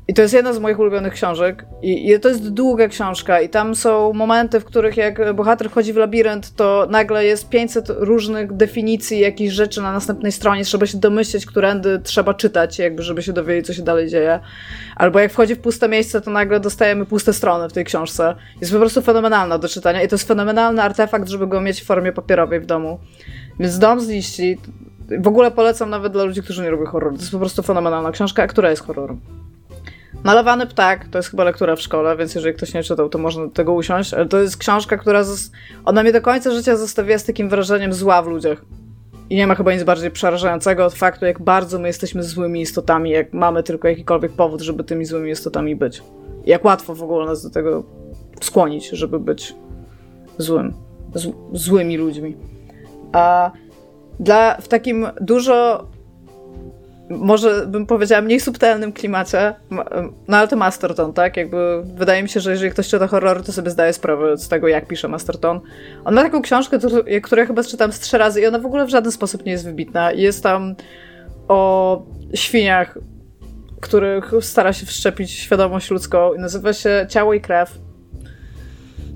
i 0.08 0.14
to 0.14 0.22
jest 0.22 0.34
jedna 0.34 0.52
z 0.52 0.58
moich 0.58 0.78
ulubionych 0.78 1.12
książek. 1.12 1.66
I, 1.82 2.10
I, 2.10 2.20
to 2.20 2.28
jest 2.28 2.48
długa 2.48 2.88
książka, 2.88 3.40
i 3.40 3.48
tam 3.48 3.74
są 3.74 4.12
momenty, 4.12 4.60
w 4.60 4.64
których 4.64 4.96
jak 4.96 5.34
bohater 5.34 5.70
wchodzi 5.70 5.92
w 5.92 5.96
labirynt, 5.96 6.56
to 6.56 6.86
nagle 6.90 7.24
jest 7.24 7.48
500 7.48 7.86
różnych 7.88 8.52
definicji 8.52 9.20
jakichś 9.20 9.54
rzeczy 9.54 9.82
na 9.82 9.92
następnej 9.92 10.32
stronie. 10.32 10.64
Trzeba 10.64 10.86
się 10.86 10.98
domyśleć, 10.98 11.46
którędy 11.46 12.00
trzeba 12.04 12.34
czytać, 12.34 12.78
jakby, 12.78 13.02
żeby 13.02 13.22
się 13.22 13.32
dowiedzieć, 13.32 13.66
co 13.66 13.74
się 13.74 13.82
dalej 13.82 14.08
dzieje. 14.08 14.40
Albo 14.96 15.18
jak 15.18 15.32
wchodzi 15.32 15.54
w 15.54 15.60
puste 15.60 15.88
miejsce, 15.88 16.20
to 16.20 16.30
nagle 16.30 16.60
dostajemy 16.60 17.06
puste 17.06 17.32
strony 17.32 17.68
w 17.68 17.72
tej 17.72 17.84
książce. 17.84 18.34
Jest 18.60 18.72
po 18.72 18.78
prostu 18.78 19.02
fenomenalna 19.02 19.58
do 19.58 19.68
czytania, 19.68 20.02
i 20.02 20.08
to 20.08 20.14
jest 20.14 20.28
fenomenalny 20.28 20.82
artefakt, 20.82 21.28
żeby 21.28 21.46
go 21.46 21.60
mieć 21.60 21.80
w 21.80 21.84
formie 21.84 22.12
papierowej 22.12 22.60
w 22.60 22.66
domu. 22.66 22.98
Więc 23.60 23.78
Dom 23.78 24.00
z 24.00 24.08
liści 24.08 24.58
w 25.20 25.26
ogóle 25.26 25.50
polecam 25.50 25.90
nawet 25.90 26.12
dla 26.12 26.24
ludzi, 26.24 26.42
którzy 26.42 26.62
nie 26.62 26.70
lubią 26.70 26.86
horroru. 26.86 27.16
To 27.16 27.20
jest 27.20 27.32
po 27.32 27.38
prostu 27.38 27.62
fenomenalna 27.62 28.12
książka, 28.12 28.42
a 28.42 28.46
która 28.46 28.70
jest 28.70 28.82
horrorem. 28.82 29.20
Malowany 30.24 30.66
ptak 30.66 31.08
to 31.08 31.18
jest 31.18 31.30
chyba 31.30 31.44
lektura 31.44 31.76
w 31.76 31.80
szkole, 31.80 32.16
więc 32.16 32.34
jeżeli 32.34 32.54
ktoś 32.54 32.74
nie 32.74 32.82
czytał, 32.82 33.08
to 33.08 33.18
można 33.18 33.46
do 33.46 33.50
tego 33.50 33.72
usiąść. 33.72 34.14
Ale 34.14 34.26
to 34.26 34.40
jest 34.40 34.56
książka, 34.56 34.96
która 34.96 35.24
ona 35.84 36.02
mnie 36.02 36.12
do 36.12 36.22
końca 36.22 36.50
życia 36.50 36.76
zostawiła 36.76 37.18
z 37.18 37.24
takim 37.24 37.48
wrażeniem 37.48 37.92
zła 37.92 38.22
w 38.22 38.26
ludziach. 38.26 38.64
I 39.30 39.36
nie 39.36 39.46
ma 39.46 39.54
chyba 39.54 39.72
nic 39.72 39.82
bardziej 39.82 40.10
przerażającego 40.10 40.86
od 40.86 40.94
faktu, 40.94 41.26
jak 41.26 41.42
bardzo 41.42 41.78
my 41.78 41.88
jesteśmy 41.88 42.22
złymi 42.22 42.60
istotami, 42.60 43.10
jak 43.10 43.32
mamy 43.32 43.62
tylko 43.62 43.88
jakikolwiek 43.88 44.32
powód, 44.32 44.60
żeby 44.60 44.84
tymi 44.84 45.04
złymi 45.04 45.30
istotami 45.30 45.76
być. 45.76 46.02
Jak 46.46 46.64
łatwo 46.64 46.94
w 46.94 47.02
ogóle 47.02 47.26
nas 47.26 47.42
do 47.42 47.50
tego 47.50 47.84
skłonić, 48.40 48.88
żeby 48.88 49.20
być 49.20 49.54
złym. 50.38 50.74
Z, 51.14 51.28
złymi 51.52 51.96
ludźmi. 51.96 52.36
A 53.12 53.50
dla, 54.20 54.56
w 54.60 54.68
takim 54.68 55.06
dużo 55.20 55.86
może 57.10 57.66
bym 57.66 57.86
powiedziała 57.86 58.22
mniej 58.22 58.40
subtelnym 58.40 58.92
klimacie, 58.92 59.54
no 60.28 60.36
ale 60.36 60.48
to 60.48 60.56
Masterton, 60.56 61.12
tak? 61.12 61.36
Jakby 61.36 61.82
wydaje 61.84 62.22
mi 62.22 62.28
się, 62.28 62.40
że 62.40 62.50
jeżeli 62.50 62.70
ktoś 62.70 62.88
czyta 62.88 63.06
horror, 63.06 63.42
to 63.42 63.52
sobie 63.52 63.70
zdaje 63.70 63.92
sprawę 63.92 64.36
z 64.36 64.48
tego, 64.48 64.68
jak 64.68 64.86
pisze 64.86 65.08
Masterton. 65.08 65.60
On 66.04 66.14
ma 66.14 66.22
taką 66.22 66.42
książkę, 66.42 66.78
którą 67.22 67.40
ja 67.40 67.46
chyba 67.46 67.64
czytam 67.64 67.92
z 67.92 68.00
trzy 68.00 68.18
razy 68.18 68.40
i 68.40 68.46
ona 68.46 68.58
w 68.58 68.66
ogóle 68.66 68.84
w 68.84 68.88
żaden 68.88 69.12
sposób 69.12 69.44
nie 69.44 69.52
jest 69.52 69.64
wybitna. 69.64 70.12
Jest 70.12 70.42
tam 70.42 70.74
o 71.48 72.02
świniach, 72.34 72.98
których 73.80 74.32
stara 74.40 74.72
się 74.72 74.86
wszczepić 74.86 75.30
świadomość 75.30 75.90
ludzką 75.90 76.34
i 76.34 76.38
nazywa 76.38 76.72
się 76.72 77.06
Ciało 77.08 77.34
i 77.34 77.40
Krew. 77.40 77.78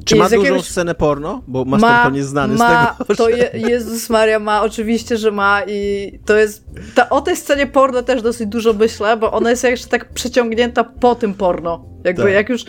Czy 0.07 0.17
ma 0.17 0.25
dużą 0.25 0.43
jakiegoś... 0.43 0.69
scenę 0.69 0.95
porno? 0.95 1.43
Bo 1.47 1.65
Masterton 1.65 2.15
jest 2.15 2.29
znany 2.29 2.55
ma, 2.55 2.95
z 2.95 2.99
tego, 2.99 3.17
to 3.17 3.29
je, 3.37 3.51
Jezus 3.55 4.11
Maria 4.11 4.39
ma, 4.39 4.63
oczywiście, 4.63 5.17
że 5.17 5.31
ma 5.31 5.63
i 5.67 6.13
to 6.27 6.37
jest... 6.37 6.65
Ta, 6.95 7.09
o 7.09 7.21
tej 7.21 7.37
scenie 7.37 7.67
porno 7.67 8.03
też 8.03 8.23
dosyć 8.23 8.47
dużo 8.49 8.73
myślę, 8.73 9.17
bo 9.17 9.33
ona 9.33 9.51
jest 9.51 9.65
jeszcze 9.65 9.89
tak 9.89 10.13
przeciągnięta 10.13 10.85
po 10.85 11.15
tym 11.15 11.35
porno. 11.35 11.85
Jakby 12.05 12.23
tak. 12.23 12.33
jak 12.33 12.49
już 12.49 12.65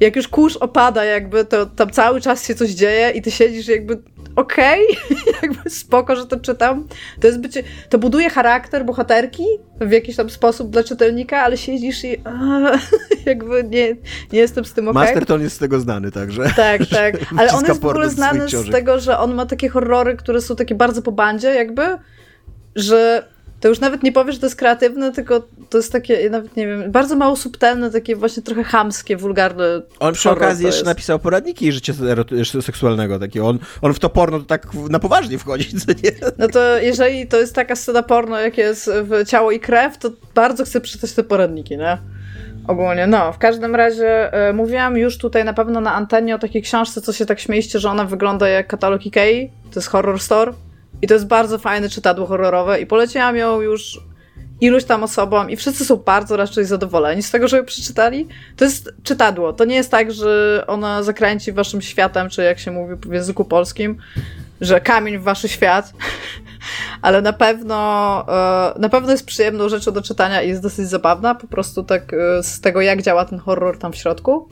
jak 0.00 0.16
już 0.16 0.28
kurz 0.28 0.56
opada 0.56 1.04
jakby, 1.04 1.44
to 1.44 1.66
tam 1.66 1.90
cały 1.90 2.20
czas 2.20 2.46
się 2.46 2.54
coś 2.54 2.70
dzieje 2.70 3.10
i 3.10 3.22
ty 3.22 3.30
siedzisz 3.30 3.68
jakby 3.68 4.02
okej, 4.36 4.86
okay, 4.88 5.32
jakby 5.42 5.70
spoko, 5.70 6.16
że 6.16 6.26
to 6.26 6.40
czytam. 6.40 6.88
To 7.20 7.26
jest 7.26 7.40
bycie, 7.40 7.62
to 7.88 7.98
buduje 7.98 8.30
charakter 8.30 8.84
bohaterki 8.84 9.44
w 9.80 9.90
jakiś 9.90 10.16
tam 10.16 10.30
sposób 10.30 10.70
dla 10.70 10.84
czytelnika, 10.84 11.40
ale 11.40 11.56
siedzisz 11.56 12.04
i 12.04 12.16
a, 12.24 12.60
jakby 13.26 13.64
nie, 13.64 13.96
nie 14.32 14.38
jestem 14.38 14.64
z 14.64 14.72
tym 14.72 14.88
okej. 14.88 15.02
Okay. 15.02 15.12
Masterton 15.12 15.40
jest 15.40 15.56
z 15.56 15.58
tego 15.58 15.80
znany, 15.80 16.10
także. 16.10 16.50
Tak, 16.56 16.86
tak. 17.00 17.16
Ale 17.36 17.52
on 17.52 17.64
jest 17.64 17.80
w 17.80 17.86
ogóle 17.86 18.10
znany 18.10 18.48
z 18.48 18.70
tego, 18.70 19.00
że 19.00 19.18
on 19.18 19.34
ma 19.34 19.46
takie 19.46 19.68
horrory, 19.68 20.16
które 20.16 20.40
są 20.40 20.56
takie 20.56 20.74
bardzo 20.74 21.02
po 21.02 21.12
bandzie 21.12 21.54
jakby, 21.54 21.82
że 22.76 23.28
to 23.64 23.68
już 23.68 23.80
nawet 23.80 24.02
nie 24.02 24.12
powiesz, 24.12 24.34
że 24.34 24.40
to 24.40 24.46
jest 24.46 24.56
kreatywne, 24.56 25.12
tylko 25.12 25.42
to 25.70 25.78
jest 25.78 25.92
takie, 25.92 26.14
ja 26.14 26.30
nawet 26.30 26.56
nie 26.56 26.66
wiem, 26.66 26.92
bardzo 26.92 27.16
mało 27.16 27.36
subtelne, 27.36 27.90
takie 27.90 28.16
właśnie 28.16 28.42
trochę 28.42 28.64
chamskie, 28.64 29.16
wulgarne. 29.16 29.64
On 30.00 30.14
przy 30.14 30.30
okazji 30.30 30.66
jeszcze 30.66 30.84
napisał 30.84 31.18
poradniki 31.18 31.72
życia 31.72 31.92
seksualnego, 32.60 33.18
takie 33.18 33.44
on, 33.44 33.58
on 33.82 33.94
w 33.94 33.98
to 33.98 34.10
porno 34.10 34.38
to 34.38 34.44
tak 34.44 34.66
na 34.90 34.98
poważnie 34.98 35.38
wchodzi, 35.38 35.80
co 35.80 35.92
nie? 35.92 36.10
No 36.38 36.48
to 36.48 36.78
jeżeli 36.78 37.26
to 37.26 37.40
jest 37.40 37.54
taka 37.54 37.76
scena 37.76 38.02
porno, 38.02 38.40
jak 38.40 38.58
jest 38.58 38.90
w 39.02 39.28
Ciało 39.28 39.50
i 39.50 39.60
Krew, 39.60 39.98
to 39.98 40.10
bardzo 40.34 40.64
chcę 40.64 40.80
przeczytać 40.80 41.12
te 41.12 41.22
poradniki, 41.22 41.76
nie? 41.76 41.98
Ogólnie, 42.68 43.06
no, 43.06 43.32
w 43.32 43.38
każdym 43.38 43.74
razie 43.74 44.30
y, 44.48 44.52
mówiłam 44.52 44.96
już 44.96 45.18
tutaj 45.18 45.44
na 45.44 45.52
pewno 45.52 45.80
na 45.80 45.94
antenie 45.94 46.34
o 46.34 46.38
takiej 46.38 46.62
książce, 46.62 47.00
co 47.00 47.12
się 47.12 47.26
tak 47.26 47.40
śmiejście, 47.40 47.78
że 47.78 47.90
ona 47.90 48.04
wygląda 48.04 48.48
jak 48.48 48.66
katalog 48.66 49.06
Ikei, 49.06 49.50
to 49.70 49.80
jest 49.80 49.88
Horror 49.88 50.20
Store 50.20 50.52
i 51.04 51.06
to 51.06 51.14
jest 51.14 51.26
bardzo 51.26 51.58
fajne 51.58 51.88
czytadło 51.88 52.26
horrorowe 52.26 52.80
i 52.80 52.86
poleciłam 52.86 53.36
ją 53.36 53.60
już 53.60 54.00
iluś 54.60 54.84
tam 54.84 55.02
osobom 55.02 55.50
i 55.50 55.56
wszyscy 55.56 55.84
są 55.84 55.96
bardzo 55.96 56.36
raczej 56.36 56.64
zadowoleni 56.64 57.22
z 57.22 57.30
tego, 57.30 57.48
że 57.48 57.56
ją 57.56 57.64
przeczytali. 57.64 58.28
To 58.56 58.64
jest 58.64 58.94
czytadło. 59.02 59.52
To 59.52 59.64
nie 59.64 59.74
jest 59.74 59.90
tak, 59.90 60.12
że 60.12 60.64
ona 60.66 61.02
zakręci 61.02 61.52
waszym 61.52 61.82
światem, 61.82 62.28
czy 62.28 62.42
jak 62.42 62.58
się 62.58 62.70
mówi 62.70 62.94
w 63.06 63.12
języku 63.12 63.44
polskim, 63.44 63.96
że 64.60 64.80
kamień 64.80 65.18
w 65.18 65.22
wasz 65.22 65.42
świat, 65.42 65.92
ale 67.02 67.22
na 67.22 67.32
pewno 67.32 67.76
e, 68.76 68.78
na 68.78 68.88
pewno 68.88 69.12
jest 69.12 69.26
przyjemną 69.26 69.68
rzeczą 69.68 69.92
do 69.92 70.02
czytania 70.02 70.42
i 70.42 70.48
jest 70.48 70.62
dosyć 70.62 70.88
zabawna, 70.88 71.34
po 71.34 71.46
prostu 71.46 71.82
tak 71.82 72.12
e, 72.12 72.42
z 72.42 72.60
tego, 72.60 72.80
jak 72.80 73.02
działa 73.02 73.24
ten 73.24 73.38
horror 73.38 73.78
tam 73.78 73.92
w 73.92 73.96
środku. 73.96 74.48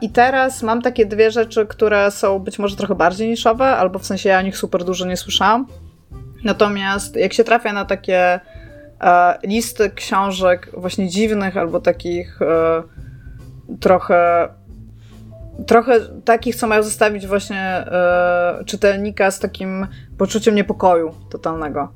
I 0.00 0.10
teraz 0.10 0.62
mam 0.62 0.82
takie 0.82 1.06
dwie 1.06 1.30
rzeczy, 1.30 1.66
które 1.66 2.10
są 2.10 2.38
być 2.38 2.58
może 2.58 2.76
trochę 2.76 2.94
bardziej 2.94 3.28
niszowe, 3.28 3.64
albo 3.64 3.98
w 3.98 4.06
sensie 4.06 4.28
ja 4.28 4.38
o 4.38 4.42
nich 4.42 4.56
super 4.56 4.84
dużo 4.84 5.06
nie 5.06 5.16
słyszałam. 5.16 5.66
Natomiast 6.44 7.16
jak 7.16 7.32
się 7.32 7.44
trafia 7.44 7.72
na 7.72 7.84
takie 7.84 8.40
e, 9.00 9.38
listy 9.44 9.90
książek 9.90 10.70
właśnie 10.76 11.08
dziwnych, 11.08 11.56
albo 11.56 11.80
takich 11.80 12.42
e, 12.42 12.82
trochę 13.80 14.48
trochę 15.66 16.00
takich, 16.24 16.56
co 16.56 16.66
mają 16.66 16.82
zostawić 16.82 17.26
właśnie 17.26 17.62
e, 17.62 18.64
czytelnika 18.66 19.30
z 19.30 19.40
takim 19.40 19.86
poczuciem 20.18 20.54
niepokoju 20.54 21.14
totalnego. 21.30 21.92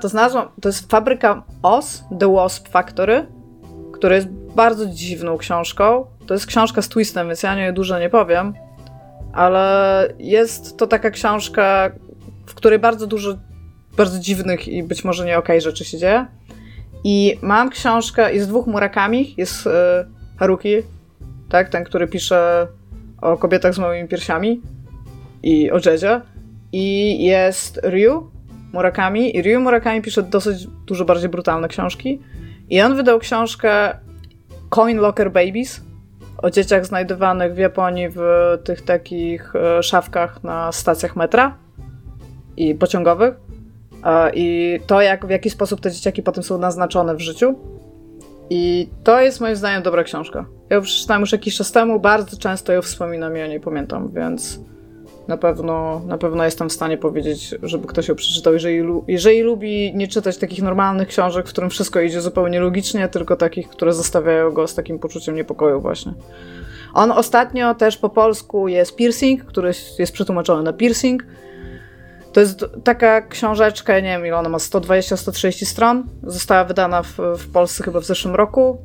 to 0.00 0.08
znalazłam, 0.08 0.48
to 0.60 0.68
jest 0.68 0.90
fabryka 0.90 1.42
OS, 1.62 2.04
The 2.18 2.34
Wasp 2.34 2.68
Factory, 2.68 3.26
który 3.92 4.14
jest 4.14 4.28
bardzo 4.54 4.86
dziwną 4.86 5.38
książką. 5.38 6.06
To 6.26 6.34
jest 6.34 6.46
książka 6.46 6.82
z 6.82 6.88
twistem, 6.88 7.26
więc 7.26 7.42
ja 7.42 7.56
nie 7.56 7.72
dużo 7.72 7.98
nie 7.98 8.10
powiem, 8.10 8.54
ale 9.32 10.08
jest 10.18 10.76
to 10.76 10.86
taka 10.86 11.10
książka, 11.10 11.90
w 12.46 12.54
której 12.54 12.78
bardzo 12.78 13.06
dużo 13.06 13.34
bardzo 13.96 14.18
dziwnych 14.18 14.68
i 14.68 14.82
być 14.82 15.04
może 15.04 15.24
nie 15.24 15.38
okej 15.38 15.56
okay 15.56 15.60
rzeczy 15.60 15.84
się 15.84 15.98
dzieje. 15.98 16.26
I 17.04 17.38
mam 17.42 17.70
książkę, 17.70 18.34
jest 18.34 18.48
dwóch 18.48 18.66
Murakami, 18.66 19.34
jest 19.36 19.66
y, 19.66 19.70
Haruki, 20.38 20.74
tak, 21.48 21.68
ten, 21.68 21.84
który 21.84 22.06
pisze 22.06 22.68
o 23.22 23.36
kobietach 23.36 23.74
z 23.74 23.78
małymi 23.78 24.08
piersiami 24.08 24.60
i 25.42 25.70
o 25.70 25.80
jazzie. 25.86 26.20
I 26.72 27.24
jest 27.24 27.80
Ryu 27.82 28.30
Murakami 28.72 29.36
i 29.36 29.42
Ryu 29.42 29.60
Murakami 29.60 30.02
pisze 30.02 30.22
dosyć 30.22 30.66
dużo 30.86 31.04
bardziej 31.04 31.28
brutalne 31.28 31.68
książki. 31.68 32.20
I 32.70 32.80
on 32.80 32.96
wydał 32.96 33.18
książkę 33.18 33.98
Coin 34.70 34.98
Locker 34.98 35.32
Babies 35.32 35.80
o 36.44 36.50
dzieciach 36.50 36.86
znajdowanych 36.86 37.54
w 37.54 37.58
Japonii 37.58 38.08
w 38.08 38.20
tych 38.64 38.82
takich 38.82 39.56
e, 39.56 39.82
szafkach 39.82 40.44
na 40.44 40.72
stacjach 40.72 41.16
metra 41.16 41.56
i 42.56 42.74
pociągowych. 42.74 43.34
E, 44.04 44.30
I 44.34 44.78
to, 44.86 45.00
jak, 45.00 45.26
w 45.26 45.30
jaki 45.30 45.50
sposób 45.50 45.80
te 45.80 45.90
dzieciaki 45.90 46.22
potem 46.22 46.44
są 46.44 46.58
naznaczone 46.58 47.14
w 47.14 47.20
życiu. 47.20 47.54
I 48.50 48.88
to 49.04 49.20
jest 49.20 49.40
moim 49.40 49.56
zdaniem 49.56 49.82
dobra 49.82 50.04
książka. 50.04 50.46
Ja 50.70 50.76
ją 50.76 50.82
przeczytałam 50.82 51.20
już 51.20 51.32
jakiś 51.32 51.56
czas 51.56 51.72
temu, 51.72 52.00
bardzo 52.00 52.36
często 52.36 52.72
ją 52.72 52.82
wspominam 52.82 53.36
i 53.36 53.42
o 53.42 53.46
niej 53.46 53.60
pamiętam, 53.60 54.12
więc 54.14 54.60
na 55.28 55.36
pewno, 55.36 56.02
na 56.06 56.18
pewno 56.18 56.44
jestem 56.44 56.68
w 56.68 56.72
stanie 56.72 56.98
powiedzieć, 56.98 57.54
żeby 57.62 57.86
ktoś 57.86 58.08
ją 58.08 58.14
przeczytał. 58.14 58.52
Jeżeli, 58.52 58.82
jeżeli 59.08 59.40
lubi 59.40 59.94
nie 59.94 60.08
czytać 60.08 60.38
takich 60.38 60.62
normalnych 60.62 61.08
książek, 61.08 61.46
w 61.46 61.50
którym 61.50 61.70
wszystko 61.70 62.00
idzie 62.00 62.20
zupełnie 62.20 62.60
logicznie, 62.60 63.08
tylko 63.08 63.36
takich, 63.36 63.68
które 63.68 63.92
zostawiają 63.92 64.50
go 64.50 64.66
z 64.66 64.74
takim 64.74 64.98
poczuciem 64.98 65.34
niepokoju 65.34 65.80
właśnie. 65.80 66.14
On 66.94 67.12
ostatnio 67.12 67.74
też 67.74 67.96
po 67.96 68.08
polsku 68.08 68.68
jest 68.68 68.96
Piercing, 68.96 69.44
który 69.44 69.72
jest 69.98 70.12
przetłumaczony 70.12 70.62
na 70.62 70.72
piercing. 70.72 71.24
To 72.34 72.40
jest 72.40 72.64
taka 72.84 73.20
książeczka, 73.20 74.00
nie 74.00 74.02
wiem 74.08 74.26
ile 74.26 74.36
ona 74.36 74.48
ma, 74.48 74.58
120-130 74.58 75.64
stron. 75.64 76.04
Została 76.22 76.64
wydana 76.64 77.02
w, 77.02 77.18
w 77.38 77.52
Polsce 77.52 77.84
chyba 77.84 78.00
w 78.00 78.04
zeszłym 78.04 78.34
roku. 78.34 78.78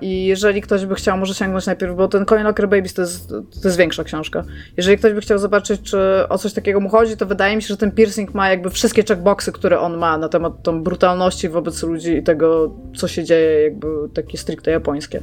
I 0.00 0.26
jeżeli 0.26 0.62
ktoś 0.62 0.86
by 0.86 0.94
chciał, 0.94 1.18
może 1.18 1.34
sięgnąć 1.34 1.66
najpierw, 1.66 1.96
bo 1.96 2.08
ten 2.08 2.24
Coin 2.24 2.44
Locker 2.44 2.68
Babies 2.68 2.94
to 2.94 3.02
jest, 3.02 3.28
to 3.28 3.68
jest 3.68 3.78
większa 3.78 4.04
książka. 4.04 4.44
Jeżeli 4.76 4.98
ktoś 4.98 5.12
by 5.12 5.20
chciał 5.20 5.38
zobaczyć, 5.38 5.82
czy 5.82 5.98
o 6.28 6.38
coś 6.38 6.52
takiego 6.52 6.80
mu 6.80 6.88
chodzi, 6.88 7.16
to 7.16 7.26
wydaje 7.26 7.56
mi 7.56 7.62
się, 7.62 7.68
że 7.68 7.76
ten 7.76 7.92
piercing 7.92 8.34
ma 8.34 8.50
jakby 8.50 8.70
wszystkie 8.70 9.04
checkboxy, 9.04 9.52
które 9.52 9.80
on 9.80 9.96
ma 9.96 10.18
na 10.18 10.28
temat 10.28 10.62
tą 10.62 10.82
brutalności 10.82 11.48
wobec 11.48 11.82
ludzi 11.82 12.12
i 12.12 12.22
tego, 12.22 12.74
co 12.96 13.08
się 13.08 13.24
dzieje, 13.24 13.62
jakby 13.62 13.86
takie 14.14 14.38
stricte 14.38 14.70
japońskie. 14.70 15.22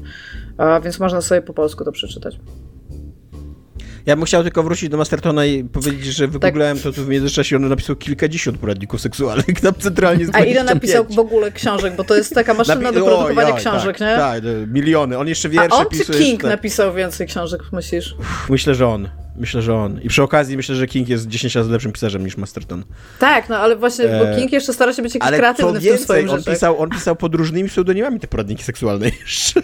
Więc 0.84 1.00
można 1.00 1.22
sobie 1.22 1.42
po 1.42 1.54
polsku 1.54 1.84
to 1.86 1.92
przeczytać. 1.92 2.40
Ja 4.06 4.16
bym 4.16 4.26
chciał 4.26 4.44
tylko 4.44 4.64
wrócić 4.64 4.90
do 4.90 4.98
Mastertona 4.98 5.46
i 5.46 5.64
powiedzieć, 5.64 6.06
że 6.06 6.28
wygooglałem 6.28 6.80
tak. 6.80 6.94
to, 6.96 7.04
w 7.04 7.08
międzyczasie 7.08 7.56
on 7.56 7.70
napisał 7.70 7.96
kilkadziesiąt 7.96 8.58
poradników 8.58 9.02
seksualnych, 9.02 9.62
tam 9.62 9.74
centralnie 9.74 10.26
A 10.34 10.40
ile 10.40 10.64
napisał 10.64 11.06
w 11.06 11.20
ogóle 11.20 11.52
książek, 11.52 11.96
bo 11.96 12.04
to 12.04 12.16
jest 12.16 12.34
taka 12.34 12.54
maszyna 12.54 12.92
do 12.92 13.06
produkowania 13.06 13.54
o, 13.54 13.58
książek, 13.58 13.98
tak, 13.98 14.08
nie? 14.08 14.16
Tak, 14.16 14.44
miliony. 14.68 15.18
On 15.18 15.28
jeszcze 15.28 15.50
wiersze 15.50 15.78
A 15.78 15.80
on 15.80 15.86
czy 15.90 16.06
King 16.06 16.44
napisał 16.44 16.94
więcej 16.94 17.28
książek, 17.28 17.62
myślisz? 17.72 18.16
Myślę, 18.50 18.76
że 18.76 18.88
on. 18.88 19.25
Myślę, 19.38 19.62
że 19.62 19.76
on. 19.76 20.02
I 20.02 20.10
przy 20.10 20.24
okazji 20.24 20.58
myślę, 20.58 20.76
że 20.76 20.88
King 20.88 21.10
jest 21.10 21.28
10 21.28 21.56
razy 21.56 21.72
lepszym 21.72 21.92
pisarzem 21.92 22.26
niż 22.26 22.38
Masterton. 22.38 22.84
Tak, 23.20 23.50
no 23.50 23.58
ale 23.58 23.76
właśnie, 23.76 24.06
bo 24.06 24.30
e, 24.30 24.36
King 24.36 24.52
jeszcze 24.52 24.74
stara 24.74 24.94
się 24.94 25.02
być 25.02 25.14
jakiś 25.14 25.28
ale 25.28 25.38
kreatywny 25.38 25.80
więcej, 25.80 25.92
w 25.92 25.96
tym 25.96 26.04
swoim 26.04 26.30
on 26.30 26.44
pisał, 26.44 26.80
on 26.82 26.90
pisał 26.90 27.16
pod 27.16 27.36
różnymi 27.36 27.70
pseudonimami 27.70 28.20
te 28.20 28.28
poradniki 28.28 28.64
seksualne 28.64 29.06
jeszcze. 29.22 29.62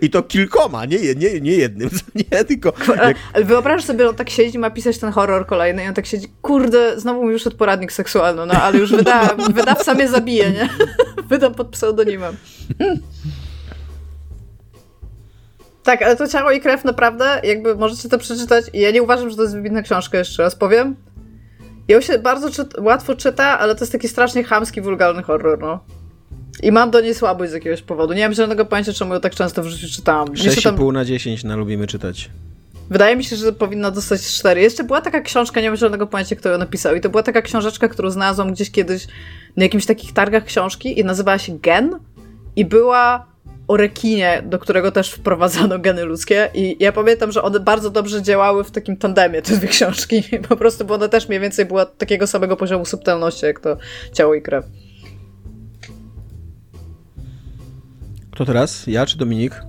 I 0.00 0.10
to 0.10 0.22
kilkoma, 0.22 0.84
nie, 0.84 0.98
nie, 1.14 1.40
nie 1.40 1.52
jednym, 1.52 1.90
nie, 2.14 2.44
tylko... 2.44 2.72
Ale, 2.98 3.14
ale 3.32 3.44
wyobrażasz 3.44 3.84
sobie, 3.84 4.08
on 4.08 4.14
tak 4.14 4.30
siedzi, 4.30 4.58
ma 4.58 4.70
pisać 4.70 4.98
ten 4.98 5.12
horror 5.12 5.46
kolejny 5.46 5.84
i 5.84 5.88
on 5.88 5.94
tak 5.94 6.06
siedzi, 6.06 6.28
kurde, 6.42 7.00
znowu 7.00 7.24
mi 7.24 7.32
wyszedł 7.32 7.56
poradnik 7.56 7.92
seksualny, 7.92 8.46
no 8.46 8.54
ale 8.54 8.78
już 8.78 8.90
wyda, 8.90 9.36
wydawca 9.54 9.94
mnie 9.94 10.08
zabije, 10.08 10.50
nie? 10.50 10.68
Wydam 11.30 11.54
pod 11.54 11.68
pseudonimem. 11.68 12.36
Tak, 15.82 16.02
ale 16.02 16.16
to 16.16 16.28
Ciało 16.28 16.50
i 16.50 16.60
Krew 16.60 16.84
naprawdę, 16.84 17.40
jakby 17.44 17.76
możecie 17.76 18.08
to 18.08 18.18
przeczytać 18.18 18.64
ja 18.74 18.90
nie 18.90 19.02
uważam, 19.02 19.30
że 19.30 19.36
to 19.36 19.42
jest 19.42 19.54
wybitna 19.54 19.82
książka, 19.82 20.18
jeszcze 20.18 20.42
raz 20.42 20.54
powiem. 20.54 20.96
Ją 21.88 22.00
się 22.00 22.18
bardzo 22.18 22.64
łatwo 22.78 23.14
czyta, 23.14 23.58
ale 23.58 23.74
to 23.74 23.80
jest 23.80 23.92
taki 23.92 24.08
strasznie 24.08 24.44
chamski, 24.44 24.80
wulgarny 24.80 25.22
horror, 25.22 25.58
no. 25.60 25.80
I 26.62 26.72
mam 26.72 26.90
do 26.90 27.00
niej 27.00 27.14
słabość 27.14 27.50
z 27.50 27.54
jakiegoś 27.54 27.82
powodu. 27.82 28.12
Nie 28.12 28.22
mam 28.22 28.34
żadnego 28.34 28.64
pojęcia, 28.64 28.92
czemu 28.92 29.14
ją 29.14 29.20
tak 29.20 29.34
często 29.34 29.62
w 29.62 29.66
życiu 29.66 29.94
czytałam. 29.96 30.28
6,5 30.28 30.62
tam... 30.62 30.92
na 30.92 31.04
10 31.04 31.44
na 31.44 31.56
lubimy 31.56 31.86
czytać. 31.86 32.30
Wydaje 32.90 33.16
mi 33.16 33.24
się, 33.24 33.36
że 33.36 33.52
powinna 33.52 33.90
dostać 33.90 34.22
4. 34.22 34.60
Jeszcze 34.60 34.84
była 34.84 35.00
taka 35.00 35.20
książka, 35.20 35.60
nie 35.60 35.68
mam 35.68 35.76
żadnego 35.76 36.06
pojęcia, 36.06 36.36
kto 36.36 36.48
ją 36.48 36.58
napisał. 36.58 36.94
I 36.94 37.00
to 37.00 37.10
była 37.10 37.22
taka 37.22 37.42
książeczka, 37.42 37.88
którą 37.88 38.10
znalazłam 38.10 38.52
gdzieś 38.52 38.70
kiedyś 38.70 39.06
na 39.56 39.62
jakimś 39.62 39.86
takich 39.86 40.12
targach 40.12 40.44
książki 40.44 41.00
i 41.00 41.04
nazywała 41.04 41.38
się 41.38 41.58
Gen. 41.58 41.98
I 42.56 42.64
była 42.64 43.31
o 43.68 43.76
rekinie, 43.76 44.42
do 44.46 44.58
którego 44.58 44.92
też 44.92 45.10
wprowadzano 45.10 45.78
geny 45.78 46.04
ludzkie 46.04 46.50
i 46.54 46.76
ja 46.80 46.92
pamiętam, 46.92 47.32
że 47.32 47.42
one 47.42 47.60
bardzo 47.60 47.90
dobrze 47.90 48.22
działały 48.22 48.64
w 48.64 48.70
takim 48.70 48.96
tandemie, 48.96 49.42
te 49.42 49.56
dwie 49.56 49.68
książki, 49.68 50.22
po 50.48 50.56
prostu, 50.56 50.84
bo 50.84 50.94
one 50.94 51.08
też 51.08 51.28
mniej 51.28 51.40
więcej 51.40 51.66
była 51.66 51.86
takiego 51.86 52.26
samego 52.26 52.56
poziomu 52.56 52.84
subtelności, 52.84 53.46
jak 53.46 53.60
to 53.60 53.76
ciało 54.12 54.34
i 54.34 54.42
krew. 54.42 54.64
Kto 58.30 58.44
teraz? 58.44 58.86
Ja 58.86 59.06
czy 59.06 59.18
Dominik? 59.18 59.62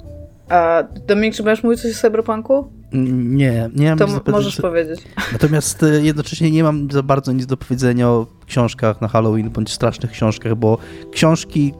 A 0.49 0.83
Dominik, 1.07 1.35
czy 1.35 1.43
będziesz 1.43 1.63
mówił 1.63 1.77
coś 1.77 1.91
o 1.91 2.01
cyberpunku? 2.01 2.71
Nie, 2.93 3.69
nie 3.75 3.89
mam. 3.89 3.97
To 3.97 4.05
nic 4.05 4.23
do 4.23 4.31
możesz 4.31 4.61
powiedzieć. 4.61 4.99
Natomiast 5.31 5.83
e, 5.83 6.01
jednocześnie 6.01 6.51
nie 6.51 6.63
mam 6.63 6.91
za 6.91 7.03
bardzo 7.03 7.31
nic 7.31 7.45
do 7.45 7.57
powiedzenia 7.57 8.09
o 8.09 8.27
książkach 8.45 9.01
na 9.01 9.07
Halloween 9.07 9.49
bądź 9.49 9.71
strasznych 9.71 10.11
książkach, 10.11 10.55
bo 10.55 10.77
książki 11.11 11.73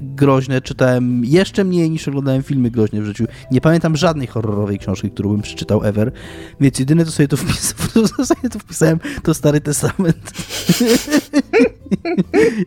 groźne 0.00 0.60
czytałem 0.60 1.24
jeszcze 1.24 1.64
mniej 1.64 1.90
niż 1.90 2.08
oglądałem 2.08 2.42
filmy 2.42 2.70
groźne 2.70 3.00
w 3.00 3.04
życiu. 3.04 3.24
Nie 3.50 3.60
pamiętam 3.60 3.96
żadnej 3.96 4.26
horrorowej 4.26 4.78
książki, 4.78 5.10
którą 5.10 5.30
bym 5.30 5.42
przeczytał 5.42 5.84
ever, 5.84 6.12
więc 6.60 6.78
jedyne 6.78 7.04
co 7.04 7.10
sobie 7.10 7.28
to, 7.34 7.36
wpis 7.36 7.74
to, 8.16 8.26
sobie 8.26 8.50
to 8.50 8.58
wpisałem 8.58 8.98
to 9.22 9.34
Stary 9.34 9.60
Testament. 9.60 10.16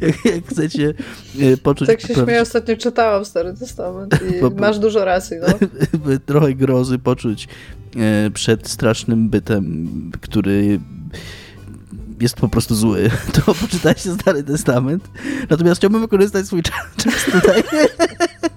jak, 0.02 0.26
jak, 0.26 0.46
chcecie 0.48 0.94
e, 1.40 1.58
poczuć... 1.58 1.88
Tak 1.88 2.02
się 2.02 2.14
śmieję, 2.14 2.42
ostatnio 2.42 2.78
czytałam 2.78 3.26
Stary 3.26 3.54
Testament 3.54 4.20
i 4.30 4.34
bo, 4.42 4.50
masz 4.50 4.80
dużo 4.80 5.06
racji, 5.06 5.38
no. 5.42 5.68
Trochę 6.26 6.54
grozy 6.54 7.00
poczuć 7.00 7.48
e, 7.98 8.30
przed 8.30 8.68
strasznym 8.68 9.30
bytem, 9.30 9.90
który 10.22 10.80
jest 12.22 12.36
po 12.36 12.48
prostu 12.48 12.76
zły, 12.76 13.10
to 13.46 13.54
poczytajcie 13.54 14.14
Stary 14.14 14.44
Testament. 14.44 15.10
Natomiast 15.50 15.82
chciałbym 15.82 16.02
wykorzystać 16.02 16.46
swój 16.46 16.64
czas 16.98 17.26
tutaj, 17.32 17.64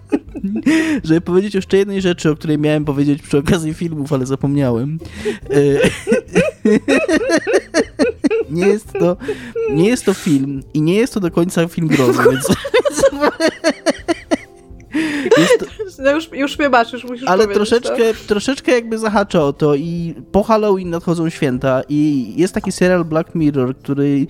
żeby 1.04 1.20
powiedzieć 1.20 1.54
jeszcze 1.54 1.76
jednej 1.76 2.02
rzeczy, 2.02 2.30
o 2.30 2.36
której 2.36 2.58
miałem 2.58 2.84
powiedzieć 2.84 3.22
przy 3.22 3.38
okazji 3.38 3.74
filmów, 3.74 4.12
ale 4.12 4.26
zapomniałem. 4.26 4.98
E, 5.50 5.90
nie 8.50 8.66
jest 8.66 8.92
to, 8.92 9.16
nie 9.70 9.88
jest 9.88 10.04
to 10.04 10.14
film 10.14 10.62
i 10.74 10.82
nie 10.82 10.94
jest 10.94 11.14
to 11.14 11.20
do 11.20 11.30
końca 11.30 11.68
film 11.68 11.88
grozy, 11.88 12.22
więc... 12.30 12.46
To... 15.59 15.66
No 16.05 16.11
już, 16.11 16.32
już 16.32 16.59
mnie 16.59 16.68
masz, 16.68 16.92
już 16.92 17.05
musisz 17.05 17.28
Ale 17.28 17.47
troszeczkę, 17.47 18.14
to? 18.14 18.28
troszeczkę 18.28 18.72
jakby 18.72 18.99
zahacza 18.99 19.42
o 19.42 19.53
to 19.53 19.74
i 19.74 20.14
po 20.32 20.42
Halloween 20.42 20.90
nadchodzą 20.90 21.30
święta 21.30 21.82
i 21.88 22.32
jest 22.36 22.55
taki 22.55 22.72
serial 22.72 23.05
Black 23.05 23.34
Mirror, 23.34 23.76
który 23.76 24.26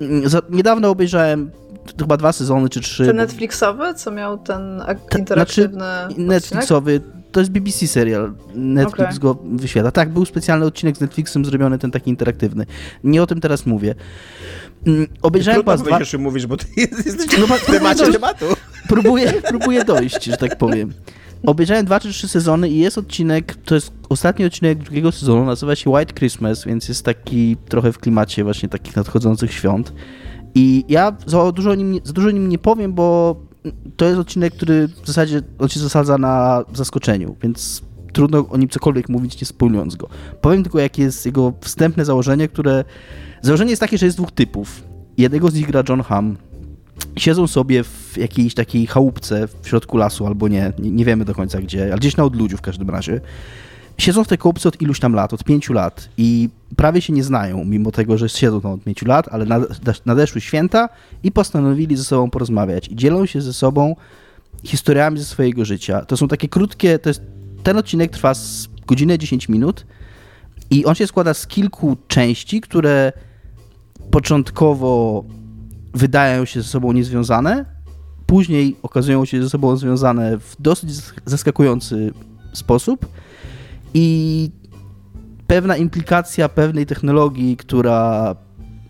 mm, 0.00 0.22
niedawno 0.50 0.90
obejrzałem 0.90 1.50
chyba 1.98 2.16
dwa 2.16 2.32
sezony 2.32 2.68
czy 2.68 2.80
trzy. 2.80 3.06
Ten 3.06 3.16
Netflixowy, 3.16 3.94
co 3.94 4.10
miał 4.10 4.38
ten 4.38 4.82
interaktywny 5.18 5.78
znaczy, 5.78 6.20
Netflixowy, 6.20 7.00
to 7.36 7.40
jest 7.40 7.52
BBC 7.52 7.86
serial. 7.86 8.32
Netflix 8.54 9.08
okay. 9.08 9.18
go 9.18 9.38
wyświetla. 9.44 9.90
Tak, 9.90 10.12
był 10.12 10.24
specjalny 10.24 10.66
odcinek 10.66 10.96
z 10.96 11.00
Netflixem 11.00 11.44
zrobiony, 11.44 11.78
ten 11.78 11.90
taki 11.90 12.10
interaktywny. 12.10 12.66
Nie 13.04 13.22
o 13.22 13.26
tym 13.26 13.40
teraz 13.40 13.66
mówię. 13.66 13.94
Mm, 14.86 15.06
obejrzałem 15.22 15.60
chyba 15.60 15.76
dwa... 15.76 15.98
jeszcze 15.98 16.18
mówisz, 16.18 16.46
bo 16.46 16.56
ty 16.56 16.66
jesteś 16.80 17.38
no, 17.38 17.56
w 17.56 17.66
temacie 17.66 18.12
tematu. 18.12 18.44
Próbuję, 18.88 19.32
próbuję 19.48 19.84
dojść, 19.84 20.24
że 20.24 20.36
tak 20.36 20.58
powiem. 20.58 20.92
Obejrzałem 21.46 21.86
dwa 21.86 22.00
czy 22.00 22.10
trzy 22.10 22.28
sezony 22.28 22.68
i 22.68 22.78
jest 22.78 22.98
odcinek, 22.98 23.54
to 23.64 23.74
jest 23.74 23.92
ostatni 24.08 24.44
odcinek 24.44 24.78
drugiego 24.78 25.12
sezonu, 25.12 25.44
nazywa 25.44 25.76
się 25.76 25.90
White 25.90 26.14
Christmas, 26.14 26.64
więc 26.64 26.88
jest 26.88 27.04
taki 27.04 27.56
trochę 27.68 27.92
w 27.92 27.98
klimacie 27.98 28.44
właśnie 28.44 28.68
takich 28.68 28.96
nadchodzących 28.96 29.52
świąt. 29.52 29.92
I 30.54 30.84
ja 30.88 31.16
za 31.26 31.52
dużo 31.52 31.70
o 31.70 31.74
nim, 31.74 32.00
za 32.04 32.12
dużo 32.12 32.28
o 32.28 32.30
nim 32.30 32.48
nie 32.48 32.58
powiem, 32.58 32.92
bo 32.92 33.36
to 33.96 34.04
jest 34.04 34.18
odcinek, 34.18 34.54
który 34.54 34.88
w 34.88 35.06
zasadzie 35.06 35.42
on 35.58 35.68
się 35.68 35.80
zasadza 35.80 36.18
na 36.18 36.64
zaskoczeniu, 36.74 37.36
więc 37.42 37.82
trudno 38.12 38.48
o 38.48 38.56
nim 38.56 38.68
cokolwiek 38.68 39.08
mówić, 39.08 39.40
nie 39.40 39.46
spoilując 39.46 39.96
go. 39.96 40.08
Powiem 40.40 40.62
tylko, 40.62 40.78
jakie 40.78 41.02
jest 41.02 41.26
jego 41.26 41.52
wstępne 41.60 42.04
założenie, 42.04 42.48
które... 42.48 42.84
Założenie 43.42 43.70
jest 43.70 43.80
takie, 43.80 43.98
że 43.98 44.06
jest 44.06 44.18
dwóch 44.18 44.32
typów. 44.32 44.84
Jednego 45.18 45.48
z 45.48 45.54
nich 45.54 45.66
gra 45.66 45.82
John 45.88 46.02
Hamm. 46.02 46.36
Siedzą 47.16 47.46
sobie 47.46 47.84
w 47.84 48.16
jakiejś 48.16 48.54
takiej 48.54 48.86
chałupce 48.86 49.48
w 49.62 49.68
środku 49.68 49.96
lasu, 49.96 50.26
albo 50.26 50.48
nie, 50.48 50.72
nie, 50.78 50.90
nie 50.90 51.04
wiemy 51.04 51.24
do 51.24 51.34
końca 51.34 51.60
gdzie, 51.60 51.84
ale 51.84 51.96
gdzieś 51.96 52.16
na 52.16 52.24
odludziu 52.24 52.56
w 52.56 52.60
każdym 52.60 52.90
razie 52.90 53.20
siedzą 53.98 54.24
w 54.24 54.28
tej 54.28 54.38
kołupce 54.38 54.68
od 54.68 54.82
iluś 54.82 55.00
tam 55.00 55.14
lat, 55.14 55.32
od 55.32 55.44
pięciu 55.44 55.72
lat 55.72 56.08
i 56.16 56.48
prawie 56.76 57.00
się 57.00 57.12
nie 57.12 57.24
znają, 57.24 57.64
mimo 57.64 57.92
tego, 57.92 58.18
że 58.18 58.28
siedzą 58.28 58.60
tam 58.60 58.72
od 58.72 58.84
pięciu 58.84 59.06
lat, 59.06 59.28
ale 59.30 59.46
nadeszły 60.06 60.40
święta 60.40 60.88
i 61.22 61.32
postanowili 61.32 61.96
ze 61.96 62.04
sobą 62.04 62.30
porozmawiać 62.30 62.88
i 62.88 62.96
dzielą 62.96 63.26
się 63.26 63.40
ze 63.40 63.52
sobą 63.52 63.96
historiami 64.64 65.18
ze 65.18 65.24
swojego 65.24 65.64
życia. 65.64 66.04
To 66.04 66.16
są 66.16 66.28
takie 66.28 66.48
krótkie, 66.48 66.98
to 66.98 67.10
jest, 67.10 67.22
ten 67.62 67.78
odcinek 67.78 68.10
trwa 68.10 68.34
z 68.34 68.68
godzinę 68.86 69.18
10 69.18 69.48
minut 69.48 69.86
i 70.70 70.84
on 70.84 70.94
się 70.94 71.06
składa 71.06 71.34
z 71.34 71.46
kilku 71.46 71.96
części, 72.08 72.60
które 72.60 73.12
początkowo 74.10 75.24
wydają 75.94 76.44
się 76.44 76.62
ze 76.62 76.68
sobą 76.68 76.92
niezwiązane, 76.92 77.64
później 78.26 78.76
okazują 78.82 79.24
się 79.24 79.42
ze 79.42 79.50
sobą 79.50 79.76
związane 79.76 80.38
w 80.38 80.56
dosyć 80.58 80.90
zaskakujący 81.24 82.12
sposób 82.52 83.06
i 83.98 84.50
pewna 85.46 85.76
implikacja 85.76 86.48
pewnej 86.48 86.86
technologii, 86.86 87.56
która 87.56 88.36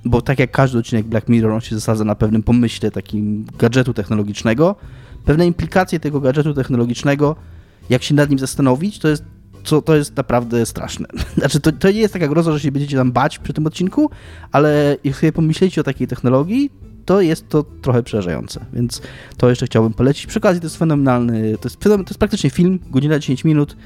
bo 0.04 0.22
tak 0.22 0.38
jak 0.38 0.50
każdy 0.50 0.78
odcinek 0.78 1.06
Black 1.06 1.28
Mirror, 1.28 1.52
on 1.52 1.60
się 1.60 1.74
zasadza 1.74 2.04
na 2.04 2.14
pewnym 2.14 2.42
pomyśle 2.42 2.90
takim 2.90 3.44
gadżetu 3.58 3.94
technologicznego, 3.94 4.76
pewne 5.24 5.46
implikacje 5.46 6.00
tego 6.00 6.20
gadżetu 6.20 6.54
technologicznego, 6.54 7.36
jak 7.90 8.02
się 8.02 8.14
nad 8.14 8.30
nim 8.30 8.38
zastanowić, 8.38 8.98
to 8.98 9.08
jest, 9.08 9.24
to, 9.64 9.82
to 9.82 9.96
jest 9.96 10.16
naprawdę 10.16 10.66
straszne. 10.66 11.06
Znaczy, 11.38 11.60
to, 11.60 11.72
to 11.72 11.90
nie 11.90 12.00
jest 12.00 12.12
taka 12.12 12.28
groza, 12.28 12.52
że 12.52 12.60
się 12.60 12.72
będziecie 12.72 12.96
tam 12.96 13.12
bać 13.12 13.38
przy 13.38 13.52
tym 13.52 13.66
odcinku, 13.66 14.10
ale 14.52 14.96
jak 15.04 15.16
sobie 15.16 15.32
pomyślecie 15.32 15.80
o 15.80 15.84
takiej 15.84 16.06
technologii, 16.06 16.70
to 17.04 17.20
jest 17.20 17.48
to 17.48 17.62
trochę 17.82 18.02
przerażające, 18.02 18.64
więc 18.72 19.02
to 19.36 19.50
jeszcze 19.50 19.66
chciałbym 19.66 19.92
polecić. 19.94 20.26
Przy 20.26 20.38
okazji 20.38 20.60
to 20.60 20.66
jest 20.66 20.76
fenomenalny, 20.76 21.58
to 21.60 21.68
jest, 21.68 21.80
to 21.80 21.98
jest 21.98 22.18
praktycznie 22.18 22.50
film, 22.50 22.78
godzina 22.90 23.18
10 23.18 23.44
minut, 23.44 23.76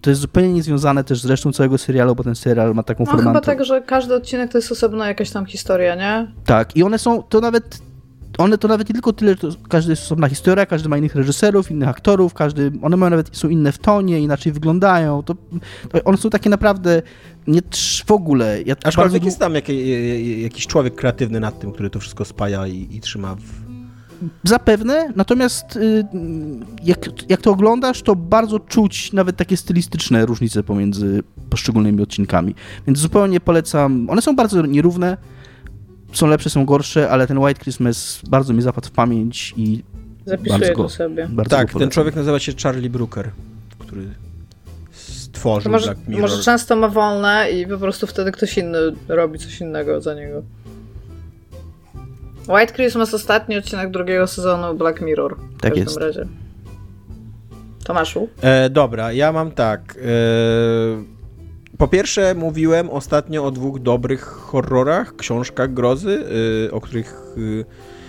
to 0.00 0.10
jest 0.10 0.22
zupełnie 0.22 0.52
niezwiązane 0.52 1.04
też 1.04 1.20
z 1.20 1.26
resztą 1.26 1.52
całego 1.52 1.78
serialu, 1.78 2.14
bo 2.14 2.24
ten 2.24 2.34
serial 2.34 2.74
ma 2.74 2.82
taką 2.82 3.04
no, 3.04 3.10
formę. 3.10 3.24
chyba 3.24 3.40
tak, 3.40 3.64
że 3.64 3.82
każdy 3.82 4.14
odcinek 4.14 4.52
to 4.52 4.58
jest 4.58 4.72
osobna 4.72 5.08
jakaś 5.08 5.30
tam 5.30 5.46
historia, 5.46 5.94
nie? 5.94 6.32
Tak, 6.44 6.76
i 6.76 6.82
one 6.82 6.98
są, 6.98 7.22
to 7.22 7.40
nawet 7.40 7.88
one 8.38 8.58
to 8.58 8.68
nawet 8.68 8.88
nie 8.88 8.92
tylko 8.92 9.12
tyle, 9.12 9.34
że 9.42 9.56
każdy 9.68 9.92
jest 9.92 10.02
osobna 10.02 10.28
historia, 10.28 10.66
każdy 10.66 10.88
ma 10.88 10.98
innych 10.98 11.14
reżyserów, 11.14 11.70
innych 11.70 11.88
aktorów, 11.88 12.34
każdy, 12.34 12.72
one 12.82 12.96
mają 12.96 13.10
nawet, 13.10 13.36
są 13.36 13.48
inne 13.48 13.72
w 13.72 13.78
tonie, 13.78 14.20
inaczej 14.20 14.52
wyglądają, 14.52 15.22
to, 15.22 15.34
to 15.92 16.04
one 16.04 16.18
są 16.18 16.30
takie 16.30 16.50
naprawdę 16.50 17.02
nie 17.46 17.60
w 18.06 18.12
ogóle. 18.12 18.62
Ja 18.62 18.74
Aczkolwiek 18.84 19.12
bardzo... 19.12 19.26
jest 19.26 19.38
tam 19.38 19.54
jakiś, 19.54 19.76
jakiś 20.42 20.66
człowiek 20.66 20.94
kreatywny 20.94 21.40
nad 21.40 21.60
tym, 21.60 21.72
który 21.72 21.90
to 21.90 22.00
wszystko 22.00 22.24
spaja 22.24 22.66
i, 22.66 22.88
i 22.90 23.00
trzyma 23.00 23.34
w 23.34 23.67
Zapewne, 24.44 25.12
natomiast 25.16 25.76
y, 25.76 26.04
jak, 26.84 26.98
jak 27.30 27.40
to 27.42 27.50
oglądasz, 27.50 28.02
to 28.02 28.16
bardzo 28.16 28.60
czuć 28.60 29.12
nawet 29.12 29.36
takie 29.36 29.56
stylistyczne 29.56 30.26
różnice 30.26 30.62
pomiędzy 30.62 31.22
poszczególnymi 31.50 32.02
odcinkami. 32.02 32.54
Więc 32.86 32.98
zupełnie 32.98 33.40
polecam. 33.40 34.10
One 34.10 34.22
są 34.22 34.36
bardzo 34.36 34.66
nierówne, 34.66 35.16
są 36.12 36.26
lepsze, 36.26 36.50
są 36.50 36.64
gorsze, 36.64 37.10
ale 37.10 37.26
ten 37.26 37.38
White 37.38 37.60
Christmas 37.60 38.20
bardzo 38.28 38.54
mi 38.54 38.62
zapadł 38.62 38.86
w 38.86 38.90
pamięć 38.90 39.54
i 39.56 39.82
Zapisuję 40.26 40.58
bardzo 40.58 40.82
go, 40.82 40.88
sobie. 40.88 41.28
Bardzo 41.30 41.56
tak, 41.56 41.72
ten 41.72 41.90
człowiek 41.90 42.16
nazywa 42.16 42.38
się 42.38 42.52
Charlie 42.62 42.90
Brooker, 42.90 43.30
który 43.78 44.06
stworzył 44.92 45.72
może, 45.72 45.86
Black 45.86 46.08
Mirror. 46.08 46.22
Może 46.30 46.42
często 46.42 46.76
ma 46.76 46.88
wolne 46.88 47.50
i 47.50 47.66
po 47.66 47.78
prostu 47.78 48.06
wtedy 48.06 48.32
ktoś 48.32 48.58
inny 48.58 48.78
robi 49.08 49.38
coś 49.38 49.60
innego 49.60 50.00
za 50.00 50.14
niego. 50.14 50.42
White 52.48 52.72
Christmas, 52.72 53.14
ostatni 53.14 53.56
odcinek 53.56 53.90
drugiego 53.90 54.26
sezonu 54.26 54.74
Black 54.74 55.00
Mirror. 55.00 55.36
W 55.36 55.60
tak 55.60 55.76
jest. 55.76 55.96
razie. 55.96 56.26
Tomaszu? 57.84 58.28
E, 58.42 58.70
dobra, 58.70 59.12
ja 59.12 59.32
mam 59.32 59.50
tak. 59.50 59.98
E, 60.02 60.08
po 61.78 61.88
pierwsze, 61.88 62.34
mówiłem 62.34 62.90
ostatnio 62.90 63.44
o 63.44 63.50
dwóch 63.50 63.82
dobrych 63.82 64.24
horrorach, 64.24 65.16
książkach 65.16 65.74
grozy, 65.74 66.24
e, 66.66 66.72
o 66.72 66.80
których, 66.80 67.14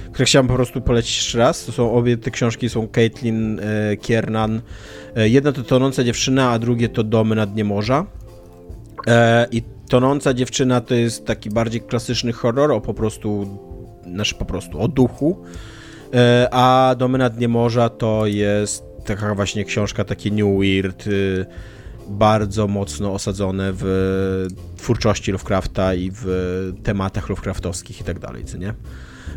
e, 0.07 0.11
które 0.11 0.25
chciałem 0.25 0.47
po 0.47 0.53
prostu 0.53 0.81
polecić 0.81 1.17
jeszcze 1.17 1.37
raz. 1.37 1.65
To 1.65 1.71
są 1.71 1.93
obie 1.93 2.17
te 2.17 2.31
książki 2.31 2.69
są 2.69 2.87
Caitlin 2.87 3.59
e, 3.59 3.97
Kiernan. 3.97 4.61
E, 5.15 5.29
jedna 5.29 5.51
to 5.51 5.63
Tonąca 5.63 6.03
dziewczyna, 6.03 6.51
a 6.51 6.59
drugie 6.59 6.89
to 6.89 7.03
Domy 7.03 7.35
na 7.35 7.45
dnie 7.45 7.63
morza. 7.63 8.05
I 9.51 9.63
Tonąca 9.89 10.33
dziewczyna 10.33 10.81
to 10.81 10.95
jest 10.95 11.25
taki 11.25 11.49
bardziej 11.49 11.81
klasyczny 11.81 12.33
horror 12.33 12.71
o 12.71 12.81
po 12.81 12.93
prostu 12.93 13.47
znaczy 14.14 14.36
po 14.36 14.45
prostu 14.45 14.82
o 14.82 14.88
duchu, 14.88 15.43
e, 16.14 16.47
a 16.51 16.95
Domy 16.97 17.18
na 17.18 17.30
dnie 17.30 17.47
morza 17.47 17.89
to 17.89 18.26
jest 18.26 18.89
taka 19.05 19.36
właśnie 19.36 19.66
książka, 19.66 20.03
takie 20.03 20.32
New 20.32 20.60
Weird, 20.60 21.07
y, 21.07 21.45
bardzo 22.10 22.68
mocno 22.68 23.14
osadzone 23.14 23.72
w 23.74 24.47
twórczości 24.78 25.32
Lovecrafta 25.32 25.93
i 25.93 26.12
w 26.14 26.26
tematach 26.84 27.30
Lovecraftowskich 27.30 28.01
i 28.01 28.03
tak 28.03 28.20
dalej, 28.20 28.45
co 28.45 28.57
nie? 28.57 28.74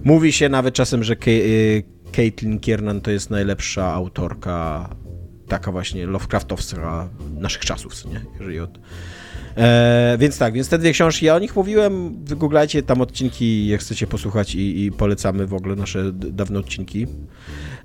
Mówi 0.04 0.32
się 0.32 0.48
nawet 0.48 0.74
czasem, 0.74 1.04
że 1.04 1.16
y, 1.26 1.82
Caitlin 2.12 2.60
Kiernan 2.60 3.00
to 3.00 3.10
jest 3.10 3.30
najlepsza 3.30 3.92
autorka 3.92 4.88
taka 5.48 5.72
właśnie 5.72 6.06
Lovecraftowska 6.06 7.08
naszych 7.38 7.64
czasów, 7.64 7.94
co 7.94 8.08
nie? 8.08 8.20
Jeżeli 8.38 8.60
od 8.60 8.78
E, 9.56 10.16
więc 10.18 10.38
tak, 10.38 10.54
więc 10.54 10.68
te 10.68 10.78
dwie 10.78 10.92
książki, 10.92 11.26
ja 11.26 11.34
o 11.34 11.38
nich 11.38 11.56
mówiłem, 11.56 12.24
wygooglajcie 12.24 12.82
tam 12.82 13.00
odcinki, 13.00 13.66
jak 13.66 13.80
chcecie 13.80 14.06
posłuchać 14.06 14.54
i, 14.54 14.84
i 14.84 14.92
polecamy 14.92 15.46
w 15.46 15.54
ogóle 15.54 15.76
nasze 15.76 16.12
dawne 16.12 16.58
odcinki. 16.58 17.06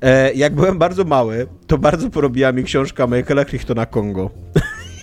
E, 0.01 0.33
jak 0.33 0.55
byłem 0.55 0.77
bardzo 0.77 1.03
mały, 1.03 1.47
to 1.67 1.77
bardzo 1.77 2.09
porobiła 2.09 2.51
mi 2.51 2.63
książka 2.63 3.07
Michaela 3.07 3.45
Crichtona 3.45 3.85
Kongo. 3.85 4.29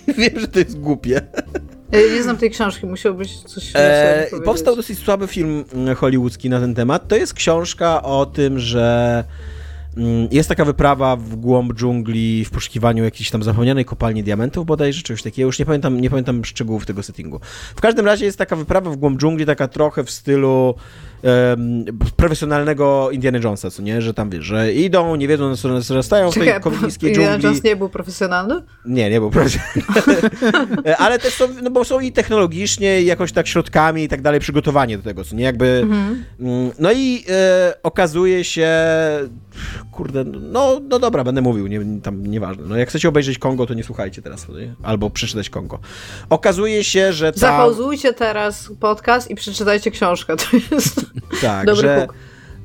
Wiem, 0.17 0.39
że 0.39 0.47
to 0.47 0.59
jest 0.59 0.79
głupie. 0.79 1.21
Ja 1.91 1.99
nie 2.15 2.23
znam 2.23 2.37
tej 2.37 2.51
książki, 2.51 2.85
musiał 2.85 3.15
być 3.15 3.41
coś 3.41 3.71
e, 3.75 4.27
Powstał 4.45 4.75
dosyć 4.75 4.99
słaby 4.99 5.27
film 5.27 5.63
mm, 5.73 5.95
hollywoodzki 5.95 6.49
na 6.49 6.59
ten 6.59 6.75
temat. 6.75 7.07
To 7.07 7.15
jest 7.15 7.33
książka 7.33 8.03
o 8.03 8.25
tym, 8.25 8.59
że 8.59 9.23
jest 10.31 10.49
taka 10.49 10.65
wyprawa 10.65 11.15
w 11.15 11.35
głąb 11.35 11.73
dżungli 11.73 12.45
w 12.45 12.51
poszukiwaniu 12.51 13.03
jakiejś 13.03 13.31
tam 13.31 13.43
zapomnianej 13.43 13.85
kopalni 13.85 14.23
diamentów 14.23 14.65
bodajże, 14.65 15.01
czegoś 15.01 15.23
takiego. 15.23 15.45
Już 15.45 15.59
nie 15.59 15.65
pamiętam, 15.65 16.01
nie 16.01 16.09
pamiętam 16.09 16.45
szczegółów 16.45 16.85
tego 16.85 17.03
settingu. 17.03 17.39
W 17.75 17.81
każdym 17.81 18.05
razie 18.05 18.25
jest 18.25 18.37
taka 18.37 18.55
wyprawa 18.55 18.91
w 18.91 18.95
głąb 18.95 19.19
dżungli, 19.19 19.45
taka 19.45 19.67
trochę 19.67 20.03
w 20.03 20.11
stylu 20.11 20.75
um, 21.25 21.85
profesjonalnego 22.15 23.11
Indiana 23.11 23.37
Jonesa, 23.37 23.71
co 23.71 23.81
nie? 23.81 24.01
Że 24.01 24.13
tam, 24.13 24.29
wiesz, 24.29 24.45
że 24.45 24.73
idą, 24.73 25.15
nie 25.15 25.27
wiedzą, 25.27 25.55
co 25.55 25.81
zarastają 25.81 26.31
w 26.31 26.33
tej 26.33 26.61
kowbojskiej 26.61 27.13
dżungli. 27.13 27.23
Indiana 27.23 27.43
Jones 27.43 27.63
nie 27.63 27.75
był 27.75 27.89
profesjonalny? 27.89 28.61
Nie, 28.85 29.09
nie 29.09 29.19
był 29.19 29.31
profesjonalny. 29.31 29.81
Ale 30.97 31.19
też 31.19 31.33
są, 31.33 31.47
no 31.63 31.71
bo 31.71 31.85
są 31.85 31.99
i 31.99 32.11
technologicznie, 32.11 33.01
i 33.01 33.05
jakoś 33.05 33.31
tak 33.31 33.47
środkami 33.47 34.03
i 34.03 34.07
tak 34.07 34.21
dalej 34.21 34.39
przygotowanie 34.39 34.97
do 34.97 35.03
tego, 35.03 35.23
co 35.23 35.35
nie? 35.35 35.43
Jakby... 35.43 35.79
Mhm. 35.83 36.25
Mm, 36.39 36.71
no 36.79 36.91
i 36.91 37.25
e, 37.29 37.73
okazuje 37.83 38.43
się 38.43 38.69
kurde, 39.91 40.23
no, 40.23 40.81
no 40.89 40.99
dobra, 40.99 41.23
będę 41.23 41.41
mówił, 41.41 41.67
nie, 41.67 42.01
tam 42.03 42.25
nieważne. 42.25 42.63
No 42.67 42.77
jak 42.77 42.89
chcecie 42.89 43.09
obejrzeć 43.09 43.37
Kongo, 43.37 43.65
to 43.65 43.73
nie 43.73 43.83
słuchajcie 43.83 44.21
teraz, 44.21 44.49
nie? 44.49 44.75
albo 44.83 45.09
przeczytać 45.09 45.49
Kongo. 45.49 45.79
Okazuje 46.29 46.83
się, 46.83 47.13
że 47.13 47.31
tam... 47.31 47.39
Zapauzujcie 47.39 48.13
teraz 48.13 48.71
podcast 48.79 49.31
i 49.31 49.35
przeczytajcie 49.35 49.91
książkę, 49.91 50.35
to 50.35 50.75
jest 50.75 51.05
tak, 51.41 51.65
dobry 51.65 51.81
że, 51.81 52.07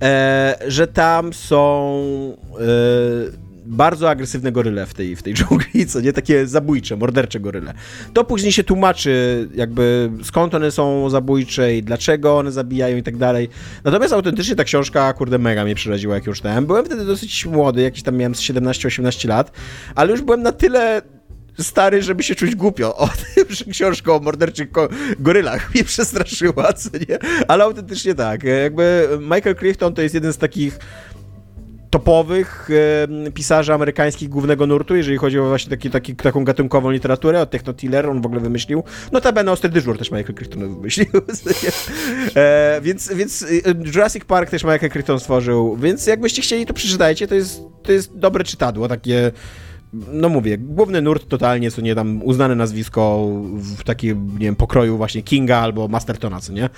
e, 0.03 0.59
że 0.67 0.87
tam 0.87 1.33
są... 1.33 2.37
E, 2.61 3.51
bardzo 3.71 4.11
agresywne 4.11 4.53
goryle 4.53 4.87
w 4.87 4.95
tej, 4.95 5.17
w 5.17 5.23
tej 5.23 5.35
dżungli, 5.35 5.87
co 5.87 6.01
nie 6.01 6.13
takie 6.13 6.47
zabójcze, 6.47 6.97
mordercze 6.97 7.41
goryle. 7.41 7.75
To 8.13 8.25
później 8.25 8.53
się 8.53 8.65
tłumaczy, 8.65 9.49
jakby 9.55 10.11
skąd 10.23 10.55
one 10.55 10.71
są 10.71 11.11
zabójcze 11.11 11.77
i 11.77 11.83
dlaczego 11.83 12.39
one 12.39 12.53
zabijają 12.53 12.97
i 12.97 13.03
tak 13.03 13.17
dalej. 13.17 13.49
Natomiast 13.85 14.13
autentycznie 14.13 14.57
ta 14.57 14.65
książka, 14.65 15.13
kurde, 15.13 15.39
mega 15.39 15.65
mnie 15.65 15.75
przeraziła, 15.75 16.15
jak 16.15 16.27
już 16.27 16.37
czytałem. 16.37 16.67
Byłem 16.67 16.85
wtedy 16.85 17.05
dosyć 17.05 17.47
młody, 17.47 17.83
jakiś 17.83 18.03
tam 18.03 18.17
miałem 18.17 18.33
17-18 18.33 19.29
lat, 19.29 19.53
ale 19.95 20.11
już 20.11 20.23
byłem 20.23 20.43
na 20.43 20.53
tyle 20.53 21.03
stary, 21.65 22.03
żeby 22.03 22.23
się 22.23 22.35
czuć 22.35 22.55
głupio 22.55 22.97
o 22.97 23.09
tym, 23.35 23.45
że 23.49 23.65
książka 23.65 24.13
o 24.15 24.21
morderczych 24.21 24.69
gorylach 25.19 25.75
mnie 25.75 25.85
przestraszyła, 25.85 26.73
co 26.73 26.91
nie? 27.09 27.19
Ale 27.49 27.65
autentycznie 27.65 28.15
tak. 28.15 28.43
Jakby 28.43 29.09
Michael 29.21 29.57
Crichton 29.57 29.95
to 29.95 30.03
jest 30.03 30.15
jeden 30.15 30.33
z 30.33 30.39
takich 30.39 30.79
topowych 31.91 32.69
e, 33.27 33.31
pisarzy 33.31 33.73
amerykańskich 33.73 34.29
głównego 34.29 34.67
nurtu, 34.67 34.97
jeżeli 34.97 35.17
chodzi 35.17 35.39
o 35.39 35.49
właśnie 35.49 35.71
taki, 35.71 35.91
taki, 35.91 36.17
taką 36.17 36.45
gatunkową 36.45 36.91
literaturę, 36.91 37.41
od 37.41 37.51
Techno 37.51 37.75
Tiller 37.75 38.07
on 38.07 38.23
w 38.23 38.27
ogóle 38.27 38.41
wymyślił. 38.41 38.83
Notabene 39.13 39.53
Ostry 39.53 39.71
Dyżur 39.71 39.99
też 39.99 40.11
Michael 40.11 40.35
Crichton 40.35 40.75
wymyślił. 40.75 41.07
e, 42.37 42.81
więc, 42.83 43.13
więc 43.15 43.47
Jurassic 43.95 44.25
Park 44.25 44.51
też 44.51 44.65
Michael 44.65 44.91
Crichton 44.91 45.21
stworzył, 45.21 45.77
więc 45.77 46.07
jakbyście 46.07 46.43
chcieli, 46.43 46.67
to 46.67 46.75
przeczytajcie, 46.75 47.29
to 47.29 47.35
jest, 47.35 47.61
to 47.83 47.93
jest 47.93 48.17
dobre 48.17 48.45
czytadło, 48.45 48.89
takie 48.89 49.33
no 49.93 50.29
mówię, 50.29 50.59
główny 50.59 51.03
nurt 51.03 51.29
totalnie, 51.29 51.71
co 51.71 51.81
nie 51.81 51.95
tam 51.95 52.23
uznane 52.23 52.55
nazwisko 52.55 53.29
w 53.55 53.85
takim, 53.85 54.33
nie 54.33 54.47
wiem, 54.47 54.57
pokroju 54.57 54.97
właśnie 54.97 55.23
Kinga 55.23 55.59
albo 55.59 55.89
Mastertona, 55.89 56.41
co 56.41 56.53
nie? 56.53 56.69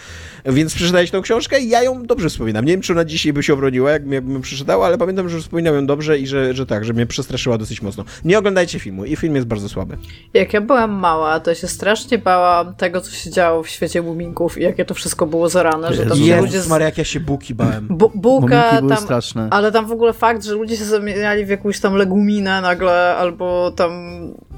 Więc 0.45 0.75
przeczytałeś 0.75 1.11
tą 1.11 1.23
książkę 1.23 1.61
i 1.61 1.69
ja 1.69 1.83
ją 1.83 2.03
dobrze 2.03 2.29
wspominam. 2.29 2.65
Nie 2.65 2.73
wiem, 2.73 2.81
czy 2.81 2.93
ona 2.93 3.05
dzisiaj 3.05 3.33
by 3.33 3.43
się 3.43 3.53
obroniła, 3.55 3.91
jakbym 3.91 4.43
przeczytał, 4.43 4.85
ale 4.85 4.99
pamiętam, 4.99 5.29
że 5.29 5.41
wspominałem 5.41 5.81
ją 5.81 5.87
dobrze 5.87 6.19
i 6.19 6.27
że, 6.27 6.55
że 6.55 6.67
tak, 6.67 6.85
że 6.85 6.93
mnie 6.93 7.07
przestraszyła 7.07 7.59
dosyć 7.59 7.83
mocno. 7.83 8.05
Nie 8.25 8.39
oglądajcie 8.39 8.79
filmu 8.79 9.05
i 9.05 9.17
film 9.17 9.35
jest 9.35 9.47
bardzo 9.47 9.69
słaby. 9.69 9.97
Jak 10.35 10.53
ja 10.53 10.61
byłam 10.61 10.91
mała, 10.91 11.41
to 11.41 11.55
się 11.55 11.69
strasznie 11.69 12.19
bałam 12.19 12.75
tego, 12.75 13.01
co 13.01 13.11
się 13.11 13.31
działo 13.31 13.63
w 13.63 13.69
świecie 13.69 14.03
muminków 14.03 14.59
i 14.59 14.63
jakie 14.63 14.85
to 14.85 14.95
wszystko 14.95 15.27
było 15.27 15.49
zarane, 15.49 15.95
że 15.95 16.07
tam 16.07 16.19
Jezus, 16.19 16.45
ludzie... 16.45 16.61
Z... 16.61 16.69
Maria, 16.69 16.87
jak 16.87 16.99
ja 16.99 17.05
się 17.05 17.21
buki 17.21 17.55
bałem. 17.55 17.87
Bu 17.91 18.13
buka 18.15 18.83
tam, 18.89 18.97
straszne. 18.97 19.49
ale 19.51 19.73
tam 19.73 19.87
w 19.87 19.93
ogóle 19.93 20.13
fakt, 20.13 20.45
że 20.45 20.55
ludzie 20.55 20.77
się 20.77 20.85
zamieniali 20.85 21.45
w 21.45 21.49
jakąś 21.49 21.81
tam 21.81 21.95
leguminę 21.95 22.61
nagle 22.61 23.02
albo 23.03 23.71
tam 23.77 23.93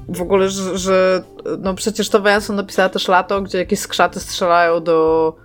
w 0.09 0.21
ogóle, 0.21 0.49
że, 0.49 0.77
że 0.77 1.23
no 1.59 1.73
przecież 1.73 2.09
to 2.09 2.21
Węson 2.21 2.55
napisała 2.55 2.89
też 2.89 3.07
lato, 3.07 3.41
gdzie 3.41 3.57
jakieś 3.57 3.79
skrzaty 3.79 4.19
strzelają 4.19 4.83
do... 4.83 5.35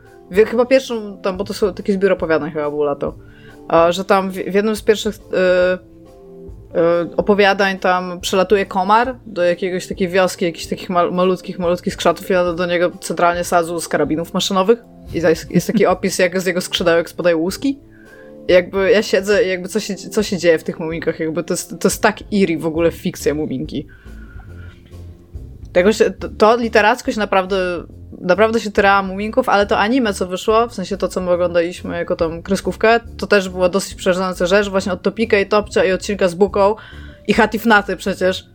Chyba 0.46 0.66
pierwszą 0.66 1.18
tam, 1.22 1.36
bo 1.36 1.44
to 1.44 1.54
są 1.54 1.74
takie 1.74 1.92
zbiór 1.92 2.12
opowiadań 2.12 2.50
chyba 2.50 2.70
było 2.70 2.84
lato, 2.84 3.14
że 3.90 4.04
tam 4.04 4.30
w, 4.30 4.34
w 4.34 4.54
jednym 4.54 4.76
z 4.76 4.82
pierwszych 4.82 5.14
y, 5.14 5.18
y, 5.18 7.16
opowiadań 7.16 7.78
tam 7.78 8.20
przelatuje 8.20 8.66
komar 8.66 9.16
do 9.26 9.42
jakiegoś 9.42 9.86
takiej 9.86 10.08
wioski, 10.08 10.44
jakichś 10.44 10.66
takich 10.66 10.90
mal, 10.90 11.12
malutkich, 11.12 11.58
malutkich 11.58 11.94
skrzatów 11.94 12.30
i 12.30 12.34
do, 12.34 12.54
do 12.54 12.66
niego 12.66 12.90
centralnie 13.00 13.44
sadzu 13.44 13.80
z 13.80 13.88
karabinów 13.88 14.34
maszynowych 14.34 14.78
i 15.14 15.16
jest, 15.16 15.50
jest 15.50 15.66
taki 15.66 15.86
opis, 15.86 16.18
jak 16.18 16.40
z 16.40 16.46
jego 16.46 16.60
skrzydełek 16.60 17.10
spadają 17.10 17.38
łuski 17.38 17.78
jakby 18.50 18.90
ja 18.90 19.02
siedzę 19.02 19.44
jakby 19.44 19.68
co 19.68 19.80
się, 19.80 19.94
co 19.94 20.22
się 20.22 20.38
dzieje 20.38 20.58
w 20.58 20.64
tych 20.64 20.80
muminkach, 20.80 21.20
jakby 21.20 21.44
to 21.44 21.54
jest, 21.54 21.70
to 21.80 21.88
jest 21.88 22.02
tak 22.02 22.32
iri 22.32 22.58
w 22.58 22.66
ogóle 22.66 22.90
fikcja 22.90 23.34
muminki. 23.34 23.86
Tego 25.72 25.92
się, 25.92 26.10
to, 26.10 26.28
to 26.28 26.56
literacko 26.56 27.12
się 27.12 27.18
naprawdę 27.18 27.84
naprawdę 28.20 28.60
się 28.60 28.70
tyrała 28.70 29.02
muminków, 29.02 29.48
ale 29.48 29.66
to 29.66 29.78
anime, 29.78 30.14
co 30.14 30.26
wyszło, 30.26 30.68
w 30.68 30.74
sensie 30.74 30.96
to, 30.96 31.08
co 31.08 31.20
my 31.20 31.30
oglądaliśmy 31.30 31.96
jako 31.96 32.16
tą 32.16 32.42
kreskówkę, 32.42 33.00
to 33.16 33.26
też 33.26 33.48
była 33.48 33.68
dosyć 33.68 33.94
przerażająca 33.94 34.46
rzecz, 34.46 34.68
właśnie 34.68 34.92
od 34.92 35.02
Topika 35.02 35.38
i 35.38 35.46
Topcia 35.46 35.84
i 35.84 35.92
odcinka 35.92 36.28
z 36.28 36.34
Buką 36.34 36.74
i 37.28 37.32
Hatifnaty 37.32 37.96
przecież 37.96 38.46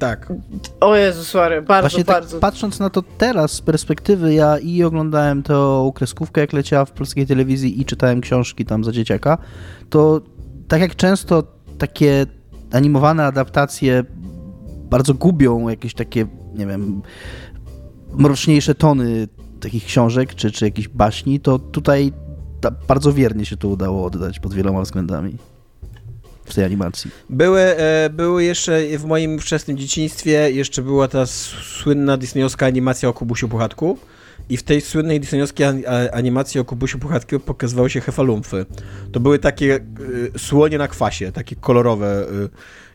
tak. 0.00 0.32
O 0.80 0.96
Jezus 0.96 1.34
Mary, 1.34 1.62
bardzo, 1.62 1.88
Właśnie 1.88 2.04
tak 2.04 2.16
bardzo. 2.16 2.30
Tak 2.30 2.40
patrząc 2.40 2.80
na 2.80 2.90
to 2.90 3.02
teraz 3.18 3.52
z 3.52 3.60
perspektywy, 3.60 4.34
ja 4.34 4.58
i 4.58 4.82
oglądałem 4.82 5.42
tę 5.42 5.90
kreskówkę, 5.94 6.40
jak 6.40 6.52
leciała 6.52 6.84
w 6.84 6.92
polskiej 6.92 7.26
telewizji 7.26 7.80
i 7.80 7.84
czytałem 7.84 8.20
książki 8.20 8.64
tam 8.64 8.84
za 8.84 8.92
dzieciaka, 8.92 9.38
to 9.90 10.20
tak 10.68 10.80
jak 10.80 10.96
często 10.96 11.42
takie 11.78 12.26
animowane 12.72 13.24
adaptacje 13.24 14.04
bardzo 14.90 15.14
gubią 15.14 15.68
jakieś 15.68 15.94
takie, 15.94 16.26
nie 16.54 16.66
wiem, 16.66 17.02
mroczniejsze 18.12 18.74
tony 18.74 19.28
takich 19.60 19.84
książek 19.84 20.34
czy, 20.34 20.50
czy 20.50 20.64
jakichś 20.64 20.88
baśni, 20.88 21.40
to 21.40 21.58
tutaj 21.58 22.12
bardzo 22.88 23.12
wiernie 23.12 23.46
się 23.46 23.56
to 23.56 23.68
udało 23.68 24.04
oddać 24.04 24.40
pod 24.40 24.54
wieloma 24.54 24.82
względami 24.82 25.36
w 26.44 26.54
tej 26.54 26.64
animacji. 26.64 27.10
Były, 27.30 27.60
e, 27.60 28.10
były 28.10 28.44
jeszcze 28.44 28.98
w 28.98 29.04
moim 29.04 29.38
wczesnym 29.38 29.76
dzieciństwie, 29.76 30.50
jeszcze 30.50 30.82
była 30.82 31.08
ta 31.08 31.26
słynna 31.26 32.16
disneyowska 32.16 32.66
animacja 32.66 33.08
o 33.08 33.12
Kubusiu 33.12 33.48
Puchatku. 33.48 33.98
I 34.48 34.56
w 34.56 34.62
tej 34.62 34.80
słynnej 34.80 35.20
disneyowskiej 35.20 35.66
animacji 36.12 36.60
o 36.60 36.64
Kubusiu 36.64 36.98
Puchatku 36.98 37.40
pokazywały 37.40 37.90
się 37.90 38.00
hefalumfy. 38.00 38.66
To 39.12 39.20
były 39.20 39.38
takie 39.38 39.80
y, 40.34 40.38
słonie 40.38 40.78
na 40.78 40.88
kwasie, 40.88 41.32
takie 41.32 41.56
kolorowe. 41.56 42.26
Y, 42.44 42.48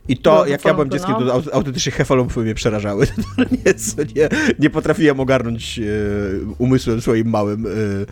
I 0.08 0.16
to, 0.16 0.34
no, 0.34 0.46
jak 0.46 0.64
ja 0.64 0.74
byłem 0.74 0.90
dzieckiem, 0.90 1.14
no. 1.20 1.42
to 1.42 1.54
autentycznie 1.54 1.92
hefalumfy 1.92 2.40
mnie 2.40 2.54
przerażały. 2.54 3.06
nie, 3.38 3.74
nie, 4.16 4.28
nie 4.58 4.70
potrafiłem 4.70 5.20
ogarnąć 5.20 5.78
y, 5.78 6.40
umysłem 6.58 7.00
swoim 7.00 7.28
małym. 7.28 7.66
Y, 7.66 8.06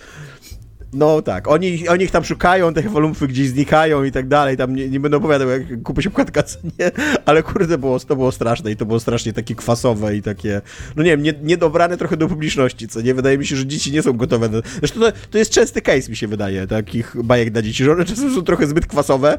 no 0.93 1.23
tak, 1.23 1.49
oni, 1.49 1.89
oni 1.89 2.05
ich 2.05 2.11
tam 2.11 2.25
szukają, 2.25 2.75
te 2.75 2.83
wolumfy 2.83 3.29
gdzieś 3.29 3.49
znikają 3.49 4.05
i 4.05 4.13
tak 4.13 4.29
dalej, 4.29 4.57
tam 4.57 4.77
nie, 4.77 4.89
nie 4.89 5.01
będę 5.01 5.17
opowiadał, 5.17 5.49
jak 5.49 5.83
kupię 5.83 6.03
się 6.03 6.11
płatka, 6.11 6.43
nie, 6.79 6.91
ale 7.27 7.43
kurde, 7.43 7.79
było, 7.79 8.01
to 8.01 8.17
było 8.17 8.33
straszne 8.33 8.71
i 8.71 8.77
to 8.77 8.87
było 8.87 9.01
strasznie 9.01 9.33
takie 9.33 9.55
kwasowe 9.55 10.17
i 10.17 10.23
takie, 10.23 10.61
no 10.97 11.03
nie 11.03 11.11
wiem, 11.11 11.23
nie, 11.23 11.35
niedobrane 11.43 11.97
trochę 11.97 12.17
do 12.17 12.29
publiczności, 12.29 12.89
co 12.89 13.01
nie, 13.01 13.15
wydaje 13.15 13.39
mi 13.39 13.47
się, 13.47 13.57
że 13.57 13.67
dzieci 13.67 13.93
nie 13.93 14.03
są 14.03 14.13
gotowe, 14.13 14.49
na, 14.49 14.59
zresztą 14.79 15.01
to, 15.01 15.13
to 15.31 15.39
jest 15.39 15.51
częsty 15.51 15.83
case, 15.83 16.11
mi 16.11 16.17
się 16.17 16.29
wydaje, 16.29 16.67
takich 16.67 17.17
bajek 17.25 17.51
dla 17.51 17.63
dzieci, 17.63 17.85
że 17.85 17.93
one 17.93 18.05
czasem 18.05 18.35
są 18.35 18.43
trochę 18.43 18.67
zbyt 18.67 18.87
kwasowe, 18.87 19.39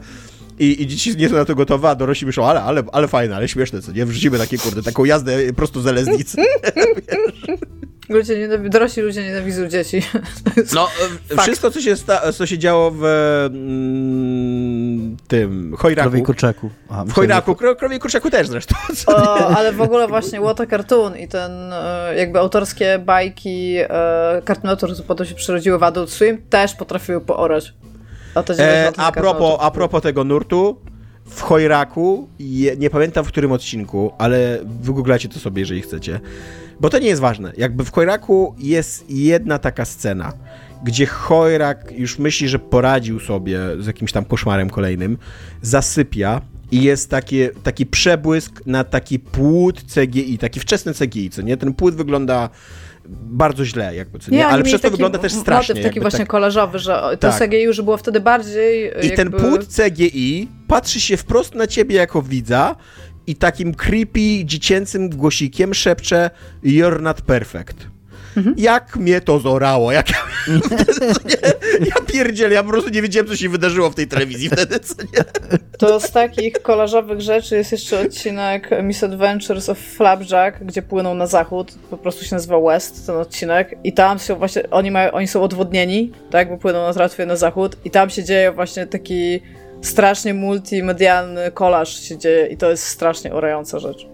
i, 0.59 0.81
i 0.81 0.87
dzieci 0.87 1.17
nie 1.17 1.29
są 1.29 1.35
na 1.35 1.45
to 1.45 1.55
gotowe, 1.55 1.89
a 1.89 1.95
dorośli 1.95 2.27
myślą, 2.27 2.45
ale, 2.45 2.61
ale, 2.61 2.83
ale 2.91 3.07
fajne, 3.07 3.35
ale 3.35 3.47
śmieszne, 3.47 3.81
co 3.81 3.91
nie? 3.91 4.05
Wrzucimy 4.05 4.37
takie, 4.37 4.57
kurde, 4.57 4.83
taką 4.83 5.05
jazdę 5.05 5.53
prosto 5.53 5.81
z 5.81 5.87
Eleznicy. 5.87 6.37
Ludzie 8.09 8.47
nienawi- 8.47 8.69
dorośli 8.69 9.03
ludzie 9.03 9.23
nienawidzą 9.23 9.67
dzieci. 9.67 10.01
No, 10.75 10.87
e, 11.31 11.41
wszystko, 11.41 11.71
co 11.71 11.81
się, 11.81 11.95
sta- 11.95 12.33
co 12.33 12.45
się 12.45 12.57
działo 12.57 12.91
w 12.91 13.03
mm, 13.53 15.17
tym 15.27 15.75
chojraku. 15.77 16.09
Krowie 16.09 16.25
kurczaku. 16.25 16.69
Aha, 16.89 17.05
w 17.05 17.13
chojraku, 17.13 17.55
kro, 17.55 17.75
krowie 17.75 17.99
kurczaku 17.99 18.29
też 18.29 18.47
zresztą. 18.47 18.75
O, 19.07 19.47
ale 19.47 19.73
w 19.73 19.81
ogóle 19.81 20.07
właśnie 20.07 20.41
What 20.41 20.61
a 20.61 20.65
Cartoon 20.65 21.17
i 21.17 21.27
ten 21.27 21.51
e, 21.73 22.13
jakby 22.17 22.39
autorskie 22.39 22.99
bajki 22.99 23.75
e, 23.77 23.87
Cartoon 24.47 24.71
Network, 24.71 25.01
potem 25.07 25.27
się 25.27 25.35
przerodziły 25.35 25.79
w 25.79 25.83
Adult 25.83 26.09
Swim, 26.09 26.41
też 26.49 26.75
potrafiły 26.75 27.21
poorać. 27.21 27.73
A, 28.35 28.43
e, 28.59 28.91
a, 28.97 29.11
propos, 29.11 29.57
a 29.59 29.71
propos 29.71 30.01
tego 30.01 30.23
nurtu, 30.23 30.81
w 31.25 31.41
Chojraku, 31.41 32.29
nie 32.77 32.89
pamiętam 32.89 33.25
w 33.25 33.27
którym 33.27 33.51
odcinku, 33.51 34.13
ale 34.17 34.59
wygooglacie 34.81 35.29
to 35.29 35.39
sobie, 35.39 35.59
jeżeli 35.59 35.81
chcecie, 35.81 36.19
bo 36.79 36.89
to 36.89 36.99
nie 36.99 37.07
jest 37.07 37.21
ważne. 37.21 37.53
Jakby 37.57 37.85
w 37.85 37.91
Chojraku 37.91 38.55
jest 38.57 39.05
jedna 39.09 39.59
taka 39.59 39.85
scena, 39.85 40.33
gdzie 40.83 41.05
Chojrak 41.05 41.91
już 41.91 42.19
myśli, 42.19 42.49
że 42.49 42.59
poradził 42.59 43.19
sobie 43.19 43.59
z 43.79 43.87
jakimś 43.87 44.11
tam 44.11 44.25
koszmarem 44.25 44.69
kolejnym, 44.69 45.17
zasypia 45.61 46.41
i 46.71 46.83
jest 46.83 47.09
takie, 47.09 47.49
taki 47.63 47.85
przebłysk 47.85 48.65
na 48.65 48.83
taki 48.83 49.19
płód 49.19 49.81
CGI, 49.95 50.37
taki 50.37 50.59
wczesny 50.59 50.93
CGI, 50.93 51.29
co 51.29 51.41
nie? 51.41 51.57
Ten 51.57 51.73
płód 51.73 51.95
wygląda 51.95 52.49
bardzo 53.09 53.65
źle, 53.65 53.95
jakby, 53.95 54.19
co 54.19 54.31
nie? 54.31 54.37
nie 54.37 54.47
ale 54.47 54.63
przez 54.63 54.81
to 54.81 54.91
wygląda 54.91 55.19
też 55.19 55.33
strasznie. 55.33 55.75
Motyw 55.75 55.87
taki 55.87 55.99
właśnie 55.99 56.25
tak... 56.25 56.79
że 56.79 57.17
to 57.19 57.29
tak. 57.29 57.39
CGI 57.39 57.61
już 57.61 57.81
było 57.81 57.97
wtedy 57.97 58.19
bardziej 58.19 58.91
I 59.03 59.07
jakby... 59.07 59.15
ten 59.15 59.31
płód 59.31 59.67
CGI 59.67 60.47
patrzy 60.67 60.99
się 60.99 61.17
wprost 61.17 61.55
na 61.55 61.67
ciebie 61.67 61.95
jako 61.95 62.21
widza 62.21 62.75
i 63.29 63.35
takim 63.35 63.73
creepy, 63.73 64.45
dziecięcym 64.45 65.09
głosikiem 65.09 65.73
szepcze 65.73 66.29
You're 66.63 67.01
not 67.01 67.21
perfect. 67.21 67.87
Mhm. 68.37 68.55
Jak 68.57 68.95
mnie 68.95 69.21
to 69.21 69.39
zorało, 69.39 69.91
jak 69.91 70.09
ja, 70.09 70.17
ja 71.95 72.05
pierdzielę, 72.13 72.55
ja 72.55 72.63
po 72.63 72.69
prostu 72.69 72.89
nie 72.89 73.01
wiedziałem, 73.01 73.27
co 73.27 73.35
się 73.35 73.49
wydarzyło 73.49 73.89
w 73.89 73.95
tej 73.95 74.07
telewizji 74.07 74.49
wtedy, 74.49 74.79
co 74.79 75.03
nie? 75.03 75.23
To 75.77 75.99
z 75.99 76.11
takich 76.11 76.61
kolażowych 76.61 77.21
rzeczy 77.21 77.55
jest 77.55 77.71
jeszcze 77.71 77.99
odcinek 77.99 78.69
Misadventures 78.83 79.69
of 79.69 79.79
Flapjack, 79.79 80.63
gdzie 80.63 80.81
płyną 80.81 81.15
na 81.15 81.27
zachód, 81.27 81.71
po 81.89 81.97
prostu 81.97 82.25
się 82.25 82.35
nazywa 82.35 82.59
West 82.59 83.05
ten 83.05 83.15
odcinek 83.15 83.75
i 83.83 83.93
tam 83.93 84.19
się 84.19 84.35
właśnie, 84.35 84.69
oni, 84.69 84.91
mają, 84.91 85.11
oni 85.11 85.27
są 85.27 85.43
odwodnieni, 85.43 86.11
tak, 86.29 86.49
bo 86.49 86.57
płyną 86.57 86.87
na 86.87 86.93
tratwie 86.93 87.25
na 87.25 87.35
zachód 87.35 87.77
i 87.85 87.91
tam 87.91 88.09
się 88.09 88.23
dzieje 88.23 88.51
właśnie 88.51 88.87
taki 88.87 89.41
strasznie 89.81 90.33
multimedialny 90.33 91.51
kolaż 91.51 91.99
się 91.99 92.17
dzieje 92.17 92.47
i 92.47 92.57
to 92.57 92.69
jest 92.69 92.83
strasznie 92.83 93.33
orająca 93.33 93.79
rzecz. 93.79 94.07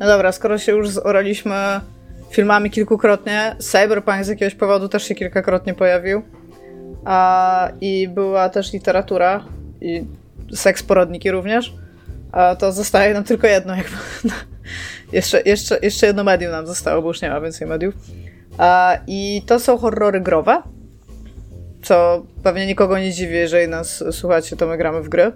No 0.00 0.06
dobra, 0.06 0.32
skoro 0.32 0.58
się 0.58 0.72
już 0.72 0.88
zoraliśmy 0.88 1.80
filmami 2.30 2.70
kilkukrotnie. 2.70 3.56
Cyberpunk 3.58 4.24
z 4.24 4.28
jakiegoś 4.28 4.54
powodu 4.54 4.88
też 4.88 5.02
się 5.02 5.14
kilkakrotnie 5.14 5.74
pojawił. 5.74 6.22
A, 7.04 7.68
I 7.80 8.08
była 8.08 8.48
też 8.48 8.72
literatura 8.72 9.44
i 9.80 10.04
seks 10.54 10.82
porodniki 10.82 11.30
również. 11.30 11.74
A 12.32 12.56
to 12.56 12.72
zostaje 12.72 13.14
nam 13.14 13.24
tylko 13.24 13.46
jedno. 13.46 13.74
Jakby. 13.74 13.96
jeszcze, 15.12 15.40
jeszcze, 15.40 15.78
jeszcze 15.82 16.06
jedno 16.06 16.24
medium 16.24 16.52
nam 16.52 16.66
zostało, 16.66 17.02
bo 17.02 17.08
już 17.08 17.22
nie 17.22 17.30
ma 17.30 17.40
więcej 17.40 17.68
mediów. 17.68 17.94
A, 18.58 18.98
I 19.06 19.42
to 19.46 19.60
są 19.60 19.78
horrory 19.78 20.20
growe. 20.20 20.62
Co 21.82 22.26
pewnie 22.42 22.66
nikogo 22.66 22.98
nie 22.98 23.12
dziwi, 23.12 23.34
jeżeli 23.34 23.68
nas 23.68 24.04
słuchacie, 24.10 24.56
to 24.56 24.66
my 24.66 24.76
gramy 24.76 25.02
w 25.02 25.08
gry. 25.08 25.32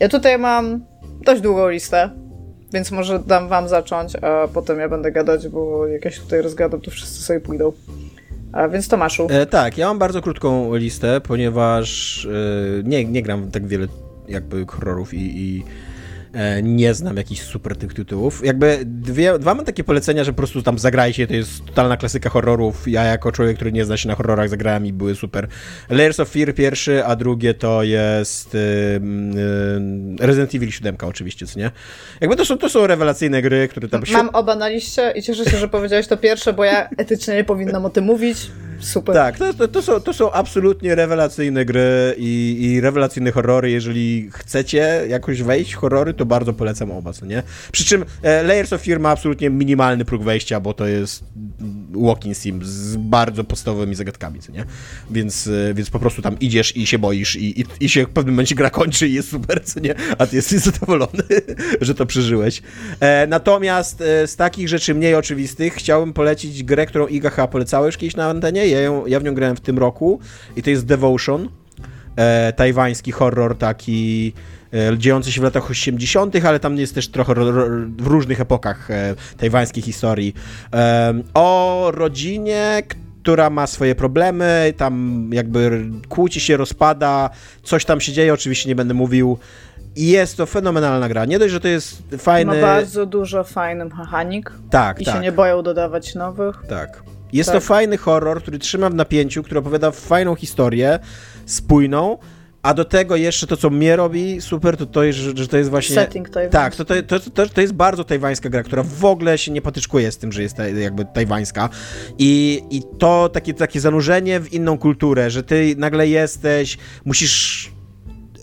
Ja 0.00 0.08
tutaj 0.08 0.38
mam 0.38 0.84
dość 1.24 1.40
długą 1.40 1.68
listę 1.68 2.10
więc 2.74 2.90
może 2.90 3.18
dam 3.18 3.48
wam 3.48 3.68
zacząć, 3.68 4.16
a 4.16 4.48
potem 4.48 4.78
ja 4.78 4.88
będę 4.88 5.12
gadać, 5.12 5.48
bo 5.48 5.86
jak 5.86 6.04
ja 6.04 6.10
się 6.10 6.20
tutaj 6.20 6.42
rozgadam, 6.42 6.80
to 6.80 6.90
wszyscy 6.90 7.22
sobie 7.22 7.40
pójdą. 7.40 7.72
A 8.52 8.68
więc 8.68 8.88
Tomaszu. 8.88 9.26
E, 9.30 9.46
tak, 9.46 9.78
ja 9.78 9.86
mam 9.86 9.98
bardzo 9.98 10.22
krótką 10.22 10.74
listę, 10.74 11.20
ponieważ 11.20 12.26
e, 12.26 12.82
nie, 12.82 13.04
nie 13.04 13.22
gram 13.22 13.50
tak 13.50 13.66
wiele 13.66 13.86
jakby 14.28 14.66
horrorów 14.66 15.14
i, 15.14 15.40
i 15.40 15.62
nie 16.62 16.94
znam 16.94 17.16
jakichś 17.16 17.40
super 17.40 17.76
tych 17.76 17.94
tytułów. 17.94 18.44
Jakby 18.44 18.78
dwie, 18.84 19.38
dwa 19.38 19.54
mam 19.54 19.64
takie 19.64 19.84
polecenia, 19.84 20.24
że 20.24 20.32
po 20.32 20.36
prostu 20.36 20.62
tam 20.62 20.78
zagrajcie, 20.78 21.26
to 21.26 21.34
jest 21.34 21.66
totalna 21.66 21.96
klasyka 21.96 22.30
horrorów. 22.30 22.88
Ja 22.88 23.04
jako 23.04 23.32
człowiek, 23.32 23.56
który 23.56 23.72
nie 23.72 23.84
zna 23.84 23.96
się 23.96 24.08
na 24.08 24.14
horrorach, 24.14 24.48
zagrałem 24.48 24.86
i 24.86 24.92
były 24.92 25.14
super. 25.14 25.48
Layers 25.90 26.20
of 26.20 26.28
Fear 26.28 26.54
pierwszy, 26.54 27.04
a 27.04 27.16
drugie 27.16 27.54
to 27.54 27.82
jest 27.82 28.56
Resident 30.20 30.54
Evil 30.54 30.70
7 30.70 30.96
oczywiście, 31.02 31.46
co 31.46 31.58
nie? 31.58 31.70
Jakby 32.20 32.36
to 32.36 32.44
są, 32.44 32.58
to 32.58 32.68
są 32.68 32.86
rewelacyjne 32.86 33.42
gry, 33.42 33.68
które 33.68 33.88
tam... 33.88 34.02
Mam 34.12 34.28
oba 34.28 34.56
na 34.56 34.68
liście 34.68 35.12
i 35.16 35.22
cieszę 35.22 35.44
się, 35.44 35.56
że 35.56 35.68
powiedziałeś 35.68 36.06
to 36.06 36.16
pierwsze, 36.16 36.52
bo 36.52 36.64
ja 36.64 36.88
etycznie 36.96 37.34
nie 37.34 37.44
powinnam 37.44 37.84
o 37.84 37.90
tym 37.90 38.04
mówić. 38.04 38.50
Super. 38.80 39.14
Tak, 39.14 39.38
to, 39.38 39.54
to, 39.54 39.68
to, 39.68 39.82
są, 39.82 40.00
to 40.00 40.12
są 40.12 40.32
absolutnie 40.32 40.94
rewelacyjne 40.94 41.64
gry 41.64 42.14
i, 42.18 42.56
i 42.60 42.80
rewelacyjne 42.80 43.32
horrory. 43.32 43.70
Jeżeli 43.70 44.30
chcecie 44.32 45.04
jakoś 45.08 45.42
wejść 45.42 45.72
w 45.72 45.76
horrory, 45.76 46.14
to 46.14 46.23
bardzo 46.26 46.52
polecam 46.52 46.90
oba, 46.90 47.12
co 47.12 47.26
nie? 47.26 47.42
Przy 47.72 47.84
czym 47.84 48.04
e, 48.22 48.42
Layers 48.42 48.72
of 48.72 48.82
Fear 48.82 49.00
ma 49.00 49.10
absolutnie 49.10 49.50
minimalny 49.50 50.04
próg 50.04 50.22
wejścia, 50.22 50.60
bo 50.60 50.74
to 50.74 50.86
jest 50.86 51.24
walking 51.90 52.36
sim 52.36 52.60
z 52.64 52.96
bardzo 52.96 53.44
podstawowymi 53.44 53.94
zagadkami, 53.94 54.40
co 54.40 54.52
nie? 54.52 54.64
Więc, 55.10 55.46
e, 55.46 55.74
więc 55.74 55.90
po 55.90 55.98
prostu 55.98 56.22
tam 56.22 56.38
idziesz 56.40 56.76
i 56.76 56.86
się 56.86 56.98
boisz 56.98 57.36
i, 57.36 57.60
i, 57.60 57.64
i 57.80 57.88
się 57.88 58.04
w 58.04 58.10
pewnym 58.10 58.34
momencie 58.34 58.54
gra 58.54 58.70
kończy 58.70 59.08
i 59.08 59.12
jest 59.12 59.30
super, 59.30 59.64
co 59.64 59.80
nie? 59.80 59.94
A 60.18 60.26
ty 60.26 60.36
jesteś 60.36 60.60
zadowolony, 60.70 61.22
że 61.80 61.94
to 61.94 62.06
przeżyłeś. 62.06 62.62
E, 63.00 63.26
natomiast 63.26 64.00
e, 64.00 64.26
z 64.26 64.36
takich 64.36 64.68
rzeczy 64.68 64.94
mniej 64.94 65.14
oczywistych 65.14 65.74
chciałbym 65.74 66.12
polecić 66.12 66.62
grę, 66.62 66.86
którą 66.86 67.06
Iga 67.06 67.30
chyba 67.30 67.48
polecała 67.48 67.86
już 67.86 67.96
kiedyś 67.96 68.16
na 68.16 68.26
antenie, 68.26 68.66
ja, 68.66 68.80
ją, 68.80 69.06
ja 69.06 69.20
w 69.20 69.24
nią 69.24 69.34
grałem 69.34 69.56
w 69.56 69.60
tym 69.60 69.78
roku 69.78 70.20
i 70.56 70.62
to 70.62 70.70
jest 70.70 70.86
Devotion, 70.86 71.48
e, 72.16 72.52
tajwański 72.52 73.12
horror 73.12 73.58
taki 73.58 74.32
e, 74.74 74.98
dziejący 74.98 75.32
się 75.32 75.40
w 75.40 75.44
latach 75.44 75.70
80., 75.70 76.36
ale 76.44 76.60
tam 76.60 76.76
jest 76.76 76.94
też 76.94 77.08
trochę 77.08 77.34
ro, 77.34 77.52
ro, 77.52 77.66
w 77.98 78.06
różnych 78.06 78.40
epokach 78.40 78.90
e, 78.90 79.14
tajwańskiej 79.36 79.82
historii. 79.82 80.34
O 81.34 81.90
rodzinie, 81.94 82.82
która 83.22 83.50
ma 83.50 83.66
swoje 83.66 83.94
problemy, 83.94 84.74
tam 84.76 85.30
jakby 85.32 85.84
kłóci 86.08 86.40
się, 86.40 86.56
rozpada, 86.56 87.30
coś 87.62 87.84
tam 87.84 88.00
się 88.00 88.12
dzieje, 88.12 88.34
oczywiście 88.34 88.68
nie 88.68 88.74
będę 88.74 88.94
mówił. 88.94 89.38
I 89.96 90.08
jest 90.08 90.36
to 90.36 90.46
fenomenalna 90.46 91.08
gra. 91.08 91.24
Nie 91.24 91.38
dość, 91.38 91.52
że 91.52 91.60
to 91.60 91.68
jest 91.68 92.02
fajny... 92.18 92.54
Ma 92.54 92.60
bardzo 92.60 93.06
dużo 93.06 93.44
fajnych 93.44 93.96
mechanik. 93.96 94.52
Tak, 94.70 95.00
I 95.00 95.04
tak. 95.04 95.14
się 95.14 95.20
nie 95.20 95.32
boją 95.32 95.62
dodawać 95.62 96.14
nowych. 96.14 96.56
Tak. 96.68 97.02
Jest 97.32 97.50
tak. 97.50 97.56
to 97.56 97.66
fajny 97.66 97.96
horror, 97.96 98.42
który 98.42 98.58
trzyma 98.58 98.90
w 98.90 98.94
napięciu, 98.94 99.42
który 99.42 99.60
opowiada 99.60 99.90
fajną 99.90 100.34
historię, 100.34 100.98
spójną, 101.46 102.18
a 102.64 102.74
do 102.74 102.84
tego 102.84 103.16
jeszcze 103.16 103.46
to, 103.46 103.56
co 103.56 103.70
mnie 103.70 103.96
robi 103.96 104.40
super, 104.40 104.76
to 104.76 104.86
to 104.86 105.12
że, 105.12 105.48
to 105.48 105.56
jest 105.56 105.70
właśnie... 105.70 105.94
Setting 105.94 106.30
tajwański. 106.30 106.52
Tak, 106.52 106.76
to, 106.76 106.84
to, 106.84 107.20
to, 107.30 107.48
to, 107.48 107.60
jest 107.60 107.72
bardzo 107.72 108.04
tajwańska 108.04 108.48
gra, 108.48 108.62
która 108.62 108.82
w 108.82 109.04
ogóle 109.04 109.38
się 109.38 109.52
nie 109.52 109.62
patyczkuje 109.62 110.12
z 110.12 110.18
tym, 110.18 110.32
że 110.32 110.42
jest 110.42 110.56
jakby 110.80 111.04
tajwańska. 111.14 111.68
I, 112.18 112.62
i 112.70 112.82
to 112.98 113.28
takie, 113.28 113.54
takie 113.54 113.80
zanurzenie 113.80 114.40
w 114.40 114.52
inną 114.52 114.78
kulturę, 114.78 115.30
że 115.30 115.42
ty 115.42 115.74
nagle 115.78 116.08
jesteś, 116.08 116.78
musisz 117.04 117.70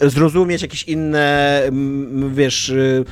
zrozumieć 0.01 0.61
jakieś 0.61 0.83
inne, 0.83 1.61
wiesz 2.29 2.69
y, 2.69 3.05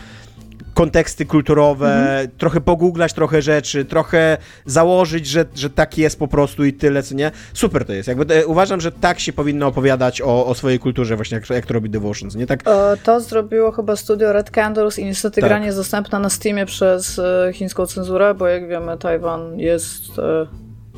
konteksty 0.80 1.26
kulturowe, 1.26 1.94
mhm. 1.96 2.30
trochę 2.38 2.62
pogooglać 2.62 3.14
trochę 3.14 3.42
rzeczy, 3.42 3.86
trochę 3.86 4.38
założyć, 4.66 5.28
że, 5.28 5.46
że 5.56 5.70
tak 5.70 5.98
jest 5.98 6.20
po 6.20 6.28
prostu 6.28 6.66
i 6.66 6.74
tyle, 6.74 7.04
co 7.04 7.16
nie. 7.16 7.32
Super 7.54 7.86
to 7.86 7.94
jest. 7.94 8.08
Jakby, 8.08 8.36
e, 8.36 8.46
uważam, 8.46 8.82
że 8.82 8.92
tak 8.92 9.20
się 9.20 9.34
powinno 9.34 9.68
opowiadać 9.68 10.22
o, 10.22 10.46
o 10.46 10.56
swojej 10.56 10.80
kulturze, 10.80 11.16
właśnie 11.16 11.36
jak, 11.36 11.50
jak 11.50 11.66
to 11.66 11.74
robi 11.74 11.90
Devotions, 11.90 12.36
nie? 12.36 12.48
Tak... 12.48 12.60
E, 12.68 12.98
to 13.04 13.22
zrobiło 13.22 13.72
chyba 13.72 13.96
studio 13.96 14.34
Red 14.34 14.52
Candles 14.52 15.00
i 15.00 15.06
niestety 15.06 15.42
tak. 15.42 15.50
gra 15.50 15.60
nie 15.60 15.66
jest 15.66 15.78
dostępna 15.78 16.20
na 16.20 16.30
Steamie 16.30 16.66
przez 16.66 17.20
e, 17.20 17.50
chińską 17.54 17.86
cenzurę, 17.86 18.34
bo 18.34 18.48
jak 18.48 18.68
wiemy 18.68 18.98
Tajwan 18.98 19.60
jest 19.60 20.04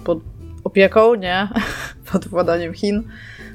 pod 0.03 0.19
opieką, 0.63 1.15
nie? 1.15 1.49
pod 2.11 2.27
władaniem 2.27 2.73
Chin. 2.73 3.03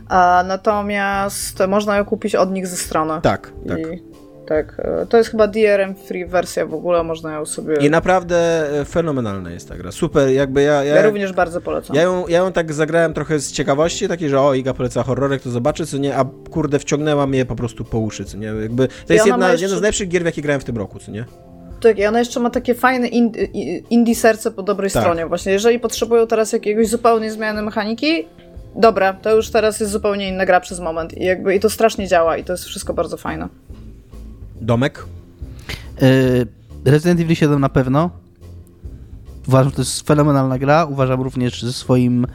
A 0.09 0.45
natomiast 0.47 1.59
można 1.69 1.97
ją 1.97 2.05
kupić 2.05 2.35
od 2.35 2.53
nich 2.53 2.67
ze 2.67 2.77
strony. 2.77 3.21
Tak, 3.23 3.53
tak. 3.69 3.79
I 3.79 4.16
tak, 4.47 4.77
e, 4.79 5.07
to 5.07 5.17
jest 5.17 5.31
chyba 5.31 5.47
DRM 5.47 5.95
free 5.95 6.27
wersja 6.27 6.67
w 6.67 6.75
ogóle, 6.75 7.03
można 7.03 7.35
ją 7.35 7.47
sobie... 7.47 7.77
I 7.77 7.91
naprawdę 7.91 8.37
e, 8.81 8.85
fenomenalna 8.85 9.51
jest 9.51 9.69
ta 9.69 9.77
gra, 9.77 9.93
super, 9.93 10.29
jakby 10.29 10.63
ja... 10.63 10.85
Ja, 10.85 10.95
ja 10.95 11.03
również 11.03 11.33
bardzo 11.33 11.61
polecam. 11.61 11.97
Ja 11.97 12.03
ją, 12.03 12.29
ja 12.29 12.39
ją 12.39 12.53
tak 12.53 12.73
zagrałem 12.73 13.15
trochę 13.15 13.39
z 13.39 13.53
ciekawości, 13.53 14.09
takiej, 14.09 14.29
że 14.29 14.41
o, 14.41 14.55
Iga 14.55 14.75
poleca 14.75 15.03
horrorek, 15.03 15.43
to 15.43 15.51
zobaczy, 15.51 15.87
co 15.87 15.99
nie, 15.99 16.17
a 16.17 16.25
kurde, 16.51 16.79
wciągnęła 16.79 17.27
mnie 17.27 17.45
po 17.45 17.57
prostu 17.57 17.85
po 17.85 17.99
uszy, 17.99 18.25
co 18.25 18.37
nie, 18.37 18.47
jakby... 18.47 18.89
To 19.07 19.13
jest 19.13 19.27
jedna, 19.27 19.51
jeszcze... 19.51 19.65
jedna 19.65 19.79
z 19.79 19.81
najlepszych 19.81 20.09
gier, 20.09 20.23
w 20.23 20.27
jakie 20.27 20.43
grałem 20.43 20.61
w 20.61 20.65
tym 20.65 20.77
roku, 20.77 20.99
co 20.99 21.13
nie? 21.13 21.25
Tak, 21.81 21.99
i 21.99 22.07
ona 22.07 22.19
jeszcze 22.19 22.41
ma 22.41 22.51
takie 22.51 22.75
fajne 22.75 23.09
indie 23.91 24.15
serce 24.15 24.51
po 24.51 24.63
dobrej 24.63 24.91
tak. 24.91 25.03
stronie. 25.03 25.27
Właśnie, 25.27 25.53
jeżeli 25.53 25.81
potrzebują 25.81 26.27
teraz 26.27 26.53
jakiegoś 26.53 26.89
zupełnie 26.89 27.31
zmiany 27.31 27.63
mechaniki, 27.63 28.27
dobra, 28.75 29.13
to 29.13 29.37
już 29.37 29.51
teraz 29.51 29.81
jest 29.81 29.93
zupełnie 29.93 30.29
inna 30.29 30.47
gra 30.47 30.61
przez 30.61 30.81
moment. 30.81 31.19
I, 31.19 31.25
jakby, 31.25 31.55
I 31.55 31.61
to 31.61 31.71
strasznie 31.71 32.09
działa 32.09 32.37
i 32.37 32.45
to 32.45 32.53
jest 32.53 32.65
wszystko 32.65 32.95
bardzo 32.95 33.17
fajne. 33.17 33.49
Domek? 34.67 35.07
E, 36.03 36.91
Resident 36.91 37.21
Evil 37.21 37.37
7 37.37 37.61
na 37.61 37.69
pewno. 37.69 38.11
Uważam, 39.49 39.71
że 39.71 39.77
to 39.77 39.83
jest 39.83 40.07
fenomenalna 40.07 40.59
gra. 40.59 40.85
Uważam 40.85 41.21
również 41.21 41.63
ze 41.63 41.73
swoim 41.73 42.27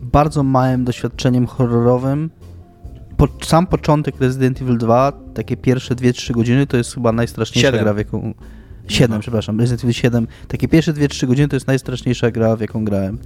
bardzo 0.00 0.42
małym 0.42 0.84
doświadczeniem 0.84 1.46
horrorowym. 1.46 2.30
Po, 3.16 3.28
sam 3.42 3.66
początek 3.66 4.20
Resident 4.20 4.62
Evil 4.62 4.78
2, 4.78 5.12
takie 5.34 5.56
pierwsze 5.56 5.94
2-3 5.94 6.32
godziny, 6.32 6.66
to 6.66 6.76
jest 6.76 6.94
chyba 6.94 7.12
najstraszniejsza 7.12 7.68
7. 7.68 7.84
gra, 7.84 7.94
w 7.94 7.98
jaką... 7.98 8.34
7, 8.88 9.16
no. 9.16 9.20
przepraszam, 9.20 9.60
Resident 9.60 9.84
Evil 9.84 9.94
7. 9.94 10.26
Takie 10.48 10.68
pierwsze 10.68 10.92
2-3 10.92 11.26
godziny 11.26 11.48
to 11.48 11.56
jest 11.56 11.66
najstraszniejsza 11.66 12.30
gra, 12.30 12.56
w 12.56 12.60
jaką 12.60 12.84
grałem. 12.84 13.18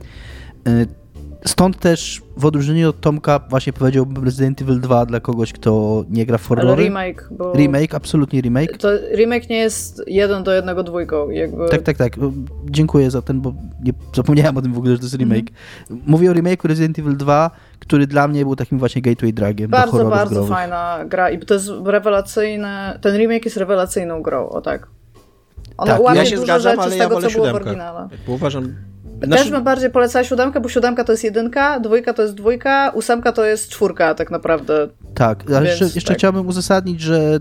Stąd 1.46 1.78
też 1.78 2.22
w 2.36 2.44
odróżnieniu 2.44 2.88
od 2.88 3.00
Tomka 3.00 3.40
właśnie 3.48 3.72
powiedziałbym 3.72 4.24
Resident 4.24 4.62
Evil 4.62 4.80
2 4.80 5.06
dla 5.06 5.20
kogoś, 5.20 5.52
kto 5.52 6.04
nie 6.10 6.26
gra 6.26 6.38
w 6.38 6.46
horrory. 6.46 6.68
Ale 6.68 6.82
remake, 6.82 7.28
bo... 7.30 7.52
Remake, 7.52 7.94
absolutnie 7.94 8.40
remake. 8.40 8.78
To 8.78 8.88
remake 9.16 9.48
nie 9.50 9.56
jest 9.56 10.02
jeden 10.06 10.42
do 10.42 10.54
jednego 10.54 10.82
dwójką, 10.82 11.30
jakby... 11.30 11.68
Tak, 11.68 11.82
tak, 11.82 11.96
tak. 11.96 12.16
Dziękuję 12.64 13.10
za 13.10 13.22
ten, 13.22 13.40
bo 13.40 13.54
nie 13.82 13.92
zapomniałem 14.14 14.56
o 14.56 14.62
tym 14.62 14.72
w 14.72 14.78
ogóle, 14.78 14.92
że 14.92 14.98
to 14.98 15.04
jest 15.04 15.14
remake. 15.14 15.50
Mm. 15.90 16.02
Mówię 16.06 16.30
o 16.30 16.34
remake'u 16.34 16.68
Resident 16.68 16.98
Evil 16.98 17.16
2, 17.16 17.50
który 17.80 18.06
dla 18.06 18.28
mnie 18.28 18.44
był 18.44 18.56
takim 18.56 18.78
właśnie 18.78 19.02
gateway 19.02 19.32
dragiem 19.32 19.70
Bardzo, 19.70 19.98
do 19.98 20.10
bardzo 20.10 20.34
growych. 20.34 20.50
fajna 20.50 21.04
gra 21.06 21.30
i 21.30 21.38
to 21.38 21.54
jest 21.54 21.70
rewelacyjne, 21.84 22.98
ten 23.02 23.16
remake 23.16 23.44
jest 23.44 23.56
rewelacyjną 23.56 24.22
grą, 24.22 24.48
o 24.48 24.60
tak. 24.60 24.86
Ona 25.76 25.98
tak, 25.98 26.16
ja 26.16 26.24
się 26.24 26.38
zgadzam, 26.38 26.76
rzeczy 26.76 26.90
z 26.90 26.98
tego, 26.98 27.20
co 27.20 27.30
było 27.30 27.52
w 27.52 27.54
oryginale. 27.54 28.08
Bo 28.26 28.32
uważam, 28.32 28.74
znaczy... 29.22 29.42
Też 29.42 29.50
bym 29.50 29.64
bardziej 29.64 29.90
polecała 29.90 30.24
siódemkę, 30.24 30.60
bo 30.60 30.68
siódemka 30.68 31.04
to 31.04 31.12
jest 31.12 31.24
jedynka, 31.24 31.80
dwójka 31.80 32.12
to 32.14 32.22
jest 32.22 32.34
dwójka, 32.34 32.90
ósemka 32.94 33.32
to 33.32 33.44
jest 33.44 33.68
czwórka 33.68 34.14
tak 34.14 34.30
naprawdę. 34.30 34.88
Tak, 35.14 35.50
ale 35.50 35.68
jeszcze, 35.68 35.84
jeszcze 35.84 36.08
tak. 36.08 36.18
chciałbym 36.18 36.46
uzasadnić, 36.46 37.00
że 37.00 37.40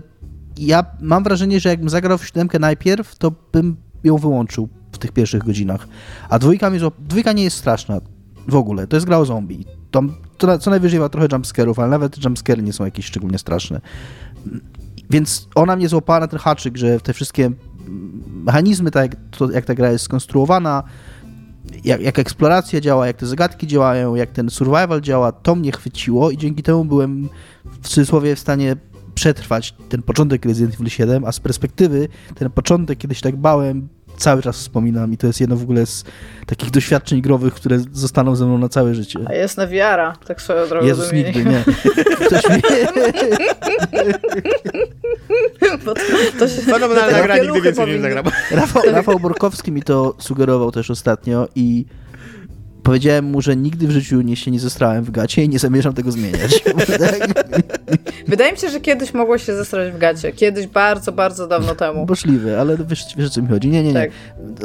ja 0.58 0.84
mam 1.00 1.24
wrażenie, 1.24 1.60
że 1.60 1.68
jakbym 1.68 1.88
zagrał 1.88 2.18
w 2.18 2.26
siódemkę 2.26 2.58
najpierw, 2.58 3.16
to 3.16 3.32
bym 3.52 3.76
ją 4.04 4.16
wyłączył 4.16 4.68
w 4.92 4.98
tych 4.98 5.12
pierwszych 5.12 5.44
godzinach. 5.44 5.88
A 6.28 6.38
dwójka, 6.38 6.70
dwójka 6.98 7.32
nie 7.32 7.44
jest 7.44 7.56
straszna 7.56 8.00
w 8.48 8.54
ogóle, 8.54 8.86
to 8.86 8.96
jest 8.96 9.06
gra 9.06 9.18
o 9.18 9.24
zombie. 9.24 9.64
Tam, 9.90 10.14
to, 10.38 10.58
co 10.58 10.70
najwyżej 10.70 11.00
ma 11.00 11.08
trochę 11.08 11.28
jumpscarów, 11.32 11.78
ale 11.78 11.88
nawet 11.88 12.24
jumpscary 12.24 12.62
nie 12.62 12.72
są 12.72 12.84
jakieś 12.84 13.06
szczególnie 13.06 13.38
straszne. 13.38 13.80
Więc 15.10 15.48
ona 15.54 15.76
mnie 15.76 15.88
złapała 15.88 16.20
na 16.20 16.28
ten 16.28 16.38
haczyk, 16.38 16.76
że 16.76 17.00
te 17.00 17.12
wszystkie 17.12 17.50
mechanizmy, 18.26 18.90
tak 18.90 19.02
jak, 19.02 19.20
to, 19.30 19.50
jak 19.50 19.64
ta 19.64 19.74
gra 19.74 19.90
jest 19.90 20.04
skonstruowana, 20.04 20.82
jak, 21.84 22.00
jak 22.00 22.18
eksploracja 22.18 22.80
działa, 22.80 23.06
jak 23.06 23.16
te 23.16 23.26
zagadki 23.26 23.66
działają, 23.66 24.14
jak 24.14 24.30
ten 24.30 24.50
survival 24.50 25.00
działa, 25.00 25.32
to 25.32 25.54
mnie 25.54 25.72
chwyciło 25.72 26.30
i 26.30 26.36
dzięki 26.36 26.62
temu 26.62 26.84
byłem 26.84 27.28
w 27.82 27.88
cudzysłowie 27.88 28.36
w 28.36 28.40
stanie 28.40 28.76
przetrwać 29.14 29.74
ten 29.88 30.02
początek 30.02 30.44
Resident 30.44 30.74
Evil 30.74 30.88
7, 30.88 31.24
a 31.24 31.32
z 31.32 31.40
perspektywy 31.40 32.08
ten 32.34 32.50
początek, 32.50 32.98
kiedy 32.98 33.14
się 33.14 33.22
tak 33.22 33.36
bałem, 33.36 33.88
cały 34.16 34.42
czas 34.42 34.56
wspominam 34.56 35.12
i 35.12 35.16
to 35.16 35.26
jest 35.26 35.40
jedno 35.40 35.56
w 35.56 35.62
ogóle 35.62 35.86
z 35.86 36.04
takich 36.46 36.70
doświadczeń 36.70 37.22
growych, 37.22 37.54
które 37.54 37.78
zostaną 37.92 38.36
ze 38.36 38.46
mną 38.46 38.58
na 38.58 38.68
całe 38.68 38.94
życie. 38.94 39.18
A 39.26 39.34
jest 39.34 39.56
na 39.56 39.66
wiara, 39.66 40.16
tak 40.26 40.42
swoją 40.42 40.68
drogą. 40.68 40.86
Jezus, 40.86 41.12
nigdy 41.12 41.44
nie. 41.44 41.64
Ktoś 42.26 42.48
mi... 42.48 42.62
to, 45.84 45.94
to 46.38 46.48
się, 46.48 46.62
Fenomenalna 46.62 47.22
gra, 47.22 47.38
nigdy 47.38 47.60
więcej 47.60 47.86
nie 47.86 48.00
zagram. 48.00 48.24
Rafał, 48.50 48.82
Rafał 48.86 49.20
Borkowski 49.20 49.72
mi 49.72 49.82
to 49.82 50.14
sugerował 50.18 50.72
też 50.72 50.90
ostatnio 50.90 51.48
i 51.54 51.86
Powiedziałem 52.84 53.24
mu, 53.24 53.40
że 53.40 53.56
nigdy 53.56 53.86
w 53.86 53.90
życiu 53.90 54.20
nie 54.20 54.36
się 54.36 54.50
nie 54.50 54.60
zestrałem 54.60 55.04
w 55.04 55.10
gacie 55.10 55.44
i 55.44 55.48
nie 55.48 55.58
zamierzam 55.58 55.94
tego 55.94 56.12
zmieniać. 56.12 56.64
Wydaje 58.28 58.52
mi 58.52 58.58
się, 58.58 58.68
że 58.68 58.80
kiedyś 58.80 59.14
mogło 59.14 59.38
się 59.38 59.56
zestrać 59.56 59.92
w 59.92 59.98
gacie. 59.98 60.32
Kiedyś, 60.32 60.66
bardzo, 60.66 61.12
bardzo 61.12 61.46
dawno 61.46 61.74
temu. 61.74 62.06
Możliwe, 62.08 62.60
ale 62.60 62.76
wiesz, 62.88 63.04
wiesz 63.16 63.26
o 63.26 63.30
co 63.30 63.42
mi 63.42 63.48
chodzi. 63.48 63.68
Nie, 63.68 63.82
nie, 63.82 63.92
nie. 63.92 63.94
Tak. 63.94 64.10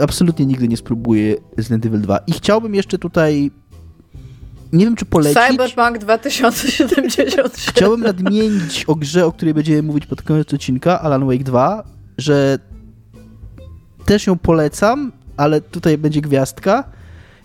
Absolutnie 0.02 0.46
nigdy 0.46 0.68
nie 0.68 0.78
spróbuję 0.78 1.36
Resident 1.58 1.86
Evil 1.86 2.02
2. 2.02 2.20
I 2.28 2.32
chciałbym 2.32 2.76
jeszcze 2.76 2.98
tutaj 2.98 3.52
nie 4.74 4.86
wiem, 4.86 4.96
czy 4.96 5.06
polecić. 5.06 5.44
Cyberpunk 5.50 5.98
2077. 5.98 7.52
Chciałbym 7.56 8.02
nadmienić 8.02 8.86
o 8.88 8.96
grze, 8.96 9.26
o 9.26 9.32
której 9.32 9.54
będziemy 9.54 9.82
mówić 9.82 10.06
pod 10.06 10.22
koniec 10.22 10.54
odcinka, 10.54 11.02
Alan 11.02 11.26
Wake 11.26 11.44
2, 11.44 11.84
że 12.18 12.60
też 14.06 14.28
ją 14.28 14.38
polecam, 14.38 15.12
ale 15.38 15.62
tutaj 15.62 15.98
będzie 15.98 16.22
gwiazdka 16.22 16.99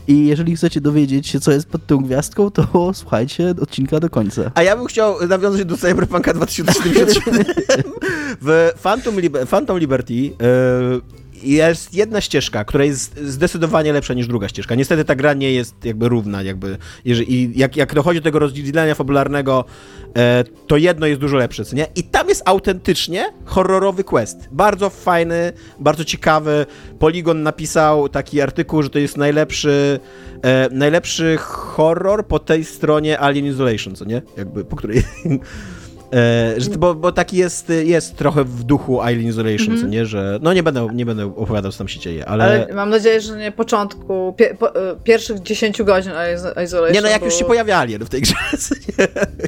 i 0.09 0.26
jeżeli 0.26 0.56
chcecie 0.56 0.81
dowiedzieć 0.81 1.28
się, 1.28 1.40
co 1.40 1.52
jest 1.52 1.68
pod 1.68 1.86
tą 1.86 1.98
gwiazdką, 1.98 2.51
to 2.51 2.66
słuchajcie 2.94 3.55
odcinka 3.62 4.01
do 4.01 4.10
końca. 4.10 4.51
A 4.55 4.62
ja 4.62 4.76
bym 4.76 4.86
chciał 4.86 5.26
nawiązać 5.26 5.64
do 5.64 5.76
Cyberpunka 5.76 6.35
2077. 6.35 7.44
w 8.43 8.70
Phantom, 8.82 9.20
Liber 9.20 9.48
Phantom 9.48 9.78
Liberty 9.78 10.14
yy, 10.14 10.31
jest 11.44 11.94
jedna 11.94 12.20
ścieżka, 12.20 12.64
która 12.64 12.84
jest 12.84 13.18
zdecydowanie 13.18 13.92
lepsza 13.92 14.14
niż 14.14 14.26
druga 14.26 14.48
ścieżka. 14.48 14.74
Niestety 14.74 15.04
ta 15.04 15.14
gra 15.14 15.34
nie 15.34 15.52
jest 15.52 15.84
jakby 15.84 16.08
równa, 16.08 16.42
jakby, 16.42 16.78
jeżeli, 17.04 17.58
jak, 17.58 17.76
jak 17.76 17.94
dochodzi 17.94 18.20
do 18.20 18.24
tego 18.24 18.38
rozdzielenia 18.38 18.94
fabularnego, 18.94 19.64
e, 20.16 20.44
to 20.66 20.76
jedno 20.76 21.06
jest 21.06 21.20
dużo 21.20 21.36
lepsze, 21.36 21.64
co 21.64 21.76
nie? 21.76 21.86
I 21.96 22.02
tam 22.02 22.28
jest 22.28 22.42
autentycznie 22.44 23.32
horrorowy 23.44 24.04
quest. 24.04 24.48
Bardzo 24.52 24.90
fajny, 24.90 25.52
bardzo 25.80 26.04
ciekawy. 26.04 26.66
Polygon 26.98 27.42
napisał 27.42 28.08
taki 28.08 28.40
artykuł, 28.40 28.82
że 28.82 28.90
to 28.90 28.98
jest 28.98 29.16
najlepszy, 29.16 30.00
e, 30.42 30.68
najlepszy 30.70 31.36
horror 31.40 32.26
po 32.26 32.38
tej 32.38 32.64
stronie 32.64 33.20
Alien 33.20 33.46
Isolation, 33.46 33.96
co 33.96 34.04
nie? 34.04 34.22
Jakby, 34.36 34.64
po 34.64 34.76
której... 34.76 35.02
E, 36.15 36.61
że, 36.61 36.70
bo, 36.70 36.95
bo 36.95 37.12
taki 37.12 37.36
jest, 37.36 37.69
jest 37.69 38.16
trochę 38.16 38.45
w 38.45 38.65
duchu 38.65 39.01
Island 39.11 39.28
Isolation, 39.28 39.66
mm 39.66 39.78
-hmm. 39.78 39.81
co 39.81 39.86
nie, 39.86 40.07
że 40.07 40.39
no 40.43 40.53
nie 40.53 40.62
będę, 40.62 40.89
nie 40.95 41.07
będę 41.07 41.27
opowiadał, 41.36 41.73
co 41.73 41.78
tam 41.78 41.89
się 41.89 42.01
dzieje, 42.01 42.28
ale... 42.28 42.45
ale 42.45 42.66
mam 42.74 42.91
nadzieję, 42.91 43.20
że 43.20 43.36
nie 43.36 43.53
początku, 43.53 44.35
pie, 44.36 44.57
po, 44.59 44.74
e, 44.74 44.97
pierwszych 45.05 45.43
10 45.43 45.82
godzin 45.82 46.12
Isolation, 46.65 46.93
Nie, 46.93 47.01
no 47.01 47.09
jak 47.09 47.24
już 47.24 47.35
się 47.35 47.45
pojawiali 47.45 47.99
no, 47.99 48.07
w 48.07 48.09
tej 48.09 48.20
grze. 48.20 48.35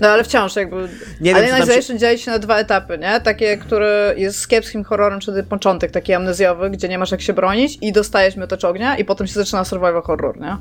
No 0.00 0.08
ale 0.08 0.24
wciąż 0.24 0.56
jakby... 0.56 0.88
Nie 1.20 1.34
Alien 1.36 1.56
Isolation 1.56 1.82
się... 1.82 1.98
dzieje 1.98 2.18
się 2.18 2.30
na 2.30 2.38
dwa 2.38 2.58
etapy, 2.58 2.98
nie? 2.98 3.20
Takie, 3.20 3.56
które 3.56 4.14
jest 4.16 4.48
kiepskim 4.48 4.84
horrorem, 4.84 5.20
czyli 5.20 5.42
początek 5.42 5.90
taki 5.90 6.12
amnezjowy, 6.12 6.70
gdzie 6.70 6.88
nie 6.88 6.98
masz 6.98 7.10
jak 7.10 7.20
się 7.20 7.32
bronić 7.32 7.78
i 7.80 7.92
dostajesz 7.92 8.36
miotacz 8.36 8.64
ognia 8.64 8.96
i 8.96 9.04
potem 9.04 9.26
się 9.26 9.34
zaczyna 9.34 9.64
survival 9.64 10.02
horror, 10.02 10.40
nie? 10.40 10.56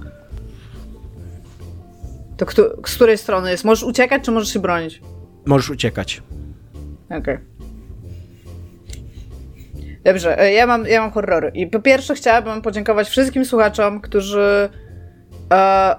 To 2.37 2.45
kto, 2.45 2.63
z 2.85 2.95
której 2.95 3.17
strony 3.17 3.51
jest? 3.51 3.63
Możesz 3.63 3.83
uciekać, 3.83 4.23
czy 4.23 4.31
możesz 4.31 4.53
się 4.53 4.59
bronić? 4.59 5.01
Możesz 5.45 5.69
uciekać. 5.69 6.23
Okej. 7.05 7.19
Okay. 7.19 7.39
Dobrze, 10.03 10.39
e, 10.39 10.53
ja 10.53 10.67
mam, 10.67 10.87
ja 10.87 11.01
mam 11.01 11.11
horrory. 11.11 11.51
I 11.53 11.67
po 11.67 11.79
pierwsze 11.79 12.15
chciałabym 12.15 12.61
podziękować 12.61 13.09
wszystkim 13.09 13.45
słuchaczom, 13.45 14.01
którzy 14.01 14.69
e, 15.53 15.95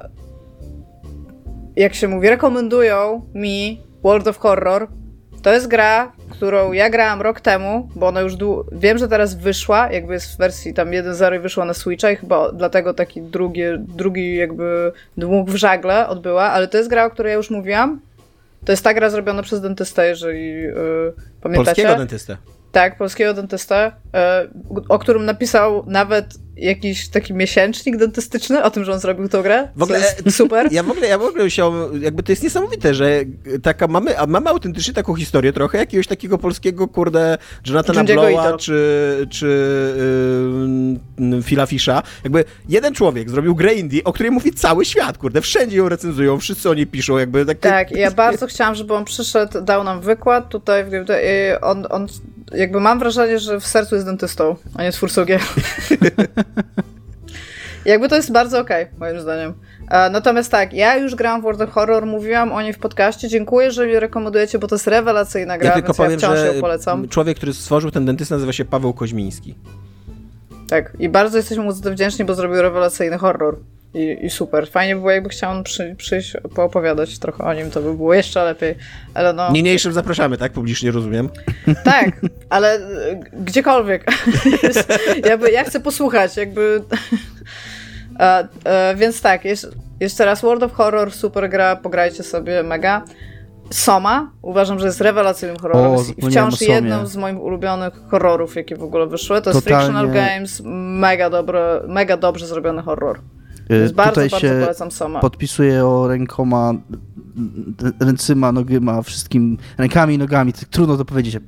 jak 1.76 1.94
się 1.94 2.08
mówi, 2.08 2.28
rekomendują 2.28 3.22
mi 3.34 3.80
World 4.02 4.28
of 4.28 4.38
Horror. 4.38 4.88
To 5.42 5.52
jest 5.52 5.68
gra, 5.68 6.12
którą 6.30 6.72
ja 6.72 6.90
grałam 6.90 7.22
rok 7.22 7.40
temu, 7.40 7.88
bo 7.94 8.06
ona 8.06 8.20
już 8.20 8.34
wiem, 8.72 8.98
że 8.98 9.08
teraz 9.08 9.34
wyszła, 9.34 9.92
jakby 9.92 10.12
jest 10.12 10.34
w 10.34 10.38
wersji 10.38 10.74
tam 10.74 10.88
1.0 10.88 11.42
wyszła 11.42 11.64
na 11.64 11.74
Switcha 11.74 12.10
i 12.10 12.16
chyba 12.16 12.52
dlatego 12.52 12.94
taki 12.94 13.22
drugi, 13.22 13.62
drugi 13.78 14.36
jakby 14.36 14.92
dług 15.16 15.50
w 15.50 15.56
żagle 15.56 16.08
odbyła, 16.08 16.44
ale 16.44 16.68
to 16.68 16.78
jest 16.78 16.90
gra, 16.90 17.04
o 17.04 17.10
której 17.10 17.30
ja 17.30 17.36
już 17.36 17.50
mówiłam 17.50 18.00
to 18.64 18.72
jest 18.72 18.84
ta 18.84 18.94
gra 18.94 19.10
zrobiona 19.10 19.42
przez 19.42 19.60
dentystę, 19.60 20.08
jeżeli 20.08 20.50
yy, 20.50 20.74
pamiętacie. 21.40 21.82
Polskiego 21.82 21.98
dentystę. 21.98 22.36
Tak, 22.72 22.98
polskiego 22.98 23.34
dentystę, 23.34 23.92
yy, 24.70 24.82
o 24.88 24.98
którym 24.98 25.24
napisał 25.24 25.84
nawet 25.86 26.34
jakiś 26.56 27.08
taki 27.08 27.34
miesięcznik 27.34 27.96
dentystyczny 27.96 28.62
o 28.62 28.70
tym, 28.70 28.84
że 28.84 28.92
on 28.92 28.98
zrobił 28.98 29.28
tą 29.28 29.42
grę. 29.42 29.68
W 29.76 29.82
ogóle 29.82 30.00
super. 30.30 30.72
Ja 30.72 30.82
w 30.82 30.90
ogóle, 30.90 31.06
ja 31.06 31.18
w 31.18 31.22
ogóle 31.22 31.50
się, 31.50 31.72
jakby 32.00 32.22
to 32.22 32.32
jest 32.32 32.42
niesamowite, 32.42 32.94
że 32.94 33.24
taka 33.62 33.86
mamy, 33.86 34.14
mamy 34.28 34.50
autentycznie 34.50 34.94
taką 34.94 35.14
historię 35.14 35.52
trochę 35.52 35.78
jakiegoś 35.78 36.06
takiego 36.06 36.38
polskiego, 36.38 36.88
kurde, 36.88 37.38
Jonathana 37.66 38.04
Blowa 38.04 38.56
czy, 38.56 39.26
czy 39.30 39.46
yy, 41.18 41.42
Phila 41.42 41.66
Fisha. 41.66 42.02
Jakby 42.24 42.44
jeden 42.68 42.94
człowiek 42.94 43.30
zrobił 43.30 43.54
grę 43.54 43.74
indie, 43.74 44.04
o 44.04 44.12
której 44.12 44.32
mówi 44.32 44.52
cały 44.52 44.84
świat, 44.84 45.18
kurde, 45.18 45.40
wszędzie 45.40 45.76
ją 45.76 45.88
recenzują, 45.88 46.38
wszyscy 46.38 46.70
o 46.70 46.74
niej 46.74 46.86
piszą, 46.86 47.18
jakby 47.18 47.46
takie... 47.46 47.60
Tak, 47.60 47.90
ja 47.90 48.10
bardzo 48.26 48.46
chciałam, 48.46 48.74
żeby 48.74 48.94
on 48.94 49.04
przyszedł, 49.04 49.60
dał 49.60 49.84
nam 49.84 50.00
wykład 50.00 50.48
tutaj, 50.48 50.84
on, 51.62 51.86
on 51.90 52.06
jakby 52.54 52.80
mam 52.80 52.98
wrażenie, 52.98 53.38
że 53.38 53.60
w 53.60 53.66
sercu 53.66 53.94
jest 53.94 54.06
dentystą, 54.06 54.56
a 54.74 54.82
nie 54.82 54.92
twórcą 54.92 55.24
gier. 55.24 55.40
Jakby 57.84 58.08
to 58.08 58.16
jest 58.16 58.32
bardzo 58.32 58.60
okej, 58.60 58.84
okay, 58.84 58.98
moim 58.98 59.20
zdaniem. 59.20 59.54
E, 59.90 60.10
natomiast 60.10 60.50
tak, 60.50 60.72
ja 60.72 60.96
już 60.96 61.14
grałam 61.14 61.40
w 61.40 61.44
World 61.44 61.60
of 61.60 61.70
Horror, 61.70 62.06
mówiłam 62.06 62.52
o 62.52 62.62
niej 62.62 62.72
w 62.72 62.78
podcaście. 62.78 63.28
Dziękuję, 63.28 63.70
że 63.70 63.86
mi 63.86 64.00
rekomendujecie, 64.00 64.58
bo 64.58 64.66
to 64.66 64.74
jest 64.74 64.86
rewelacyjna 64.86 65.58
gra, 65.58 65.68
ja 65.68 65.74
tylko 65.74 65.94
powiem, 65.94 66.12
ja 66.12 66.18
wciąż 66.18 66.38
że 66.38 66.54
ją 66.54 66.60
polecam. 66.60 67.08
Człowiek, 67.08 67.36
który 67.36 67.54
stworzył 67.54 67.90
ten 67.90 68.06
dentysta 68.06 68.34
nazywa 68.34 68.52
się 68.52 68.64
Paweł 68.64 68.92
Koźmiński. 68.92 69.54
Tak, 70.68 70.92
i 70.98 71.08
bardzo 71.08 71.36
jesteśmy 71.36 71.64
mu 71.64 71.72
za 71.72 71.82
to 71.82 71.90
wdzięczni, 71.90 72.24
bo 72.24 72.34
zrobił 72.34 72.62
rewelacyjny 72.62 73.18
horror. 73.18 73.56
I, 73.96 74.26
I, 74.26 74.30
super. 74.30 74.68
Fajnie 74.68 74.94
by 74.94 75.00
było, 75.00 75.10
jakby 75.10 75.28
chciał 75.28 75.50
on 75.50 75.64
przy, 75.64 75.94
przyjść, 75.98 76.36
poopowiadać 76.54 77.18
trochę 77.18 77.44
o 77.44 77.54
nim, 77.54 77.70
to 77.70 77.80
by 77.82 77.94
było 77.94 78.14
jeszcze 78.14 78.44
lepiej. 78.44 78.74
Ale 79.14 79.32
no... 79.32 79.52
Niniejszym 79.52 79.92
zapraszamy, 79.92 80.38
tak? 80.38 80.52
Publicznie 80.52 80.90
rozumiem. 80.90 81.28
Tak, 81.84 82.20
ale 82.50 82.74
e, 82.74 82.80
gdziekolwiek. 83.32 84.04
jakby, 85.30 85.50
ja 85.50 85.64
chcę 85.64 85.80
posłuchać, 85.80 86.36
jakby... 86.36 86.82
E, 88.20 88.48
e, 88.64 88.94
więc 88.96 89.20
tak, 89.20 89.44
jest, 89.44 89.68
jeszcze 90.00 90.24
raz 90.24 90.42
World 90.42 90.62
of 90.62 90.72
Horror, 90.72 91.12
super 91.12 91.50
gra, 91.50 91.76
pograjcie 91.76 92.22
sobie, 92.22 92.62
mega. 92.62 93.04
Soma, 93.70 94.30
uważam, 94.42 94.78
że 94.78 94.86
jest 94.86 95.00
rewelacyjnym 95.00 95.58
horrorem. 95.58 95.92
O, 95.92 96.28
wciąż 96.28 96.60
jedną 96.60 97.06
z 97.06 97.16
moich 97.16 97.40
ulubionych 97.40 97.94
horrorów, 98.10 98.56
jakie 98.56 98.76
w 98.76 98.82
ogóle 98.82 99.06
wyszły. 99.06 99.42
To 99.42 99.52
Totalnie. 99.52 99.56
jest 99.56 99.66
Frictional 99.66 100.10
Games, 100.10 100.62
mega, 101.00 101.30
dobre, 101.30 101.80
mega 101.88 102.16
dobrze 102.16 102.46
zrobiony 102.46 102.82
horror. 102.82 103.20
Więc 103.70 103.92
bardzo, 103.92 104.10
Tutaj 104.10 104.30
bardzo 104.30 104.48
się 104.48 104.60
polecam 104.60 104.90
Soma. 104.90 105.20
podpisuje 105.20 105.86
o 105.86 106.08
rękoma, 106.08 106.74
ręcyma, 108.00 108.52
nogyma, 108.52 109.02
wszystkim, 109.02 109.58
rękami 109.78 110.14
i 110.14 110.18
nogami, 110.18 110.52
tak 110.52 110.64
trudno 110.64 110.96
to 110.96 111.04
powiedzieć. 111.04 111.38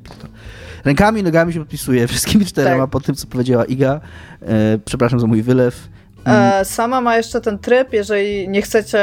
Rękami 0.85 1.21
i 1.21 1.23
nogami 1.23 1.53
się 1.53 1.59
podpisuje, 1.59 2.07
wszystkimi 2.09 2.47
czterema 2.47 2.83
tak. 2.83 2.91
po 2.91 3.01
tym, 3.01 3.15
co 3.15 3.27
powiedziała 3.27 3.65
Iga. 3.65 4.01
E, 4.43 4.79
przepraszam 4.85 5.21
za 5.21 5.27
mój 5.27 5.43
wylew. 5.43 5.89
E, 6.27 6.65
sama 6.65 7.01
ma 7.01 7.17
jeszcze 7.17 7.41
ten 7.41 7.59
tryb, 7.59 7.93
jeżeli 7.93 8.49
nie 8.49 8.63
chcecie 8.63 9.01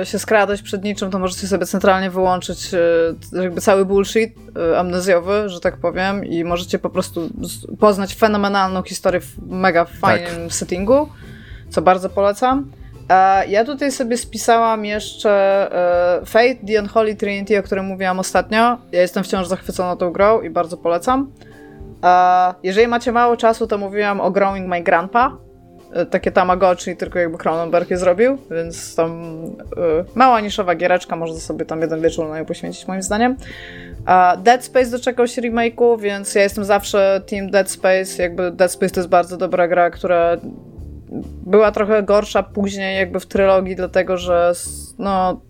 e, 0.00 0.06
się 0.06 0.18
skradać 0.18 0.62
przed 0.62 0.84
niczym, 0.84 1.10
to 1.10 1.18
możecie 1.18 1.46
sobie 1.46 1.66
centralnie 1.66 2.10
wyłączyć 2.10 2.74
e, 2.74 3.42
jakby 3.42 3.60
cały 3.60 3.84
bullshit 3.84 4.34
amnezjowy, 4.78 5.48
że 5.48 5.60
tak 5.60 5.76
powiem, 5.76 6.24
i 6.24 6.44
możecie 6.44 6.78
po 6.78 6.90
prostu 6.90 7.30
poznać 7.78 8.14
fenomenalną 8.14 8.82
historię 8.82 9.20
w 9.20 9.38
mega 9.48 9.84
fajnym 9.84 10.42
tak. 10.42 10.52
settingu, 10.52 11.08
co 11.76 11.82
bardzo 11.82 12.08
polecam. 12.08 12.70
Ja 13.48 13.64
tutaj 13.64 13.92
sobie 13.92 14.16
spisałam 14.16 14.84
jeszcze 14.84 15.30
Fate, 16.26 16.54
The 16.66 16.80
Unholy 16.82 17.14
Trinity, 17.14 17.58
o 17.58 17.62
którym 17.62 17.84
mówiłam 17.84 18.18
ostatnio. 18.18 18.58
Ja 18.92 19.00
jestem 19.00 19.24
wciąż 19.24 19.46
zachwycona 19.46 19.96
tą 19.96 20.12
grą 20.12 20.40
i 20.40 20.50
bardzo 20.50 20.76
polecam. 20.76 21.32
Jeżeli 22.62 22.86
macie 22.86 23.12
mało 23.12 23.36
czasu, 23.36 23.66
to 23.66 23.78
mówiłam 23.78 24.20
o 24.20 24.30
Growing 24.30 24.68
My 24.68 24.82
Grandpa, 24.82 25.36
E, 25.92 26.06
takie 26.06 26.32
Tamagotchi, 26.32 26.96
tylko 26.96 27.18
jakby 27.18 27.38
Cronenberg 27.38 27.90
je 27.90 27.98
zrobił, 27.98 28.38
więc 28.50 28.96
tam 28.96 29.42
mała 30.14 30.40
niszowa 30.40 30.74
giereczka, 30.74 31.16
można 31.16 31.40
sobie 31.40 31.64
tam 31.64 31.80
jeden 31.80 32.02
wieczór 32.02 32.28
na 32.28 32.38
nią 32.38 32.44
poświęcić 32.44 32.88
moim 32.88 33.02
zdaniem. 33.02 33.36
Dead 34.38 34.64
Space 34.64 34.90
doczekał 34.90 35.26
się 35.26 35.42
remake'u, 35.42 36.00
więc 36.00 36.34
ja 36.34 36.42
jestem 36.42 36.64
zawsze 36.64 37.20
team 37.26 37.50
Dead 37.50 37.70
Space, 37.70 38.22
jakby 38.22 38.50
Dead 38.50 38.72
Space 38.72 38.94
to 38.94 39.00
jest 39.00 39.10
bardzo 39.10 39.36
dobra 39.36 39.68
gra, 39.68 39.90
która 39.90 40.36
była 41.46 41.72
trochę 41.72 42.02
gorsza 42.02 42.42
później 42.42 42.96
jakby 42.96 43.20
w 43.20 43.26
trylogii, 43.26 43.76
dlatego 43.76 44.16
że 44.16 44.52
no, 44.98 45.40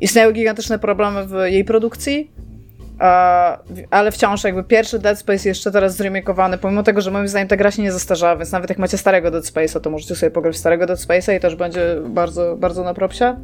istniały 0.00 0.32
gigantyczne 0.32 0.78
problemy 0.78 1.26
w 1.26 1.32
jej 1.32 1.64
produkcji, 1.64 2.30
ale 3.90 4.10
wciąż 4.10 4.44
jakby 4.44 4.64
pierwszy 4.64 4.98
Dead 4.98 5.18
Space 5.18 5.48
jeszcze 5.48 5.70
teraz 5.70 5.96
zremakowany, 5.96 6.58
pomimo 6.58 6.82
tego, 6.82 7.00
że 7.00 7.10
moim 7.10 7.28
zdaniem 7.28 7.48
ta 7.48 7.56
gra 7.56 7.70
się 7.70 7.82
nie 7.82 7.92
zastarzała, 7.92 8.36
więc 8.36 8.52
nawet 8.52 8.70
jak 8.70 8.78
macie 8.78 8.98
starego 8.98 9.30
Dead 9.30 9.44
Space'a, 9.44 9.80
to 9.80 9.90
możecie 9.90 10.14
sobie 10.16 10.30
pograć 10.30 10.56
starego 10.56 10.86
Dead 10.86 10.98
Space'a 10.98 11.36
i 11.36 11.40
też 11.40 11.56
będzie 11.56 11.96
bardzo, 12.08 12.56
bardzo 12.56 12.84
na 12.84 12.94
propsie. 12.94 13.24
E, 13.24 13.36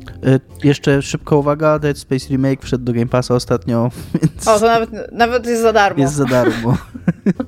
jeszcze 0.64 1.02
szybka 1.02 1.36
uwaga, 1.36 1.78
Dead 1.78 1.98
Space 1.98 2.28
Remake 2.28 2.62
wszedł 2.62 2.84
do 2.84 2.92
Game 2.92 3.06
Passa 3.06 3.34
ostatnio, 3.34 3.90
więc... 4.22 4.48
O, 4.48 4.60
to 4.60 4.66
nawet, 4.66 4.90
nawet 5.12 5.46
jest 5.46 5.62
za 5.62 5.72
darmo. 5.72 6.02
Jest 6.02 6.14
za 6.14 6.24
darmo. 6.24 6.76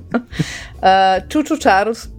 e, 0.83 1.21
Chuchu 1.33 1.57
Charles 1.63 2.09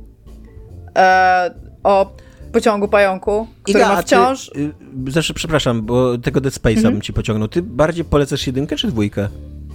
e, 0.99 1.62
o 1.85 2.13
pociągu 2.53 2.89
pająku, 2.89 3.47
który 3.63 3.79
Iga, 3.79 3.89
ma 3.89 4.03
wciąż... 4.03 4.51
Ty, 4.51 4.61
y, 4.61 4.73
zresztą, 5.09 5.35
przepraszam, 5.35 5.83
bo 5.83 6.19
tego 6.19 6.41
Dead 6.41 6.55
Space'a 6.55 6.77
-hmm. 6.77 6.83
bym 6.83 7.01
ci 7.01 7.13
pociągnął. 7.13 7.49
Ty 7.49 7.63
bardziej 7.63 8.05
polecasz 8.05 8.47
jedynkę 8.47 8.77
czy 8.77 8.89
dwójkę? 8.89 9.29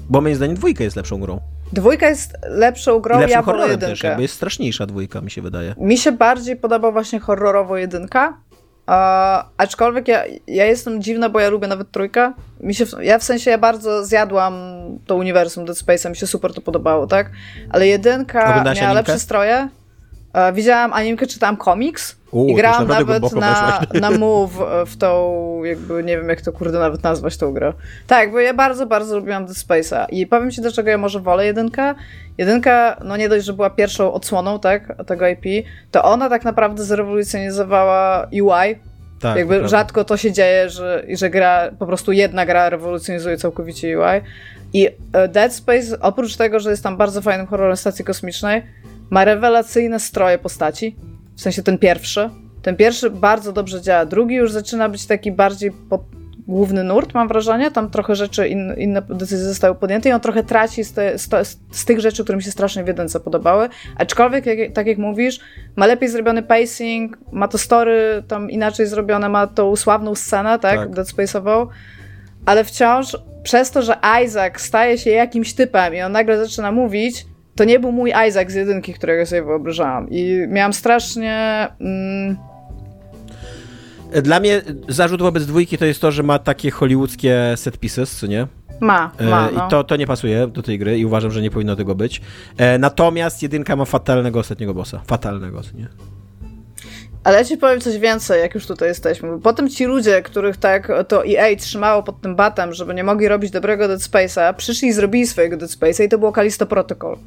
Bo 0.10 0.22
moim 0.22 0.36
zdaniem 0.36 0.56
dwójka 0.56 0.84
jest 0.84 0.96
lepszą 0.96 1.20
grą. 1.20 1.40
Dwójka 1.74 2.10
jest 2.10 2.38
lepszą 2.50 3.00
grą, 3.00 3.18
I 3.18 3.20
lepszym 3.20 3.36
ja 3.36 3.42
wolę 3.42 3.64
jedynkę. 3.64 3.88
też, 3.88 4.04
jakby 4.04 4.22
jest 4.22 4.34
straszniejsza 4.34 4.86
dwójka, 4.86 5.22
mi 5.22 5.32
się 5.32 5.42
wydaje. 5.42 5.76
Mi 5.78 5.98
się 5.98 6.12
bardziej 6.12 6.56
podoba 6.56 6.92
właśnie 6.92 7.20
horrorowo 7.20 7.78
jedynka, 7.78 8.30
uh, 8.88 8.94
aczkolwiek 9.58 10.08
ja, 10.08 10.24
ja 10.48 10.66
jestem 10.66 11.02
dziwna, 11.02 11.30
bo 11.30 11.40
ja 11.40 11.50
lubię 11.50 11.68
nawet 11.68 11.92
trójkę. 11.92 12.34
Mi 12.60 12.76
się, 12.76 12.86
ja 13.02 13.20
w 13.20 13.24
sensie, 13.24 13.52
ja 13.52 13.58
bardzo 13.58 14.06
zjadłam 14.06 14.54
to 15.06 15.16
uniwersum 15.16 15.66
Dead 15.66 15.78
Space'a, 15.78 16.10
mi 16.10 16.16
się 16.16 16.28
super 16.28 16.54
to 16.54 16.62
podobało, 16.62 17.08
tak? 17.08 17.32
Ale 17.70 17.88
jedynka 17.88 18.50
Oglądasz 18.50 18.78
miała 18.78 18.92
animkę? 18.92 19.12
lepsze 19.12 19.26
stroje. 19.26 19.70
Uh, 20.38 20.56
widziałam 20.56 20.94
animkę, 20.94 21.28
czytałam 21.28 21.58
komiks, 21.58 22.18
i 22.34 22.56
grałam 22.56 22.88
nawet 22.88 23.34
na, 23.36 23.82
na 24.02 24.12
Move 24.12 24.60
w 24.86 24.98
tą, 24.98 25.64
jakby 25.64 26.04
nie 26.04 26.18
wiem 26.18 26.30
jak 26.30 26.42
to 26.42 26.52
kurde 26.52 26.80
nawet 26.80 27.04
nazwać 27.04 27.38
tą 27.38 27.54
grę. 27.54 27.74
Tak, 28.08 28.32
bo 28.32 28.40
ja 28.40 28.54
bardzo, 28.54 28.88
bardzo 28.88 29.16
lubiłam 29.16 29.46
Dead 29.46 29.58
Space'a 29.58 30.06
i 30.10 30.28
powiem 30.28 30.52
ci 30.52 30.62
dlaczego 30.62 30.90
ja 30.90 30.98
może 30.98 31.20
wolę 31.20 31.46
jedynkę. 31.46 31.96
Jedynka, 32.38 32.98
no 33.04 33.18
nie 33.18 33.30
dość, 33.30 33.46
że 33.46 33.54
była 33.54 33.70
pierwszą 33.70 34.14
odsłoną, 34.14 34.60
tak, 34.60 34.96
tego 35.06 35.28
IP, 35.28 35.68
to 35.92 36.04
ona 36.04 36.30
tak 36.30 36.46
naprawdę 36.46 36.84
zrewolucjonizowała 36.84 38.28
UI. 38.32 38.76
Tak, 39.20 39.38
jakby 39.38 39.60
to 39.60 39.68
rzadko 39.68 40.04
to 40.04 40.18
się 40.18 40.32
dzieje, 40.32 40.70
że, 40.70 41.04
że 41.10 41.30
gra, 41.30 41.72
po 41.80 41.86
prostu 41.86 42.12
jedna 42.12 42.46
gra 42.46 42.70
rewolucjonizuje 42.70 43.38
całkowicie 43.38 44.00
UI. 44.00 44.22
I 44.74 44.90
e, 45.14 45.28
Dead 45.28 45.54
Space, 45.54 46.00
oprócz 46.00 46.36
tego, 46.36 46.60
że 46.60 46.70
jest 46.70 46.84
tam 46.84 46.98
bardzo 46.98 47.22
fajnym 47.22 47.48
horrorem 47.48 47.78
stacji 47.78 48.06
kosmicznej, 48.06 48.64
ma 49.10 49.26
rewelacyjne 49.26 50.00
stroje 50.00 50.38
postaci 50.38 50.96
w 51.36 51.42
sensie 51.42 51.64
ten 51.64 51.78
pierwszy. 51.78 52.30
Ten 52.62 52.76
pierwszy 52.76 53.10
bardzo 53.10 53.54
dobrze 53.54 53.82
działa. 53.82 54.06
Drugi 54.06 54.36
już 54.36 54.52
zaczyna 54.52 54.90
być 54.90 55.06
taki 55.06 55.32
bardziej 55.32 55.72
pod 55.90 56.02
główny 56.48 56.84
nurt, 56.84 57.14
mam 57.14 57.28
wrażenie. 57.28 57.72
Tam 57.72 57.90
trochę 57.90 58.16
rzeczy, 58.16 58.48
in, 58.48 58.74
inne 58.78 59.02
decyzje 59.02 59.46
zostały 59.46 59.76
podjęte 59.76 60.10
i 60.10 60.12
on 60.12 60.22
trochę 60.22 60.44
traci 60.44 60.84
z, 60.84 60.94
te, 60.94 61.18
z, 61.18 61.30
z, 61.72 61.86
tych 61.86 62.00
rzeczy, 62.00 62.24
które 62.24 62.38
mi 62.38 62.44
się 62.44 62.52
strasznie 62.52 62.84
w 62.84 62.88
jedynce 62.88 63.20
podobały. 63.20 63.70
Aczkolwiek, 63.98 64.46
jak, 64.46 64.74
tak 64.74 64.88
jak 64.88 64.98
mówisz, 64.98 65.40
ma 65.76 65.86
lepiej 65.86 66.10
zrobiony 66.10 66.44
pacing, 66.44 67.18
ma 67.32 67.48
to 67.48 67.58
story 67.58 68.24
tam 68.28 68.52
inaczej 68.52 68.88
zrobione, 68.88 69.30
ma 69.30 69.48
tą 69.48 69.76
sławną 69.76 70.16
scenę, 70.16 70.60
tak, 70.60 70.80
tak. 70.80 70.90
Dead 70.90 71.08
Space'ową, 71.08 71.68
ale 72.46 72.64
wciąż 72.64 73.18
przez 73.44 73.72
to, 73.72 73.82
że 73.82 73.98
Isaac 74.26 74.62
staje 74.62 74.98
się 74.98 75.10
jakimś 75.10 75.54
typem 75.54 75.96
i 75.96 76.02
on 76.02 76.12
nagle 76.12 76.38
zaczyna 76.38 76.72
mówić, 76.72 77.26
to 77.58 77.64
nie 77.64 77.80
był 77.80 77.92
mój 77.92 78.14
Isaac 78.28 78.52
z 78.52 78.54
jedynki, 78.54 78.94
którego 78.94 79.26
sobie 79.26 79.44
wyobrażałam. 79.44 80.10
I 80.10 80.46
miałam 80.48 80.74
strasznie. 80.74 81.68
Mm... 81.80 82.38
Dla 84.24 84.40
mnie 84.40 84.62
zarzut 84.88 85.22
wobec 85.22 85.46
dwójki 85.46 85.78
to 85.78 85.86
jest 85.86 86.02
to, 86.02 86.12
że 86.12 86.24
ma 86.24 86.40
takie 86.40 86.72
hollywoodzkie 86.72 87.54
set 87.56 87.78
pieces, 87.78 88.16
co 88.16 88.28
nie? 88.28 88.48
Ma, 88.80 89.12
ma. 89.20 89.52
No. 89.52 89.68
I 89.68 89.70
to, 89.70 89.84
to 89.84 89.96
nie 89.96 90.08
pasuje 90.08 90.48
do 90.48 90.64
tej 90.64 90.80
gry 90.80 91.00
i 91.00 91.06
uważam, 91.06 91.32
że 91.32 91.42
nie 91.42 91.52
powinno 91.52 91.76
tego 91.76 91.96
być. 91.96 92.22
E, 92.58 92.78
natomiast 92.78 93.44
jedynka 93.44 93.76
ma 93.76 93.86
fatalnego 93.86 94.40
ostatniego 94.40 94.74
bossa. 94.74 95.02
Fatalnego, 95.08 95.64
co 95.64 95.78
nie? 95.78 95.88
Ale 97.24 97.38
ja 97.38 97.46
ci 97.46 97.58
powiem 97.58 97.82
coś 97.82 97.98
więcej, 97.98 98.42
jak 98.42 98.56
już 98.56 98.66
tutaj 98.66 98.88
jesteśmy. 98.88 99.40
Potem 99.42 99.70
ci 99.70 99.86
ludzie, 99.86 100.22
których 100.22 100.58
tak 100.58 100.92
to 101.08 101.26
EA 101.26 101.56
trzymało 101.56 102.04
pod 102.04 102.22
tym 102.22 102.36
batem, 102.36 102.74
żeby 102.74 102.94
nie 102.94 103.04
mogli 103.04 103.28
robić 103.28 103.52
dobrego 103.52 103.88
Dead 103.88 104.00
Space'a, 104.00 104.54
przyszli 104.54 104.88
i 104.88 104.94
zrobili 104.94 105.28
swojego 105.28 105.58
Dead 105.58 105.72
Space'a 105.72 106.04
i 106.04 106.10
to 106.10 106.18
było 106.18 106.32
Kalisto 106.32 106.66
Protocol. 106.66 107.18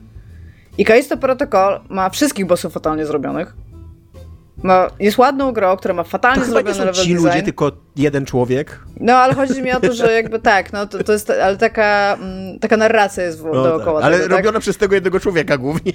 I 0.81 0.85
Kalisto 0.85 1.16
Protocol 1.16 1.81
ma 1.89 2.11
wszystkich 2.11 2.47
bossów 2.47 2.73
fatalnie 2.73 3.07
zrobionych. 3.07 3.55
Ma, 4.62 4.89
jest 5.01 5.19
ładną 5.19 5.52
grą, 5.52 5.77
która 5.77 5.94
ma 5.94 6.05
fatalnie 6.05 6.43
to 6.43 6.51
zrobiony 6.51 6.78
level 6.78 6.94
ci 6.94 7.15
design. 7.15 7.27
ludzie, 7.27 7.43
tylko 7.43 7.73
jeden 7.97 8.27
człowiek. 8.27 8.81
No, 9.01 9.12
ale 9.12 9.35
chodzi 9.35 9.62
mi 9.62 9.73
o 9.73 9.81
to, 9.81 9.93
że 9.93 10.12
jakby 10.12 10.39
tak, 10.39 10.73
no 10.73 10.86
to, 10.86 11.05
to 11.05 11.12
jest, 11.12 11.31
ale 11.31 11.57
taka, 11.57 12.19
mm, 12.20 12.59
taka 12.59 12.77
narracja 12.77 13.24
jest 13.24 13.44
no, 13.44 13.52
dookoła 13.52 14.01
tak. 14.01 14.07
Ale 14.07 14.16
tego, 14.16 14.28
tak? 14.28 14.39
robiona 14.39 14.52
tak? 14.52 14.62
przez 14.62 14.77
tego 14.77 14.94
jednego 14.94 15.20
człowieka 15.20 15.59
głównie. 15.59 15.93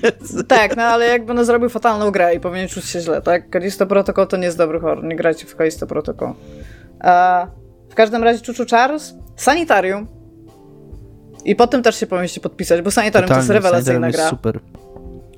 Tak, 0.48 0.78
no 0.78 0.84
ale 0.84 1.07
jakby 1.07 1.34
no 1.34 1.45
zrobił 1.45 1.70
fatalną 1.70 2.12
grę 2.12 2.36
i 2.36 2.40
powinien 2.40 2.68
czuć 2.68 2.86
się 2.86 2.99
źle, 2.99 3.22
tak? 3.22 3.49
Kalisto 3.49 3.86
Protocol 3.86 4.28
to 4.28 4.38
nie 4.38 4.45
jest 4.45 4.57
dobry 4.57 4.80
horror, 4.80 5.03
nie 5.03 5.16
grajcie 5.16 5.45
w 5.45 5.56
Kalisto 5.56 5.88
Protocol. 5.88 6.34
A 6.99 7.48
w 7.90 7.95
każdym 7.95 8.24
razie 8.24 8.45
Chuchu 8.45 8.70
Charles, 8.70 9.14
Sanitarium. 9.36 10.07
I 11.45 11.55
po 11.55 11.67
tym 11.67 11.84
też 11.84 11.99
się 11.99 12.07
powinniście 12.07 12.41
podpisać, 12.41 12.81
bo 12.81 12.91
Sanitarium 12.91 13.27
Totalnie, 13.27 13.47
to 13.47 13.53
jest 13.53 13.63
rewelacyjna 13.63 14.11
gra. 14.11 14.30
super. 14.30 14.59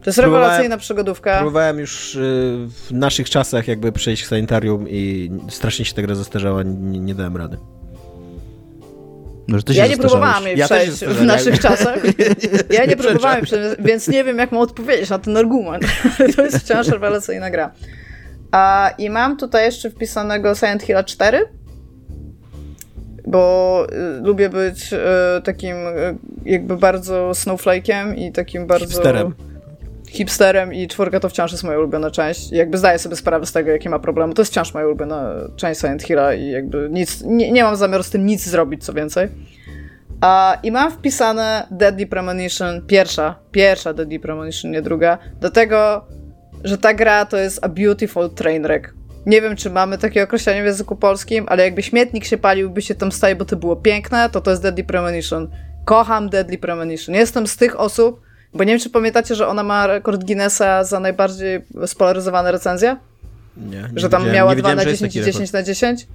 To 0.03 0.09
jest 0.09 0.19
rewelacyjna 0.19 0.77
przygodówka. 0.77 1.37
Próbowałem 1.37 1.79
już 1.79 2.15
y, 2.15 2.19
w 2.69 2.91
naszych 2.91 3.29
czasach 3.29 3.67
jakby 3.67 3.91
przejść 3.91 4.23
w 4.23 4.27
sanitarium 4.27 4.89
i 4.89 5.31
strasznie 5.49 5.85
się 5.85 5.93
ta 5.93 6.01
gra 6.01 6.15
zastarzała, 6.15 6.63
nie, 6.63 6.99
nie 6.99 7.15
dałem 7.15 7.37
rady. 7.37 7.57
No, 9.47 9.57
ja 9.73 9.87
nie 9.87 9.97
próbowałam 9.97 10.43
jej 10.43 10.57
ja 10.57 10.65
przejść 10.65 11.05
w 11.05 11.21
naszych 11.23 11.59
czasach. 11.59 11.99
Ja 12.69 12.81
nie, 12.81 12.87
nie 12.87 12.97
próbowałam, 12.97 13.41
więc 13.79 14.07
nie 14.07 14.23
wiem, 14.23 14.37
jak 14.37 14.51
mam 14.51 14.61
odpowiedzieć 14.61 15.09
na 15.09 15.19
ten 15.19 15.37
argument. 15.37 15.83
to 16.35 16.41
jest 16.41 16.57
wciąż 16.57 16.87
rewelacyjna 16.87 17.51
gra. 17.51 17.71
A, 18.51 18.91
I 18.97 19.09
mam 19.09 19.37
tutaj 19.37 19.65
jeszcze 19.65 19.89
wpisanego 19.89 20.55
Silent 20.55 20.83
Hill 20.83 21.03
4, 21.05 21.45
bo 23.27 23.87
y, 24.19 24.21
lubię 24.21 24.49
być 24.49 24.93
y, 24.93 24.97
takim 25.43 25.75
y, 25.75 26.15
jakby 26.45 26.77
bardzo 26.77 27.31
snowflake'iem 27.31 28.17
i 28.17 28.31
takim 28.31 28.67
bardzo... 28.67 28.85
Hipsterem 28.85 29.33
hipsterem 30.09 30.73
i 30.73 30.87
czwórka 30.87 31.19
to 31.19 31.29
wciąż 31.29 31.51
jest 31.51 31.63
moja 31.63 31.79
ulubiona 31.79 32.11
część. 32.11 32.51
I 32.51 32.55
jakby 32.55 32.77
zdaję 32.77 32.99
sobie 32.99 33.15
sprawę 33.15 33.45
z 33.45 33.51
tego, 33.51 33.71
jakie 33.71 33.89
ma 33.89 33.99
problemy. 33.99 34.33
To 34.33 34.41
jest 34.41 34.51
wciąż 34.51 34.73
moja 34.73 34.85
ulubiona 34.85 35.33
część 35.55 35.81
Silent 35.81 36.03
Hilla 36.03 36.33
i 36.33 36.49
jakby 36.49 36.89
nic, 36.91 37.23
nie, 37.25 37.51
nie 37.51 37.63
mam 37.63 37.75
zamiaru 37.75 38.03
z 38.03 38.09
tym 38.09 38.25
nic 38.25 38.47
zrobić, 38.47 38.85
co 38.85 38.93
więcej. 38.93 39.27
A, 40.21 40.57
I 40.63 40.71
mam 40.71 40.91
wpisane 40.91 41.67
Deadly 41.71 42.07
Premonition, 42.07 42.81
pierwsza, 42.87 43.35
pierwsza 43.51 43.93
Deadly 43.93 44.19
Premonition, 44.19 44.71
nie 44.71 44.81
druga, 44.81 45.17
do 45.41 45.51
tego, 45.51 46.05
że 46.63 46.77
ta 46.77 46.93
gra 46.93 47.25
to 47.25 47.37
jest 47.37 47.59
a 47.61 47.69
beautiful 47.69 48.29
train 48.29 48.63
wreck. 48.63 48.96
Nie 49.27 49.41
wiem, 49.41 49.55
czy 49.55 49.69
mamy 49.69 49.97
takie 49.97 50.23
określenie 50.23 50.63
w 50.63 50.65
języku 50.65 50.95
polskim, 50.95 51.45
ale 51.47 51.63
jakby 51.63 51.83
śmietnik 51.83 52.25
się 52.25 52.37
palił, 52.37 52.69
by 52.69 52.81
się 52.81 52.95
tam 52.95 53.11
staje, 53.11 53.35
bo 53.35 53.45
to 53.45 53.55
było 53.55 53.75
piękne, 53.75 54.29
to 54.29 54.41
to 54.41 54.51
jest 54.51 54.63
Deadly 54.63 54.83
Premonition. 54.83 55.47
Kocham 55.85 56.29
Deadly 56.29 56.57
Premonition. 56.57 57.15
Jestem 57.15 57.47
z 57.47 57.57
tych 57.57 57.79
osób, 57.79 58.21
bo 58.53 58.63
nie 58.63 58.73
wiem, 58.73 58.79
czy 58.79 58.89
pamiętacie, 58.89 59.35
że 59.35 59.47
ona 59.47 59.63
ma 59.63 59.87
rekord 59.87 60.23
Guinnessa 60.23 60.83
za 60.83 60.99
najbardziej 60.99 61.61
spolaryzowane 61.85 62.51
recenzje? 62.51 62.97
Nie, 63.57 63.77
nie 63.77 63.87
że 63.95 64.09
tam 64.09 64.31
miała 64.31 64.55
2 64.55 64.75
na 64.75 64.85
10 64.85 65.15
i 65.15 65.23
10 65.23 65.51
na 65.51 65.63
10 65.63 66.07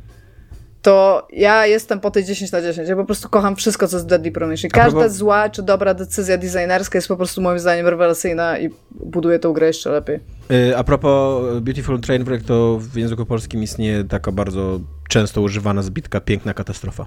to 0.83 1.27
ja 1.33 1.67
jestem 1.67 2.01
po 2.01 2.11
tej 2.11 2.25
10 2.25 2.53
na 2.53 2.63
10. 2.63 2.89
Ja 2.89 2.97
po 2.97 3.05
prostu 3.05 3.29
kocham 3.29 3.57
wszystko, 3.57 3.89
co 3.89 3.97
jest 3.97 4.07
Deadly 4.07 4.33
Premonition. 4.33 4.71
Każda 4.71 4.99
propos... 4.99 5.13
zła 5.17 5.49
czy 5.49 5.63
dobra 5.63 5.95
decyzja 5.95 6.39
designerska 6.39 6.99
jest 6.99 7.09
po 7.09 7.17
prostu 7.17 7.41
moim 7.43 7.59
zdaniem 7.59 7.87
rewelacyjna 7.87 8.59
i 8.59 8.71
buduje 8.91 9.39
tę 9.39 9.53
grę 9.55 9.67
jeszcze 9.67 9.91
lepiej. 9.91 10.21
Yy, 10.51 10.77
a 10.77 10.85
propos 10.85 11.43
Beautiful 11.61 12.01
Train 12.01 12.25
Wreck, 12.25 12.47
to 12.47 12.79
w 12.81 12.97
języku 12.97 13.27
polskim 13.27 13.63
istnieje 13.63 14.05
taka 14.05 14.33
bardzo 14.33 14.81
często 15.09 15.41
używana 15.41 15.83
zbitka 15.83 16.21
piękna 16.21 16.55
katastrofa. 16.55 17.07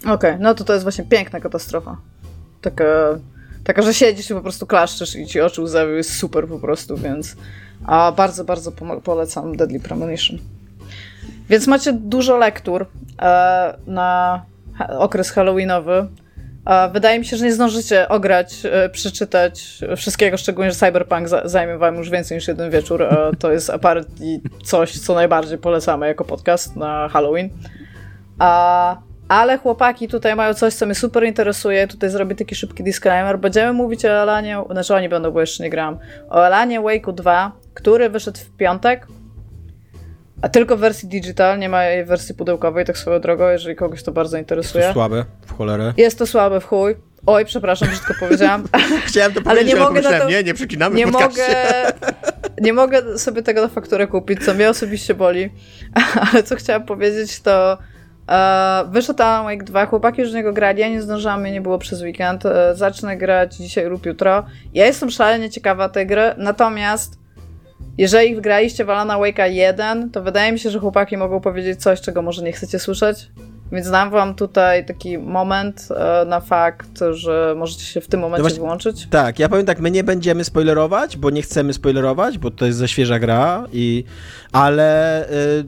Okej, 0.00 0.12
okay, 0.14 0.38
no 0.38 0.54
to 0.54 0.64
to 0.64 0.72
jest 0.72 0.82
właśnie 0.82 1.04
piękna 1.04 1.40
katastrofa. 1.40 1.96
Taka, 2.60 2.84
taka, 3.64 3.82
że 3.82 3.94
siedzisz 3.94 4.30
i 4.30 4.34
po 4.34 4.40
prostu 4.40 4.66
klaszczesz 4.66 5.16
i 5.16 5.26
ci 5.26 5.40
oczy 5.40 5.62
łzawią, 5.62 5.92
jest 5.92 6.16
super 6.16 6.48
po 6.48 6.58
prostu, 6.58 6.96
więc 6.96 7.36
a 7.86 8.12
bardzo, 8.12 8.44
bardzo 8.44 8.72
polecam 9.04 9.56
Deadly 9.56 9.80
Premonition. 9.80 10.38
Więc 11.50 11.66
macie 11.66 11.92
dużo 11.92 12.36
lektur 12.36 12.86
e, 13.22 13.78
na 13.86 14.42
okres 14.98 15.30
halloweenowy. 15.30 16.06
E, 16.66 16.90
wydaje 16.90 17.18
mi 17.18 17.24
się, 17.24 17.36
że 17.36 17.44
nie 17.44 17.52
zdążycie 17.52 18.08
ograć, 18.08 18.54
e, 18.64 18.88
przeczytać 18.88 19.78
wszystkiego, 19.96 20.36
szczególnie, 20.36 20.70
że 20.70 20.76
Cyberpunk 20.76 21.28
zajmie 21.44 21.78
wam 21.78 21.96
już 21.96 22.10
więcej 22.10 22.36
niż 22.36 22.48
jeden 22.48 22.70
wieczór. 22.70 23.06
To 23.38 23.52
jest 23.52 23.70
aparat 23.70 24.06
i 24.20 24.40
coś, 24.64 24.98
co 24.98 25.14
najbardziej 25.14 25.58
polecamy 25.58 26.06
jako 26.06 26.24
podcast 26.24 26.76
na 26.76 27.08
Halloween. 27.08 27.50
Ale 29.28 29.58
chłopaki 29.58 30.08
tutaj 30.08 30.36
mają 30.36 30.54
coś, 30.54 30.74
co 30.74 30.86
mnie 30.86 30.94
super 30.94 31.24
interesuje. 31.24 31.86
Tutaj 31.86 32.10
zrobię 32.10 32.34
taki 32.34 32.54
szybki 32.54 32.84
disclaimer. 32.84 33.38
Będziemy 33.38 33.72
mówić 33.72 34.04
o 34.04 34.08
Elanie, 34.08 34.62
znaczy 34.70 34.94
oni 34.94 35.08
będą, 35.08 35.30
bo 35.30 35.40
jeszcze 35.40 35.64
nie 35.64 35.70
gram, 35.70 35.98
o 36.28 36.46
Elanie 36.46 36.80
Wake'u 36.80 37.14
2, 37.14 37.52
który 37.74 38.10
wyszedł 38.10 38.38
w 38.38 38.56
piątek 38.56 39.06
a 40.42 40.48
tylko 40.48 40.76
w 40.76 40.80
wersji 40.80 41.08
digital, 41.08 41.58
nie 41.58 41.68
ma 41.68 41.84
jej 41.84 42.04
wersji 42.04 42.34
pudełkowej, 42.34 42.84
tak 42.84 42.98
swoją 42.98 43.20
drogą, 43.20 43.48
jeżeli 43.48 43.76
kogoś 43.76 44.02
to 44.02 44.12
bardzo 44.12 44.38
interesuje. 44.38 44.84
Jest 44.84 44.94
to 44.94 45.00
słabe, 45.00 45.24
w 45.46 45.56
cholerę. 45.56 45.92
Jest 45.96 46.18
to 46.18 46.26
słabe 46.26 46.60
w 46.60 46.64
chuj. 46.64 46.96
Oj, 47.26 47.44
przepraszam, 47.44 47.88
brzydko 47.88 48.14
powiedziałam. 48.20 48.64
Chciałem 49.06 49.32
to 49.32 49.42
powiedzieć, 49.42 49.74
ale 49.74 49.80
nie 49.80 49.86
ale 49.86 50.02
mogę 50.02 50.18
to, 50.20 50.28
nie, 50.28 50.42
nie 50.42 50.54
przekinamy 50.54 50.96
nie 50.96 51.06
mogę, 51.06 51.44
nie 52.60 52.72
mogę 52.72 53.18
sobie 53.18 53.42
tego 53.42 53.62
na 53.62 53.68
fakturę 53.68 54.06
kupić, 54.06 54.44
co 54.44 54.54
mnie 54.54 54.70
osobiście 54.70 55.14
boli. 55.14 55.50
Ale 56.32 56.42
co 56.42 56.56
chciałam 56.56 56.84
powiedzieć, 56.84 57.40
to 57.40 57.78
e, 58.28 58.84
wyszedł 58.90 59.22
Alan 59.22 59.44
Wake 59.44 59.64
2, 59.64 59.86
chłopaki 59.86 60.20
już 60.20 60.30
z 60.30 60.34
niego 60.34 60.52
grali, 60.52 60.80
ja 60.80 60.88
nie 60.88 61.02
zdążyłam, 61.02 61.40
mnie 61.40 61.52
nie 61.52 61.60
było 61.60 61.78
przez 61.78 62.02
weekend. 62.02 62.46
E, 62.46 62.74
zacznę 62.74 63.16
grać 63.16 63.56
dzisiaj 63.56 63.86
lub 63.86 64.06
jutro. 64.06 64.44
Ja 64.74 64.86
jestem 64.86 65.10
szalenie 65.10 65.50
ciekawa 65.50 65.88
tej 65.88 66.06
gry, 66.06 66.34
natomiast 66.36 67.19
jeżeli 67.98 68.36
wgraliście 68.36 68.84
w 68.84 68.90
Alana 68.90 69.14
Wake'a 69.14 69.50
1, 69.50 70.10
to 70.10 70.22
wydaje 70.22 70.52
mi 70.52 70.58
się, 70.58 70.70
że 70.70 70.78
chłopaki 70.78 71.16
mogą 71.16 71.40
powiedzieć 71.40 71.82
coś, 71.82 72.00
czego 72.00 72.22
może 72.22 72.42
nie 72.42 72.52
chcecie 72.52 72.78
słyszeć. 72.78 73.30
Więc 73.72 73.90
dam 73.90 74.10
wam 74.10 74.34
tutaj 74.34 74.86
taki 74.86 75.18
moment 75.18 75.88
e, 75.90 76.24
na 76.24 76.40
fakt, 76.40 77.00
że 77.10 77.54
możecie 77.58 77.84
się 77.84 78.00
w 78.00 78.08
tym 78.08 78.20
momencie 78.20 78.42
no 78.42 78.48
właśnie, 78.48 78.60
włączyć. 78.60 79.06
Tak, 79.10 79.38
ja 79.38 79.48
powiem 79.48 79.66
tak, 79.66 79.80
my 79.80 79.90
nie 79.90 80.04
będziemy 80.04 80.44
spoilerować, 80.44 81.16
bo 81.16 81.30
nie 81.30 81.42
chcemy 81.42 81.72
spoilerować, 81.72 82.38
bo 82.38 82.50
to 82.50 82.66
jest 82.66 82.78
za 82.78 82.88
świeża 82.88 83.18
gra, 83.18 83.66
i, 83.72 84.04
ale 84.52 85.24
y, 85.30 85.64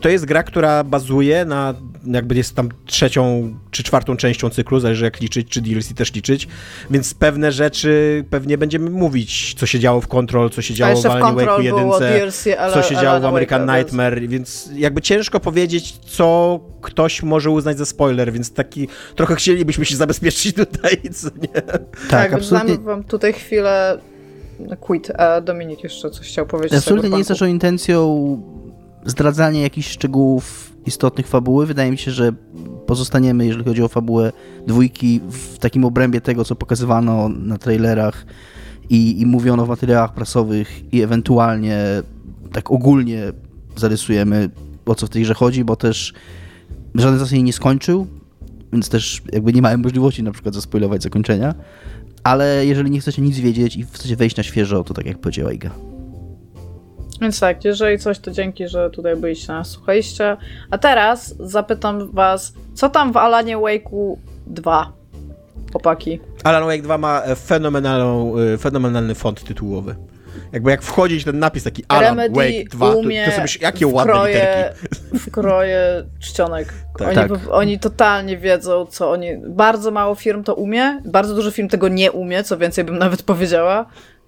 to 0.00 0.08
jest 0.08 0.24
gra, 0.24 0.42
która 0.42 0.84
bazuje 0.84 1.44
na, 1.44 1.74
jakby 2.06 2.34
jest 2.34 2.54
tam 2.54 2.68
trzecią 2.86 3.54
czy 3.70 3.82
czwartą 3.82 4.16
częścią 4.16 4.50
cyklu, 4.50 4.80
zależy 4.80 5.04
jak 5.04 5.20
liczyć, 5.20 5.48
czy 5.48 5.60
DLC 5.60 5.94
też 5.94 6.14
liczyć, 6.14 6.48
więc 6.90 7.14
pewne 7.14 7.52
rzeczy 7.52 8.24
pewnie 8.30 8.58
będziemy 8.58 8.90
mówić, 8.90 9.54
co 9.54 9.66
się 9.66 9.78
działo 9.78 10.00
w 10.00 10.08
Control, 10.08 10.50
co 10.50 10.62
się 10.62 10.74
działo 10.74 11.02
w 11.02 11.06
Alan 11.06 11.34
Wake 11.34 11.62
1, 11.62 11.90
co 12.72 12.82
się 12.82 12.96
działo 12.96 13.20
w 13.20 13.24
American 13.24 13.76
Nightmare, 13.76 14.28
więc 14.28 14.70
jakby 14.74 15.02
ciężko 15.02 15.40
powiedzieć, 15.40 15.92
co 15.92 16.60
ktoś 16.80 17.22
może 17.22 17.50
uznać 17.50 17.78
za 17.78 17.86
spoiler, 17.86 18.32
więc 18.32 18.52
taki 18.52 18.88
trochę 19.14 19.36
chcielibyśmy 19.36 19.84
się 19.84 19.96
zabezpieczyć 19.96 20.56
tutaj, 20.64 21.00
co 21.12 21.28
nie? 21.42 21.48
Tak, 21.48 21.80
tak 22.10 22.32
absolutnie. 22.32 22.78
wam 22.78 23.04
tutaj 23.04 23.32
chwilę 23.32 23.98
quit, 24.80 25.10
a 25.10 25.40
Dominik 25.40 25.84
jeszcze 25.84 26.10
coś 26.10 26.26
chciał 26.26 26.46
powiedzieć. 26.46 26.78
Absolutnie 26.78 27.10
nie 27.10 27.18
jest 27.18 27.30
naszą 27.30 27.46
intencją 27.46 28.65
zdradzanie 29.06 29.62
jakichś 29.62 29.88
szczegółów 29.88 30.72
istotnych 30.86 31.26
fabuły. 31.26 31.66
Wydaje 31.66 31.90
mi 31.90 31.98
się, 31.98 32.10
że 32.10 32.32
pozostaniemy, 32.86 33.46
jeżeli 33.46 33.64
chodzi 33.64 33.82
o 33.82 33.88
fabułę 33.88 34.32
dwójki, 34.66 35.20
w 35.30 35.58
takim 35.58 35.84
obrębie 35.84 36.20
tego, 36.20 36.44
co 36.44 36.56
pokazywano 36.56 37.28
na 37.28 37.58
trailerach 37.58 38.26
i, 38.90 39.20
i 39.20 39.26
mówiono 39.26 39.66
w 39.66 39.68
materiałach 39.68 40.14
prasowych 40.14 40.94
i 40.94 41.02
ewentualnie 41.02 41.78
tak 42.52 42.70
ogólnie 42.70 43.32
zarysujemy, 43.76 44.50
o 44.86 44.94
co 44.94 45.06
w 45.06 45.10
tej 45.10 45.22
grze 45.22 45.34
chodzi, 45.34 45.64
bo 45.64 45.76
też 45.76 46.12
żaden 46.94 47.18
z 47.18 47.20
nas 47.20 47.32
jej 47.32 47.42
nie 47.42 47.52
skończył, 47.52 48.06
więc 48.72 48.88
też 48.88 49.22
jakby 49.32 49.52
nie 49.52 49.62
mamy 49.62 49.78
możliwości 49.78 50.22
na 50.22 50.32
przykład 50.32 50.54
zaspoilować 50.54 51.02
zakończenia, 51.02 51.54
ale 52.24 52.66
jeżeli 52.66 52.90
nie 52.90 53.00
chcecie 53.00 53.22
nic 53.22 53.38
wiedzieć 53.38 53.76
i 53.76 53.84
chcecie 53.84 54.16
wejść 54.16 54.36
na 54.36 54.42
świeżo, 54.42 54.84
to 54.84 54.94
tak 54.94 55.06
jak 55.06 55.18
powiedziała 55.18 55.52
Iga. 55.52 55.95
Więc 57.20 57.40
tak, 57.40 57.64
jeżeli 57.64 57.98
coś, 57.98 58.18
to 58.18 58.30
dzięki, 58.30 58.68
że 58.68 58.90
tutaj 58.90 59.16
byliście 59.16 59.52
na 59.52 59.64
słuchaliście. 59.64 60.36
A 60.70 60.78
teraz 60.78 61.34
zapytam 61.40 62.10
was, 62.12 62.52
co 62.74 62.88
tam 62.88 63.12
w 63.12 63.16
Alanie 63.16 63.56
Wake'u 63.56 64.16
2, 64.46 64.92
chłopaki? 65.72 66.20
Alan 66.44 66.64
Wake 66.64 66.82
2 66.82 66.98
ma 66.98 67.22
e, 67.22 67.36
fenomenalną, 67.36 68.38
e, 68.38 68.58
fenomenalny 68.58 69.14
font 69.14 69.44
tytułowy. 69.44 69.94
Jakby 70.52 70.70
jak 70.70 70.82
wchodzić 70.82 71.24
ten 71.24 71.38
napis 71.38 71.64
taki 71.64 71.84
Alan 71.88 72.02
Remedy 72.02 72.34
Wake 72.34 72.68
2, 72.70 72.86
to, 72.86 72.94
to 72.94 73.02
sobie 73.02 73.48
jakie 73.60 73.86
ładne 73.86 74.12
kroje, 74.12 74.34
literki. 74.34 75.18
Wkroje 75.18 76.04
czcionek. 76.20 76.72
Tak. 76.98 77.08
Oni, 77.08 77.16
tak. 77.16 77.40
oni 77.50 77.78
totalnie 77.78 78.36
wiedzą, 78.36 78.86
co 78.86 79.10
oni... 79.10 79.28
Bardzo 79.48 79.90
mało 79.90 80.14
firm 80.14 80.44
to 80.44 80.54
umie, 80.54 81.00
bardzo 81.04 81.34
dużo 81.34 81.50
firm 81.50 81.68
tego 81.68 81.88
nie 81.88 82.12
umie, 82.12 82.44
co 82.44 82.58
więcej 82.58 82.84
bym 82.84 82.98
nawet 82.98 83.22
powiedziała. 83.22 83.86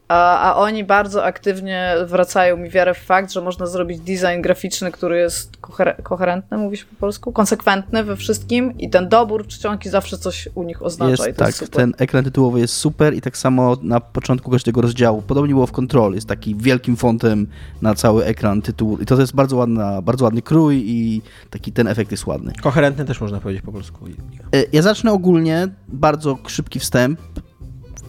A, 0.09 0.39
a, 0.39 0.57
oni 0.57 0.85
bardzo 0.85 1.25
aktywnie 1.25 1.95
wracają 2.07 2.57
mi 2.57 2.71
wiarę 2.71 2.95
w 2.95 2.99
fakt, 2.99 3.33
że 3.33 3.41
można 3.41 3.67
zrobić 3.67 4.01
design 4.01 4.43
graficzny, 4.43 4.93
który 4.93 5.19
jest 5.19 5.57
koher 5.57 5.97
koherentny, 6.03 6.59
mówisz 6.59 6.85
po 6.85 6.97
polsku, 6.97 7.33
konsekwentny 7.33 8.05
we 8.05 8.17
wszystkim 8.17 8.79
i 8.79 8.91
ten 8.91 9.09
dobór 9.09 9.47
czcionki 9.47 9.89
zawsze 9.91 10.19
coś 10.19 10.49
u 10.55 10.63
nich 10.63 10.83
oznacza. 10.83 11.11
Jest, 11.11 11.27
i 11.29 11.33
to 11.33 11.45
tak, 11.45 11.61
jest 11.61 11.73
ten 11.73 11.95
ekran 11.99 12.25
tytułowy 12.25 12.61
jest 12.61 12.75
super 12.75 13.15
i 13.15 13.21
tak 13.21 13.37
samo 13.37 13.77
na 13.83 14.01
początku 14.01 14.51
każdego 14.51 14.81
rozdziału. 14.81 15.23
Podobnie 15.23 15.55
było 15.55 15.67
w 15.67 15.73
Control, 15.73 16.15
jest 16.15 16.29
taki 16.29 16.55
wielkim 16.55 16.97
fontem 16.97 17.47
na 17.83 17.95
cały 17.95 18.25
ekran 18.25 18.63
tytułu 18.63 18.99
i 18.99 19.07
to 19.07 19.21
jest 19.21 19.35
bardzo, 19.35 19.57
ładna, 19.57 20.03
bardzo 20.03 20.25
ładny 20.25 20.43
krój 20.43 20.83
i 20.87 21.23
taki 21.51 21.73
ten 21.73 21.89
efekt 21.89 22.11
jest 22.11 22.27
ładny. 22.27 22.53
Koherentny 22.63 23.05
też 23.05 23.21
można 23.21 23.41
powiedzieć 23.41 23.63
po 23.63 23.73
polsku. 23.73 24.05
E, 24.55 24.65
ja 24.73 24.83
zacznę 24.83 25.13
ogólnie, 25.13 25.69
bardzo 25.89 26.39
szybki 26.47 26.81
wstęp. 26.81 27.21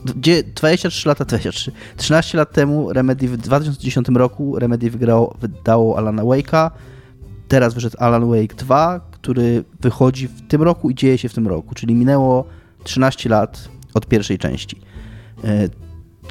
23 0.06 1.10
lata, 1.10 1.26
23, 1.26 1.72
13 1.98 2.38
lat 2.38 2.52
temu 2.52 2.94
Remedy 2.94 3.28
w 3.28 3.38
2010 3.38 4.08
roku 4.08 4.60
Remedy 4.60 4.92
wygrało, 4.92 5.38
wydało 5.42 5.98
Alana 5.98 6.24
Wake'a. 6.24 6.72
Teraz 7.48 7.74
wyszedł 7.74 7.98
Alan 8.00 8.30
Wake 8.30 8.56
2, 8.56 9.00
który 9.12 9.64
wychodzi 9.82 10.28
w 10.28 10.48
tym 10.48 10.62
roku 10.62 10.90
i 10.90 10.96
dzieje 10.96 11.18
się 11.18 11.30
w 11.30 11.34
tym 11.34 11.48
roku, 11.48 11.76
czyli 11.76 11.96
minęło 11.96 12.46
13 12.84 13.30
lat 13.30 13.70
od 13.94 14.08
pierwszej 14.08 14.38
części. 14.38 14.82
E, 15.44 15.70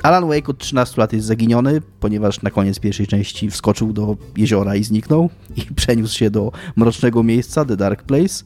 Alan 0.02 0.28
Wake 0.28 0.48
od 0.48 0.58
13 0.58 1.00
lat 1.00 1.12
jest 1.12 1.26
zaginiony, 1.26 1.82
ponieważ 2.00 2.42
na 2.42 2.50
koniec 2.50 2.78
pierwszej 2.78 3.06
części 3.06 3.50
wskoczył 3.50 3.92
do 3.92 4.16
jeziora 4.36 4.76
i 4.76 4.84
zniknął 4.84 5.30
i 5.56 5.74
przeniósł 5.74 6.18
się 6.18 6.30
do 6.30 6.52
mrocznego 6.76 7.22
miejsca, 7.22 7.64
The 7.64 7.76
Dark 7.76 8.02
Place. 8.02 8.44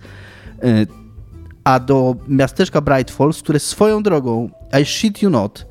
A 1.64 1.80
do 1.80 2.16
miasteczka 2.28 2.80
Bright 2.80 3.10
Falls, 3.10 3.43
które 3.43 3.59
swoją 3.59 4.02
drogą, 4.02 4.51
I 4.82 4.84
shit 4.84 5.22
you 5.22 5.30
not, 5.30 5.66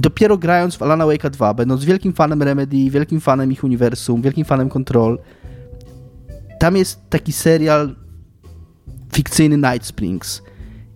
dopiero 0.00 0.38
grając 0.38 0.76
w 0.76 0.82
Alana 0.82 1.04
Wake'a 1.04 1.30
2, 1.30 1.54
będąc 1.54 1.84
wielkim 1.84 2.12
fanem 2.12 2.42
Remedy, 2.42 2.90
wielkim 2.90 3.20
fanem 3.20 3.52
ich 3.52 3.64
uniwersum, 3.64 4.22
wielkim 4.22 4.44
fanem 4.44 4.68
Control, 4.68 5.18
tam 6.60 6.76
jest 6.76 7.00
taki 7.10 7.32
serial 7.32 7.94
fikcyjny 9.12 9.56
Night 9.56 9.86
Springs. 9.86 10.42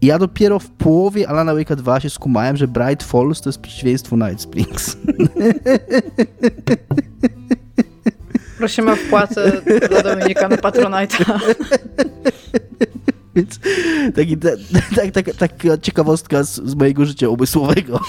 I 0.00 0.06
ja 0.06 0.18
dopiero 0.18 0.58
w 0.58 0.70
połowie 0.70 1.28
Alana 1.28 1.54
Wake'a 1.54 1.76
2 1.76 2.00
się 2.00 2.10
skumałem, 2.10 2.56
że 2.56 2.68
Bright 2.68 3.02
Falls 3.02 3.40
to 3.40 3.48
jest 3.48 3.60
przeciwieństwo 3.60 4.16
Night 4.16 4.40
Springs. 4.40 4.96
Prosimy 8.58 8.92
o 8.92 8.96
wpłatę 8.96 9.52
dla 9.88 10.02
Dominika 10.02 10.48
na 10.48 10.56
Patronite'a. 10.56 11.40
Więc 13.36 13.60
taki, 14.14 14.36
tak, 14.96 15.10
tak, 15.12 15.36
taka 15.36 15.78
ciekawostka 15.78 16.42
z, 16.42 16.54
z, 16.54 16.74
mojego 16.74 17.04
życia 17.04 17.28
umysłowego. 17.28 18.00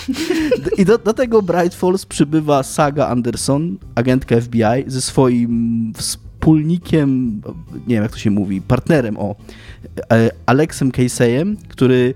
I 0.78 0.86
do, 0.86 0.98
do, 0.98 1.14
tego 1.14 1.42
Bright 1.42 1.76
Falls 1.76 2.06
przybywa 2.06 2.64
Saga 2.64 3.08
Anderson, 3.08 3.78
agentka 3.96 4.42
FBI, 4.42 4.84
ze 4.88 5.02
swoim 5.02 5.94
wspólnikiem, 5.98 7.42
nie 7.88 7.96
wiem 7.96 8.04
jak 8.04 8.12
to 8.12 8.18
się 8.18 8.32
mówi, 8.32 8.62
partnerem, 8.62 9.18
o, 9.18 9.36
e, 10.12 10.30
Alexem 10.46 10.92
Caseyem, 10.92 11.58
który 11.68 12.14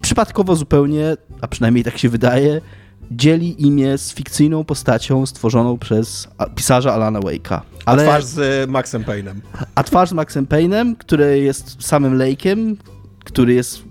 przypadkowo 0.00 0.56
zupełnie, 0.56 1.16
a 1.40 1.48
przynajmniej 1.48 1.84
tak 1.84 1.98
się 1.98 2.08
wydaje, 2.08 2.60
dzieli 3.10 3.66
imię 3.66 3.98
z 3.98 4.14
fikcyjną 4.14 4.64
postacią 4.64 5.26
stworzoną 5.26 5.78
przez 5.78 6.28
pisarza 6.54 6.92
Alana 6.94 7.20
Wake'a. 7.20 7.60
Ale... 7.84 8.02
A 8.02 8.06
twarz 8.06 8.24
z 8.24 8.70
Maxem 8.70 9.02
Payne'em. 9.02 9.34
A 9.74 9.82
twarz 9.82 10.08
z 10.08 10.12
Maxem 10.12 10.46
Payne'em, 10.46 10.94
który 10.98 11.40
jest 11.40 11.76
samym 11.82 12.18
Lake'em, 12.18 12.76
który 13.24 13.54
jest 13.54 13.82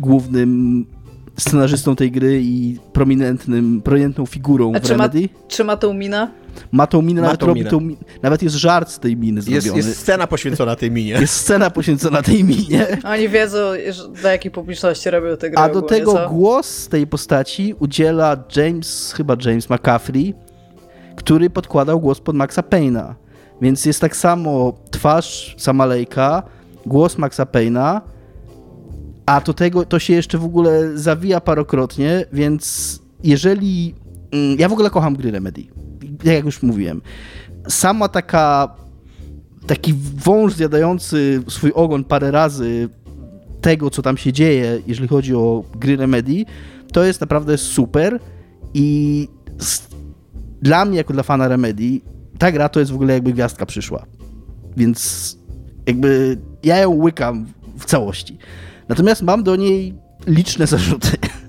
głównym 0.00 0.84
scenarzystą 1.38 1.96
tej 1.96 2.10
gry 2.10 2.40
i 2.42 2.78
prominentnym, 2.92 3.82
prominentną 3.82 4.26
figurą 4.26 4.72
A 4.74 4.80
w 4.80 4.82
czy 4.82 4.88
Remedy. 4.88 5.20
Ma, 5.20 5.48
czy 5.48 5.64
ma 5.64 5.76
tą 5.76 5.94
minę? 5.94 6.30
Ma 6.72 6.86
tą 6.86 7.02
minę, 7.02 7.20
ma 7.20 7.26
nawet, 7.26 7.40
tą 7.40 7.54
minę. 7.54 7.70
Tą, 7.70 7.88
nawet 8.22 8.42
jest 8.42 8.56
żart 8.56 8.90
z 8.90 8.98
tej 8.98 9.16
miny 9.16 9.36
jest, 9.36 9.48
zrobiony. 9.48 9.76
Jest 9.76 10.00
scena 10.00 10.26
poświęcona 10.26 10.76
tej 10.76 10.90
minie. 10.90 11.12
Jest 11.20 11.34
scena 11.34 11.70
poświęcona 11.70 12.22
tej 12.22 12.44
minie. 12.44 12.86
Oni 13.04 13.28
wiedzą, 13.28 13.58
do 14.22 14.28
jakiej 14.28 14.50
publiczności 14.50 15.10
robią 15.10 15.36
tę 15.36 15.50
grę. 15.50 15.62
A 15.62 15.68
do 15.68 15.82
tego 15.82 16.12
co? 16.12 16.28
głos 16.28 16.88
tej 16.88 17.06
postaci 17.06 17.74
udziela 17.78 18.36
James, 18.56 19.12
chyba 19.16 19.36
James 19.44 19.70
McCaffrey, 19.70 20.34
który 21.16 21.50
podkładał 21.50 22.00
głos 22.00 22.20
pod 22.20 22.36
Maxa 22.36 22.62
Payne'a. 22.62 23.14
Więc 23.60 23.86
jest 23.86 24.00
tak 24.00 24.16
samo 24.16 24.72
twarz 24.90 25.54
Samalejka, 25.58 26.42
głos 26.86 27.18
Maxa 27.18 27.44
Payne'a, 27.44 28.00
a 29.26 29.40
do 29.40 29.54
tego 29.54 29.84
to 29.84 29.98
się 29.98 30.14
jeszcze 30.14 30.38
w 30.38 30.44
ogóle 30.44 30.98
zawija 30.98 31.40
parokrotnie, 31.40 32.24
więc 32.32 32.98
jeżeli. 33.24 33.94
Mm, 34.32 34.58
ja 34.58 34.68
w 34.68 34.72
ogóle 34.72 34.90
kocham 34.90 35.16
gry 35.16 35.30
Remedy. 35.30 35.62
Jak 36.24 36.44
już 36.44 36.62
mówiłem. 36.62 37.00
Sama 37.68 38.08
taka. 38.08 38.74
Taki 39.66 39.94
wąż 40.24 40.54
zjadający 40.54 41.42
swój 41.48 41.72
ogon 41.72 42.04
parę 42.04 42.30
razy 42.30 42.88
tego, 43.60 43.90
co 43.90 44.02
tam 44.02 44.16
się 44.16 44.32
dzieje, 44.32 44.82
jeżeli 44.86 45.08
chodzi 45.08 45.34
o 45.34 45.64
gry 45.74 45.96
Remedy, 45.96 46.44
to 46.92 47.04
jest 47.04 47.20
naprawdę 47.20 47.58
super 47.58 48.20
i 48.74 49.28
dla 50.62 50.84
mnie, 50.84 50.96
jako 50.96 51.12
dla 51.12 51.22
fana 51.22 51.48
Remedy, 51.48 52.00
ta 52.38 52.52
gra 52.52 52.68
to 52.68 52.80
jest 52.80 52.92
w 52.92 52.94
ogóle 52.94 53.14
jakby 53.14 53.32
gwiazdka 53.32 53.66
przyszła. 53.66 54.06
Więc 54.76 55.38
jakby 55.86 56.38
ja 56.62 56.76
ją 56.78 56.90
łykam 56.90 57.46
w 57.78 57.84
całości. 57.84 58.38
Natomiast 58.88 59.22
mam 59.22 59.42
do 59.42 59.56
niej 59.56 59.94
liczne 60.26 60.66
zarzuty. 60.66 61.10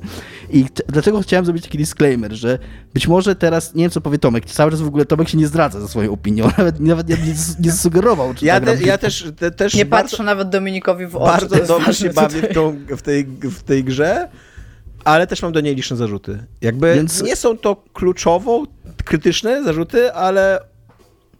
I 0.49 0.65
dlatego 0.88 1.22
chciałem 1.22 1.45
zrobić 1.45 1.64
taki 1.64 1.78
disclaimer, 1.78 2.34
że 2.34 2.60
być 2.94 3.07
może 3.07 3.36
teraz, 3.36 3.76
nie 3.76 3.84
wiem 3.84 3.91
co 3.91 4.02
powie 4.02 4.18
Tomek, 4.18 4.45
cały 4.45 4.72
czas 4.72 4.82
w 4.82 4.88
ogóle 4.88 5.06
Tomek 5.06 5.30
się 5.30 5.38
nie 5.38 5.48
zdradza 5.48 5.80
za 5.80 5.88
swoją 5.88 6.11
opinią, 6.11 6.49
nawet, 6.57 6.80
nawet 6.80 7.10
nie, 7.10 7.18
nie 7.60 7.72
sugerował. 7.72 8.34
Czy 8.34 8.45
ja, 8.45 8.61
te, 8.61 8.84
ja 8.84 8.98
też, 8.98 9.26
te, 9.38 9.52
też 9.52 9.74
Nie 9.74 9.86
bardzo, 9.86 10.10
patrzę 10.10 10.24
nawet 10.24 10.49
Dominikowi 10.49 11.07
w 11.07 11.15
oczy. 11.15 11.48
Bardzo 11.48 11.65
dobrze 11.65 11.94
się 11.94 12.10
bawię 12.10 12.41
w, 12.41 12.53
tą, 12.53 12.78
w, 12.98 13.02
tej, 13.02 13.26
w 13.44 13.64
tej 13.64 13.84
grze, 13.84 14.30
ale 15.03 15.28
też 15.28 15.41
mam 15.41 15.52
do 15.52 15.61
niej 15.61 15.76
liczne 15.76 15.98
zarzuty. 15.98 16.44
Jakby 16.61 16.95
Więc... 16.95 17.24
nie 17.24 17.36
są 17.36 17.57
to 17.57 17.76
kluczowo 17.94 18.64
krytyczne 19.06 19.64
zarzuty, 19.64 20.14
ale 20.14 20.60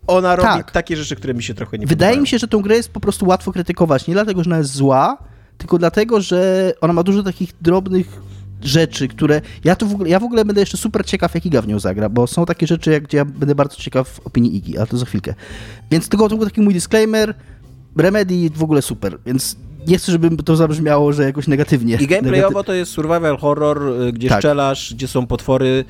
ona 0.07 0.35
robi 0.35 0.47
tak. 0.47 0.71
takie 0.71 0.97
rzeczy, 0.97 1.15
które 1.15 1.34
mi 1.34 1.43
się 1.43 1.53
trochę 1.53 1.77
nie 1.77 1.85
Wydaje 1.85 2.09
podobają. 2.09 2.21
mi 2.21 2.27
się, 2.27 2.39
że 2.39 2.47
tą 2.47 2.61
grę 2.61 2.75
jest 2.75 2.91
po 2.91 2.99
prostu 2.99 3.27
łatwo 3.27 3.51
krytykować, 3.51 4.07
nie 4.07 4.13
dlatego, 4.13 4.43
że 4.43 4.49
ona 4.49 4.57
jest 4.57 4.71
zła, 4.71 5.17
tylko 5.57 5.77
dlatego, 5.77 6.21
że 6.21 6.73
ona 6.81 6.93
ma 6.93 7.03
dużo 7.03 7.23
takich 7.23 7.53
drobnych 7.61 8.26
rzeczy, 8.61 9.07
które 9.07 9.41
ja 9.63 9.75
to 9.75 9.85
w 9.85 9.93
ogóle, 9.93 10.09
ja 10.09 10.19
w 10.19 10.23
ogóle 10.23 10.45
będę 10.45 10.61
jeszcze 10.61 10.77
super 10.77 11.05
ciekaw, 11.05 11.35
jak 11.35 11.45
Iga 11.45 11.61
w 11.61 11.67
nią 11.67 11.79
zagra, 11.79 12.09
bo 12.09 12.27
są 12.27 12.45
takie 12.45 12.67
rzeczy, 12.67 12.91
jak, 12.91 13.03
gdzie 13.03 13.17
ja 13.17 13.25
będę 13.25 13.55
bardzo 13.55 13.75
ciekaw 13.75 14.19
opinii 14.25 14.55
Igi, 14.55 14.77
ale 14.77 14.88
to 14.88 14.97
za 14.97 15.05
chwilkę. 15.05 15.34
Więc 15.91 16.09
tylko 16.09 16.29
to 16.29 16.38
był 16.38 16.45
taki 16.45 16.61
mój 16.61 16.73
disclaimer, 16.73 17.34
Remedy 17.97 18.49
w 18.55 18.63
ogóle 18.63 18.81
super, 18.81 19.17
więc 19.25 19.55
nie 19.88 19.97
chcę, 19.97 20.11
żeby 20.11 20.38
to 20.43 20.55
zabrzmiało, 20.55 21.13
że 21.13 21.23
jakoś 21.23 21.47
negatywnie. 21.47 21.97
I 22.01 22.07
gameplayowo 22.07 22.63
to 22.63 22.73
jest 22.73 22.91
survival 22.91 23.38
horror, 23.38 24.01
y, 24.01 24.13
gdzie 24.13 24.29
tak. 24.29 24.38
strzelasz, 24.38 24.93
gdzie 24.93 25.07
są 25.07 25.27
potwory, 25.27 25.85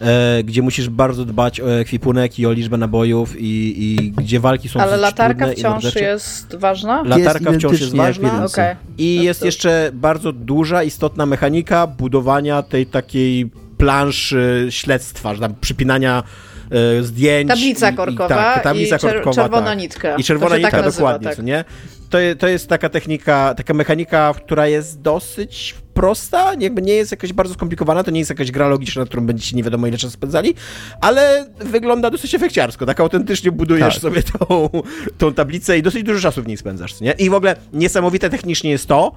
e, 0.00 0.42
gdzie 0.44 0.62
musisz 0.62 0.88
bardzo 0.88 1.24
dbać 1.24 1.60
o 1.60 1.80
ekwipunek 1.80 2.38
i 2.38 2.46
o 2.46 2.52
liczbę 2.52 2.76
nabojów 2.76 3.40
i, 3.40 3.74
i 3.78 4.10
gdzie 4.10 4.40
walki 4.40 4.68
są 4.68 4.80
Ale 4.80 4.96
latarka 4.96 5.48
wciąż 5.48 5.94
jest 5.94 6.56
ważna? 6.56 7.02
Latarka 7.02 7.50
jest 7.50 7.58
wciąż 7.58 7.80
jest 7.80 7.96
ważna 7.96 8.44
okay. 8.44 8.76
i 8.98 9.22
jest 9.22 9.44
jeszcze 9.44 9.90
bardzo 9.94 10.32
duża, 10.32 10.82
istotna 10.82 11.26
mechanika 11.26 11.86
budowania 11.86 12.62
tej 12.62 12.86
takiej 12.86 13.50
planszy 13.78 14.66
śledztwa, 14.70 15.34
że 15.34 15.40
tam 15.40 15.54
przypinania 15.60 16.22
e, 16.70 17.02
zdjęć. 17.02 17.48
Tablica 17.48 17.92
korkowa 17.92 18.24
i, 18.24 18.28
tak, 18.28 18.64
tablica 18.64 18.96
i 18.96 18.98
czer 18.98 19.14
korkowa, 19.14 19.42
czerwona 19.42 19.66
tak. 19.66 19.78
nitka. 19.78 20.16
I 20.16 20.24
czerwona 20.24 20.56
nitka, 20.56 20.70
tak 20.70 20.84
nazywa, 20.84 21.12
dokładnie, 21.12 21.36
tak. 21.36 21.44
nie? 21.44 21.64
To, 22.10 22.18
to 22.38 22.48
jest 22.48 22.68
taka 22.68 22.88
technika, 22.88 23.54
taka 23.56 23.74
mechanika, 23.74 24.34
która 24.36 24.66
jest 24.66 25.00
dosyć 25.00 25.74
prosta, 25.94 26.52
jakby 26.58 26.82
nie 26.82 26.92
jest 26.92 27.10
jakaś 27.10 27.32
bardzo 27.32 27.54
skomplikowana, 27.54 28.04
to 28.04 28.10
nie 28.10 28.18
jest 28.18 28.30
jakaś 28.30 28.50
gra 28.50 28.68
logiczna, 28.68 29.04
którą 29.04 29.26
będziecie 29.26 29.56
nie 29.56 29.62
wiadomo 29.62 29.86
ile 29.86 29.98
czasu 29.98 30.12
spędzali, 30.12 30.54
ale 31.00 31.46
wygląda 31.58 32.10
dosyć 32.10 32.34
efekciarsko, 32.34 32.86
tak 32.86 33.00
autentycznie 33.00 33.52
budujesz 33.52 33.94
tak. 33.94 34.02
sobie 34.02 34.22
tą, 34.22 34.70
tą 35.18 35.34
tablicę 35.34 35.78
i 35.78 35.82
dosyć 35.82 36.02
dużo 36.02 36.20
czasu 36.20 36.42
w 36.42 36.46
niej 36.46 36.56
spędzasz, 36.56 37.00
nie? 37.00 37.12
I 37.12 37.30
w 37.30 37.34
ogóle 37.34 37.56
niesamowite 37.72 38.30
technicznie 38.30 38.70
jest 38.70 38.86
to, 38.86 39.12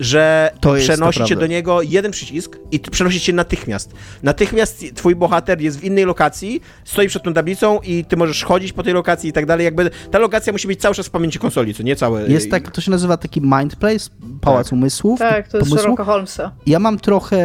że 0.00 0.50
to 0.60 0.74
przenosi 0.74 1.24
cię 1.24 1.36
do 1.36 1.46
niego 1.46 1.82
jeden 1.82 2.12
przycisk 2.12 2.58
i 2.70 2.80
przenosi 2.80 3.20
cię 3.20 3.32
natychmiast. 3.32 3.92
Natychmiast 4.22 4.94
twój 4.94 5.16
bohater 5.16 5.60
jest 5.60 5.80
w 5.80 5.84
innej 5.84 6.04
lokacji, 6.04 6.60
stoi 6.84 7.08
przed 7.08 7.22
tą 7.22 7.34
tablicą 7.34 7.80
i 7.80 8.04
ty 8.04 8.16
możesz 8.16 8.44
chodzić 8.44 8.72
po 8.72 8.82
tej 8.82 8.94
lokacji 8.94 9.30
i 9.30 9.32
tak 9.32 9.46
dalej. 9.46 9.64
Jakby 9.64 9.90
ta 10.10 10.18
lokacja 10.18 10.52
musi 10.52 10.68
być 10.68 10.80
cały 10.80 10.94
czas 10.94 11.06
w 11.06 11.10
pamięci 11.10 11.38
konsoli, 11.38 11.74
co 11.74 11.82
nie 11.82 11.96
całe. 11.96 12.28
Jest 12.28 12.50
tak, 12.50 12.70
to 12.70 12.80
się 12.80 12.90
nazywa 12.90 13.16
taki 13.16 13.40
mind 13.40 13.76
place, 13.76 14.10
pałac 14.40 14.66
tak. 14.66 14.72
umysłów. 14.72 15.18
Tak, 15.18 15.48
to 15.48 15.58
jest 15.58 15.70
Sherlocka 15.70 16.04
Holmesa. 16.04 16.52
Ja 16.66 16.78
mam 16.78 16.98
trochę 16.98 17.38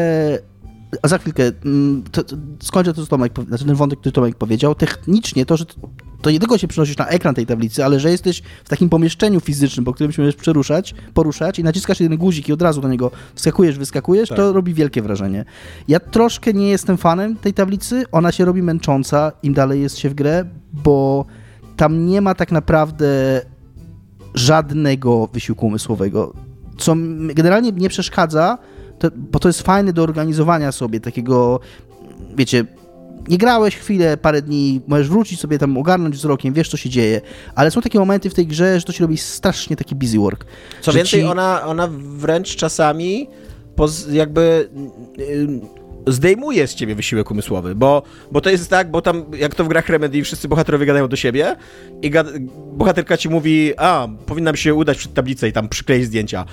a 1.02 1.08
za 1.08 1.18
chwilkę, 1.18 1.52
mm, 1.66 2.04
to, 2.12 2.24
to, 2.24 2.36
skończę 2.62 2.94
to, 2.94 3.02
co 3.02 3.08
Tomek, 3.08 3.34
znaczy 3.48 3.66
ten 3.66 3.76
wątek, 3.76 4.00
który 4.00 4.14
Tomek 4.14 4.36
powiedział. 4.36 4.76
Technicznie 4.76 5.46
to, 5.46 5.58
że 5.58 5.66
to 6.24 6.32
nie 6.32 6.40
tylko 6.40 6.58
się 6.58 6.68
przenosisz 6.68 6.98
na 6.98 7.08
ekran 7.08 7.36
tej 7.36 7.46
tablicy, 7.46 7.86
ale 7.86 8.00
że 8.00 8.12
jesteś 8.12 8.42
w 8.64 8.70
takim 8.70 8.90
pomieszczeniu 8.90 9.40
fizycznym, 9.40 9.86
po 9.86 9.94
którym 9.94 10.12
się 10.12 10.22
możesz 10.22 10.36
przeruszać, 10.36 10.96
poruszać 11.14 11.60
i 11.60 11.64
naciskasz 11.64 12.00
jeden 12.00 12.18
guzik 12.18 12.50
i 12.50 12.54
od 12.54 12.62
razu 12.62 12.82
do 12.82 12.88
niego 12.88 13.12
wskakujesz, 13.36 13.78
wyskakujesz, 13.78 14.30
tak. 14.30 14.38
to 14.38 14.54
robi 14.54 14.74
wielkie 14.74 15.02
wrażenie. 15.02 15.46
Ja 15.88 16.00
troszkę 16.00 16.54
nie 16.54 16.70
jestem 16.70 16.98
fanem 16.98 17.36
tej 17.36 17.54
tablicy, 17.54 18.04
ona 18.12 18.32
się 18.32 18.46
robi 18.46 18.62
męcząca, 18.62 19.32
im 19.44 19.54
dalej 19.54 19.82
jest 19.82 19.98
się 19.98 20.10
w 20.10 20.14
grę, 20.14 20.46
bo 20.74 21.26
tam 21.78 22.06
nie 22.06 22.22
ma 22.22 22.36
tak 22.36 22.52
naprawdę 22.52 23.42
żadnego 24.34 25.28
wysiłku 25.34 25.68
umysłowego, 25.68 26.34
co 26.78 26.96
generalnie 27.34 27.72
nie 27.72 27.90
przeszkadza, 27.90 28.58
to, 29.00 29.08
bo 29.32 29.40
to 29.40 29.50
jest 29.50 29.62
fajne 29.62 29.94
do 29.94 30.04
organizowania 30.04 30.72
sobie 30.72 31.00
takiego, 31.00 31.60
wiecie, 32.36 32.66
nie 33.28 33.38
grałeś 33.38 33.76
chwilę, 33.76 34.18
parę 34.18 34.42
dni, 34.42 34.82
możesz 34.88 35.10
wrócić 35.10 35.40
sobie 35.40 35.60
tam, 35.60 35.78
ogarnąć 35.78 36.16
wzrokiem, 36.16 36.54
wiesz 36.54 36.70
co 36.70 36.78
się 36.78 36.90
dzieje, 36.90 37.22
ale 37.56 37.72
są 37.72 37.82
takie 37.82 38.00
momenty 38.00 38.30
w 38.30 38.34
tej 38.34 38.48
grze, 38.48 38.80
że 38.80 38.86
to 38.86 38.92
się 38.92 39.04
robi 39.04 39.18
strasznie 39.18 39.76
taki 39.76 39.96
busy 39.96 40.18
work. 40.18 40.46
Co 40.82 40.94
więcej, 40.94 41.22
ci... 41.22 41.26
ona, 41.26 41.66
ona 41.66 41.90
wręcz 41.92 42.56
czasami 42.56 43.28
jakby 44.12 44.70
y, 45.20 45.48
zdejmuje 46.08 46.68
z 46.68 46.76
ciebie 46.76 46.96
wysiłek 46.96 47.32
umysłowy, 47.32 47.76
bo, 47.76 48.04
bo 48.32 48.42
to 48.42 48.50
jest 48.50 48.70
tak, 48.70 48.92
bo 48.92 49.02
tam, 49.02 49.26
jak 49.38 49.56
to 49.56 49.64
w 49.64 49.68
grach 49.68 49.90
Remedy, 49.90 50.24
wszyscy 50.24 50.48
bohaterowie 50.48 50.86
gadają 50.86 51.08
do 51.08 51.16
siebie 51.16 51.56
i 52.02 52.12
bohaterka 52.74 53.18
ci 53.18 53.30
mówi, 53.30 53.74
a, 53.78 54.08
powinnam 54.26 54.56
się 54.56 54.74
udać 54.74 54.98
przed 54.98 55.14
tablicę 55.14 55.48
i 55.48 55.54
tam 55.54 55.70
przykleić 55.70 56.06
zdjęcia. 56.06 56.46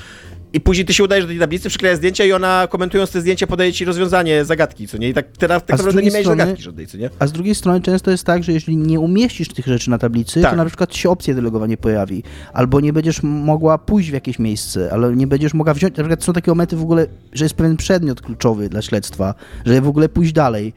I 0.52 0.60
później 0.60 0.86
ty 0.86 0.94
się 0.94 1.05
udajesz 1.05 1.24
do 1.24 1.28
tej 1.28 1.39
tablicy, 1.39 1.68
przyklejasz 1.68 1.98
zdjęcia 1.98 2.24
i 2.24 2.32
ona 2.32 2.68
komentując 2.70 3.10
te 3.10 3.20
zdjęcia 3.20 3.47
podaje 3.47 3.72
ci 3.72 3.85
rozwiązanie 3.85 4.44
zagadki, 4.44 4.89
co 4.89 4.98
nie? 4.98 5.09
I 5.09 5.14
tak 5.14 5.27
teraz 5.39 5.64
tak 5.64 5.78
naprawdę 5.78 6.02
nie 6.02 6.10
miałeś 6.10 6.27
strony, 6.27 6.43
zagadki 6.43 6.62
żadnej, 6.62 6.86
co 6.86 6.98
nie? 6.98 7.10
A 7.18 7.27
z 7.27 7.32
drugiej 7.32 7.55
strony 7.55 7.81
często 7.81 8.10
jest 8.10 8.24
tak, 8.24 8.44
że 8.44 8.52
jeśli 8.52 8.77
nie 8.77 9.01
umieścisz 9.01 9.48
tych 9.48 9.66
rzeczy 9.66 9.90
na 9.90 9.98
tablicy, 9.98 10.43
tak. 10.43 10.51
to 10.51 10.56
na 10.56 10.64
przykład 10.64 10.97
się 10.97 11.10
opcja 11.10 11.35
delegowania 11.35 11.77
pojawi. 11.77 12.22
Albo 12.52 12.81
nie 12.81 12.93
będziesz 12.93 13.22
mogła 13.22 13.78
pójść 13.78 14.10
w 14.10 14.12
jakieś 14.12 14.39
miejsce, 14.39 14.93
ale 14.93 15.16
nie 15.16 15.27
będziesz 15.27 15.55
mogła 15.55 15.74
wziąć, 15.74 15.97
na 15.97 16.05
przykład 16.05 16.24
są 16.24 16.32
takie 16.32 16.51
momenty 16.51 16.77
w 16.77 16.82
ogóle, 16.82 17.06
że 17.32 17.44
jest 17.44 17.55
pewien 17.55 17.77
przedmiot 17.77 18.20
kluczowy 18.20 18.68
dla 18.68 18.82
śledztwa, 18.82 19.35
że 19.66 19.81
w 19.81 19.89
ogóle 19.89 20.09
pójść 20.09 20.32
dalej 20.32 20.72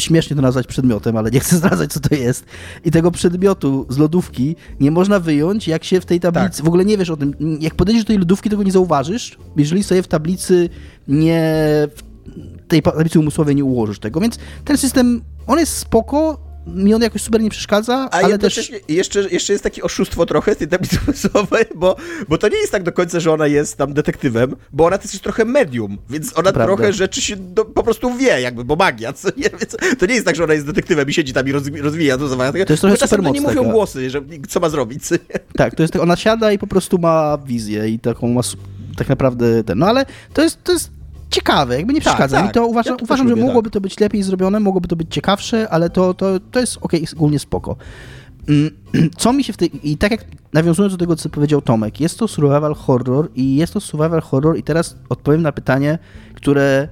śmiesznie 0.00 0.36
to 0.36 0.42
nazwać 0.42 0.66
przedmiotem, 0.66 1.16
ale 1.16 1.30
nie 1.30 1.40
chcę 1.40 1.56
zdradzać, 1.56 1.92
co 1.92 2.00
to 2.00 2.14
jest. 2.14 2.44
I 2.84 2.90
tego 2.90 3.10
przedmiotu 3.10 3.86
z 3.88 3.98
lodówki 3.98 4.56
nie 4.80 4.90
można 4.90 5.20
wyjąć, 5.20 5.68
jak 5.68 5.84
się 5.84 6.00
w 6.00 6.06
tej 6.06 6.20
tablicy, 6.20 6.56
tak. 6.56 6.64
w 6.64 6.68
ogóle 6.68 6.84
nie 6.84 6.98
wiesz 6.98 7.10
o 7.10 7.16
tym, 7.16 7.34
jak 7.60 7.74
podejdziesz 7.74 8.04
do 8.04 8.08
tej 8.08 8.18
lodówki, 8.18 8.50
tego 8.50 8.62
nie 8.62 8.72
zauważysz, 8.72 9.38
jeżeli 9.56 9.82
sobie 9.82 10.02
w 10.02 10.08
tablicy 10.08 10.68
nie, 11.08 11.42
w 11.88 12.02
tej 12.68 12.82
tablicy 12.82 13.20
umysłowej 13.20 13.56
nie 13.56 13.64
ułożysz 13.64 13.98
tego, 13.98 14.20
więc 14.20 14.38
ten 14.64 14.76
system, 14.76 15.22
on 15.46 15.58
jest 15.58 15.76
spoko, 15.76 16.49
mi 16.74 16.94
on 16.94 17.02
jakoś 17.02 17.22
super 17.22 17.40
nie 17.40 17.50
przeszkadza, 17.50 18.08
A 18.10 18.10
ale 18.10 18.38
też... 18.38 18.72
Jeszcze, 18.88 19.28
jeszcze 19.30 19.52
jest 19.52 19.64
takie 19.64 19.82
oszustwo 19.82 20.26
trochę 20.26 20.56
tej 20.56 20.68
tablicy 20.68 20.98
umysłowej, 21.06 21.64
bo, 21.74 21.96
bo 22.28 22.38
to 22.38 22.48
nie 22.48 22.56
jest 22.56 22.72
tak 22.72 22.82
do 22.82 22.92
końca, 22.92 23.20
że 23.20 23.32
ona 23.32 23.46
jest 23.46 23.76
tam 23.76 23.92
detektywem, 23.92 24.56
bo 24.72 24.86
ona 24.86 24.98
też 24.98 25.12
jest 25.12 25.24
trochę 25.24 25.44
medium, 25.44 25.98
więc 26.10 26.38
ona 26.38 26.52
Prawda. 26.52 26.64
trochę 26.64 26.92
rzeczy 26.92 27.20
się 27.20 27.36
do, 27.36 27.64
po 27.64 27.82
prostu 27.82 28.14
wie, 28.14 28.40
jakby, 28.40 28.64
bo 28.64 28.76
magia, 28.76 29.12
co 29.12 29.28
nie? 29.36 29.50
Więc 29.50 29.76
to 29.98 30.06
nie 30.06 30.14
jest 30.14 30.26
tak, 30.26 30.36
że 30.36 30.44
ona 30.44 30.54
jest 30.54 30.66
detektywem 30.66 31.08
i 31.08 31.12
siedzi 31.12 31.32
tam 31.32 31.48
i 31.48 31.52
rozwija 31.82 32.18
to 32.18 32.28
zawołania. 32.28 32.64
To 32.64 32.72
jest 32.72 32.80
trochę 32.80 32.96
czasem 32.96 33.20
nie 33.20 33.40
mówią 33.40 33.62
taka. 33.62 33.72
głosy, 33.72 34.10
że, 34.10 34.22
co 34.48 34.60
ma 34.60 34.68
zrobić. 34.68 35.06
Co 35.06 35.14
tak, 35.56 35.74
to 35.74 35.82
jest 35.82 35.92
tak, 35.92 36.02
ona 36.02 36.16
siada 36.16 36.52
i 36.52 36.58
po 36.58 36.66
prostu 36.66 36.98
ma 36.98 37.38
wizję 37.46 37.88
i 37.88 37.98
taką 37.98 38.28
ma 38.28 38.40
tak 38.96 39.08
naprawdę 39.08 39.64
ten, 39.64 39.78
no 39.78 39.86
ale 39.86 40.06
to 40.32 40.42
jest, 40.42 40.64
to 40.64 40.72
jest 40.72 40.99
ciekawe, 41.30 41.76
jakby 41.76 41.92
nie 41.92 42.00
tak, 42.00 42.06
przeszkadza 42.06 42.36
tak, 42.36 42.46
mi 42.46 42.52
to. 42.52 42.66
Uważam, 42.66 42.96
ja 42.98 43.04
uważam 43.04 43.28
że 43.28 43.34
lubię, 43.34 43.46
mogłoby 43.46 43.70
tak. 43.70 43.72
to 43.72 43.80
być 43.80 44.00
lepiej 44.00 44.22
zrobione, 44.22 44.60
mogłoby 44.60 44.88
to 44.88 44.96
być 44.96 45.14
ciekawsze, 45.14 45.68
ale 45.68 45.90
to, 45.90 46.14
to, 46.14 46.40
to 46.50 46.60
jest 46.60 46.76
okej, 46.76 47.02
okay, 47.02 47.14
ogólnie 47.16 47.38
spoko. 47.38 47.76
Mm, 48.48 48.70
co 49.18 49.32
mi 49.32 49.44
się 49.44 49.52
w 49.52 49.56
tej... 49.56 49.90
I 49.90 49.96
tak 49.96 50.10
jak 50.10 50.24
nawiązując 50.52 50.94
do 50.94 50.98
tego, 50.98 51.16
co 51.16 51.28
powiedział 51.28 51.62
Tomek, 51.62 52.00
jest 52.00 52.18
to 52.18 52.28
survival 52.28 52.74
horror 52.74 53.30
i 53.34 53.56
jest 53.56 53.72
to 53.72 53.80
survival 53.80 54.20
horror 54.20 54.58
i 54.58 54.62
teraz 54.62 54.96
odpowiem 55.08 55.42
na 55.42 55.52
pytanie, 55.52 55.98
które 56.34 56.88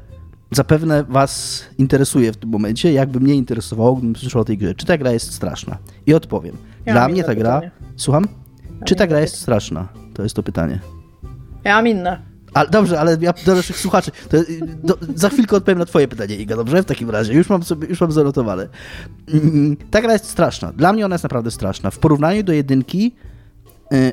zapewne 0.51 1.05
was 1.05 1.65
interesuje 1.79 2.33
w 2.33 2.37
tym 2.37 2.51
momencie, 2.51 2.93
jakby 2.93 3.21
mnie 3.21 3.35
interesowało, 3.35 3.97
gdybym 3.97 4.17
słyszał 4.17 4.43
o 4.43 4.45
tej 4.45 4.59
grze. 4.59 4.75
Czy 4.75 4.87
ta 4.87 4.99
gra 4.99 5.13
jest 5.13 5.35
straszna? 5.35 5.79
I 6.07 6.15
odpowiem. 6.15 6.57
Ja 6.87 6.93
Dla 6.93 7.09
mnie 7.09 7.25
ta 7.25 7.35
gra... 7.35 7.55
Pytanie. 7.55 7.71
Słucham? 7.97 8.29
Ja 8.81 8.85
Czy 8.87 8.95
ta 8.95 9.07
gra 9.07 9.21
jest 9.21 9.37
straszna? 9.37 9.89
To 10.15 10.23
jest 10.23 10.37
to 10.37 10.43
pytanie. 10.43 10.81
Ja 11.65 11.75
mam 11.75 11.89
inne. 11.89 12.28
Ale 12.55 12.71
dobrze, 12.71 13.01
ale 13.01 13.17
ja 13.21 13.35
do 13.47 13.55
naszych 13.55 13.77
słuchaczy. 13.77 14.11
To, 14.29 14.37
do, 14.83 14.99
za 15.15 15.29
chwilkę 15.29 15.57
odpowiem 15.57 15.79
na 15.79 15.85
Twoje 15.85 16.09
pytanie, 16.09 16.37
Iga, 16.37 16.57
dobrze? 16.57 16.83
W 16.83 16.87
takim 16.87 17.11
razie. 17.11 17.35
Już 17.35 17.49
mam 17.49 17.63
sobie, 17.63 17.89
już 17.89 18.01
mam 18.01 18.13
zanotowane. 18.13 18.69
Mm, 19.35 19.77
ta 19.91 20.03
gra 20.03 20.13
jest 20.13 20.29
straszna. 20.29 20.73
Dla 20.73 20.93
mnie 20.93 21.05
ona 21.05 21.15
jest 21.15 21.25
naprawdę 21.25 21.51
straszna. 21.51 21.91
W 21.91 21.99
porównaniu 21.99 22.43
do 22.43 22.53
jedynki. 22.53 23.15
Y, 23.93 24.13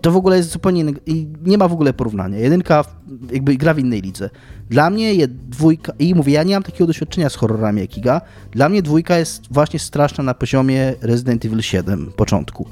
to 0.00 0.10
w 0.10 0.16
ogóle 0.16 0.36
jest 0.36 0.50
zupełnie 0.50 0.80
inny, 0.80 0.94
i 1.06 1.26
nie 1.44 1.58
ma 1.58 1.68
w 1.68 1.72
ogóle 1.72 1.92
porównania. 1.92 2.38
Jedynka 2.38 2.84
jakby 3.32 3.56
gra 3.56 3.74
w 3.74 3.78
innej 3.78 4.02
lidze. 4.02 4.30
Dla 4.70 4.90
mnie 4.90 5.14
jest 5.14 5.32
dwójka, 5.32 5.92
i 5.98 6.14
mówię, 6.14 6.32
ja 6.32 6.42
nie 6.42 6.54
mam 6.54 6.62
takiego 6.62 6.86
doświadczenia 6.86 7.30
z 7.30 7.34
horrorami 7.34 7.80
jak 7.80 7.98
Iga, 7.98 8.20
dla 8.50 8.68
mnie 8.68 8.82
dwójka 8.82 9.18
jest 9.18 9.42
właśnie 9.50 9.78
straszna 9.78 10.24
na 10.24 10.34
poziomie 10.34 10.94
Resident 11.00 11.44
Evil 11.44 11.62
7 11.62 12.12
początku. 12.16 12.68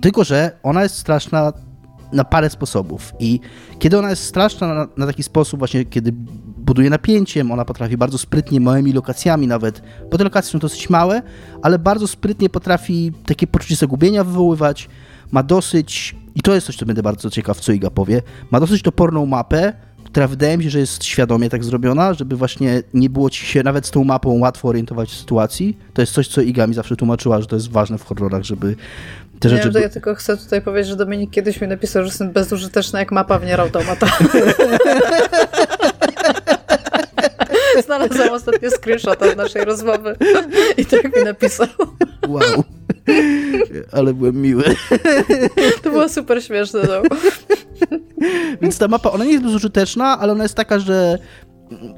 Tylko, 0.00 0.24
że 0.24 0.58
ona 0.62 0.82
jest 0.82 0.94
straszna 0.94 1.52
na 2.12 2.24
parę 2.24 2.50
sposobów. 2.50 3.12
I 3.18 3.40
kiedy 3.78 3.98
ona 3.98 4.10
jest 4.10 4.24
straszna 4.24 4.74
na, 4.74 4.88
na, 4.96 5.06
taki 5.06 5.22
sposób, 5.22 5.58
właśnie 5.58 5.84
kiedy 5.84 6.12
buduje 6.56 6.90
napięciem, 6.90 7.50
ona 7.50 7.64
potrafi 7.64 7.96
bardzo 7.96 8.18
sprytnie, 8.18 8.60
małymi 8.60 8.92
lokacjami 8.92 9.46
nawet, 9.46 9.82
bo 10.10 10.18
te 10.18 10.24
lokacje 10.24 10.52
są 10.52 10.58
dosyć 10.58 10.90
małe, 10.90 11.22
ale 11.62 11.78
bardzo 11.78 12.06
sprytnie 12.06 12.50
potrafi 12.50 13.12
takie 13.26 13.46
poczucie 13.46 13.76
zagubienia 13.76 14.24
wywoływać. 14.24 14.88
Ma 15.30 15.42
dosyć, 15.42 16.16
i 16.34 16.42
to 16.42 16.54
jest 16.54 16.66
coś, 16.66 16.76
co 16.76 16.86
będę 16.86 17.02
bardzo 17.02 17.30
ciekaw, 17.30 17.60
co 17.60 17.72
Iga 17.72 17.90
powie, 17.90 18.22
ma 18.50 18.60
dosyć 18.60 18.82
toporną 18.82 19.26
mapę, 19.26 19.72
która 20.12 20.28
wydaje 20.28 20.58
mi 20.58 20.64
się, 20.64 20.70
że 20.70 20.78
jest 20.78 21.04
świadomie 21.04 21.50
tak 21.50 21.64
zrobiona, 21.64 22.14
żeby 22.14 22.36
właśnie 22.36 22.82
nie 22.94 23.10
było 23.10 23.30
ci 23.30 23.46
się 23.46 23.62
nawet 23.62 23.86
z 23.86 23.90
tą 23.90 24.04
mapą 24.04 24.38
łatwo 24.38 24.68
orientować 24.68 25.10
w 25.10 25.16
sytuacji. 25.16 25.78
To 25.92 26.02
jest 26.02 26.12
coś, 26.12 26.28
co 26.28 26.42
Iga 26.42 26.66
mi 26.66 26.74
zawsze 26.74 26.96
tłumaczyła, 26.96 27.40
że 27.40 27.46
to 27.46 27.56
jest 27.56 27.70
ważne 27.70 27.98
w 27.98 28.04
horrorach, 28.04 28.42
żeby 28.42 28.76
te 29.42 29.48
rzeczy... 29.48 29.70
Nie, 29.74 29.80
ja 29.80 29.88
tylko 29.88 30.14
chcę 30.14 30.36
tutaj 30.36 30.62
powiedzieć, 30.62 30.90
że 30.90 30.96
Dominik 30.96 31.30
kiedyś 31.30 31.60
mi 31.60 31.68
napisał, 31.68 32.02
że 32.02 32.08
jestem 32.08 32.30
bezużyteczny 32.30 32.98
jak 32.98 33.12
mapa 33.12 33.38
w 33.38 33.44
Automata. 33.58 34.06
Znalazłam 37.84 38.30
ostatnio 38.32 38.70
screenshota 38.70 39.32
z 39.32 39.36
naszej 39.36 39.64
rozmowy 39.64 40.16
i 40.76 40.86
tak 40.86 41.16
mi 41.16 41.24
napisał. 41.24 41.66
Wow. 42.28 42.64
Ale 43.92 44.14
byłem 44.14 44.42
miły. 44.42 44.64
To 45.82 45.90
było 45.90 46.08
super 46.08 46.44
śmieszne. 46.44 46.80
No. 46.82 47.02
Więc 48.62 48.78
ta 48.78 48.88
mapa, 48.88 49.10
ona 49.10 49.24
nie 49.24 49.32
jest 49.32 49.44
bezużyteczna, 49.44 50.18
ale 50.18 50.32
ona 50.32 50.42
jest 50.42 50.54
taka, 50.54 50.78
że 50.78 51.18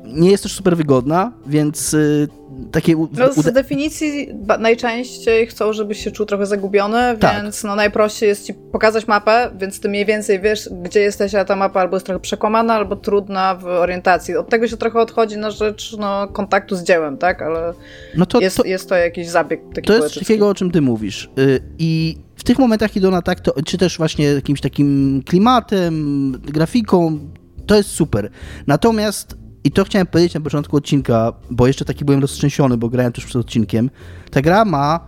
nie 0.05 0.31
jest 0.31 0.43
też 0.43 0.53
super 0.53 0.77
wygodna, 0.77 1.33
więc 1.47 1.95
y, 1.95 2.29
takie... 2.73 2.97
No 3.13 3.33
z 3.33 3.53
definicji 3.53 4.29
najczęściej 4.59 5.47
chcą, 5.47 5.73
żebyś 5.73 6.05
się 6.05 6.11
czuł 6.11 6.27
trochę 6.27 6.47
zagubiony, 6.47 7.17
tak. 7.21 7.43
więc 7.43 7.65
no 7.65 7.77
najprościej 7.77 8.29
jest 8.29 8.47
ci 8.47 8.55
pokazać 8.55 9.07
mapę, 9.07 9.51
więc 9.59 9.81
ty 9.81 9.89
mniej 9.89 10.07
więcej 10.07 10.41
wiesz, 10.41 10.71
gdzie 10.83 11.01
jesteś, 11.01 11.35
a 11.35 11.45
ta 11.45 11.57
mapa 11.57 11.81
albo 11.81 11.97
jest 11.97 12.07
trochę 12.07 12.21
przekłamana, 12.21 12.75
albo 12.75 12.97
trudna 12.97 13.55
w 13.55 13.67
orientacji. 13.67 14.37
Od 14.37 14.49
tego 14.49 14.69
się 14.69 14.77
trochę 14.77 14.99
odchodzi 14.99 15.37
na 15.37 15.51
rzecz 15.51 15.97
no, 15.99 16.29
kontaktu 16.29 16.77
z 16.77 16.83
dziełem, 16.83 17.19
tak? 17.19 17.43
Ale 17.43 17.75
no 18.17 18.27
to, 18.27 18.41
jest, 18.41 18.57
to, 18.57 18.65
jest 18.65 18.89
to 18.89 18.97
jakiś 18.97 19.29
zabieg 19.29 19.61
taki 19.75 19.87
To 19.87 19.95
jest 19.95 20.19
takiego, 20.19 20.49
o 20.49 20.55
czym 20.55 20.71
ty 20.71 20.81
mówisz. 20.81 21.31
Y, 21.39 21.61
I 21.79 22.19
w 22.37 22.45
tych 22.45 22.59
momentach 22.59 22.97
idą 22.97 23.11
na 23.11 23.23
tak, 23.23 23.41
to, 23.41 23.55
czy 23.67 23.79
też 23.79 23.99
właśnie 23.99 24.27
jakimś 24.27 24.61
takim 24.61 25.23
klimatem, 25.27 26.33
grafiką, 26.33 27.19
to 27.67 27.77
jest 27.77 27.89
super. 27.89 28.31
Natomiast 28.67 29.44
i 29.65 29.71
to 29.71 29.85
chciałem 29.85 30.07
powiedzieć 30.07 30.35
na 30.35 30.41
początku 30.41 30.77
odcinka, 30.77 31.33
bo 31.51 31.67
jeszcze 31.67 31.85
taki 31.85 32.05
byłem 32.05 32.21
roztrzęsiony, 32.21 32.77
bo 32.77 32.89
grałem 32.89 33.13
tuż 33.13 33.25
przed 33.25 33.37
odcinkiem. 33.37 33.91
Ta 34.31 34.43
gra 34.43 34.65
ma 34.65 35.01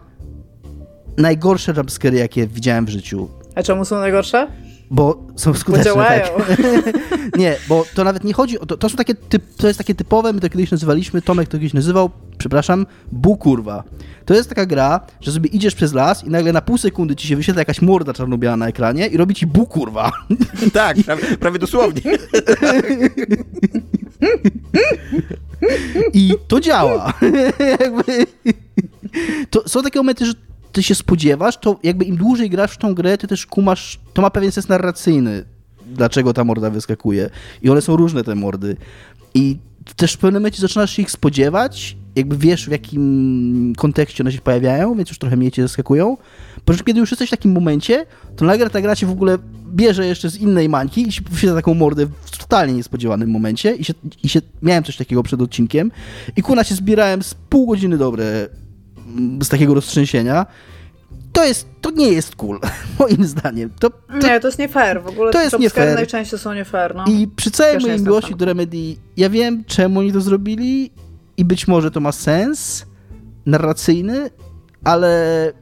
najgorsze 1.16 1.72
jumpscary, 1.76 2.16
jakie 2.16 2.46
widziałem 2.46 2.86
w 2.86 2.88
życiu. 2.88 3.28
A 3.54 3.62
czemu 3.62 3.84
są 3.84 3.98
najgorsze? 3.98 4.48
Bo 4.90 5.26
są 5.36 5.54
skuteczne. 5.54 5.84
Bo 5.84 5.94
działają. 5.94 6.24
Tak. 6.24 6.58
nie, 7.38 7.56
bo 7.68 7.84
to 7.94 8.04
nawet 8.04 8.24
nie 8.24 8.32
chodzi 8.32 8.60
o 8.60 8.66
to. 8.66 8.76
To 8.76 8.88
są 8.88 8.96
takie 8.96 9.14
typ, 9.14 9.42
to 9.56 9.66
jest 9.66 9.78
takie 9.78 9.94
typowe, 9.94 10.32
my 10.32 10.40
to 10.40 10.48
kiedyś 10.48 10.70
nazywaliśmy, 10.70 11.22
Tomek 11.22 11.48
to 11.48 11.58
kiedyś 11.58 11.74
nazywał, 11.74 12.10
przepraszam, 12.38 12.86
bukurwa. 13.12 13.84
To 14.24 14.34
jest 14.34 14.48
taka 14.48 14.66
gra, 14.66 15.00
że 15.20 15.32
sobie 15.32 15.48
idziesz 15.48 15.74
przez 15.74 15.92
las 15.92 16.24
i 16.24 16.30
nagle 16.30 16.52
na 16.52 16.60
pół 16.60 16.78
sekundy 16.78 17.16
ci 17.16 17.28
się 17.28 17.36
wyświetla 17.36 17.60
jakaś 17.60 17.82
morda 17.82 18.12
czarno-biała 18.12 18.56
na 18.56 18.68
ekranie 18.68 19.06
i 19.06 19.16
robi 19.16 19.34
ci 19.34 19.46
bukurwa. 19.46 20.12
tak, 20.72 20.96
prawie, 20.96 21.22
prawie 21.36 21.58
dosłownie. 21.58 22.02
I 26.12 26.32
to 26.48 26.60
działa. 26.60 27.12
to 29.50 29.68
są 29.68 29.82
takie 29.82 29.98
momenty, 29.98 30.26
że 30.26 30.32
ty 30.72 30.82
się 30.82 30.94
spodziewasz, 30.94 31.56
to 31.56 31.78
jakby 31.82 32.04
im 32.04 32.16
dłużej 32.16 32.50
grasz 32.50 32.72
w 32.72 32.78
tą 32.78 32.94
grę, 32.94 33.18
ty 33.18 33.26
też 33.26 33.46
kumasz, 33.46 34.00
to 34.14 34.22
ma 34.22 34.30
pewien 34.30 34.52
sens 34.52 34.68
narracyjny, 34.68 35.44
dlaczego 35.86 36.32
ta 36.32 36.44
morda 36.44 36.70
wyskakuje. 36.70 37.30
I 37.62 37.70
one 37.70 37.82
są 37.82 37.96
różne, 37.96 38.24
te 38.24 38.34
mordy. 38.34 38.76
I 39.34 39.58
też 39.96 40.12
w 40.12 40.18
pewnym 40.18 40.42
momencie 40.42 40.60
zaczynasz 40.60 40.90
się 40.90 41.02
ich 41.02 41.10
spodziewać, 41.10 41.96
jakby 42.16 42.36
wiesz 42.36 42.66
w 42.66 42.70
jakim 42.70 43.72
kontekście 43.76 44.22
one 44.22 44.32
się 44.32 44.40
pojawiają, 44.40 44.94
więc 44.94 45.08
już 45.08 45.18
trochę 45.18 45.36
mniej 45.36 45.50
cię 45.50 45.62
zaskakują. 45.62 46.16
Po 46.64 46.74
czym 46.74 46.84
kiedy 46.84 47.00
już 47.00 47.10
jesteś 47.10 47.28
w 47.28 47.30
takim 47.30 47.52
momencie, 47.52 48.06
to 48.36 48.44
nagle 48.44 48.70
ta 48.70 48.80
gra 48.80 48.96
cię 48.96 49.06
w 49.06 49.10
ogóle 49.10 49.38
bierze 49.74 50.06
jeszcze 50.06 50.30
z 50.30 50.36
innej 50.36 50.68
mańki 50.68 51.08
i 51.08 51.12
się 51.12 51.22
wyświetla 51.30 51.56
taką 51.56 51.74
mordę 51.74 52.06
w 52.06 52.38
totalnie 52.38 52.74
niespodziewanym 52.74 53.30
momencie 53.30 53.74
i 53.74 53.84
się, 53.84 53.94
i 54.22 54.28
się 54.28 54.40
miałem 54.62 54.84
coś 54.84 54.96
takiego 54.96 55.22
przed 55.22 55.42
odcinkiem 55.42 55.90
i 56.36 56.42
kuna 56.42 56.64
się 56.64 56.74
zbierałem 56.74 57.22
z 57.22 57.34
pół 57.34 57.66
godziny 57.66 57.98
dobre 57.98 58.48
mm, 59.16 59.42
z 59.42 59.48
takiego 59.48 59.74
roztrzęsienia 59.74 60.46
to 61.32 61.44
jest, 61.44 61.66
to 61.80 61.90
nie 61.90 62.08
jest 62.08 62.36
cool, 62.36 62.60
moim 62.98 63.24
zdaniem. 63.24 63.70
To, 63.80 63.90
to, 63.90 64.28
nie, 64.28 64.40
to 64.40 64.48
jest 64.48 64.58
nie 64.58 64.68
fair. 64.68 65.02
W 65.02 65.06
ogóle 65.06 65.32
to 65.32 65.42
jest 65.42 65.58
nie 65.58 65.70
fair. 65.70 65.94
najczęściej 65.94 66.38
są 66.38 66.54
nie 66.54 66.64
fair. 66.64 66.94
No. 66.94 67.04
I 67.08 67.28
przy 67.36 67.50
całej 67.50 67.78
mojej 67.78 68.00
miłości 68.00 68.34
do 68.34 68.44
Remedy, 68.44 68.96
ja 69.16 69.30
wiem, 69.30 69.64
czemu 69.64 70.00
oni 70.00 70.12
to 70.12 70.20
zrobili 70.20 70.90
i 71.36 71.44
być 71.44 71.68
może 71.68 71.90
to 71.90 72.00
ma 72.00 72.12
sens 72.12 72.86
narracyjny, 73.46 74.30
ale 74.84 75.52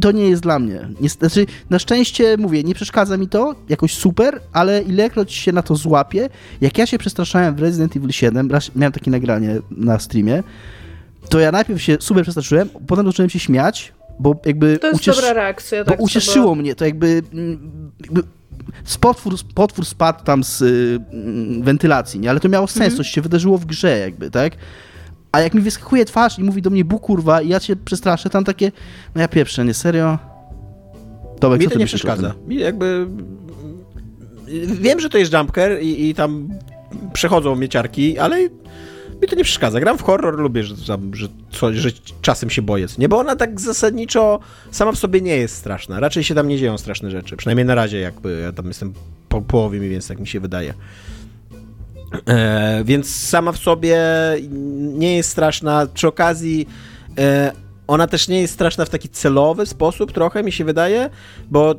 to 0.00 0.12
nie 0.12 0.28
jest 0.28 0.42
dla 0.42 0.58
mnie. 0.58 0.88
Znaczy, 1.18 1.46
na 1.70 1.78
szczęście, 1.78 2.36
mówię, 2.36 2.62
nie 2.62 2.74
przeszkadza 2.74 3.16
mi 3.16 3.28
to 3.28 3.54
jakoś 3.68 3.94
super, 3.94 4.40
ale 4.52 4.82
ilekroć 4.82 5.32
się 5.32 5.52
na 5.52 5.62
to 5.62 5.76
złapię, 5.76 6.28
jak 6.60 6.78
ja 6.78 6.86
się 6.86 6.98
przestraszałem 6.98 7.56
w 7.56 7.60
Resident 7.60 7.96
Evil 7.96 8.10
7, 8.10 8.50
miałem 8.76 8.92
takie 8.92 9.10
nagranie 9.10 9.60
na 9.70 9.98
streamie, 9.98 10.42
to 11.28 11.40
ja 11.40 11.52
najpierw 11.52 11.82
się 11.82 11.96
super 12.00 12.22
przestraszyłem, 12.22 12.68
potem 12.86 13.06
zacząłem 13.06 13.30
się 13.30 13.38
śmiać, 13.38 13.92
bo 14.18 14.40
jakby... 14.46 14.78
To 14.78 14.86
jest 14.86 15.00
uciesz... 15.00 15.16
dobra 15.16 15.32
reakcja. 15.32 15.84
Tak, 15.84 15.98
bo 15.98 16.04
ucieszyło 16.04 16.54
mnie, 16.54 16.74
to 16.74 16.84
jakby, 16.84 17.22
mm, 17.32 17.90
jakby 18.00 18.22
potwór, 19.00 19.34
potwór 19.54 19.84
spadł 19.84 20.24
tam 20.24 20.44
z 20.44 20.62
y, 20.62 21.00
wentylacji, 21.62 22.20
nie? 22.20 22.30
ale 22.30 22.40
to 22.40 22.48
miało 22.48 22.66
sens, 22.66 22.80
mhm. 22.80 22.96
coś 22.96 23.08
się 23.08 23.20
wydarzyło 23.20 23.58
w 23.58 23.66
grze 23.66 23.98
jakby, 23.98 24.30
tak? 24.30 24.52
A 25.32 25.40
jak 25.40 25.54
mi 25.54 25.60
wyskakuje 25.60 26.04
twarz 26.04 26.38
i 26.38 26.42
mówi 26.42 26.62
do 26.62 26.70
mnie 26.70 26.84
bu 26.84 26.98
kurwa 26.98 27.42
i 27.42 27.48
ja 27.48 27.60
się 27.60 27.76
przestraszę, 27.76 28.30
tam 28.30 28.44
takie, 28.44 28.72
no 29.14 29.20
ja 29.20 29.28
pierwsze, 29.28 29.64
nie 29.64 29.74
serio? 29.74 30.18
Tomek, 31.40 31.60
mi 31.60 31.68
to 31.68 31.78
nie 31.78 31.86
przeszkadza. 31.86 32.34
Mi 32.46 32.56
jakby... 32.56 33.06
Wiem, 34.80 35.00
że 35.00 35.08
to 35.08 35.18
jest 35.18 35.32
jumpker 35.32 35.82
i, 35.82 36.08
i 36.08 36.14
tam 36.14 36.48
przechodzą 37.12 37.56
mieciarki, 37.56 38.18
ale 38.18 38.48
mi 39.22 39.28
to 39.28 39.36
nie 39.36 39.44
przeszkadza. 39.44 39.80
Gram 39.80 39.98
w 39.98 40.02
horror, 40.02 40.38
lubię, 40.38 40.62
że, 40.62 40.74
że, 41.12 41.28
że 41.74 41.90
czasem 42.22 42.50
się 42.50 42.62
boję. 42.62 42.86
Nie, 42.98 43.08
bo 43.08 43.18
ona 43.18 43.36
tak 43.36 43.60
zasadniczo 43.60 44.40
sama 44.70 44.92
w 44.92 44.98
sobie 44.98 45.20
nie 45.20 45.36
jest 45.36 45.56
straszna. 45.56 46.00
Raczej 46.00 46.24
się 46.24 46.34
tam 46.34 46.48
nie 46.48 46.58
dzieją 46.58 46.78
straszne 46.78 47.10
rzeczy. 47.10 47.36
Przynajmniej 47.36 47.66
na 47.66 47.74
razie, 47.74 47.98
jakby 47.98 48.40
ja 48.42 48.52
tam 48.52 48.66
jestem 48.66 48.92
po 49.28 49.42
połowie 49.42 49.78
mniej 49.78 49.90
więcej, 49.90 50.14
jak 50.14 50.20
mi 50.20 50.26
się 50.26 50.40
wydaje. 50.40 50.74
E, 52.26 52.82
więc 52.84 53.16
sama 53.16 53.52
w 53.52 53.58
sobie 53.58 53.98
nie 54.78 55.16
jest 55.16 55.30
straszna. 55.30 55.86
Przy 55.94 56.08
okazji 56.08 56.68
e, 57.18 57.52
ona 57.86 58.06
też 58.06 58.28
nie 58.28 58.40
jest 58.40 58.54
straszna 58.54 58.84
w 58.84 58.90
taki 58.90 59.08
celowy 59.08 59.66
sposób, 59.66 60.12
trochę 60.12 60.42
mi 60.42 60.52
się 60.52 60.64
wydaje, 60.64 61.10
bo 61.50 61.74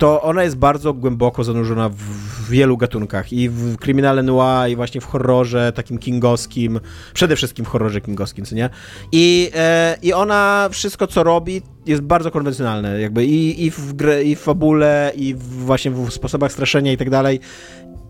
to 0.00 0.22
ona 0.22 0.42
jest 0.42 0.56
bardzo 0.56 0.94
głęboko 0.94 1.44
zanurzona 1.44 1.88
w 1.88 2.50
wielu 2.50 2.76
gatunkach 2.76 3.32
i 3.32 3.48
w 3.48 3.76
kryminale 3.76 4.22
noir 4.22 4.70
i 4.70 4.76
właśnie 4.76 5.00
w 5.00 5.04
horrorze 5.04 5.72
takim 5.72 5.98
kingowskim, 5.98 6.80
przede 7.14 7.36
wszystkim 7.36 7.64
w 7.64 7.68
horrorze 7.68 8.00
kingowskim, 8.00 8.44
co 8.44 8.54
nie? 8.54 8.70
I, 9.12 9.50
e, 9.54 9.96
i 10.02 10.12
ona 10.12 10.68
wszystko, 10.72 11.06
co 11.06 11.22
robi, 11.22 11.62
jest 11.86 12.02
bardzo 12.02 12.30
konwencjonalne, 12.30 13.00
jakby 13.00 13.26
i, 13.26 13.64
i 13.64 13.70
w 13.70 13.92
grę, 13.92 14.24
i 14.24 14.36
w 14.36 14.40
fabule, 14.40 15.12
i 15.16 15.34
w, 15.34 15.42
właśnie 15.42 15.90
w 15.90 16.10
sposobach 16.10 16.52
straszenia 16.52 16.92
i 16.92 16.96
tak 16.96 17.10
dalej. 17.10 17.40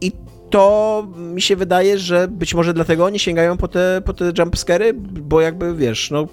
I 0.01 0.13
to 0.51 1.07
mi 1.17 1.43
się 1.43 1.57
wydaje, 1.57 1.99
że 1.99 2.29
być 2.29 2.55
może 2.55 2.75
dlatego 2.75 3.05
oni 3.05 3.19
sięgają 3.19 3.57
po 3.57 3.69
te, 3.69 4.03
po 4.05 4.13
te 4.13 4.33
jumpscary, 4.39 4.95
bo 4.95 5.41
jakby, 5.41 5.75
wiesz, 5.75 6.11
no 6.11 6.27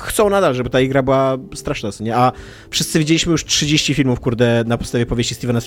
chcą 0.00 0.30
nadal, 0.30 0.54
żeby 0.54 0.70
ta 0.70 0.78
gra 0.82 1.02
była 1.02 1.38
straszna, 1.54 1.90
nie? 2.00 2.16
A 2.16 2.32
wszyscy 2.70 2.98
widzieliśmy 2.98 3.32
już 3.32 3.44
30 3.44 3.94
filmów, 3.94 4.20
kurde, 4.20 4.64
na 4.66 4.78
podstawie 4.78 5.06
powieści 5.06 5.34
Stephena, 5.34 5.58
e, 5.58 5.62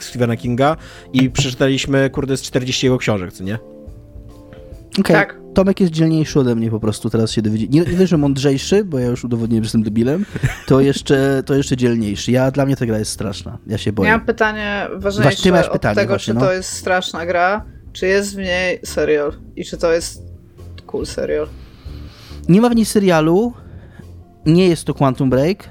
Stephena 0.00 0.36
Kinga 0.36 0.76
i 1.12 1.30
przeczytaliśmy, 1.30 2.10
kurde, 2.10 2.36
z 2.36 2.42
40 2.42 2.86
jego 2.86 2.98
książek, 2.98 3.32
co 3.32 3.44
nie? 3.44 3.58
Okay. 5.00 5.16
Tak. 5.16 5.38
Tomek 5.54 5.80
jest 5.80 5.92
dzielniejszy 5.92 6.40
ode 6.40 6.54
mnie 6.54 6.70
po 6.70 6.80
prostu, 6.80 7.10
teraz 7.10 7.32
się 7.32 7.42
dowiedzi. 7.42 7.68
Nie, 7.70 7.80
nie 7.80 8.06
że 8.06 8.18
mądrzejszy, 8.18 8.84
bo 8.84 8.98
ja 8.98 9.06
już 9.06 9.24
udowodniłem, 9.24 9.64
że 9.64 9.66
jestem 9.66 9.82
debilem, 9.82 10.26
to 10.66 10.80
jeszcze, 10.80 11.42
to 11.46 11.54
jeszcze 11.54 11.76
dzielniejszy. 11.76 12.32
Ja, 12.32 12.50
dla 12.50 12.66
mnie 12.66 12.76
ta 12.76 12.86
gra 12.86 12.98
jest 12.98 13.10
straszna, 13.10 13.58
ja 13.66 13.78
się 13.78 13.92
boję. 13.92 14.06
Miałam 14.06 14.26
pytanie 14.26 14.86
ważniejsze 14.96 15.50
właśnie, 15.50 15.70
od 15.70 15.82
tego, 15.82 16.06
właśnie, 16.06 16.34
czy 16.34 16.34
no. 16.34 16.40
to 16.40 16.52
jest 16.52 16.70
straszna 16.70 17.26
gra, 17.26 17.64
czy 17.92 18.06
jest 18.06 18.34
w 18.34 18.38
niej 18.38 18.80
serial 18.84 19.32
i 19.56 19.64
czy 19.64 19.76
to 19.76 19.92
jest 19.92 20.22
cool 20.86 21.06
serial. 21.06 21.48
Nie 22.48 22.60
ma 22.60 22.68
w 22.68 22.76
niej 22.76 22.84
serialu, 22.84 23.52
nie 24.46 24.68
jest 24.68 24.84
to 24.84 24.94
Quantum 24.94 25.30
Break, 25.30 25.70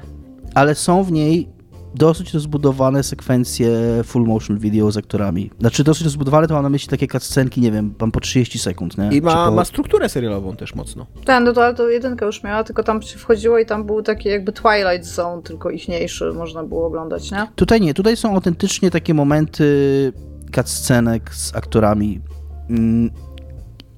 ale 0.53 0.75
są 0.75 1.03
w 1.03 1.11
niej 1.11 1.57
dosyć 1.95 2.33
rozbudowane 2.33 3.03
sekwencje 3.03 3.69
full 4.03 4.27
motion 4.27 4.57
video 4.57 4.91
z 4.91 4.97
aktorami. 4.97 5.51
Znaczy 5.59 5.83
dosyć 5.83 6.03
rozbudowane 6.03 6.47
to 6.47 6.53
mam 6.53 6.63
na 6.63 6.69
myśli 6.69 6.89
takie 6.89 7.07
cutscenki, 7.07 7.61
nie 7.61 7.71
wiem, 7.71 7.91
pan 7.91 8.11
po 8.11 8.19
30 8.19 8.59
sekund, 8.59 8.97
nie? 8.97 9.09
I 9.17 9.21
ma, 9.21 9.45
po... 9.45 9.51
ma 9.51 9.65
strukturę 9.65 10.09
serialową 10.09 10.55
też 10.55 10.75
mocno. 10.75 11.05
Tak, 11.25 11.43
no 11.43 11.53
to, 11.53 11.65
ale 11.65 11.73
to 11.73 11.89
jedynka 11.89 12.25
już 12.25 12.43
miała, 12.43 12.63
tylko 12.63 12.83
tam 12.83 13.01
się 13.01 13.19
wchodziło 13.19 13.59
i 13.59 13.65
tam 13.65 13.85
był 13.85 14.01
taki 14.01 14.29
jakby 14.29 14.51
Twilight 14.51 15.05
Zone, 15.05 15.41
tylko 15.41 15.69
ichniejszy, 15.69 16.33
można 16.33 16.63
było 16.63 16.85
oglądać, 16.85 17.31
nie? 17.31 17.47
Tutaj 17.55 17.81
nie, 17.81 17.93
tutaj 17.93 18.17
są 18.17 18.33
autentycznie 18.33 18.91
takie 18.91 19.13
momenty 19.13 20.13
cutscenek 20.55 21.35
z 21.35 21.55
aktorami, 21.55 22.21
mm, 22.69 23.11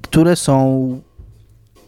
które 0.01 0.35
są 0.35 1.01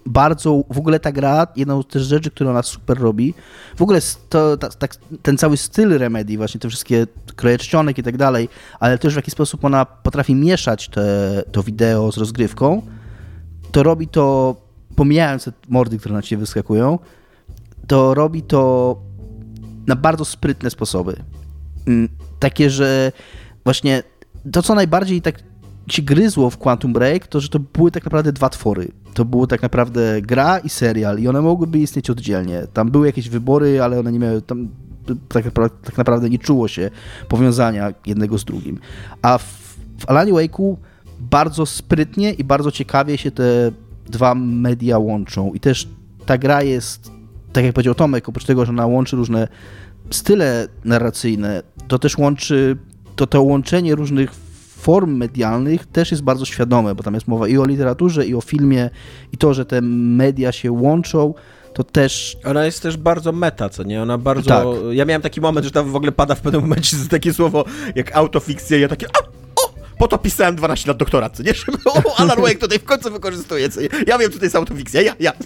bardzo, 0.06 0.64
w 0.69 0.78
ogóle 0.78 0.99
ta 0.99 1.11
gra, 1.11 1.48
jedną 1.56 1.84
z 1.94 1.95
rzeczy, 1.95 2.32
którą 2.32 2.49
ona 2.49 2.64
super 2.64 2.98
robi, 2.98 3.34
w 3.78 3.82
ogóle 3.82 3.99
to, 4.30 4.57
ta, 4.57 4.69
ta, 4.69 4.88
ten 5.22 5.38
cały 5.38 5.57
styl 5.57 5.98
Remedy, 5.98 6.38
właśnie 6.38 6.60
te 6.60 6.69
wszystkie 6.69 7.07
kroje 7.36 7.57
czcionek 7.57 7.98
i 7.98 8.03
tak 8.03 8.18
dalej, 8.18 8.49
ale 8.80 8.98
też 8.98 9.14
w 9.14 9.15
jaki 9.15 9.32
sposób 9.32 9.65
ona 9.65 9.86
potrafi 9.86 10.36
mieszać 10.36 10.90
te, 10.90 11.44
to 11.52 11.64
wideo 11.64 12.11
z 12.11 12.18
rozgrywką, 12.18 12.82
to 13.72 13.84
robi 13.84 14.07
to, 14.07 14.56
pomijając 14.95 15.44
te 15.44 15.52
mordy, 15.69 15.98
które 15.98 16.15
na 16.15 16.22
ciebie 16.22 16.40
wyskakują, 16.40 16.99
to 17.88 18.14
robi 18.14 18.41
to 18.41 18.95
na 19.88 19.95
bardzo 19.95 20.26
sprytne 20.26 20.69
sposoby. 20.69 21.15
Mm, 21.88 22.10
takie, 22.40 22.69
że 22.69 23.11
właśnie 23.64 24.03
to, 24.52 24.61
co 24.61 24.76
najbardziej 24.76 25.22
tak 25.22 25.51
ci 25.90 26.03
gryzło 26.03 26.49
w 26.49 26.58
Quantum 26.58 26.94
Break, 26.94 27.28
to 27.28 27.40
że 27.40 27.49
to 27.49 27.60
były 27.60 27.91
tak 27.91 28.06
naprawdę 28.06 28.32
dwa 28.32 28.49
twory. 28.49 28.91
To 29.14 29.26
było 29.26 29.48
tak 29.48 29.62
naprawdę 29.62 30.22
gra 30.22 30.60
i 30.60 30.70
serial 30.70 31.20
i 31.20 31.28
one 31.28 31.41
mogłyby 31.41 31.80
istnieć 31.80 32.10
oddzielnie. 32.10 32.68
Tam 32.74 32.91
były 32.91 33.08
jakieś 33.08 33.30
wybory, 33.30 33.82
ale 33.82 33.99
one 33.99 34.12
nie 34.12 34.20
miały 34.20 34.41
tam 34.41 34.68
tak, 35.30 35.45
tak 35.84 35.98
naprawdę 35.98 36.30
nie 36.30 36.40
czuło 36.40 36.68
się 36.68 36.90
powiązania 37.28 37.94
jednego 38.06 38.38
z 38.38 38.45
drugim. 38.45 38.80
A 39.22 39.38
w, 39.38 39.44
w 39.99 40.10
Alanie 40.10 40.34
Wake'u 40.34 40.76
bardzo 41.20 41.66
sprytnie 41.66 42.34
i 42.34 42.44
bardzo 42.44 42.72
ciekawie 42.72 43.18
się 43.18 43.32
te 43.32 43.72
dwa 44.06 44.36
media 44.36 44.98
łączą 44.98 45.53
i 45.53 45.60
też 45.60 45.88
ta 46.26 46.38
gra 46.38 46.64
jest, 46.64 47.12
tak 47.53 47.66
jak 47.66 47.74
powiedział 47.74 47.95
Tomek, 47.95 48.30
oprócz 48.30 48.45
tego, 48.45 48.66
że 48.66 48.72
ona 48.72 48.86
łączy 48.86 49.16
różne 49.16 49.48
style 50.10 50.68
narracyjne, 50.86 51.64
to 51.88 51.99
też 51.99 52.18
łączy 52.18 52.78
to, 53.16 53.28
to 53.28 53.41
łączenie 53.44 53.95
różnych 53.95 54.32
form 54.82 55.18
medialnych 55.18 55.86
też 55.86 56.12
jest 56.12 56.24
bardzo 56.24 56.45
świadome, 56.45 56.95
bo 56.95 57.03
tam 57.03 57.14
jest 57.14 57.28
mowa 57.28 57.48
i 57.48 57.58
o 57.58 57.66
literaturze, 57.66 58.26
i 58.26 58.36
o 58.36 58.41
filmie, 58.41 58.90
i 59.34 59.38
to, 59.38 59.53
że 59.53 59.66
te 59.66 59.82
media 59.82 60.52
się 60.52 60.72
łączą, 60.72 61.34
to 61.74 61.84
też... 61.84 62.38
Ona 62.45 62.66
jest 62.66 62.82
też 62.82 62.98
bardzo 62.98 63.32
meta, 63.32 63.70
co 63.70 63.84
nie? 63.84 64.02
Ona 64.02 64.18
bardzo... 64.18 64.49
Tak. 64.49 64.66
Ja 64.91 65.06
miałem 65.06 65.22
taki 65.22 65.41
moment, 65.41 65.66
że 65.66 65.72
tam 65.72 65.91
w 65.91 65.95
ogóle 65.95 66.12
pada 66.12 66.36
w 66.36 66.41
pewnym 66.41 66.62
momencie 66.62 66.98
takie 67.10 67.34
słowo 67.34 67.66
jak 67.95 68.16
autofikcja 68.16 68.78
i 68.78 68.82
ja 68.82 68.88
takie... 68.88 69.08
O, 69.08 69.40
po 70.02 70.07
to 70.07 70.18
pisałem 70.18 70.56
12 70.56 70.88
lat 70.88 70.98
doktorat, 70.98 71.40
nie? 71.40 71.53
Żeby, 71.53 71.78
o, 72.06 72.19
Alan 72.19 72.41
Wake 72.41 72.56
tutaj 72.56 72.80
w 72.80 72.84
końcu 72.84 73.11
wykorzystuje, 73.11 73.69
co? 73.69 73.82
Ja 74.07 74.18
wiem, 74.18 74.32
tutaj 74.32 74.45
jest 74.45 74.56
autofikcja, 74.56 75.02
ja, 75.02 75.15
ja. 75.19 75.34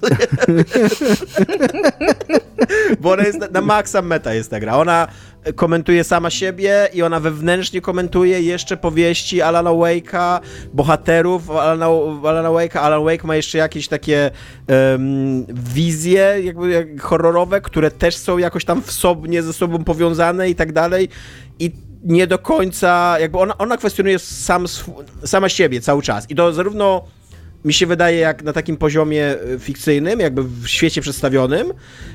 Bo 3.02 3.12
ona 3.12 3.24
jest 3.24 3.40
na, 3.40 3.48
na 3.48 3.62
maksa 3.62 4.02
meta 4.02 4.34
jest 4.34 4.52
ta 4.52 4.60
gra. 4.60 4.78
Ona 4.78 5.08
komentuje 5.56 6.04
sama 6.04 6.30
siebie 6.30 6.90
i 6.94 7.02
ona 7.02 7.20
wewnętrznie 7.20 7.82
komentuje 7.82 8.42
jeszcze 8.42 8.78
powieści 8.78 9.42
Alana 9.42 9.70
Wake'a, 9.70 10.40
bohaterów 10.74 11.52
Alana, 11.52 11.86
Alana 12.24 12.50
Wake'a. 12.50 12.78
Alan 12.78 13.04
Wake 13.04 13.28
ma 13.28 13.36
jeszcze 13.36 13.58
jakieś 13.58 13.88
takie 13.88 14.32
um, 14.68 15.46
wizje 15.50 16.38
jakby 16.44 16.70
jak 16.70 17.02
horrorowe, 17.02 17.62
które 17.62 17.92
też 17.92 18.18
są 18.18 18.38
jakoś 18.38 18.66
tam 18.66 18.82
wsobnie 18.82 19.44
ze 19.44 19.54
sobą 19.54 19.84
powiązane 19.84 20.50
i 20.50 20.56
tak 20.56 20.72
dalej. 20.72 21.10
I 21.60 21.72
nie 22.06 22.28
do 22.28 22.40
końca, 22.40 23.20
jakby 23.20 23.38
ona, 23.38 23.58
ona 23.58 23.78
kwestionuje 23.78 24.20
sam, 24.20 24.66
sama 25.26 25.50
siebie 25.50 25.82
cały 25.82 26.02
czas. 26.02 26.30
I 26.30 26.36
to 26.36 26.54
zarówno 26.54 27.04
mi 27.66 27.74
się 27.74 27.86
wydaje, 27.86 28.18
jak 28.18 28.44
na 28.44 28.54
takim 28.54 28.78
poziomie 28.78 29.26
e, 29.26 29.60
fikcyjnym, 29.60 30.20
jakby 30.20 30.44
w 30.44 30.68
świecie 30.68 31.02
przedstawionym, 31.02 31.74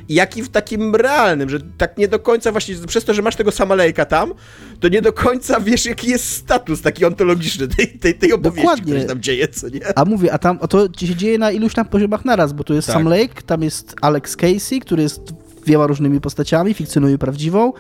jak 0.09 0.37
i 0.37 0.43
w 0.43 0.49
takim 0.49 0.95
realnym, 0.95 1.49
że 1.51 1.59
tak 1.79 1.99
nie 1.99 2.09
do 2.09 2.19
końca 2.19 2.53
właśnie 2.53 2.75
przez 2.87 3.05
to, 3.05 3.15
że 3.15 3.23
masz 3.23 3.37
tego 3.37 3.53
Samalejka 3.53 4.05
tam, 4.05 4.33
to 4.81 4.89
nie 4.89 5.03
do 5.03 5.13
końca 5.13 5.61
wiesz, 5.61 5.87
jaki 5.87 6.11
jest 6.11 6.25
status 6.25 6.83
taki 6.83 7.05
ontologiczny 7.05 7.69
tej, 7.69 7.89
tej, 7.89 8.15
tej 8.15 8.33
opowieści, 8.33 8.63
Dokładnie. 8.63 8.95
która 8.95 9.09
tam 9.09 9.23
dzieje, 9.23 9.49
co 9.49 9.69
nie? 9.69 9.99
A 9.99 10.05
mówię, 10.05 10.33
a 10.33 10.39
tam 10.39 10.59
a 10.63 10.69
to 10.69 10.89
się 10.99 11.15
dzieje 11.17 11.39
na 11.39 11.51
iluś 11.51 11.75
tam 11.75 11.87
poziomach 11.87 12.25
naraz, 12.25 12.53
bo 12.53 12.65
tu 12.65 12.75
jest 12.75 12.87
tak. 12.87 12.97
Sam 12.97 13.09
Lake, 13.09 13.43
tam 13.47 13.63
jest 13.63 13.95
Alex 14.01 14.37
Casey, 14.37 14.81
który 14.81 15.03
jest 15.03 15.21
wieloma 15.67 15.87
różnymi 15.87 16.21
postaciami, 16.21 16.75
fikcjonuje 16.75 17.19
prawdziwą, 17.19 17.73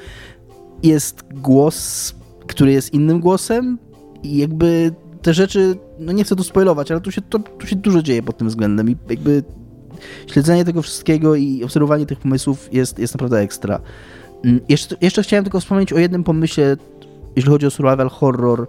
jest 0.82 1.24
głos, 1.34 2.14
który 2.46 2.72
jest 2.72 2.94
innym 2.94 3.20
głosem 3.20 3.78
i 4.22 4.36
jakby 4.36 4.92
te 5.22 5.34
rzeczy, 5.34 5.76
no 5.98 6.12
nie 6.12 6.24
chcę 6.24 6.36
tu 6.36 6.44
spoilować, 6.44 6.90
ale 6.90 7.00
tu 7.00 7.12
się, 7.12 7.22
to, 7.22 7.38
tu 7.38 7.66
się 7.66 7.76
dużo 7.76 8.02
dzieje 8.02 8.22
pod 8.22 8.36
tym 8.36 8.48
względem 8.48 8.90
i 8.90 8.96
jakby 9.10 9.44
śledzenie 10.26 10.64
tego 10.64 10.82
wszystkiego 10.82 11.34
i 11.34 11.64
obserwowanie 11.64 12.06
tych 12.06 12.18
pomysłów 12.18 12.74
jest, 12.74 12.98
jest 12.98 13.14
naprawdę 13.14 13.38
ekstra. 13.38 13.80
Mm, 14.44 14.60
jeszcze, 14.68 14.96
jeszcze 15.00 15.22
chciałem 15.22 15.44
tylko 15.44 15.60
wspomnieć 15.60 15.92
o 15.92 15.98
jednym 15.98 16.24
pomyśle, 16.24 16.76
jeśli 17.36 17.50
chodzi 17.50 17.66
o 17.66 17.70
survival 17.70 18.08
horror, 18.08 18.68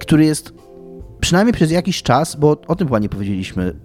który 0.00 0.24
jest 0.24 0.52
przynajmniej 1.20 1.54
przez 1.54 1.70
jakiś 1.70 2.02
czas, 2.02 2.36
bo 2.36 2.60
o 2.66 2.76
tym 2.76 2.86
chyba 2.86 2.98
nie 2.98 3.08
powiedzieliśmy, 3.08 3.76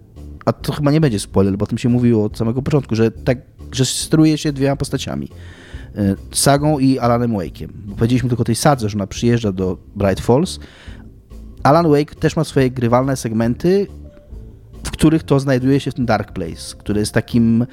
a 0.44 0.52
to 0.52 0.72
chyba 0.72 0.90
nie 0.90 1.00
będzie 1.00 1.20
spoiler, 1.20 1.56
bo 1.56 1.64
o 1.64 1.66
tym 1.66 1.78
się 1.78 1.88
mówiło 1.88 2.24
od 2.24 2.38
samego 2.38 2.62
początku, 2.62 2.94
że 2.94 3.10
tak, 3.10 3.38
że 3.72 3.84
steruje 3.84 4.38
się 4.38 4.52
dwiema 4.52 4.76
postaciami. 4.76 5.28
Y, 5.98 6.16
Sagą 6.36 6.78
i 6.78 6.98
Alanem 6.98 7.32
Wake'iem. 7.32 7.68
Powiedzieliśmy 7.98 8.28
tylko 8.28 8.42
o 8.42 8.44
tej 8.44 8.54
sadze, 8.54 8.88
że 8.88 8.98
ona 8.98 9.06
przyjeżdża 9.06 9.52
do 9.52 9.78
Bright 9.96 10.20
Falls, 10.20 10.58
Alan 11.62 11.90
Wake 11.90 12.14
też 12.14 12.36
ma 12.36 12.44
swoje 12.44 12.70
grywalne 12.70 13.16
segmenty, 13.16 13.86
w 14.84 14.90
których 14.90 15.22
to 15.22 15.40
znajduje 15.40 15.80
się 15.80 15.90
w 15.90 15.94
tym 15.94 16.06
Dark 16.06 16.32
Place, 16.32 16.76
który 16.78 17.00
jest 17.00 17.12
takim 17.12 17.66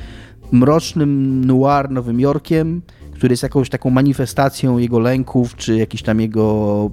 mrocznym 0.51 1.45
noir 1.45 1.89
Nowym 1.89 2.19
Jorkiem, 2.19 2.81
który 3.13 3.33
jest 3.33 3.43
jakąś 3.43 3.69
taką 3.69 3.89
manifestacją 3.89 4.77
jego 4.77 4.99
lęków, 4.99 5.55
czy 5.55 5.77
jakiś 5.77 6.03
tam 6.03 6.21
jego 6.21 6.91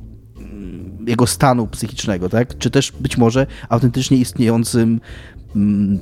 jego 1.07 1.27
stanu 1.27 1.66
psychicznego, 1.66 2.28
tak? 2.28 2.59
Czy 2.59 2.70
też 2.70 2.93
być 2.93 3.16
może 3.16 3.47
autentycznie 3.69 4.16
istniejącym 4.16 5.01
mm, 5.57 5.98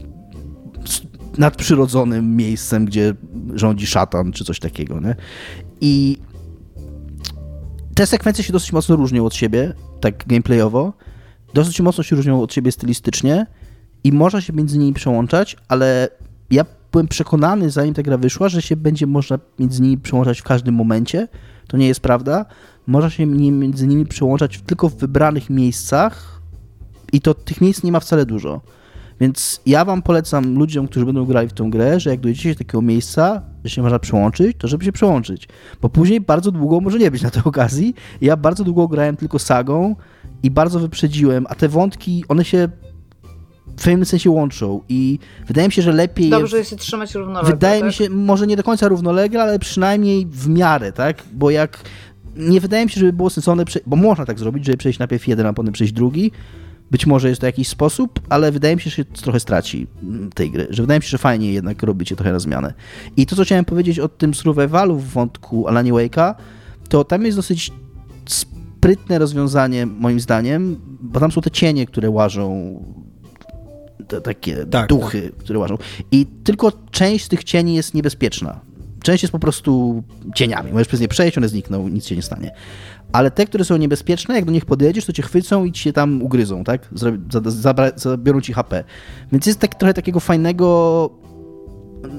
nadprzyrodzonym 1.38 2.36
miejscem, 2.36 2.84
gdzie 2.84 3.14
rządzi 3.54 3.86
szatan, 3.86 4.32
czy 4.32 4.44
coś 4.44 4.60
takiego, 4.60 5.00
nie? 5.00 5.16
I 5.80 6.18
te 7.94 8.06
sekwencje 8.06 8.44
się 8.44 8.52
dosyć 8.52 8.72
mocno 8.72 8.96
różnią 8.96 9.26
od 9.26 9.34
siebie, 9.34 9.72
tak 10.00 10.26
gameplayowo. 10.26 10.92
Dosyć 11.54 11.80
mocno 11.80 12.04
się 12.04 12.16
różnią 12.16 12.42
od 12.42 12.52
siebie 12.54 12.72
stylistycznie 12.72 13.46
i 14.04 14.12
można 14.12 14.40
się 14.40 14.52
między 14.52 14.78
nimi 14.78 14.92
przełączać, 14.92 15.56
ale 15.68 16.08
ja 16.50 16.64
byłem 16.92 17.08
przekonany, 17.08 17.70
zanim 17.70 17.94
ta 17.94 18.02
gra 18.02 18.18
wyszła, 18.18 18.48
że 18.48 18.62
się 18.62 18.76
będzie 18.76 19.06
można 19.06 19.38
między 19.58 19.82
nimi 19.82 19.98
przełączać 19.98 20.40
w 20.40 20.42
każdym 20.42 20.74
momencie. 20.74 21.28
To 21.66 21.76
nie 21.76 21.86
jest 21.86 22.00
prawda. 22.00 22.46
Można 22.86 23.10
się 23.10 23.26
między 23.26 23.86
nimi 23.86 24.06
przełączać 24.06 24.60
tylko 24.66 24.88
w 24.88 24.96
wybranych 24.96 25.50
miejscach 25.50 26.40
i 27.12 27.20
to 27.20 27.34
tych 27.34 27.60
miejsc 27.60 27.82
nie 27.82 27.92
ma 27.92 28.00
wcale 28.00 28.26
dużo. 28.26 28.60
Więc 29.20 29.60
ja 29.66 29.84
wam 29.84 30.02
polecam 30.02 30.58
ludziom, 30.58 30.88
którzy 30.88 31.06
będą 31.06 31.24
grali 31.24 31.48
w 31.48 31.52
tą 31.52 31.70
grę, 31.70 32.00
że 32.00 32.10
jak 32.10 32.20
dojdziecie 32.20 32.48
do 32.48 32.58
takiego 32.58 32.82
miejsca, 32.82 33.42
że 33.64 33.70
się 33.70 33.82
można 33.82 33.98
przełączyć, 33.98 34.56
to 34.58 34.68
żeby 34.68 34.84
się 34.84 34.92
przełączyć. 34.92 35.48
Bo 35.82 35.88
później 35.88 36.20
bardzo 36.20 36.50
długo 36.50 36.80
może 36.80 36.98
nie 36.98 37.10
być 37.10 37.22
na 37.22 37.30
tej 37.30 37.42
okazji. 37.52 37.94
Ja 38.20 38.36
bardzo 38.36 38.64
długo 38.64 38.88
grałem 38.88 39.16
tylko 39.16 39.38
sagą 39.38 39.96
i 40.42 40.50
bardzo 40.50 40.80
wyprzedziłem, 40.80 41.46
a 41.48 41.54
te 41.54 41.68
wątki, 41.68 42.24
one 42.28 42.44
się 42.44 42.68
w 43.76 43.84
pewnym 43.84 44.04
sensie 44.04 44.30
łączą 44.30 44.80
i 44.88 45.18
wydaje 45.46 45.68
mi 45.68 45.72
się, 45.72 45.82
że 45.82 45.92
lepiej... 45.92 46.30
Dobrze 46.30 46.58
jest 46.58 46.70
się 46.70 46.76
trzymać 46.76 47.14
równolegle, 47.14 47.50
Wydaje 47.50 47.80
tak? 47.80 47.86
mi 47.86 47.92
się, 47.92 48.10
może 48.10 48.46
nie 48.46 48.56
do 48.56 48.62
końca 48.62 48.88
równolegle, 48.88 49.42
ale 49.42 49.58
przynajmniej 49.58 50.26
w 50.26 50.48
miarę, 50.48 50.92
tak? 50.92 51.22
Bo 51.32 51.50
jak 51.50 51.78
nie 52.36 52.60
wydaje 52.60 52.84
mi 52.84 52.90
się, 52.90 53.00
żeby 53.00 53.12
było 53.12 53.30
sensowne, 53.30 53.64
bo 53.86 53.96
można 53.96 54.24
tak 54.24 54.38
zrobić, 54.38 54.64
żeby 54.64 54.78
przejść 54.78 54.98
najpierw 54.98 55.28
jeden, 55.28 55.46
a 55.46 55.52
potem 55.52 55.72
przejść 55.72 55.92
drugi. 55.92 56.30
Być 56.90 57.06
może 57.06 57.28
jest 57.28 57.40
to 57.40 57.46
jakiś 57.46 57.68
sposób, 57.68 58.20
ale 58.28 58.52
wydaje 58.52 58.76
mi 58.76 58.82
się, 58.82 58.90
że 58.90 58.96
się 58.96 59.04
trochę 59.04 59.40
straci 59.40 59.86
tej 60.34 60.50
gry, 60.50 60.66
że 60.70 60.82
wydaje 60.82 61.00
mi 61.00 61.04
się, 61.04 61.08
że 61.10 61.18
fajnie 61.18 61.52
jednak 61.52 61.82
robicie 61.82 62.16
trochę 62.16 62.32
na 62.32 62.38
zmianę. 62.38 62.74
I 63.16 63.26
to, 63.26 63.36
co 63.36 63.44
chciałem 63.44 63.64
powiedzieć 63.64 63.98
o 63.98 64.08
tym 64.08 64.34
survivalu 64.34 64.96
w 64.96 65.08
wątku 65.08 65.68
Alanie 65.68 65.92
Wake'a, 65.92 66.34
to 66.88 67.04
tam 67.04 67.24
jest 67.24 67.38
dosyć 67.38 67.72
sprytne 68.28 69.18
rozwiązanie, 69.18 69.86
moim 69.86 70.20
zdaniem, 70.20 70.80
bo 71.00 71.20
tam 71.20 71.32
są 71.32 71.40
te 71.40 71.50
cienie, 71.50 71.86
które 71.86 72.10
łażą 72.10 72.80
te, 74.08 74.20
takie 74.20 74.66
tak, 74.66 74.88
duchy, 74.88 75.22
tak. 75.22 75.36
które 75.36 75.58
łażą. 75.58 75.78
I 76.12 76.26
tylko 76.26 76.72
część 76.90 77.24
z 77.24 77.28
tych 77.28 77.44
cieni 77.44 77.74
jest 77.74 77.94
niebezpieczna. 77.94 78.60
Część 79.02 79.22
jest 79.22 79.32
po 79.32 79.38
prostu 79.38 80.02
cieniami. 80.34 80.72
Możesz 80.72 80.88
przez 80.88 81.00
nie 81.00 81.08
przejść, 81.08 81.38
one 81.38 81.48
znikną, 81.48 81.88
nic 81.88 82.06
się 82.06 82.16
nie 82.16 82.22
stanie. 82.22 82.50
Ale 83.14 83.30
te, 83.30 83.46
które 83.46 83.64
są 83.64 83.76
niebezpieczne, 83.76 84.34
jak 84.34 84.44
do 84.44 84.52
nich 84.52 84.64
podjedziesz, 84.64 85.06
to 85.06 85.12
cię 85.12 85.22
chwycą 85.22 85.64
i 85.64 85.72
ci 85.72 85.82
się 85.82 85.92
tam 85.92 86.22
ugryzą, 86.22 86.64
tak? 86.64 86.88
Zabiorą 87.96 88.40
ci 88.40 88.52
HP. 88.52 88.84
Więc 89.32 89.46
jest 89.46 89.58
tak, 89.58 89.74
trochę 89.74 89.94
takiego 89.94 90.20
fajnego 90.20 91.10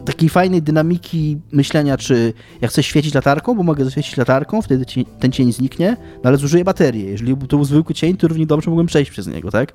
takiej 0.06 0.30
fajnej 0.30 0.62
dynamiki 0.62 1.38
myślenia, 1.52 1.98
czy 1.98 2.34
ja 2.62 2.68
chcę 2.68 2.84
świecić 2.84 3.14
latarką, 3.14 3.56
bo 3.56 3.64
mogę 3.64 3.86
zaświecić 3.86 4.18
latarką, 4.18 4.62
wtedy 4.62 4.86
ten 5.20 5.32
cień 5.32 5.54
zniknie, 5.54 5.98
no 6.24 6.28
ale 6.28 6.38
zużyję 6.38 6.64
baterię. 6.64 7.04
Jeżeli 7.04 7.38
to 7.38 7.58
był 7.58 7.66
zwykły 7.66 7.96
cień, 7.96 8.18
to 8.18 8.28
równie 8.28 8.46
dobrze 8.46 8.70
mogłem 8.70 8.88
przejść 8.88 9.12
przez 9.12 9.28
niego, 9.28 9.52
tak? 9.52 9.74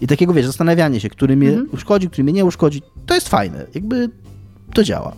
I 0.00 0.06
takiego, 0.06 0.32
wiesz, 0.32 0.46
zastanawianie 0.46 1.00
się, 1.00 1.08
który 1.08 1.36
mnie 1.36 1.48
mhm. 1.48 1.68
uszkodzi, 1.72 2.08
który 2.08 2.24
mnie 2.24 2.32
nie 2.32 2.44
uszkodzi, 2.44 2.82
to 3.06 3.14
jest 3.14 3.28
fajne. 3.28 3.66
Jakby 3.74 4.10
to 4.74 4.84
działa. 4.84 5.12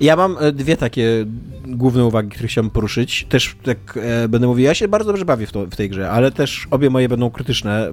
Ja 0.00 0.16
mam 0.16 0.36
e, 0.40 0.52
dwie 0.52 0.76
takie 0.76 1.26
główne 1.66 2.04
uwagi, 2.04 2.30
które 2.30 2.48
chciałbym 2.48 2.70
poruszyć. 2.70 3.26
Też 3.28 3.56
tak 3.62 3.78
e, 3.96 4.28
będę 4.28 4.46
mówił, 4.46 4.64
ja 4.64 4.74
się 4.74 4.88
bardzo 4.88 5.06
dobrze 5.06 5.24
bawię 5.24 5.46
w, 5.46 5.52
to, 5.52 5.66
w 5.66 5.76
tej 5.76 5.90
grze, 5.90 6.10
ale 6.10 6.32
też 6.32 6.68
obie 6.70 6.90
moje 6.90 7.08
będą 7.08 7.30
krytyczne, 7.30 7.90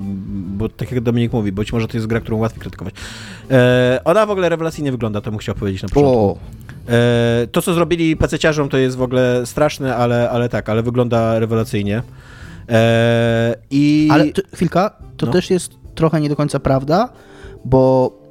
bo 0.57 0.69
tak 0.69 0.91
jak 0.91 1.01
Dominik 1.01 1.33
mówi, 1.33 1.51
być 1.51 1.73
może 1.73 1.87
to 1.87 1.97
jest 1.97 2.07
gra, 2.07 2.19
którą 2.19 2.37
łatwiej 2.37 2.61
krytykować. 2.61 2.93
E, 3.51 4.01
ona 4.05 4.25
w 4.25 4.29
ogóle 4.29 4.49
rewelacyjnie 4.49 4.91
wygląda, 4.91 5.21
to 5.21 5.31
bym 5.31 5.39
chciał 5.39 5.55
powiedzieć 5.55 5.83
na 5.83 5.89
początku. 5.89 6.37
E, 6.89 7.47
to, 7.51 7.61
co 7.61 7.73
zrobili 7.73 8.17
paceciarzom, 8.17 8.69
to 8.69 8.77
jest 8.77 8.97
w 8.97 9.01
ogóle 9.01 9.45
straszne, 9.45 9.95
ale, 9.95 10.29
ale 10.29 10.49
tak, 10.49 10.69
ale 10.69 10.83
wygląda 10.83 11.39
rewelacyjnie. 11.39 12.01
E, 12.69 13.55
I... 13.71 14.09
Ale 14.11 14.25
to, 14.25 14.41
chwilka, 14.53 14.91
to 15.17 15.25
no. 15.25 15.31
też 15.31 15.49
jest 15.49 15.71
trochę 15.95 16.21
nie 16.21 16.29
do 16.29 16.35
końca 16.35 16.59
prawda, 16.59 17.09
bo 17.65 18.22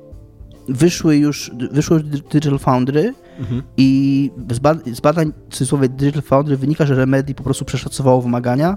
wyszły 0.69 1.17
już, 1.17 1.51
wyszły 1.73 2.03
Digital 2.03 2.59
Foundry 2.59 3.15
mhm. 3.39 3.63
i 3.77 4.31
z, 4.51 4.59
badań, 4.59 4.95
z 4.95 5.01
badań 5.01 5.33
w 5.49 5.53
cudzysłowie 5.53 5.89
Digital 5.89 6.23
Foundry 6.23 6.57
wynika, 6.57 6.87
że 6.87 6.95
Remedy 6.95 7.35
po 7.35 7.43
prostu 7.43 7.65
przeszacowało 7.65 8.23
wymagania 8.23 8.77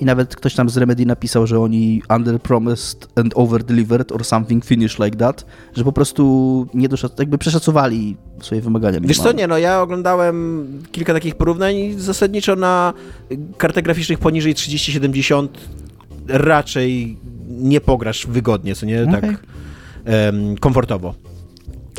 i 0.00 0.04
nawet 0.04 0.36
ktoś 0.36 0.54
tam 0.54 0.70
z 0.70 0.76
Remedy 0.76 1.06
napisał, 1.06 1.46
że 1.46 1.60
oni 1.60 2.02
underpromised 2.16 3.08
and 3.16 3.32
overdelivered 3.36 4.12
or 4.12 4.24
something 4.24 4.64
finish 4.64 4.98
like 4.98 5.16
that, 5.16 5.46
że 5.74 5.84
po 5.84 5.92
prostu 5.92 6.66
nie 6.74 6.88
doszac- 6.88 7.18
jakby 7.18 7.38
przeszacowali 7.38 8.16
swoje 8.40 8.60
wymagania. 8.60 9.00
Wiesz 9.02 9.18
co, 9.18 9.32
nie, 9.32 9.46
no 9.46 9.58
ja 9.58 9.80
oglądałem 9.80 10.66
kilka 10.92 11.12
takich 11.12 11.34
porównań 11.34 11.76
i 11.76 12.00
zasadniczo 12.00 12.56
na 12.56 12.92
kartach 13.58 13.84
graficznych 13.84 14.18
poniżej 14.18 14.54
3070 14.54 15.58
raczej 16.28 17.18
nie 17.48 17.80
pograsz 17.80 18.26
wygodnie, 18.26 18.74
co 18.74 18.86
nie, 18.86 19.02
okay. 19.02 19.20
tak 19.20 19.42
um, 20.06 20.56
komfortowo. 20.56 21.14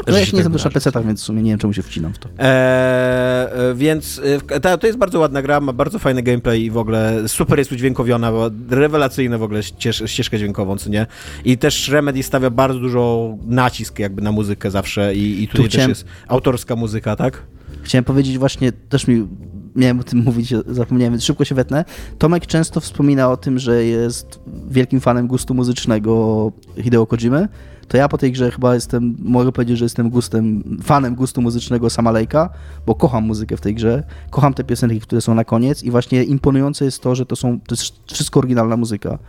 No 0.08 0.18
ja 0.18 0.26
się 0.26 0.38
nie 0.38 0.44
znam 0.44 0.54
też 0.54 0.64
na 0.64 0.72
PC-tach, 0.72 1.06
więc 1.06 1.22
w 1.22 1.24
sumie 1.24 1.44
nie 1.44 1.52
wiem, 1.52 1.60
czemu 1.60 1.74
się 1.74 1.84
wcinam 1.84 2.14
w 2.14 2.20
to. 2.20 2.30
Eee, 2.38 3.76
więc 3.76 4.22
e, 4.50 4.60
ta, 4.60 4.78
to 4.78 4.88
jest 4.88 5.00
bardzo 5.00 5.20
ładna 5.20 5.42
gra, 5.42 5.60
ma 5.60 5.74
bardzo 5.74 6.00
fajny 6.00 6.24
gameplay 6.24 6.64
i 6.64 6.72
w 6.72 6.78
ogóle 6.78 7.24
super 7.28 7.60
jest 7.60 7.72
udźwiękowiona, 7.72 8.32
bo 8.32 8.50
rewelacyjna 8.70 9.38
w 9.38 9.44
ogóle 9.44 9.64
ścież, 9.64 10.04
ścieżkę 10.06 10.38
dźwiękową, 10.38 10.78
co 10.78 10.90
nie? 10.90 11.08
I 11.46 11.58
też 11.58 11.90
Remedy 11.90 12.24
stawia 12.24 12.50
bardzo 12.50 12.80
dużo 12.80 13.34
nacisk 13.46 14.00
jakby 14.00 14.22
na 14.22 14.32
muzykę 14.32 14.72
zawsze 14.72 15.16
i, 15.16 15.44
i 15.44 15.48
tutaj 15.48 15.66
tu 15.66 15.70
chciałem... 15.70 15.90
też 15.90 15.98
jest 16.00 16.10
autorska 16.28 16.76
muzyka, 16.76 17.16
tak? 17.16 17.44
Chciałem 17.84 18.04
powiedzieć 18.04 18.38
właśnie, 18.38 18.72
też 18.72 19.08
mi 19.08 19.28
miałem 19.76 20.00
o 20.00 20.04
tym 20.04 20.20
mówić, 20.26 20.54
zapomniałem, 20.68 21.14
więc 21.14 21.24
szybko 21.24 21.46
się 21.46 21.56
wetnę. 21.56 21.86
Tomek 22.18 22.46
często 22.46 22.80
wspomina 22.80 23.32
o 23.32 23.38
tym, 23.38 23.60
że 23.60 23.86
jest 23.86 24.40
wielkim 24.70 25.00
fanem 25.00 25.28
gustu 25.28 25.54
muzycznego 25.54 26.52
Hideo 26.78 27.06
Kojimy 27.06 27.48
to 27.88 27.98
ja 27.98 28.08
po 28.08 28.18
tej 28.18 28.32
grze 28.32 28.52
chyba 28.52 28.76
jestem, 28.76 29.16
mogę 29.20 29.52
powiedzieć, 29.52 29.78
że 29.78 29.86
jestem 29.86 30.10
gustem, 30.10 30.64
fanem 30.84 31.16
gustu 31.16 31.42
muzycznego 31.42 31.90
Sama 31.90 32.12
Lejka, 32.12 32.50
bo 32.86 32.96
kocham 32.96 33.24
muzykę 33.24 33.58
w 33.58 33.62
tej 33.62 33.76
grze, 33.76 34.04
kocham 34.30 34.54
te 34.54 34.64
piosenki, 34.64 35.02
które 35.02 35.22
są 35.22 35.36
na 35.36 35.44
koniec 35.44 35.84
i 35.84 35.92
właśnie 35.92 36.24
imponujące 36.24 36.86
jest 36.86 37.02
to, 37.02 37.16
że 37.16 37.26
to 37.26 37.36
są, 37.36 37.60
to 37.60 37.76
jest 37.76 37.94
wszystko 38.14 38.40
oryginalna 38.40 38.78
muzyka. 38.78 39.20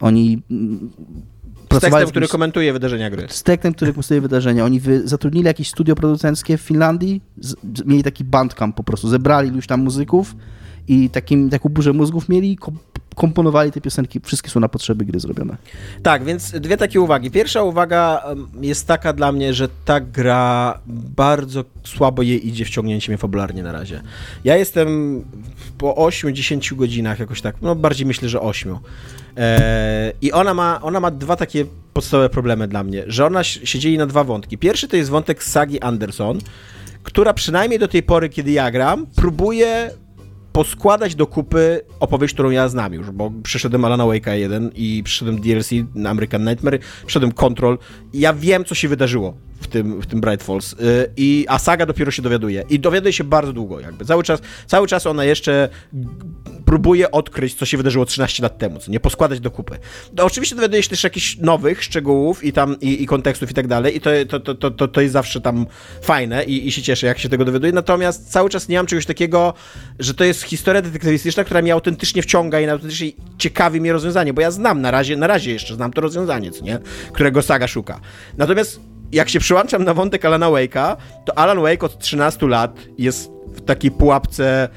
Oni 0.00 0.42
mm, 0.50 0.90
z 1.72 1.80
tekstem, 1.80 2.08
który 2.08 2.28
komentuje 2.28 2.72
wydarzenia 2.72 3.10
gry. 3.10 3.26
Z 3.30 3.42
tekstem, 3.42 3.74
który 3.74 3.92
komentuje 3.92 4.20
wydarzenia. 4.20 4.64
Oni 4.64 4.80
wy, 4.80 5.08
zatrudnili 5.08 5.46
jakieś 5.46 5.68
studio 5.68 5.94
producenckie 5.94 6.58
w 6.58 6.60
Finlandii, 6.60 7.22
z, 7.40 7.54
mieli 7.84 8.02
taki 8.02 8.24
bandcamp 8.24 8.76
po 8.76 8.84
prostu, 8.84 9.08
zebrali 9.08 9.48
iluś 9.48 9.66
tam 9.66 9.80
muzyków 9.80 10.36
i 10.88 11.10
takim, 11.10 11.50
taką 11.50 11.68
burzę 11.68 11.92
mózgów 11.92 12.28
mieli, 12.28 12.58
komponowali 13.14 13.72
te 13.72 13.80
piosenki, 13.80 14.20
wszystkie 14.24 14.50
są 14.50 14.60
na 14.60 14.68
potrzeby 14.68 15.04
gry 15.04 15.20
zrobione. 15.20 15.56
Tak, 16.02 16.24
więc 16.24 16.50
dwie 16.50 16.76
takie 16.76 17.00
uwagi. 17.00 17.30
Pierwsza 17.30 17.62
uwaga 17.62 18.22
jest 18.60 18.86
taka 18.86 19.12
dla 19.12 19.32
mnie, 19.32 19.54
że 19.54 19.68
ta 19.84 20.00
gra 20.00 20.78
bardzo 20.86 21.64
słabo 21.84 22.22
jej 22.22 22.48
idzie 22.48 22.64
wciągnięcie 22.64 23.12
mnie 23.12 23.18
fabularnie 23.18 23.62
na 23.62 23.72
razie. 23.72 24.02
Ja 24.44 24.56
jestem 24.56 25.22
po 25.78 25.94
8-10 25.94 26.74
godzinach 26.74 27.18
jakoś 27.18 27.40
tak, 27.40 27.56
no 27.62 27.74
bardziej 27.74 28.06
myślę, 28.06 28.28
że 28.28 28.40
8. 28.40 28.76
Eee, 29.36 30.12
I 30.22 30.32
ona 30.32 30.54
ma, 30.54 30.80
ona 30.82 31.00
ma 31.00 31.10
dwa 31.10 31.36
takie 31.36 31.64
podstawowe 31.92 32.28
problemy 32.28 32.68
dla 32.68 32.84
mnie, 32.84 33.04
że 33.06 33.26
ona 33.26 33.44
się 33.44 33.78
dzieli 33.78 33.98
na 33.98 34.06
dwa 34.06 34.24
wątki. 34.24 34.58
Pierwszy 34.58 34.88
to 34.88 34.96
jest 34.96 35.10
wątek 35.10 35.44
Sagi 35.44 35.80
Anderson, 35.80 36.38
która 37.02 37.34
przynajmniej 37.34 37.78
do 37.78 37.88
tej 37.88 38.02
pory, 38.02 38.28
kiedy 38.28 38.50
ja 38.50 38.70
gram, 38.70 39.06
próbuje 39.16 39.90
poskładać 40.54 41.14
do 41.14 41.26
kupy 41.26 41.80
opowieść, 42.00 42.34
którą 42.34 42.50
ja 42.50 42.68
znam 42.68 42.94
już, 42.94 43.10
bo 43.10 43.32
przyszedłem 43.42 43.84
Alana 43.84 44.04
Wake'a 44.04 44.32
1 44.32 44.70
i 44.74 45.02
przyszedłem 45.04 45.40
DLC 45.40 45.70
na 45.94 46.10
American 46.10 46.44
Nightmare, 46.44 46.78
przyszedłem 47.06 47.32
Control 47.32 47.78
i 48.12 48.20
ja 48.20 48.32
wiem, 48.32 48.64
co 48.64 48.74
się 48.74 48.88
wydarzyło 48.88 49.34
w 49.60 49.66
tym, 49.66 50.00
w 50.00 50.06
tym 50.06 50.20
Bright 50.20 50.42
Falls. 50.42 50.72
Y, 50.72 50.76
I, 51.16 51.46
a 51.48 51.58
saga 51.58 51.86
dopiero 51.86 52.10
się 52.10 52.22
dowiaduje. 52.22 52.64
I 52.70 52.80
dowiaduje 52.80 53.12
się 53.12 53.24
bardzo 53.24 53.52
długo, 53.52 53.80
jakby. 53.80 54.04
Cały 54.04 54.22
czas, 54.22 54.40
cały 54.66 54.86
czas 54.86 55.06
ona 55.06 55.24
jeszcze 55.24 55.68
próbuje 56.64 57.10
odkryć, 57.10 57.54
co 57.54 57.66
się 57.66 57.76
wydarzyło 57.76 58.04
13 58.04 58.42
lat 58.42 58.58
temu, 58.58 58.78
co 58.78 58.90
nie 58.90 59.00
poskładać 59.00 59.40
do 59.40 59.50
kupy. 59.50 59.78
No, 60.16 60.24
oczywiście 60.24 60.56
dowiaduje 60.56 60.82
się 60.82 60.88
też 60.88 61.04
jakichś 61.04 61.36
nowych 61.36 61.84
szczegółów 61.84 62.44
i 62.44 62.52
tam 62.52 62.80
i, 62.80 63.02
i 63.02 63.06
kontekstów 63.06 63.50
i 63.50 63.54
tak 63.54 63.66
dalej. 63.66 63.96
I 63.96 64.00
to, 64.00 64.10
to, 64.40 64.54
to, 64.54 64.70
to, 64.70 64.88
to 64.88 65.00
jest 65.00 65.12
zawsze 65.12 65.40
tam 65.40 65.66
fajne 66.02 66.44
i, 66.44 66.68
i 66.68 66.72
się 66.72 66.82
cieszę, 66.82 67.06
jak 67.06 67.18
się 67.18 67.28
tego 67.28 67.44
dowiaduje. 67.44 67.72
Natomiast 67.72 68.32
cały 68.32 68.50
czas 68.50 68.68
nie 68.68 68.76
mam 68.76 68.86
czegoś 68.86 69.06
takiego, 69.06 69.54
że 69.98 70.14
to 70.14 70.24
jest 70.24 70.42
historia 70.42 70.82
detektywistyczna, 70.82 71.44
która 71.44 71.62
mnie 71.62 71.72
autentycznie 71.72 72.22
wciąga 72.22 72.60
i 72.60 72.68
autentycznie 72.68 73.12
ciekawi 73.38 73.80
mnie 73.80 73.92
rozwiązanie, 73.92 74.34
bo 74.34 74.40
ja 74.40 74.50
znam 74.50 74.80
na 74.80 74.90
razie, 74.90 75.16
na 75.16 75.26
razie 75.26 75.52
jeszcze 75.52 75.74
znam 75.74 75.92
to 75.92 76.00
rozwiązanie, 76.00 76.50
co 76.50 76.64
nie? 76.64 76.78
Którego 77.12 77.42
saga 77.42 77.68
szuka. 77.68 78.00
Natomiast 78.36 78.80
jak 79.12 79.28
się 79.28 79.40
przyłączam 79.40 79.84
na 79.84 79.94
wątek 79.94 80.24
Alana 80.24 80.46
Wake'a, 80.46 80.96
to 81.24 81.38
Alan 81.38 81.62
Wake 81.62 81.86
od 81.86 81.98
13 81.98 82.46
lat 82.46 82.78
jest 82.98 83.30
w 83.46 83.60
takiej 83.60 83.90
pułapce 83.90 84.68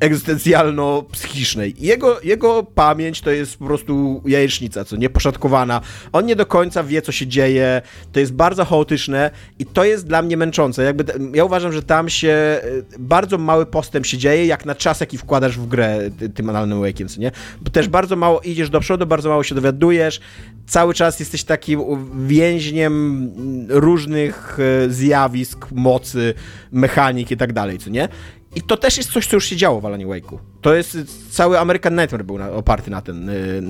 egzystencjalno-psychicznej. 0.00 1.74
Jego, 1.78 2.20
jego 2.20 2.62
pamięć 2.62 3.20
to 3.20 3.30
jest 3.30 3.56
po 3.56 3.64
prostu 3.64 4.22
jajecznica, 4.26 4.84
co 4.84 4.96
nieposzatkowana. 4.96 5.80
On 6.12 6.26
nie 6.26 6.36
do 6.36 6.46
końca 6.46 6.82
wie, 6.82 7.02
co 7.02 7.12
się 7.12 7.26
dzieje, 7.26 7.82
to 8.12 8.20
jest 8.20 8.32
bardzo 8.32 8.64
chaotyczne 8.64 9.30
i 9.58 9.66
to 9.66 9.84
jest 9.84 10.06
dla 10.06 10.22
mnie 10.22 10.36
męczące. 10.36 10.82
Jakby, 10.82 11.04
ja 11.34 11.44
uważam, 11.44 11.72
że 11.72 11.82
tam 11.82 12.08
się 12.08 12.28
e, 12.28 12.60
bardzo 12.98 13.38
mały 13.38 13.66
postęp 13.66 14.06
się 14.06 14.18
dzieje, 14.18 14.46
jak 14.46 14.66
na 14.66 14.74
czas, 14.74 15.00
jaki 15.00 15.18
wkładasz 15.18 15.58
w 15.58 15.66
grę 15.66 15.98
tym 16.34 16.50
Alanem 16.50 16.80
Wake'iem, 16.80 17.08
co 17.08 17.20
nie? 17.20 17.30
Bo 17.60 17.70
też 17.70 17.88
bardzo 17.88 18.16
mało 18.16 18.40
idziesz 18.40 18.70
do 18.70 18.80
przodu, 18.80 19.06
bardzo 19.06 19.28
mało 19.28 19.42
się 19.42 19.54
dowiadujesz, 19.54 20.20
cały 20.66 20.94
czas 20.94 21.20
jesteś 21.20 21.44
takim 21.44 21.80
więźniem 22.26 23.30
różnych 23.68 24.58
e, 24.60 24.90
zjawisk, 24.90 25.66
mocy, 25.72 26.34
mechanik 26.72 27.30
i 27.30 27.36
tak 27.36 27.52
dalej, 27.52 27.78
co 27.78 27.90
nie? 27.90 28.08
I 28.56 28.62
to 28.62 28.76
też 28.76 28.96
jest 28.96 29.12
coś, 29.12 29.26
co 29.26 29.36
już 29.36 29.44
się 29.44 29.56
działo 29.56 29.80
w 29.80 29.86
Alanie 29.86 30.06
Wake'u. 30.06 30.38
To 30.60 30.74
jest 30.74 30.98
cały 31.34 31.58
American 31.58 31.94
Nightmare 31.94 32.24
był 32.24 32.38
na, 32.38 32.50
oparty 32.50 32.90
na 32.90 33.00
ten, 33.02 33.28
y, 33.28 33.60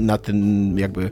na 0.00 0.18
ten 0.18 0.78
jakby... 0.78 1.10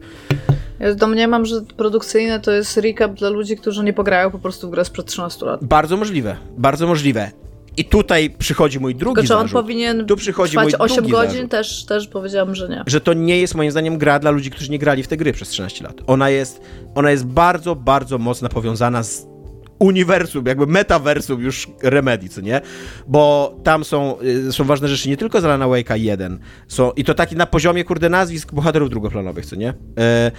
Ja 0.81 0.95
domniemam, 0.95 1.47
że 1.47 1.61
produkcyjne 1.77 2.41
to 2.41 2.53
jest 2.53 2.77
recap 2.77 3.15
dla 3.15 3.29
ludzi, 3.29 3.57
którzy 3.57 3.85
nie 3.85 3.93
pograją 3.93 4.31
po 4.31 4.39
prostu 4.39 4.69
w 4.69 4.71
grę 4.71 4.85
sprzed 4.85 5.07
13 5.07 5.47
lat. 5.47 5.65
Bardzo 5.65 5.97
możliwe, 5.97 6.37
bardzo 6.59 6.87
możliwe. 6.87 7.31
I 7.77 7.85
tutaj 7.85 8.31
przychodzi 8.39 8.81
mój 8.81 8.95
drugi 8.95 9.15
Tylko, 9.21 9.29
czy 9.29 9.37
on 9.37 9.49
powinien 9.49 10.07
tu 10.07 10.17
przychodzi 10.17 10.59
mój 10.59 10.73
8 10.79 11.09
godzin? 11.09 11.49
Też, 11.49 11.85
też 11.85 12.09
powiedziałam, 12.09 12.55
że 12.55 12.69
nie. 12.69 12.85
Że 12.87 13.01
to 13.01 13.13
nie 13.13 13.41
jest 13.41 13.55
moim 13.55 13.71
zdaniem 13.71 13.99
gra 13.99 14.19
dla 14.19 14.31
ludzi, 14.31 14.51
którzy 14.51 14.71
nie 14.71 14.79
grali 14.79 15.03
w 15.03 15.09
te 15.09 15.17
gry 15.17 15.33
przez 15.33 15.49
13 15.49 15.85
lat. 15.85 15.97
Ona 16.07 16.31
jest, 16.31 16.61
ona 16.95 17.11
jest 17.11 17.27
bardzo, 17.27 17.77
bardzo 17.77 18.19
mocno 18.19 18.49
powiązana 18.49 19.03
z 19.03 19.34
uniwersum, 19.79 20.47
jakby 20.47 20.67
metaversum 20.67 21.41
już 21.41 21.69
Remedy, 21.83 22.29
co 22.29 22.41
nie? 22.41 22.61
Bo 23.07 23.55
tam 23.63 23.85
są, 23.85 24.21
y, 24.21 24.53
są 24.53 24.65
ważne 24.65 24.89
rzeczy 24.89 25.09
nie 25.09 25.17
tylko 25.17 25.41
z 25.41 25.45
Alana 25.45 25.67
Wake'a 25.67 25.99
1, 25.99 26.39
są, 26.69 26.91
i 26.91 27.05
to 27.05 27.15
taki 27.15 27.37
na 27.37 27.47
poziomie, 27.47 27.85
kurde, 27.85 28.09
nazwisk 28.09 28.55
bohaterów 28.55 28.91
drugoplanowych, 28.91 29.47
co 29.47 29.57
nie? 29.57 29.75
E, 29.99 30.31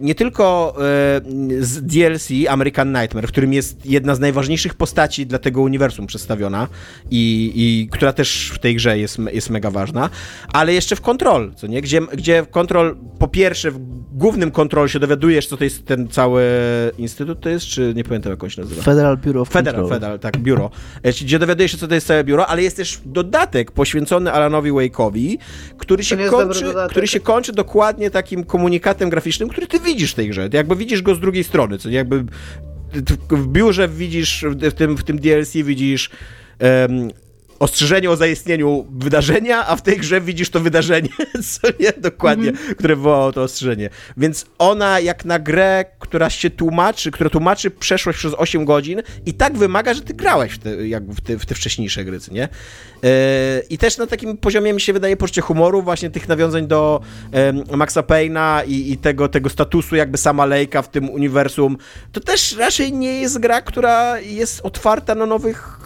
nie 0.00 0.14
tylko 0.14 0.74
e, 0.76 0.80
z 1.60 1.82
DLC 1.82 2.28
American 2.48 2.92
Nightmare, 2.92 3.26
w 3.26 3.30
którym 3.30 3.52
jest 3.52 3.86
jedna 3.86 4.14
z 4.14 4.20
najważniejszych 4.20 4.74
postaci 4.74 5.26
dla 5.26 5.38
tego 5.38 5.60
uniwersum 5.60 6.06
przedstawiona 6.06 6.68
i, 7.10 7.52
i 7.54 7.88
która 7.92 8.12
też 8.12 8.52
w 8.54 8.58
tej 8.58 8.76
grze 8.76 8.98
jest, 8.98 9.18
jest 9.32 9.50
mega 9.50 9.70
ważna, 9.70 10.10
ale 10.52 10.72
jeszcze 10.72 10.96
w 10.96 11.00
Control, 11.00 11.52
co 11.56 11.66
nie? 11.66 11.82
Gdzie, 11.82 12.00
gdzie 12.00 12.46
Control, 12.50 12.96
po 13.18 13.28
pierwsze 13.28 13.70
w 13.70 13.78
głównym 14.12 14.50
Control 14.50 14.88
się 14.88 14.98
dowiadujesz, 14.98 15.46
co 15.46 15.56
to 15.56 15.64
jest 15.64 15.86
ten 15.86 16.08
cały 16.08 16.42
instytut 16.98 17.40
to 17.40 17.48
jest, 17.48 17.66
czy 17.66 17.92
nie 17.96 18.04
pamiętam 18.04 18.30
jak 18.30 18.44
on 18.44 18.50
się 18.50 18.62
nazywa? 18.62 18.82
Federal 18.82 19.16
Bureau 19.16 19.42
of 19.42 19.48
Federal, 19.48 19.80
Control. 19.80 20.00
Federal, 20.00 20.18
tak, 20.18 20.38
biuro. 20.38 20.70
E, 21.02 21.12
gdzie 21.12 21.38
dowiadujesz 21.38 21.72
się, 21.72 21.78
co 21.78 21.88
to 21.88 21.94
jest 21.94 22.06
całe 22.06 22.24
biuro, 22.24 22.46
ale 22.46 22.62
jest 22.62 22.76
też 22.76 23.00
dodatek 23.04 23.72
poświęcony 23.72 24.32
Alanowi 24.32 24.72
Wake'owi, 24.72 25.38
który 25.78 26.04
się, 26.04 26.16
kończy, 26.16 26.64
który 26.88 27.06
się 27.06 27.20
kończy 27.20 27.52
dokładnie 27.52 28.10
takim 28.10 28.44
komunikatem 28.44 29.10
graficznym, 29.10 29.49
który 29.50 29.66
ty 29.66 29.80
widzisz 29.80 30.12
w 30.12 30.14
tej 30.14 30.28
grze. 30.28 30.50
Ty 30.50 30.56
jakby 30.56 30.76
widzisz 30.76 31.02
go 31.02 31.14
z 31.14 31.20
drugiej 31.20 31.44
strony, 31.44 31.78
co 31.78 31.90
jakby 31.90 32.24
w 33.30 33.46
biurze 33.46 33.88
widzisz, 33.88 34.44
w 34.48 34.72
tym, 34.72 34.96
w 34.96 35.04
tym 35.04 35.18
DLC 35.18 35.52
widzisz 35.52 36.10
um, 36.60 37.10
ostrzeżenie 37.60 38.10
o 38.10 38.16
zaistnieniu 38.16 38.86
wydarzenia, 38.90 39.66
a 39.66 39.76
w 39.76 39.82
tej 39.82 39.96
grze 39.96 40.20
widzisz 40.20 40.50
to 40.50 40.60
wydarzenie, 40.60 41.08
co 41.50 41.68
nie 41.80 41.92
dokładnie, 41.92 42.48
mm 42.48 42.60
które 42.78 42.96
wywołało 42.96 43.32
to 43.32 43.42
ostrzeżenie. 43.42 43.90
Więc 44.16 44.46
ona 44.58 45.00
jak 45.00 45.24
na 45.24 45.38
grę, 45.38 45.84
która 45.98 46.30
się 46.30 46.50
tłumaczy, 46.50 47.10
która 47.10 47.30
tłumaczy 47.30 47.70
przeszłość 47.70 48.18
przez 48.18 48.34
8 48.36 48.64
godzin 48.64 49.02
i 49.26 49.34
tak 49.34 49.58
wymaga, 49.58 49.94
że 49.94 50.00
ty 50.00 50.14
grałeś 50.14 50.52
w 50.52 50.58
te, 50.58 50.88
jak 50.88 51.04
w 51.04 51.20
te, 51.20 51.38
w 51.38 51.46
te 51.46 51.54
wcześniejsze 51.54 52.04
gry, 52.04 52.18
nie? 52.30 52.48
Yy, 53.02 53.10
I 53.70 53.78
też 53.78 53.98
na 53.98 54.06
takim 54.06 54.36
poziomie 54.36 54.72
mi 54.72 54.80
się 54.80 54.92
wydaje 54.92 55.16
poczucie 55.16 55.40
humoru, 55.40 55.82
właśnie 55.82 56.10
tych 56.10 56.28
nawiązań 56.28 56.66
do 56.66 57.00
yy, 57.68 57.76
Maxa 57.76 58.00
Payne'a 58.00 58.66
i, 58.66 58.92
i, 58.92 58.98
tego, 58.98 59.28
tego 59.28 59.50
statusu 59.50 59.96
jakby 59.96 60.18
sama 60.18 60.46
Lejka 60.46 60.82
w 60.82 60.88
tym 60.88 61.10
uniwersum. 61.10 61.76
To 62.12 62.20
też 62.20 62.56
raczej 62.56 62.92
nie 62.92 63.20
jest 63.20 63.38
gra, 63.38 63.62
która 63.62 64.20
jest 64.20 64.60
otwarta 64.60 65.14
na 65.14 65.26
nowych 65.26 65.78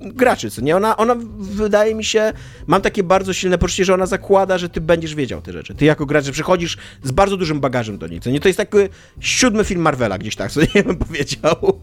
graczy, 0.00 0.50
co 0.50 0.60
nie? 0.60 0.76
Ona, 0.76 0.96
ona 0.96 1.16
wydaje 1.38 1.94
mi 1.94 2.04
się, 2.04 2.32
mam 2.66 2.82
takie 2.82 3.02
bardzo 3.02 3.32
silne 3.32 3.58
poczucie, 3.58 3.84
że 3.84 3.94
ona 3.94 4.06
zakłada, 4.06 4.58
że 4.58 4.68
ty 4.68 4.80
będziesz 4.80 5.14
wiedział 5.14 5.42
te 5.42 5.52
rzeczy. 5.52 5.74
Ty 5.74 5.84
jako 5.84 6.06
gracz 6.06 6.30
przychodzisz 6.30 6.76
z 7.02 7.10
bardzo 7.10 7.36
dużym 7.36 7.60
bagażem 7.60 7.98
do 7.98 8.06
niej, 8.06 8.20
co 8.20 8.30
nie? 8.30 8.40
To 8.40 8.48
jest 8.48 8.56
taki 8.56 8.76
siódmy 9.20 9.64
film 9.64 9.80
Marvela 9.80 10.18
gdzieś 10.18 10.36
tak, 10.36 10.52
co 10.52 10.60
nie 10.74 10.82
bym 10.82 10.96
powiedział. 10.96 11.80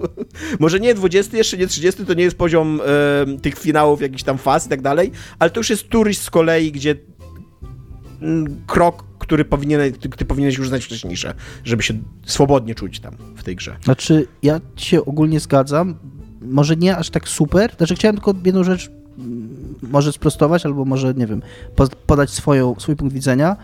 Może 0.59 0.79
nie 0.79 0.93
20, 0.93 1.37
jeszcze 1.37 1.57
nie 1.57 1.67
30, 1.67 2.05
to 2.05 2.13
nie 2.13 2.23
jest 2.23 2.37
poziom 2.37 2.81
e, 2.81 3.37
tych 3.41 3.59
finałów, 3.59 4.01
jakichś 4.01 4.23
tam 4.23 4.37
faz 4.37 4.65
i 4.65 4.69
tak 4.69 4.81
dalej, 4.81 5.11
ale 5.39 5.49
to 5.49 5.59
już 5.59 5.69
jest 5.69 5.89
turyść 5.89 6.21
z 6.21 6.29
kolei, 6.29 6.71
gdzie 6.71 6.95
mm, 8.21 8.61
krok, 8.67 9.03
który 9.19 9.45
powinien, 9.45 9.93
ty, 9.93 10.09
ty 10.09 10.25
powinieneś 10.25 10.57
już 10.57 10.67
znać 10.67 10.85
wcześniejsze, 10.85 11.33
żeby 11.63 11.83
się 11.83 11.93
swobodnie 12.25 12.75
czuć 12.75 12.99
tam 12.99 13.15
w 13.35 13.43
tej 13.43 13.55
grze. 13.55 13.77
Znaczy, 13.83 14.27
ja 14.43 14.61
się 14.75 15.05
ogólnie 15.05 15.39
zgadzam, 15.39 15.95
może 16.41 16.75
nie 16.75 16.97
aż 16.97 17.09
tak 17.09 17.27
super, 17.27 17.75
znaczy 17.77 17.95
chciałem 17.95 18.15
tylko 18.15 18.33
jedną 18.45 18.63
rzecz 18.63 18.91
mm, 19.17 19.75
może 19.81 20.11
sprostować, 20.11 20.65
albo 20.65 20.85
może, 20.85 21.13
nie 21.13 21.27
wiem, 21.27 21.41
podać 22.05 22.29
swoją, 22.29 22.75
swój 22.77 22.95
punkt 22.95 23.13
widzenia, 23.13 23.57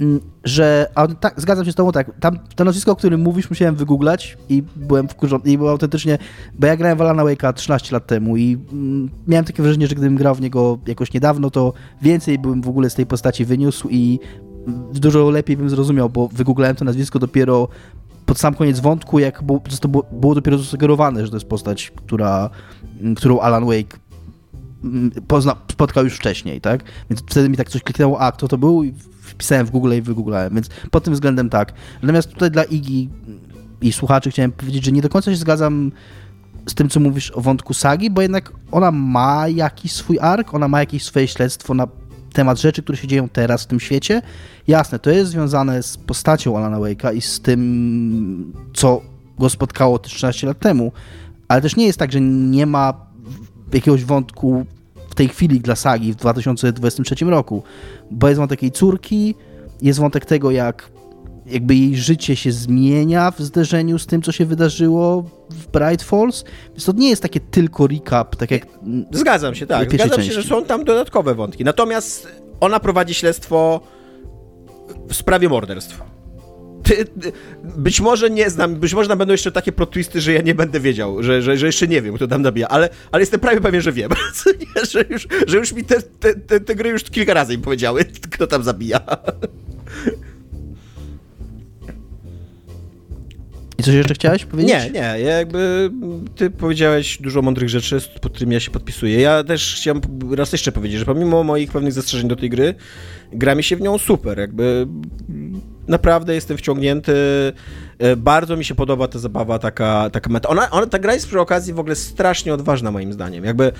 mm, 0.00 0.20
że 0.44 0.90
a 0.94 1.08
tak, 1.08 1.40
zgadzam 1.40 1.64
się 1.64 1.72
z 1.72 1.74
tobą, 1.74 1.92
tak, 1.92 2.10
tam 2.20 2.38
to 2.56 2.64
nazwisko, 2.64 2.92
o 2.92 2.96
którym 2.96 3.20
mówisz, 3.20 3.50
musiałem 3.50 3.74
wygooglać 3.74 4.38
i 4.48 4.62
byłem 4.76 5.08
wkurzony, 5.08 5.44
i 5.44 5.58
było 5.58 5.70
autentycznie, 5.70 6.18
bo 6.58 6.66
ja 6.66 6.76
grałem 6.76 6.98
w 6.98 7.00
Alana 7.00 7.22
Wake'a 7.22 7.52
13 7.52 7.92
lat 7.92 8.06
temu 8.06 8.36
i 8.36 8.58
mm, 8.72 9.10
miałem 9.26 9.44
takie 9.44 9.62
wrażenie, 9.62 9.86
że 9.86 9.94
gdybym 9.94 10.16
grał 10.16 10.34
w 10.34 10.40
niego 10.40 10.78
jakoś 10.86 11.12
niedawno, 11.12 11.50
to 11.50 11.72
więcej 12.02 12.38
bym 12.38 12.62
w 12.62 12.68
ogóle 12.68 12.90
z 12.90 12.94
tej 12.94 13.06
postaci 13.06 13.44
wyniósł 13.44 13.88
i 13.90 14.18
dużo 14.94 15.30
lepiej 15.30 15.56
bym 15.56 15.70
zrozumiał, 15.70 16.10
bo 16.10 16.28
wygooglałem 16.28 16.76
to 16.76 16.84
nazwisko 16.84 17.18
dopiero 17.18 17.68
pod 18.26 18.38
sam 18.38 18.54
koniec 18.54 18.80
wątku, 18.80 19.18
jak 19.18 19.42
było, 19.42 19.62
to 19.80 19.88
było, 19.88 20.06
było 20.12 20.34
dopiero 20.34 20.58
zasugerowane, 20.58 21.24
że 21.24 21.30
to 21.30 21.36
jest 21.36 21.48
postać, 21.48 21.92
która, 21.96 22.50
którą 23.16 23.40
Alan 23.40 23.66
Wake 23.66 23.98
pozna, 25.28 25.56
spotkał 25.72 26.04
już 26.04 26.14
wcześniej, 26.14 26.60
tak? 26.60 26.84
Więc 27.10 27.20
wtedy 27.20 27.48
mi 27.48 27.56
tak 27.56 27.70
coś 27.70 27.82
kliknęło, 27.82 28.20
a 28.20 28.32
kto 28.32 28.48
to 28.48 28.58
był? 28.58 28.84
I 28.84 28.94
wpisałem 29.20 29.66
w 29.66 29.70
Google 29.70 29.94
i 29.94 30.02
wygooglałem, 30.02 30.54
więc 30.54 30.68
pod 30.90 31.04
tym 31.04 31.14
względem 31.14 31.50
tak. 31.50 31.72
Natomiast 32.02 32.28
tutaj 32.28 32.50
dla 32.50 32.64
Igi 32.64 33.08
i 33.80 33.92
słuchaczy 33.92 34.30
chciałem 34.30 34.52
powiedzieć, 34.52 34.84
że 34.84 34.92
nie 34.92 35.02
do 35.02 35.08
końca 35.08 35.30
się 35.30 35.36
zgadzam 35.36 35.92
z 36.66 36.74
tym, 36.74 36.88
co 36.88 37.00
mówisz 37.00 37.30
o 37.30 37.40
wątku 37.40 37.74
sagi, 37.74 38.10
bo 38.10 38.22
jednak 38.22 38.52
ona 38.72 38.90
ma 38.90 39.48
jakiś 39.48 39.92
swój 39.92 40.18
ark, 40.18 40.54
ona 40.54 40.68
ma 40.68 40.80
jakieś 40.80 41.04
swoje 41.04 41.28
śledztwo 41.28 41.74
na 41.74 41.86
temat 42.34 42.60
rzeczy, 42.60 42.82
które 42.82 42.98
się 42.98 43.08
dzieją 43.08 43.28
teraz 43.28 43.62
w 43.62 43.66
tym 43.66 43.80
świecie. 43.80 44.22
Jasne, 44.68 44.98
to 44.98 45.10
jest 45.10 45.30
związane 45.30 45.82
z 45.82 45.96
postacią 45.96 46.56
Alana 46.56 46.78
Wake'a 46.78 47.14
i 47.14 47.20
z 47.20 47.40
tym, 47.40 48.52
co 48.74 49.00
go 49.38 49.50
spotkało 49.50 49.98
też 49.98 50.12
13 50.12 50.46
lat 50.46 50.58
temu, 50.58 50.92
ale 51.48 51.62
też 51.62 51.76
nie 51.76 51.86
jest 51.86 51.98
tak, 51.98 52.12
że 52.12 52.20
nie 52.20 52.66
ma 52.66 52.94
jakiegoś 53.72 54.04
wątku 54.04 54.66
w 55.10 55.14
tej 55.14 55.28
chwili 55.28 55.60
dla 55.60 55.76
sagi 55.76 56.12
w 56.12 56.16
2023 56.16 57.24
roku, 57.24 57.62
bo 58.10 58.28
jest 58.28 58.38
wątek 58.38 58.62
jej 58.62 58.72
córki, 58.72 59.34
jest 59.82 59.98
wątek 59.98 60.26
tego, 60.26 60.50
jak 60.50 60.90
jakby 61.46 61.74
jej 61.74 61.96
życie 61.96 62.36
się 62.36 62.52
zmienia 62.52 63.30
w 63.30 63.40
zderzeniu 63.40 63.98
z 63.98 64.06
tym, 64.06 64.22
co 64.22 64.32
się 64.32 64.46
wydarzyło 64.46 65.30
w 65.50 65.66
Bright 65.66 66.02
Falls, 66.02 66.44
więc 66.68 66.84
to 66.84 66.92
nie 66.92 67.10
jest 67.10 67.22
takie 67.22 67.40
tylko 67.40 67.86
recap, 67.86 68.36
tak 68.36 68.50
jak 68.50 68.66
Zgadzam 69.12 69.54
się, 69.54 69.66
tak. 69.66 69.92
Zgadzam 69.92 70.16
części. 70.16 70.34
się, 70.34 70.42
że 70.42 70.48
są 70.48 70.64
tam 70.64 70.84
dodatkowe 70.84 71.34
wątki. 71.34 71.64
Natomiast 71.64 72.28
ona 72.60 72.80
prowadzi 72.80 73.14
śledztwo 73.14 73.80
w 75.08 75.14
sprawie 75.14 75.48
morderstw. 75.48 76.00
Być 77.64 78.00
może 78.00 78.30
nie 78.30 78.50
znam, 78.50 78.74
być 78.76 78.94
może 78.94 79.16
będą 79.16 79.32
jeszcze 79.32 79.52
takie 79.52 79.72
plot 79.72 79.90
twisty, 79.90 80.20
że 80.20 80.32
ja 80.32 80.42
nie 80.42 80.54
będę 80.54 80.80
wiedział, 80.80 81.22
że, 81.22 81.42
że, 81.42 81.56
że 81.56 81.66
jeszcze 81.66 81.88
nie 81.88 82.02
wiem, 82.02 82.14
kto 82.14 82.28
tam 82.28 82.42
nabija, 82.42 82.68
ale, 82.68 82.88
ale 83.12 83.22
jestem 83.22 83.40
prawie 83.40 83.60
pewien, 83.60 83.80
że 83.80 83.92
wiem, 83.92 84.10
że 84.92 85.04
już, 85.10 85.28
że 85.46 85.56
już 85.56 85.72
mi 85.72 85.84
te, 85.84 86.02
te, 86.02 86.34
te, 86.34 86.60
te 86.60 86.74
gry 86.74 86.90
już 86.90 87.02
kilka 87.04 87.34
razy 87.34 87.54
im 87.54 87.62
powiedziały, 87.62 88.04
kto 88.34 88.46
tam 88.46 88.62
zabija. 88.62 89.00
Coś 93.84 93.94
jeszcze 93.94 94.14
chciałeś 94.14 94.44
powiedzieć? 94.44 94.72
Nie, 94.72 94.90
nie, 94.90 95.00
ja 95.00 95.16
jakby 95.16 95.90
ty 96.36 96.50
powiedziałeś 96.50 97.18
dużo 97.20 97.42
mądrych 97.42 97.68
rzeczy, 97.68 97.98
pod 98.20 98.32
którymi 98.32 98.54
ja 98.54 98.60
się 98.60 98.70
podpisuję. 98.70 99.20
Ja 99.20 99.44
też 99.44 99.74
chciałem 99.76 100.00
raz 100.36 100.52
jeszcze 100.52 100.72
powiedzieć, 100.72 100.98
że 100.98 101.04
pomimo 101.04 101.44
moich 101.44 101.72
pewnych 101.72 101.92
zastrzeżeń 101.92 102.28
do 102.28 102.36
tej 102.36 102.50
gry, 102.50 102.74
gra 103.32 103.54
mi 103.54 103.62
się 103.62 103.76
w 103.76 103.80
nią 103.80 103.98
super, 103.98 104.38
jakby 104.38 104.86
naprawdę 105.88 106.34
jestem 106.34 106.56
wciągnięty. 106.56 107.14
E, 107.98 108.16
bardzo 108.16 108.56
mi 108.56 108.64
się 108.64 108.74
podoba 108.74 109.08
ta 109.08 109.18
zabawa, 109.18 109.58
taka, 109.58 110.10
taka 110.10 110.30
meta. 110.30 110.48
Ona, 110.48 110.70
ona, 110.70 110.86
ta 110.86 110.98
gra 110.98 111.14
jest 111.14 111.26
przy 111.26 111.40
okazji 111.40 111.72
w 111.72 111.78
ogóle 111.78 111.94
strasznie 111.94 112.54
odważna 112.54 112.90
moim 112.90 113.12
zdaniem. 113.12 113.44
Jakby 113.44 113.72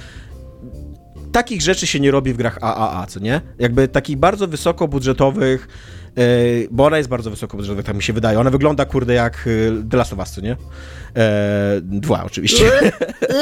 takich 1.33 1.63
rzeczy 1.63 1.87
się 1.87 2.01
nie 2.01 2.11
robi 2.11 2.33
w 2.33 2.37
grach 2.37 2.59
AAA, 2.61 3.07
co 3.07 3.21
nie? 3.21 3.41
Jakby 3.59 3.89
takich 3.89 4.17
bardzo 4.17 4.49
wysokobudżetowych 4.49 5.69
bo 6.71 6.85
ona 6.85 6.99
jest 6.99 7.09
bardzo 7.09 7.31
wysoko 7.31 7.57
budżetowa, 7.57 7.83
tak 7.83 7.97
mi 7.97 8.03
się 8.03 8.13
wydaje. 8.13 8.41
Ona 8.41 8.51
wygląda, 8.51 8.85
kurde, 8.85 9.15
jak 9.15 9.35
e, 9.35 9.89
The 9.91 9.97
Last 9.97 10.13
of 10.13 10.19
Us, 10.19 10.43
nie? 10.43 10.57
E, 11.17 11.81
dwa 11.83 12.25
oczywiście. 12.25 12.65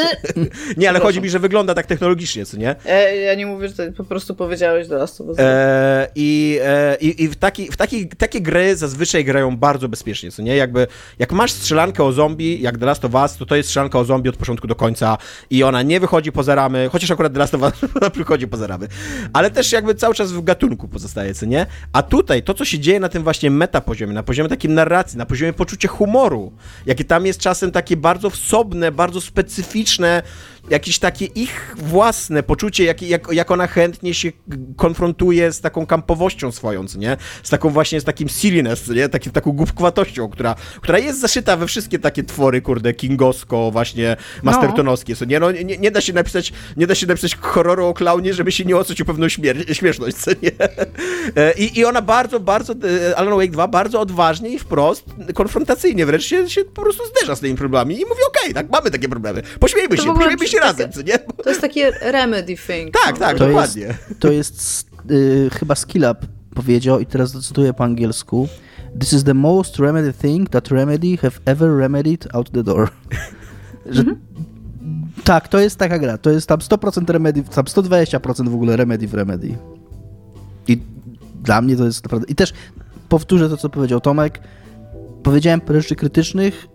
nie, 0.76 0.88
ale 0.88 1.00
chodzi 1.00 1.20
mi, 1.20 1.30
że 1.30 1.38
wygląda 1.38 1.74
tak 1.74 1.86
technologicznie, 1.86 2.46
co 2.46 2.56
nie? 2.56 2.76
E, 2.86 3.16
ja 3.16 3.34
nie 3.34 3.46
mówię, 3.46 3.68
że 3.68 3.92
po 3.92 4.04
prostu 4.04 4.34
powiedziałeś 4.34 4.88
The 4.88 4.94
Last 4.94 5.20
of 5.20 5.26
Us. 5.26 5.38
E, 5.40 6.08
I 6.14 6.58
e, 6.62 6.96
i, 7.00 7.22
i 7.22 7.28
w, 7.28 7.36
taki, 7.36 7.70
w 7.70 7.76
taki, 7.76 8.08
takie 8.08 8.40
gry 8.40 8.76
zazwyczaj 8.76 9.24
grają 9.24 9.56
bardzo 9.56 9.88
bezpiecznie, 9.88 10.30
co 10.30 10.42
nie? 10.42 10.56
Jakby, 10.56 10.86
jak 11.18 11.32
masz 11.32 11.52
strzelankę 11.52 12.04
o 12.04 12.12
zombie, 12.12 12.62
jak 12.62 12.78
The 12.78 12.86
Last 12.86 13.04
of 13.04 13.14
Us, 13.14 13.36
to 13.36 13.46
to 13.46 13.56
jest 13.56 13.68
strzelanka 13.68 13.98
o 13.98 14.04
zombie 14.04 14.30
od 14.30 14.36
początku 14.36 14.66
do 14.66 14.74
końca 14.74 15.18
i 15.50 15.62
ona 15.62 15.82
nie 15.82 16.00
wychodzi 16.00 16.32
poza 16.32 16.54
ramy, 16.54 16.88
chociaż 16.92 17.10
akurat 17.10 17.32
The 17.32 17.38
Last 17.38 17.54
of 17.54 17.62
Us 17.62 17.72
wychodzi 18.16 18.48
poza 18.48 18.66
ramy, 18.66 18.88
ale 19.32 19.50
też 19.50 19.72
jakby 19.72 19.94
cały 19.94 20.14
czas 20.14 20.32
w 20.32 20.44
gatunku 20.44 20.88
pozostaje, 20.88 21.34
co 21.34 21.46
nie? 21.46 21.66
A 21.92 22.02
tutaj, 22.02 22.42
to 22.42 22.54
co 22.54 22.61
się 22.64 22.78
dzieje 22.78 23.00
na 23.00 23.08
tym 23.08 23.22
właśnie 23.22 23.50
meta 23.50 23.80
poziomie, 23.80 24.12
na 24.12 24.22
poziomie 24.22 24.48
takim 24.48 24.74
narracji, 24.74 25.18
na 25.18 25.26
poziomie 25.26 25.52
poczucia 25.52 25.88
humoru, 25.88 26.52
jakie 26.86 27.04
tam 27.04 27.26
jest 27.26 27.40
czasem 27.40 27.70
takie 27.70 27.96
bardzo 27.96 28.30
wsobne, 28.30 28.92
bardzo 28.92 29.20
specyficzne, 29.20 30.22
jakieś 30.70 30.98
takie 30.98 31.24
ich 31.24 31.76
własne 31.78 32.42
poczucie, 32.42 32.84
jak, 32.84 33.02
jak, 33.02 33.32
jak 33.32 33.50
ona 33.50 33.66
chętnie 33.66 34.14
się 34.14 34.32
konfrontuje 34.76 35.52
z 35.52 35.60
taką 35.60 35.86
kampowością 35.86 36.52
swoją, 36.52 36.84
nie? 36.98 37.16
Z 37.42 37.50
taką 37.50 37.70
właśnie, 37.70 38.00
z 38.00 38.04
takim 38.04 38.28
silliness, 38.28 38.88
nie? 38.88 39.08
Taki, 39.08 39.30
taką 39.30 39.52
głupkowatością, 39.52 40.28
która, 40.28 40.54
która 40.80 40.98
jest 40.98 41.20
zaszyta 41.20 41.56
we 41.56 41.66
wszystkie 41.66 41.98
takie 41.98 42.24
twory, 42.24 42.62
kurde, 42.62 42.94
kingosko, 42.94 43.70
właśnie 43.70 44.16
mastertonowskie, 44.42 45.14
no. 45.20 45.26
nie? 45.26 45.40
No, 45.40 45.50
nie, 45.50 45.78
nie 45.78 45.90
da 45.90 46.00
się 46.00 46.12
napisać, 46.12 46.52
nie 46.76 46.86
da 46.86 46.94
się 46.94 47.06
napisać 47.06 47.36
horroru 47.36 47.86
o 47.86 47.94
klaunie, 47.94 48.34
żeby 48.34 48.52
się 48.52 48.64
nie 48.64 48.76
ocuć 48.76 49.00
o 49.00 49.04
pewną 49.04 49.26
śmier- 49.26 49.74
śmieszność, 49.74 50.16
co 50.16 50.30
nie? 50.42 50.50
E, 51.36 51.52
I, 51.52 51.78
I 51.78 51.84
ona 51.84 52.02
bardzo, 52.02 52.40
bardzo, 52.40 52.72
e, 53.08 53.18
Alan 53.18 53.34
Wake 53.34 53.52
2 53.52 53.68
bardzo 53.68 54.00
odważnie 54.00 54.48
i 54.48 54.58
wprost, 54.58 55.04
konfrontacyjnie 55.34 56.06
wręcz 56.06 56.24
się, 56.24 56.50
się 56.50 56.64
po 56.64 56.82
prostu 56.82 57.02
zderza 57.06 57.36
z 57.36 57.40
tymi 57.40 57.54
problemami 57.54 57.94
i 57.94 58.04
mówi, 58.04 58.20
okej, 58.28 58.42
okay, 58.42 58.54
tak, 58.54 58.70
mamy 58.70 58.90
takie 58.90 59.08
problemy, 59.08 59.42
pośmiejmy 59.60 59.96
się, 59.96 60.14
pośmiejmy 60.14 60.48
się 60.48 60.51
razem, 60.60 60.92
co 60.92 61.02
nie? 61.02 61.18
To 61.18 61.48
jest 61.48 61.60
takie 61.60 61.90
remedy 62.00 62.56
thing. 62.56 62.94
Tak, 63.04 63.18
tak, 63.18 63.38
to 63.38 63.46
dokładnie. 63.46 63.82
Jest, 63.82 63.98
to 64.18 64.32
jest 64.32 64.86
y, 65.10 65.50
chyba 65.52 65.74
Skill 65.74 66.04
Up 66.10 66.26
powiedział 66.54 67.00
i 67.00 67.06
teraz 67.06 67.32
cytuję 67.32 67.72
po 67.72 67.84
angielsku 67.84 68.48
This 68.98 69.12
is 69.12 69.24
the 69.24 69.34
most 69.34 69.78
remedy 69.78 70.12
thing 70.12 70.48
that 70.50 70.68
Remedy 70.70 71.16
have 71.16 71.40
ever 71.46 71.76
remedied 71.76 72.28
out 72.34 72.50
the 72.50 72.62
door. 72.62 72.90
Że, 73.86 74.00
mhm. 74.00 74.20
Tak, 75.24 75.48
to 75.48 75.58
jest 75.58 75.78
taka 75.78 75.98
gra. 75.98 76.18
To 76.18 76.30
jest 76.30 76.48
tam 76.48 76.58
100% 76.58 77.10
Remedy, 77.10 77.42
tam 77.42 77.64
120% 77.64 78.48
w 78.48 78.54
ogóle 78.54 78.76
Remedy 78.76 79.08
w 79.08 79.14
Remedy. 79.14 79.56
I 80.68 80.80
dla 81.42 81.62
mnie 81.62 81.76
to 81.76 81.84
jest 81.84 82.04
naprawdę... 82.04 82.26
I 82.28 82.34
też 82.34 82.52
powtórzę 83.08 83.48
to, 83.48 83.56
co 83.56 83.68
powiedział 83.68 84.00
Tomek. 84.00 84.40
Powiedziałem 85.22 85.60
rzeczy 85.68 85.96
krytycznych, 85.96 86.66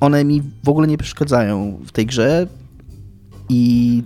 one 0.00 0.24
mi 0.24 0.42
w 0.64 0.68
ogóle 0.68 0.86
nie 0.86 0.98
przeszkadzają 0.98 1.80
w 1.86 1.92
tej 1.92 2.06
grze 2.06 2.46
i 3.50 4.02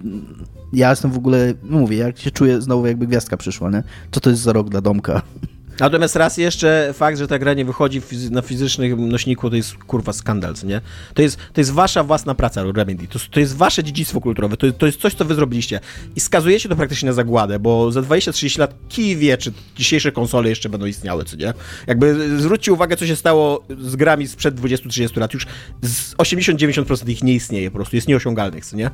ja 0.73 0.91
jestem 0.91 1.11
w 1.11 1.17
ogóle, 1.17 1.55
no 1.63 1.79
mówię, 1.79 1.97
jak 1.97 2.19
się 2.19 2.31
czuję 2.31 2.61
znowu 2.61 2.87
jakby 2.87 3.07
gwiazdka 3.07 3.37
przyszła, 3.37 3.71
nie? 3.71 3.83
Co 4.11 4.21
to 4.21 4.31
jest 4.31 4.43
za 4.43 4.53
rok 4.53 4.71
dla 4.71 4.81
Domka? 4.81 5.23
Natomiast 5.81 6.17
raz 6.17 6.37
jeszcze 6.37 6.91
fakt, 6.93 7.19
że 7.19 7.29
ta 7.29 7.39
gra 7.39 7.55
nie 7.55 7.65
wychodzi 7.65 8.01
na 8.31 8.43
fizycznym 8.43 9.09
nośniku, 9.09 9.51
to 9.51 9.57
jest 9.57 9.75
kurwa 9.75 10.13
skandal, 10.13 10.55
nie? 10.65 10.81
To 11.15 11.23
jest, 11.23 11.37
to 11.53 11.61
jest 11.61 11.71
wasza 11.71 12.05
własna 12.05 12.35
praca, 12.35 12.65
Remedy. 12.77 13.09
To, 13.09 13.19
to 13.31 13.41
jest 13.41 13.57
wasze 13.57 13.85
dziedzictwo 13.85 14.21
kulturowe, 14.21 14.57
to, 14.57 14.73
to 14.73 14.87
jest 14.87 15.01
coś, 15.01 15.15
co 15.15 15.25
wy 15.25 15.35
zrobiliście. 15.35 15.81
I 16.17 16.21
skazujecie 16.21 16.69
to 16.69 16.77
praktycznie 16.77 17.07
na 17.07 17.13
zagładę, 17.13 17.59
bo 17.59 17.93
za 17.93 18.01
20-30 18.01 18.59
lat 18.59 18.75
kij 18.89 19.17
wie, 19.17 19.39
czy 19.39 19.53
dzisiejsze 19.77 20.13
konsole 20.13 20.49
jeszcze 20.49 20.69
będą 20.69 20.87
istniały, 20.87 21.25
co 21.25 21.37
nie? 21.37 21.55
Jakby 21.87 22.39
zwróćcie 22.41 22.73
uwagę, 22.73 22.97
co 22.97 23.07
się 23.07 23.17
stało 23.17 23.65
z 23.81 23.97
grami 23.97 24.29
sprzed 24.29 24.61
20-30 24.61 25.21
lat. 25.21 25.35
Już 25.35 25.47
z 25.83 26.15
80-90% 26.15 27.09
ich 27.09 27.23
nie 27.23 27.35
istnieje 27.35 27.71
po 27.71 27.77
prostu, 27.77 27.97
jest 27.97 28.09
nieosiągalnych, 28.09 28.67
co 28.67 28.77
nie? 28.77 28.91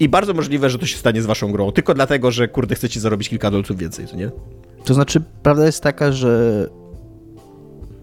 I 0.00 0.08
bardzo 0.08 0.34
możliwe, 0.34 0.70
że 0.70 0.78
to 0.78 0.86
się 0.86 0.96
stanie 0.96 1.22
z 1.22 1.26
waszą 1.26 1.52
grą, 1.52 1.72
tylko 1.72 1.94
dlatego, 1.94 2.30
że 2.30 2.48
kurde 2.48 2.74
chcecie 2.74 3.00
zarobić 3.00 3.28
kilka 3.28 3.50
dolców 3.50 3.78
więcej, 3.78 4.06
co 4.06 4.16
nie? 4.16 4.30
To 4.84 4.94
znaczy, 4.94 5.22
prawda 5.42 5.66
jest 5.66 5.82
taka, 5.82 6.12
że 6.12 6.66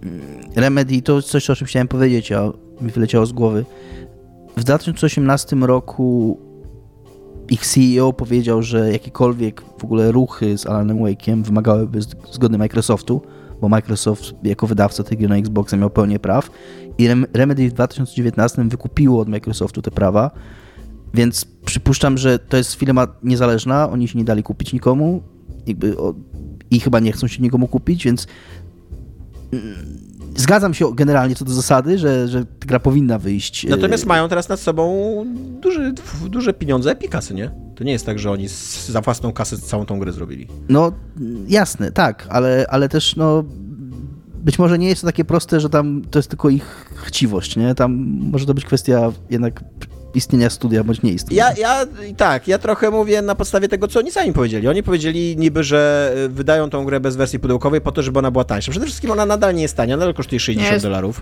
mm, 0.03 0.21
Remedy 0.55 1.01
to 1.01 1.21
coś, 1.21 1.49
o 1.49 1.55
czym 1.55 1.67
chciałem 1.67 1.87
powiedzieć, 1.87 2.31
a 2.31 2.51
mi 2.81 2.91
wyleciało 2.91 3.25
z 3.25 3.31
głowy. 3.31 3.65
W 4.57 4.63
2018 4.63 5.55
roku 5.55 6.39
ich 7.49 7.67
CEO 7.67 8.13
powiedział, 8.13 8.61
że 8.61 8.91
jakiekolwiek 8.91 9.61
w 9.79 9.83
ogóle 9.83 10.11
ruchy 10.11 10.57
z 10.57 10.65
Alanem 10.65 10.97
Wake'iem 10.97 11.43
wymagałyby 11.43 11.99
zgody 12.31 12.57
Microsoftu, 12.57 13.21
bo 13.61 13.69
Microsoft 13.69 14.33
jako 14.43 14.67
wydawca 14.67 15.03
tej 15.03 15.17
gry 15.17 15.27
na 15.27 15.37
Xboxa 15.37 15.77
miał 15.77 15.89
pełnię 15.89 16.19
praw 16.19 16.49
i 16.97 17.07
Remedy 17.33 17.69
w 17.69 17.73
2019 17.73 18.63
wykupiło 18.63 19.21
od 19.21 19.29
Microsoftu 19.29 19.81
te 19.81 19.91
prawa, 19.91 20.31
więc 21.13 21.45
przypuszczam, 21.65 22.17
że 22.17 22.39
to 22.39 22.57
jest 22.57 22.73
firma 22.73 23.07
niezależna, 23.23 23.89
oni 23.89 24.07
się 24.07 24.17
nie 24.17 24.25
dali 24.25 24.43
kupić 24.43 24.73
nikomu, 24.73 25.23
jakby 25.67 25.95
i 26.71 26.79
chyba 26.79 26.99
nie 26.99 27.11
chcą 27.11 27.27
się 27.27 27.41
nikomu 27.41 27.67
kupić, 27.67 28.05
więc 28.05 28.27
mm, 29.51 29.75
zgadzam 30.35 30.73
się 30.73 30.95
generalnie 30.95 31.35
co 31.35 31.45
do 31.45 31.53
zasady, 31.53 31.97
że, 31.97 32.27
że 32.27 32.45
gra 32.59 32.79
powinna 32.79 33.19
wyjść. 33.19 33.65
E, 33.65 33.69
Natomiast 33.69 34.05
mają 34.05 34.29
teraz 34.29 34.49
nad 34.49 34.59
sobą 34.59 35.25
duży, 35.61 35.93
duże 36.29 36.53
pieniądze 36.53 36.91
Epicasy, 36.91 37.33
nie? 37.33 37.51
To 37.75 37.83
nie 37.83 37.91
jest 37.91 38.05
tak, 38.05 38.19
że 38.19 38.31
oni 38.31 38.47
za 38.87 39.01
własną 39.01 39.33
kasę 39.33 39.57
całą 39.57 39.85
tą 39.85 39.99
grę 39.99 40.11
zrobili. 40.11 40.47
No 40.69 40.91
jasne, 41.47 41.91
tak, 41.91 42.27
ale, 42.29 42.65
ale 42.69 42.89
też 42.89 43.15
no 43.15 43.43
być 44.43 44.59
może 44.59 44.79
nie 44.79 44.87
jest 44.87 45.01
to 45.01 45.07
takie 45.07 45.25
proste, 45.25 45.59
że 45.59 45.69
tam 45.69 46.01
to 46.11 46.19
jest 46.19 46.29
tylko 46.29 46.49
ich 46.49 46.93
chciwość, 46.95 47.55
nie? 47.55 47.75
Tam 47.75 47.93
może 48.31 48.45
to 48.45 48.53
być 48.53 48.65
kwestia 48.65 49.11
jednak 49.29 49.63
istnienia 50.15 50.49
studia 50.49 50.83
bądź 50.83 51.01
nie 51.01 51.11
istnienia. 51.11 51.43
Ja, 51.43 51.53
ja 51.57 51.85
tak, 52.17 52.47
ja 52.47 52.57
trochę 52.57 52.91
mówię 52.91 53.21
na 53.21 53.35
podstawie 53.35 53.67
tego, 53.67 53.87
co 53.87 53.99
oni 53.99 54.11
sami 54.11 54.33
powiedzieli. 54.33 54.67
Oni 54.67 54.83
powiedzieli 54.83 55.37
niby, 55.37 55.63
że 55.63 56.13
y, 56.25 56.29
wydają 56.29 56.69
tą 56.69 56.85
grę 56.85 56.99
bez 56.99 57.15
wersji 57.15 57.39
pudełkowej 57.39 57.81
po 57.81 57.91
to, 57.91 58.03
żeby 58.03 58.19
ona 58.19 58.31
była 58.31 58.43
tańsza. 58.43 58.71
Przede 58.71 58.85
wszystkim 58.85 59.11
ona 59.11 59.25
nadal 59.25 59.55
nie 59.55 59.61
jest 59.61 59.77
tania, 59.77 59.97
nadal 59.97 60.13
kosztuje 60.13 60.39
60 60.39 60.81
dolarów. 60.81 61.21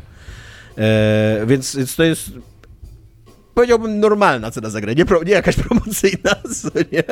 E, 0.78 1.46
więc, 1.46 1.76
więc 1.76 1.96
to 1.96 2.04
jest 2.04 2.32
powiedziałbym, 3.54 4.00
normalna 4.00 4.52
cena 4.52 4.70
za 4.70 4.82
grę, 4.82 4.96
nie, 4.96 5.06
pro, 5.06 5.24
nie 5.24 5.32
jakaś 5.32 5.56
promocyjna, 5.64 6.36
nie? 6.92 7.04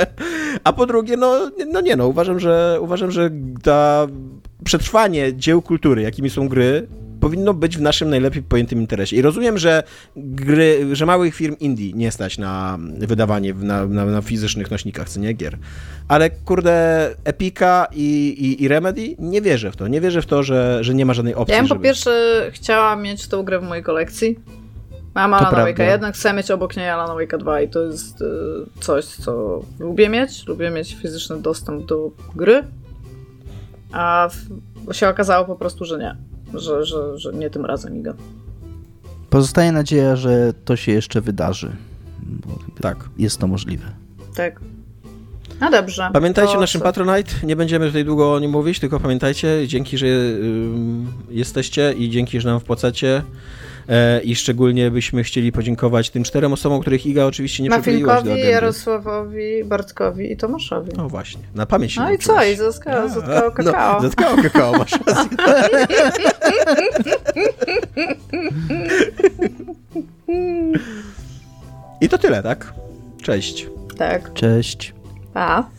A 0.63 0.73
po 0.73 0.85
drugie, 0.85 1.17
no, 1.17 1.51
no 1.67 1.81
nie 1.81 1.95
no, 1.95 2.07
uważam, 2.07 2.39
że 2.39 2.77
uważam, 2.81 3.11
że 3.11 3.31
ta 3.63 4.07
przetrwanie 4.63 5.35
dzieł 5.35 5.61
kultury, 5.61 6.01
jakimi 6.01 6.29
są 6.29 6.47
gry, 6.47 6.87
powinno 7.27 7.53
być 7.53 7.77
w 7.77 7.81
naszym 7.81 8.09
najlepiej 8.09 8.43
pojętym 8.43 8.79
interesie. 8.79 9.15
I 9.15 9.21
rozumiem, 9.21 9.57
że 9.57 9.83
gry, 10.15 10.95
że 10.95 11.05
małych 11.05 11.35
firm 11.35 11.55
indie 11.59 11.93
nie 11.93 12.11
stać 12.11 12.37
na 12.37 12.77
wydawanie 12.97 13.53
na, 13.53 13.85
na, 13.85 14.05
na 14.05 14.21
fizycznych 14.21 14.71
nośnikach, 14.71 15.09
co 15.09 15.19
nie 15.19 15.33
gier. 15.33 15.57
Ale 16.07 16.29
kurde, 16.29 17.09
Epica 17.23 17.87
i, 17.91 18.35
i, 18.39 18.63
i, 18.63 18.67
Remedy 18.67 19.15
nie 19.19 19.41
wierzę 19.41 19.71
w 19.71 19.75
to. 19.75 19.87
Nie 19.87 20.01
wierzę 20.01 20.21
w 20.21 20.25
to, 20.25 20.43
że, 20.43 20.83
że 20.83 20.93
nie 20.93 21.05
ma 21.05 21.13
żadnej 21.13 21.35
opcji. 21.35 21.53
Ja 21.53 21.59
bym 21.59 21.67
żeby... 21.67 21.79
po 21.79 21.83
pierwsze 21.83 22.11
chciała 22.53 22.95
mieć 22.95 23.27
tą 23.27 23.43
grę 23.43 23.59
w 23.59 23.63
mojej 23.63 23.83
kolekcji. 23.83 24.39
Mam 25.15 25.33
Alana 25.33 25.65
Wake'a 25.65 25.91
jednak, 25.91 26.15
chcę 26.15 26.33
mieć 26.33 26.51
obok 26.51 26.77
niej 26.77 26.89
Alana 26.89 27.13
Wake'a 27.13 27.37
2 27.37 27.61
i 27.61 27.69
to 27.69 27.81
jest 27.81 28.21
y, 28.21 28.25
coś, 28.79 29.05
co 29.05 29.61
lubię 29.79 30.09
mieć. 30.09 30.47
Lubię 30.47 30.69
mieć 30.69 30.95
fizyczny 31.01 31.41
dostęp 31.41 31.85
do 31.85 32.11
gry. 32.35 32.63
A 33.91 34.29
w, 34.31 34.93
się 34.93 35.09
okazało 35.09 35.45
po 35.45 35.55
prostu, 35.55 35.85
że 35.85 35.97
nie 35.97 36.36
że, 36.53 36.86
że, 36.86 37.19
że 37.19 37.34
nie 37.34 37.49
tym 37.49 37.65
razem 37.65 37.98
Iga. 37.98 38.14
Pozostaje 39.30 39.72
nadzieja, 39.72 40.15
że 40.15 40.53
to 40.65 40.76
się 40.76 40.91
jeszcze 40.91 41.22
wydarzy. 41.22 41.72
tak. 42.82 43.10
Jest 43.18 43.40
to 43.40 43.48
możliwe. 43.48 43.86
Tak. 44.36 44.60
No 45.61 45.72
dobrze. 45.72 46.10
Pamiętajcie 46.14 46.57
o 46.57 46.60
naszym 46.60 46.82
Patronite, 46.82 47.32
nie 47.44 47.56
będziemy 47.56 47.88
tutaj 47.88 48.06
długo 48.06 48.34
o 48.34 48.40
nim 48.40 48.52
mówić, 48.52 48.80
tylko 48.80 48.99
pamiętajcie, 48.99 49.68
dzięki, 49.68 49.98
że 49.98 50.07
jesteście 51.30 51.94
i 51.94 52.10
dzięki, 52.10 52.41
że 52.41 52.49
nam 52.49 52.60
wpłacacie. 52.60 53.24
E, 53.89 54.22
I 54.22 54.35
szczególnie 54.35 54.91
byśmy 54.91 55.23
chcieli 55.23 55.51
podziękować 55.51 56.09
tym 56.09 56.23
czterem 56.23 56.53
osobom, 56.53 56.81
których 56.81 57.05
Iga 57.05 57.26
oczywiście 57.26 57.64
nie 57.64 57.69
przypomniłaś 57.69 58.23
do 58.23 58.31
agendy. 58.31 58.51
Jarosławowi, 58.51 59.64
Bartkowi 59.64 60.31
i 60.31 60.38
Tomaszowi. 60.38 60.91
No 60.97 61.09
właśnie, 61.09 61.41
na 61.55 61.65
pamięć 61.65 61.95
No 61.95 62.11
i 62.11 62.18
co? 62.18 62.43
I 62.43 62.55
zatkał 62.55 63.09
no, 63.45 63.51
kakao. 63.51 64.01
No, 64.01 64.09
zatkało 64.09 64.38
kakao, 64.41 64.72
masz 64.77 64.91
rację. 64.91 65.38
I 72.01 72.09
to 72.09 72.18
tyle, 72.18 72.43
tak? 72.43 72.73
Cześć. 73.22 73.68
Tak. 73.97 74.34
Cześć. 74.34 74.93
Pa. 75.34 75.76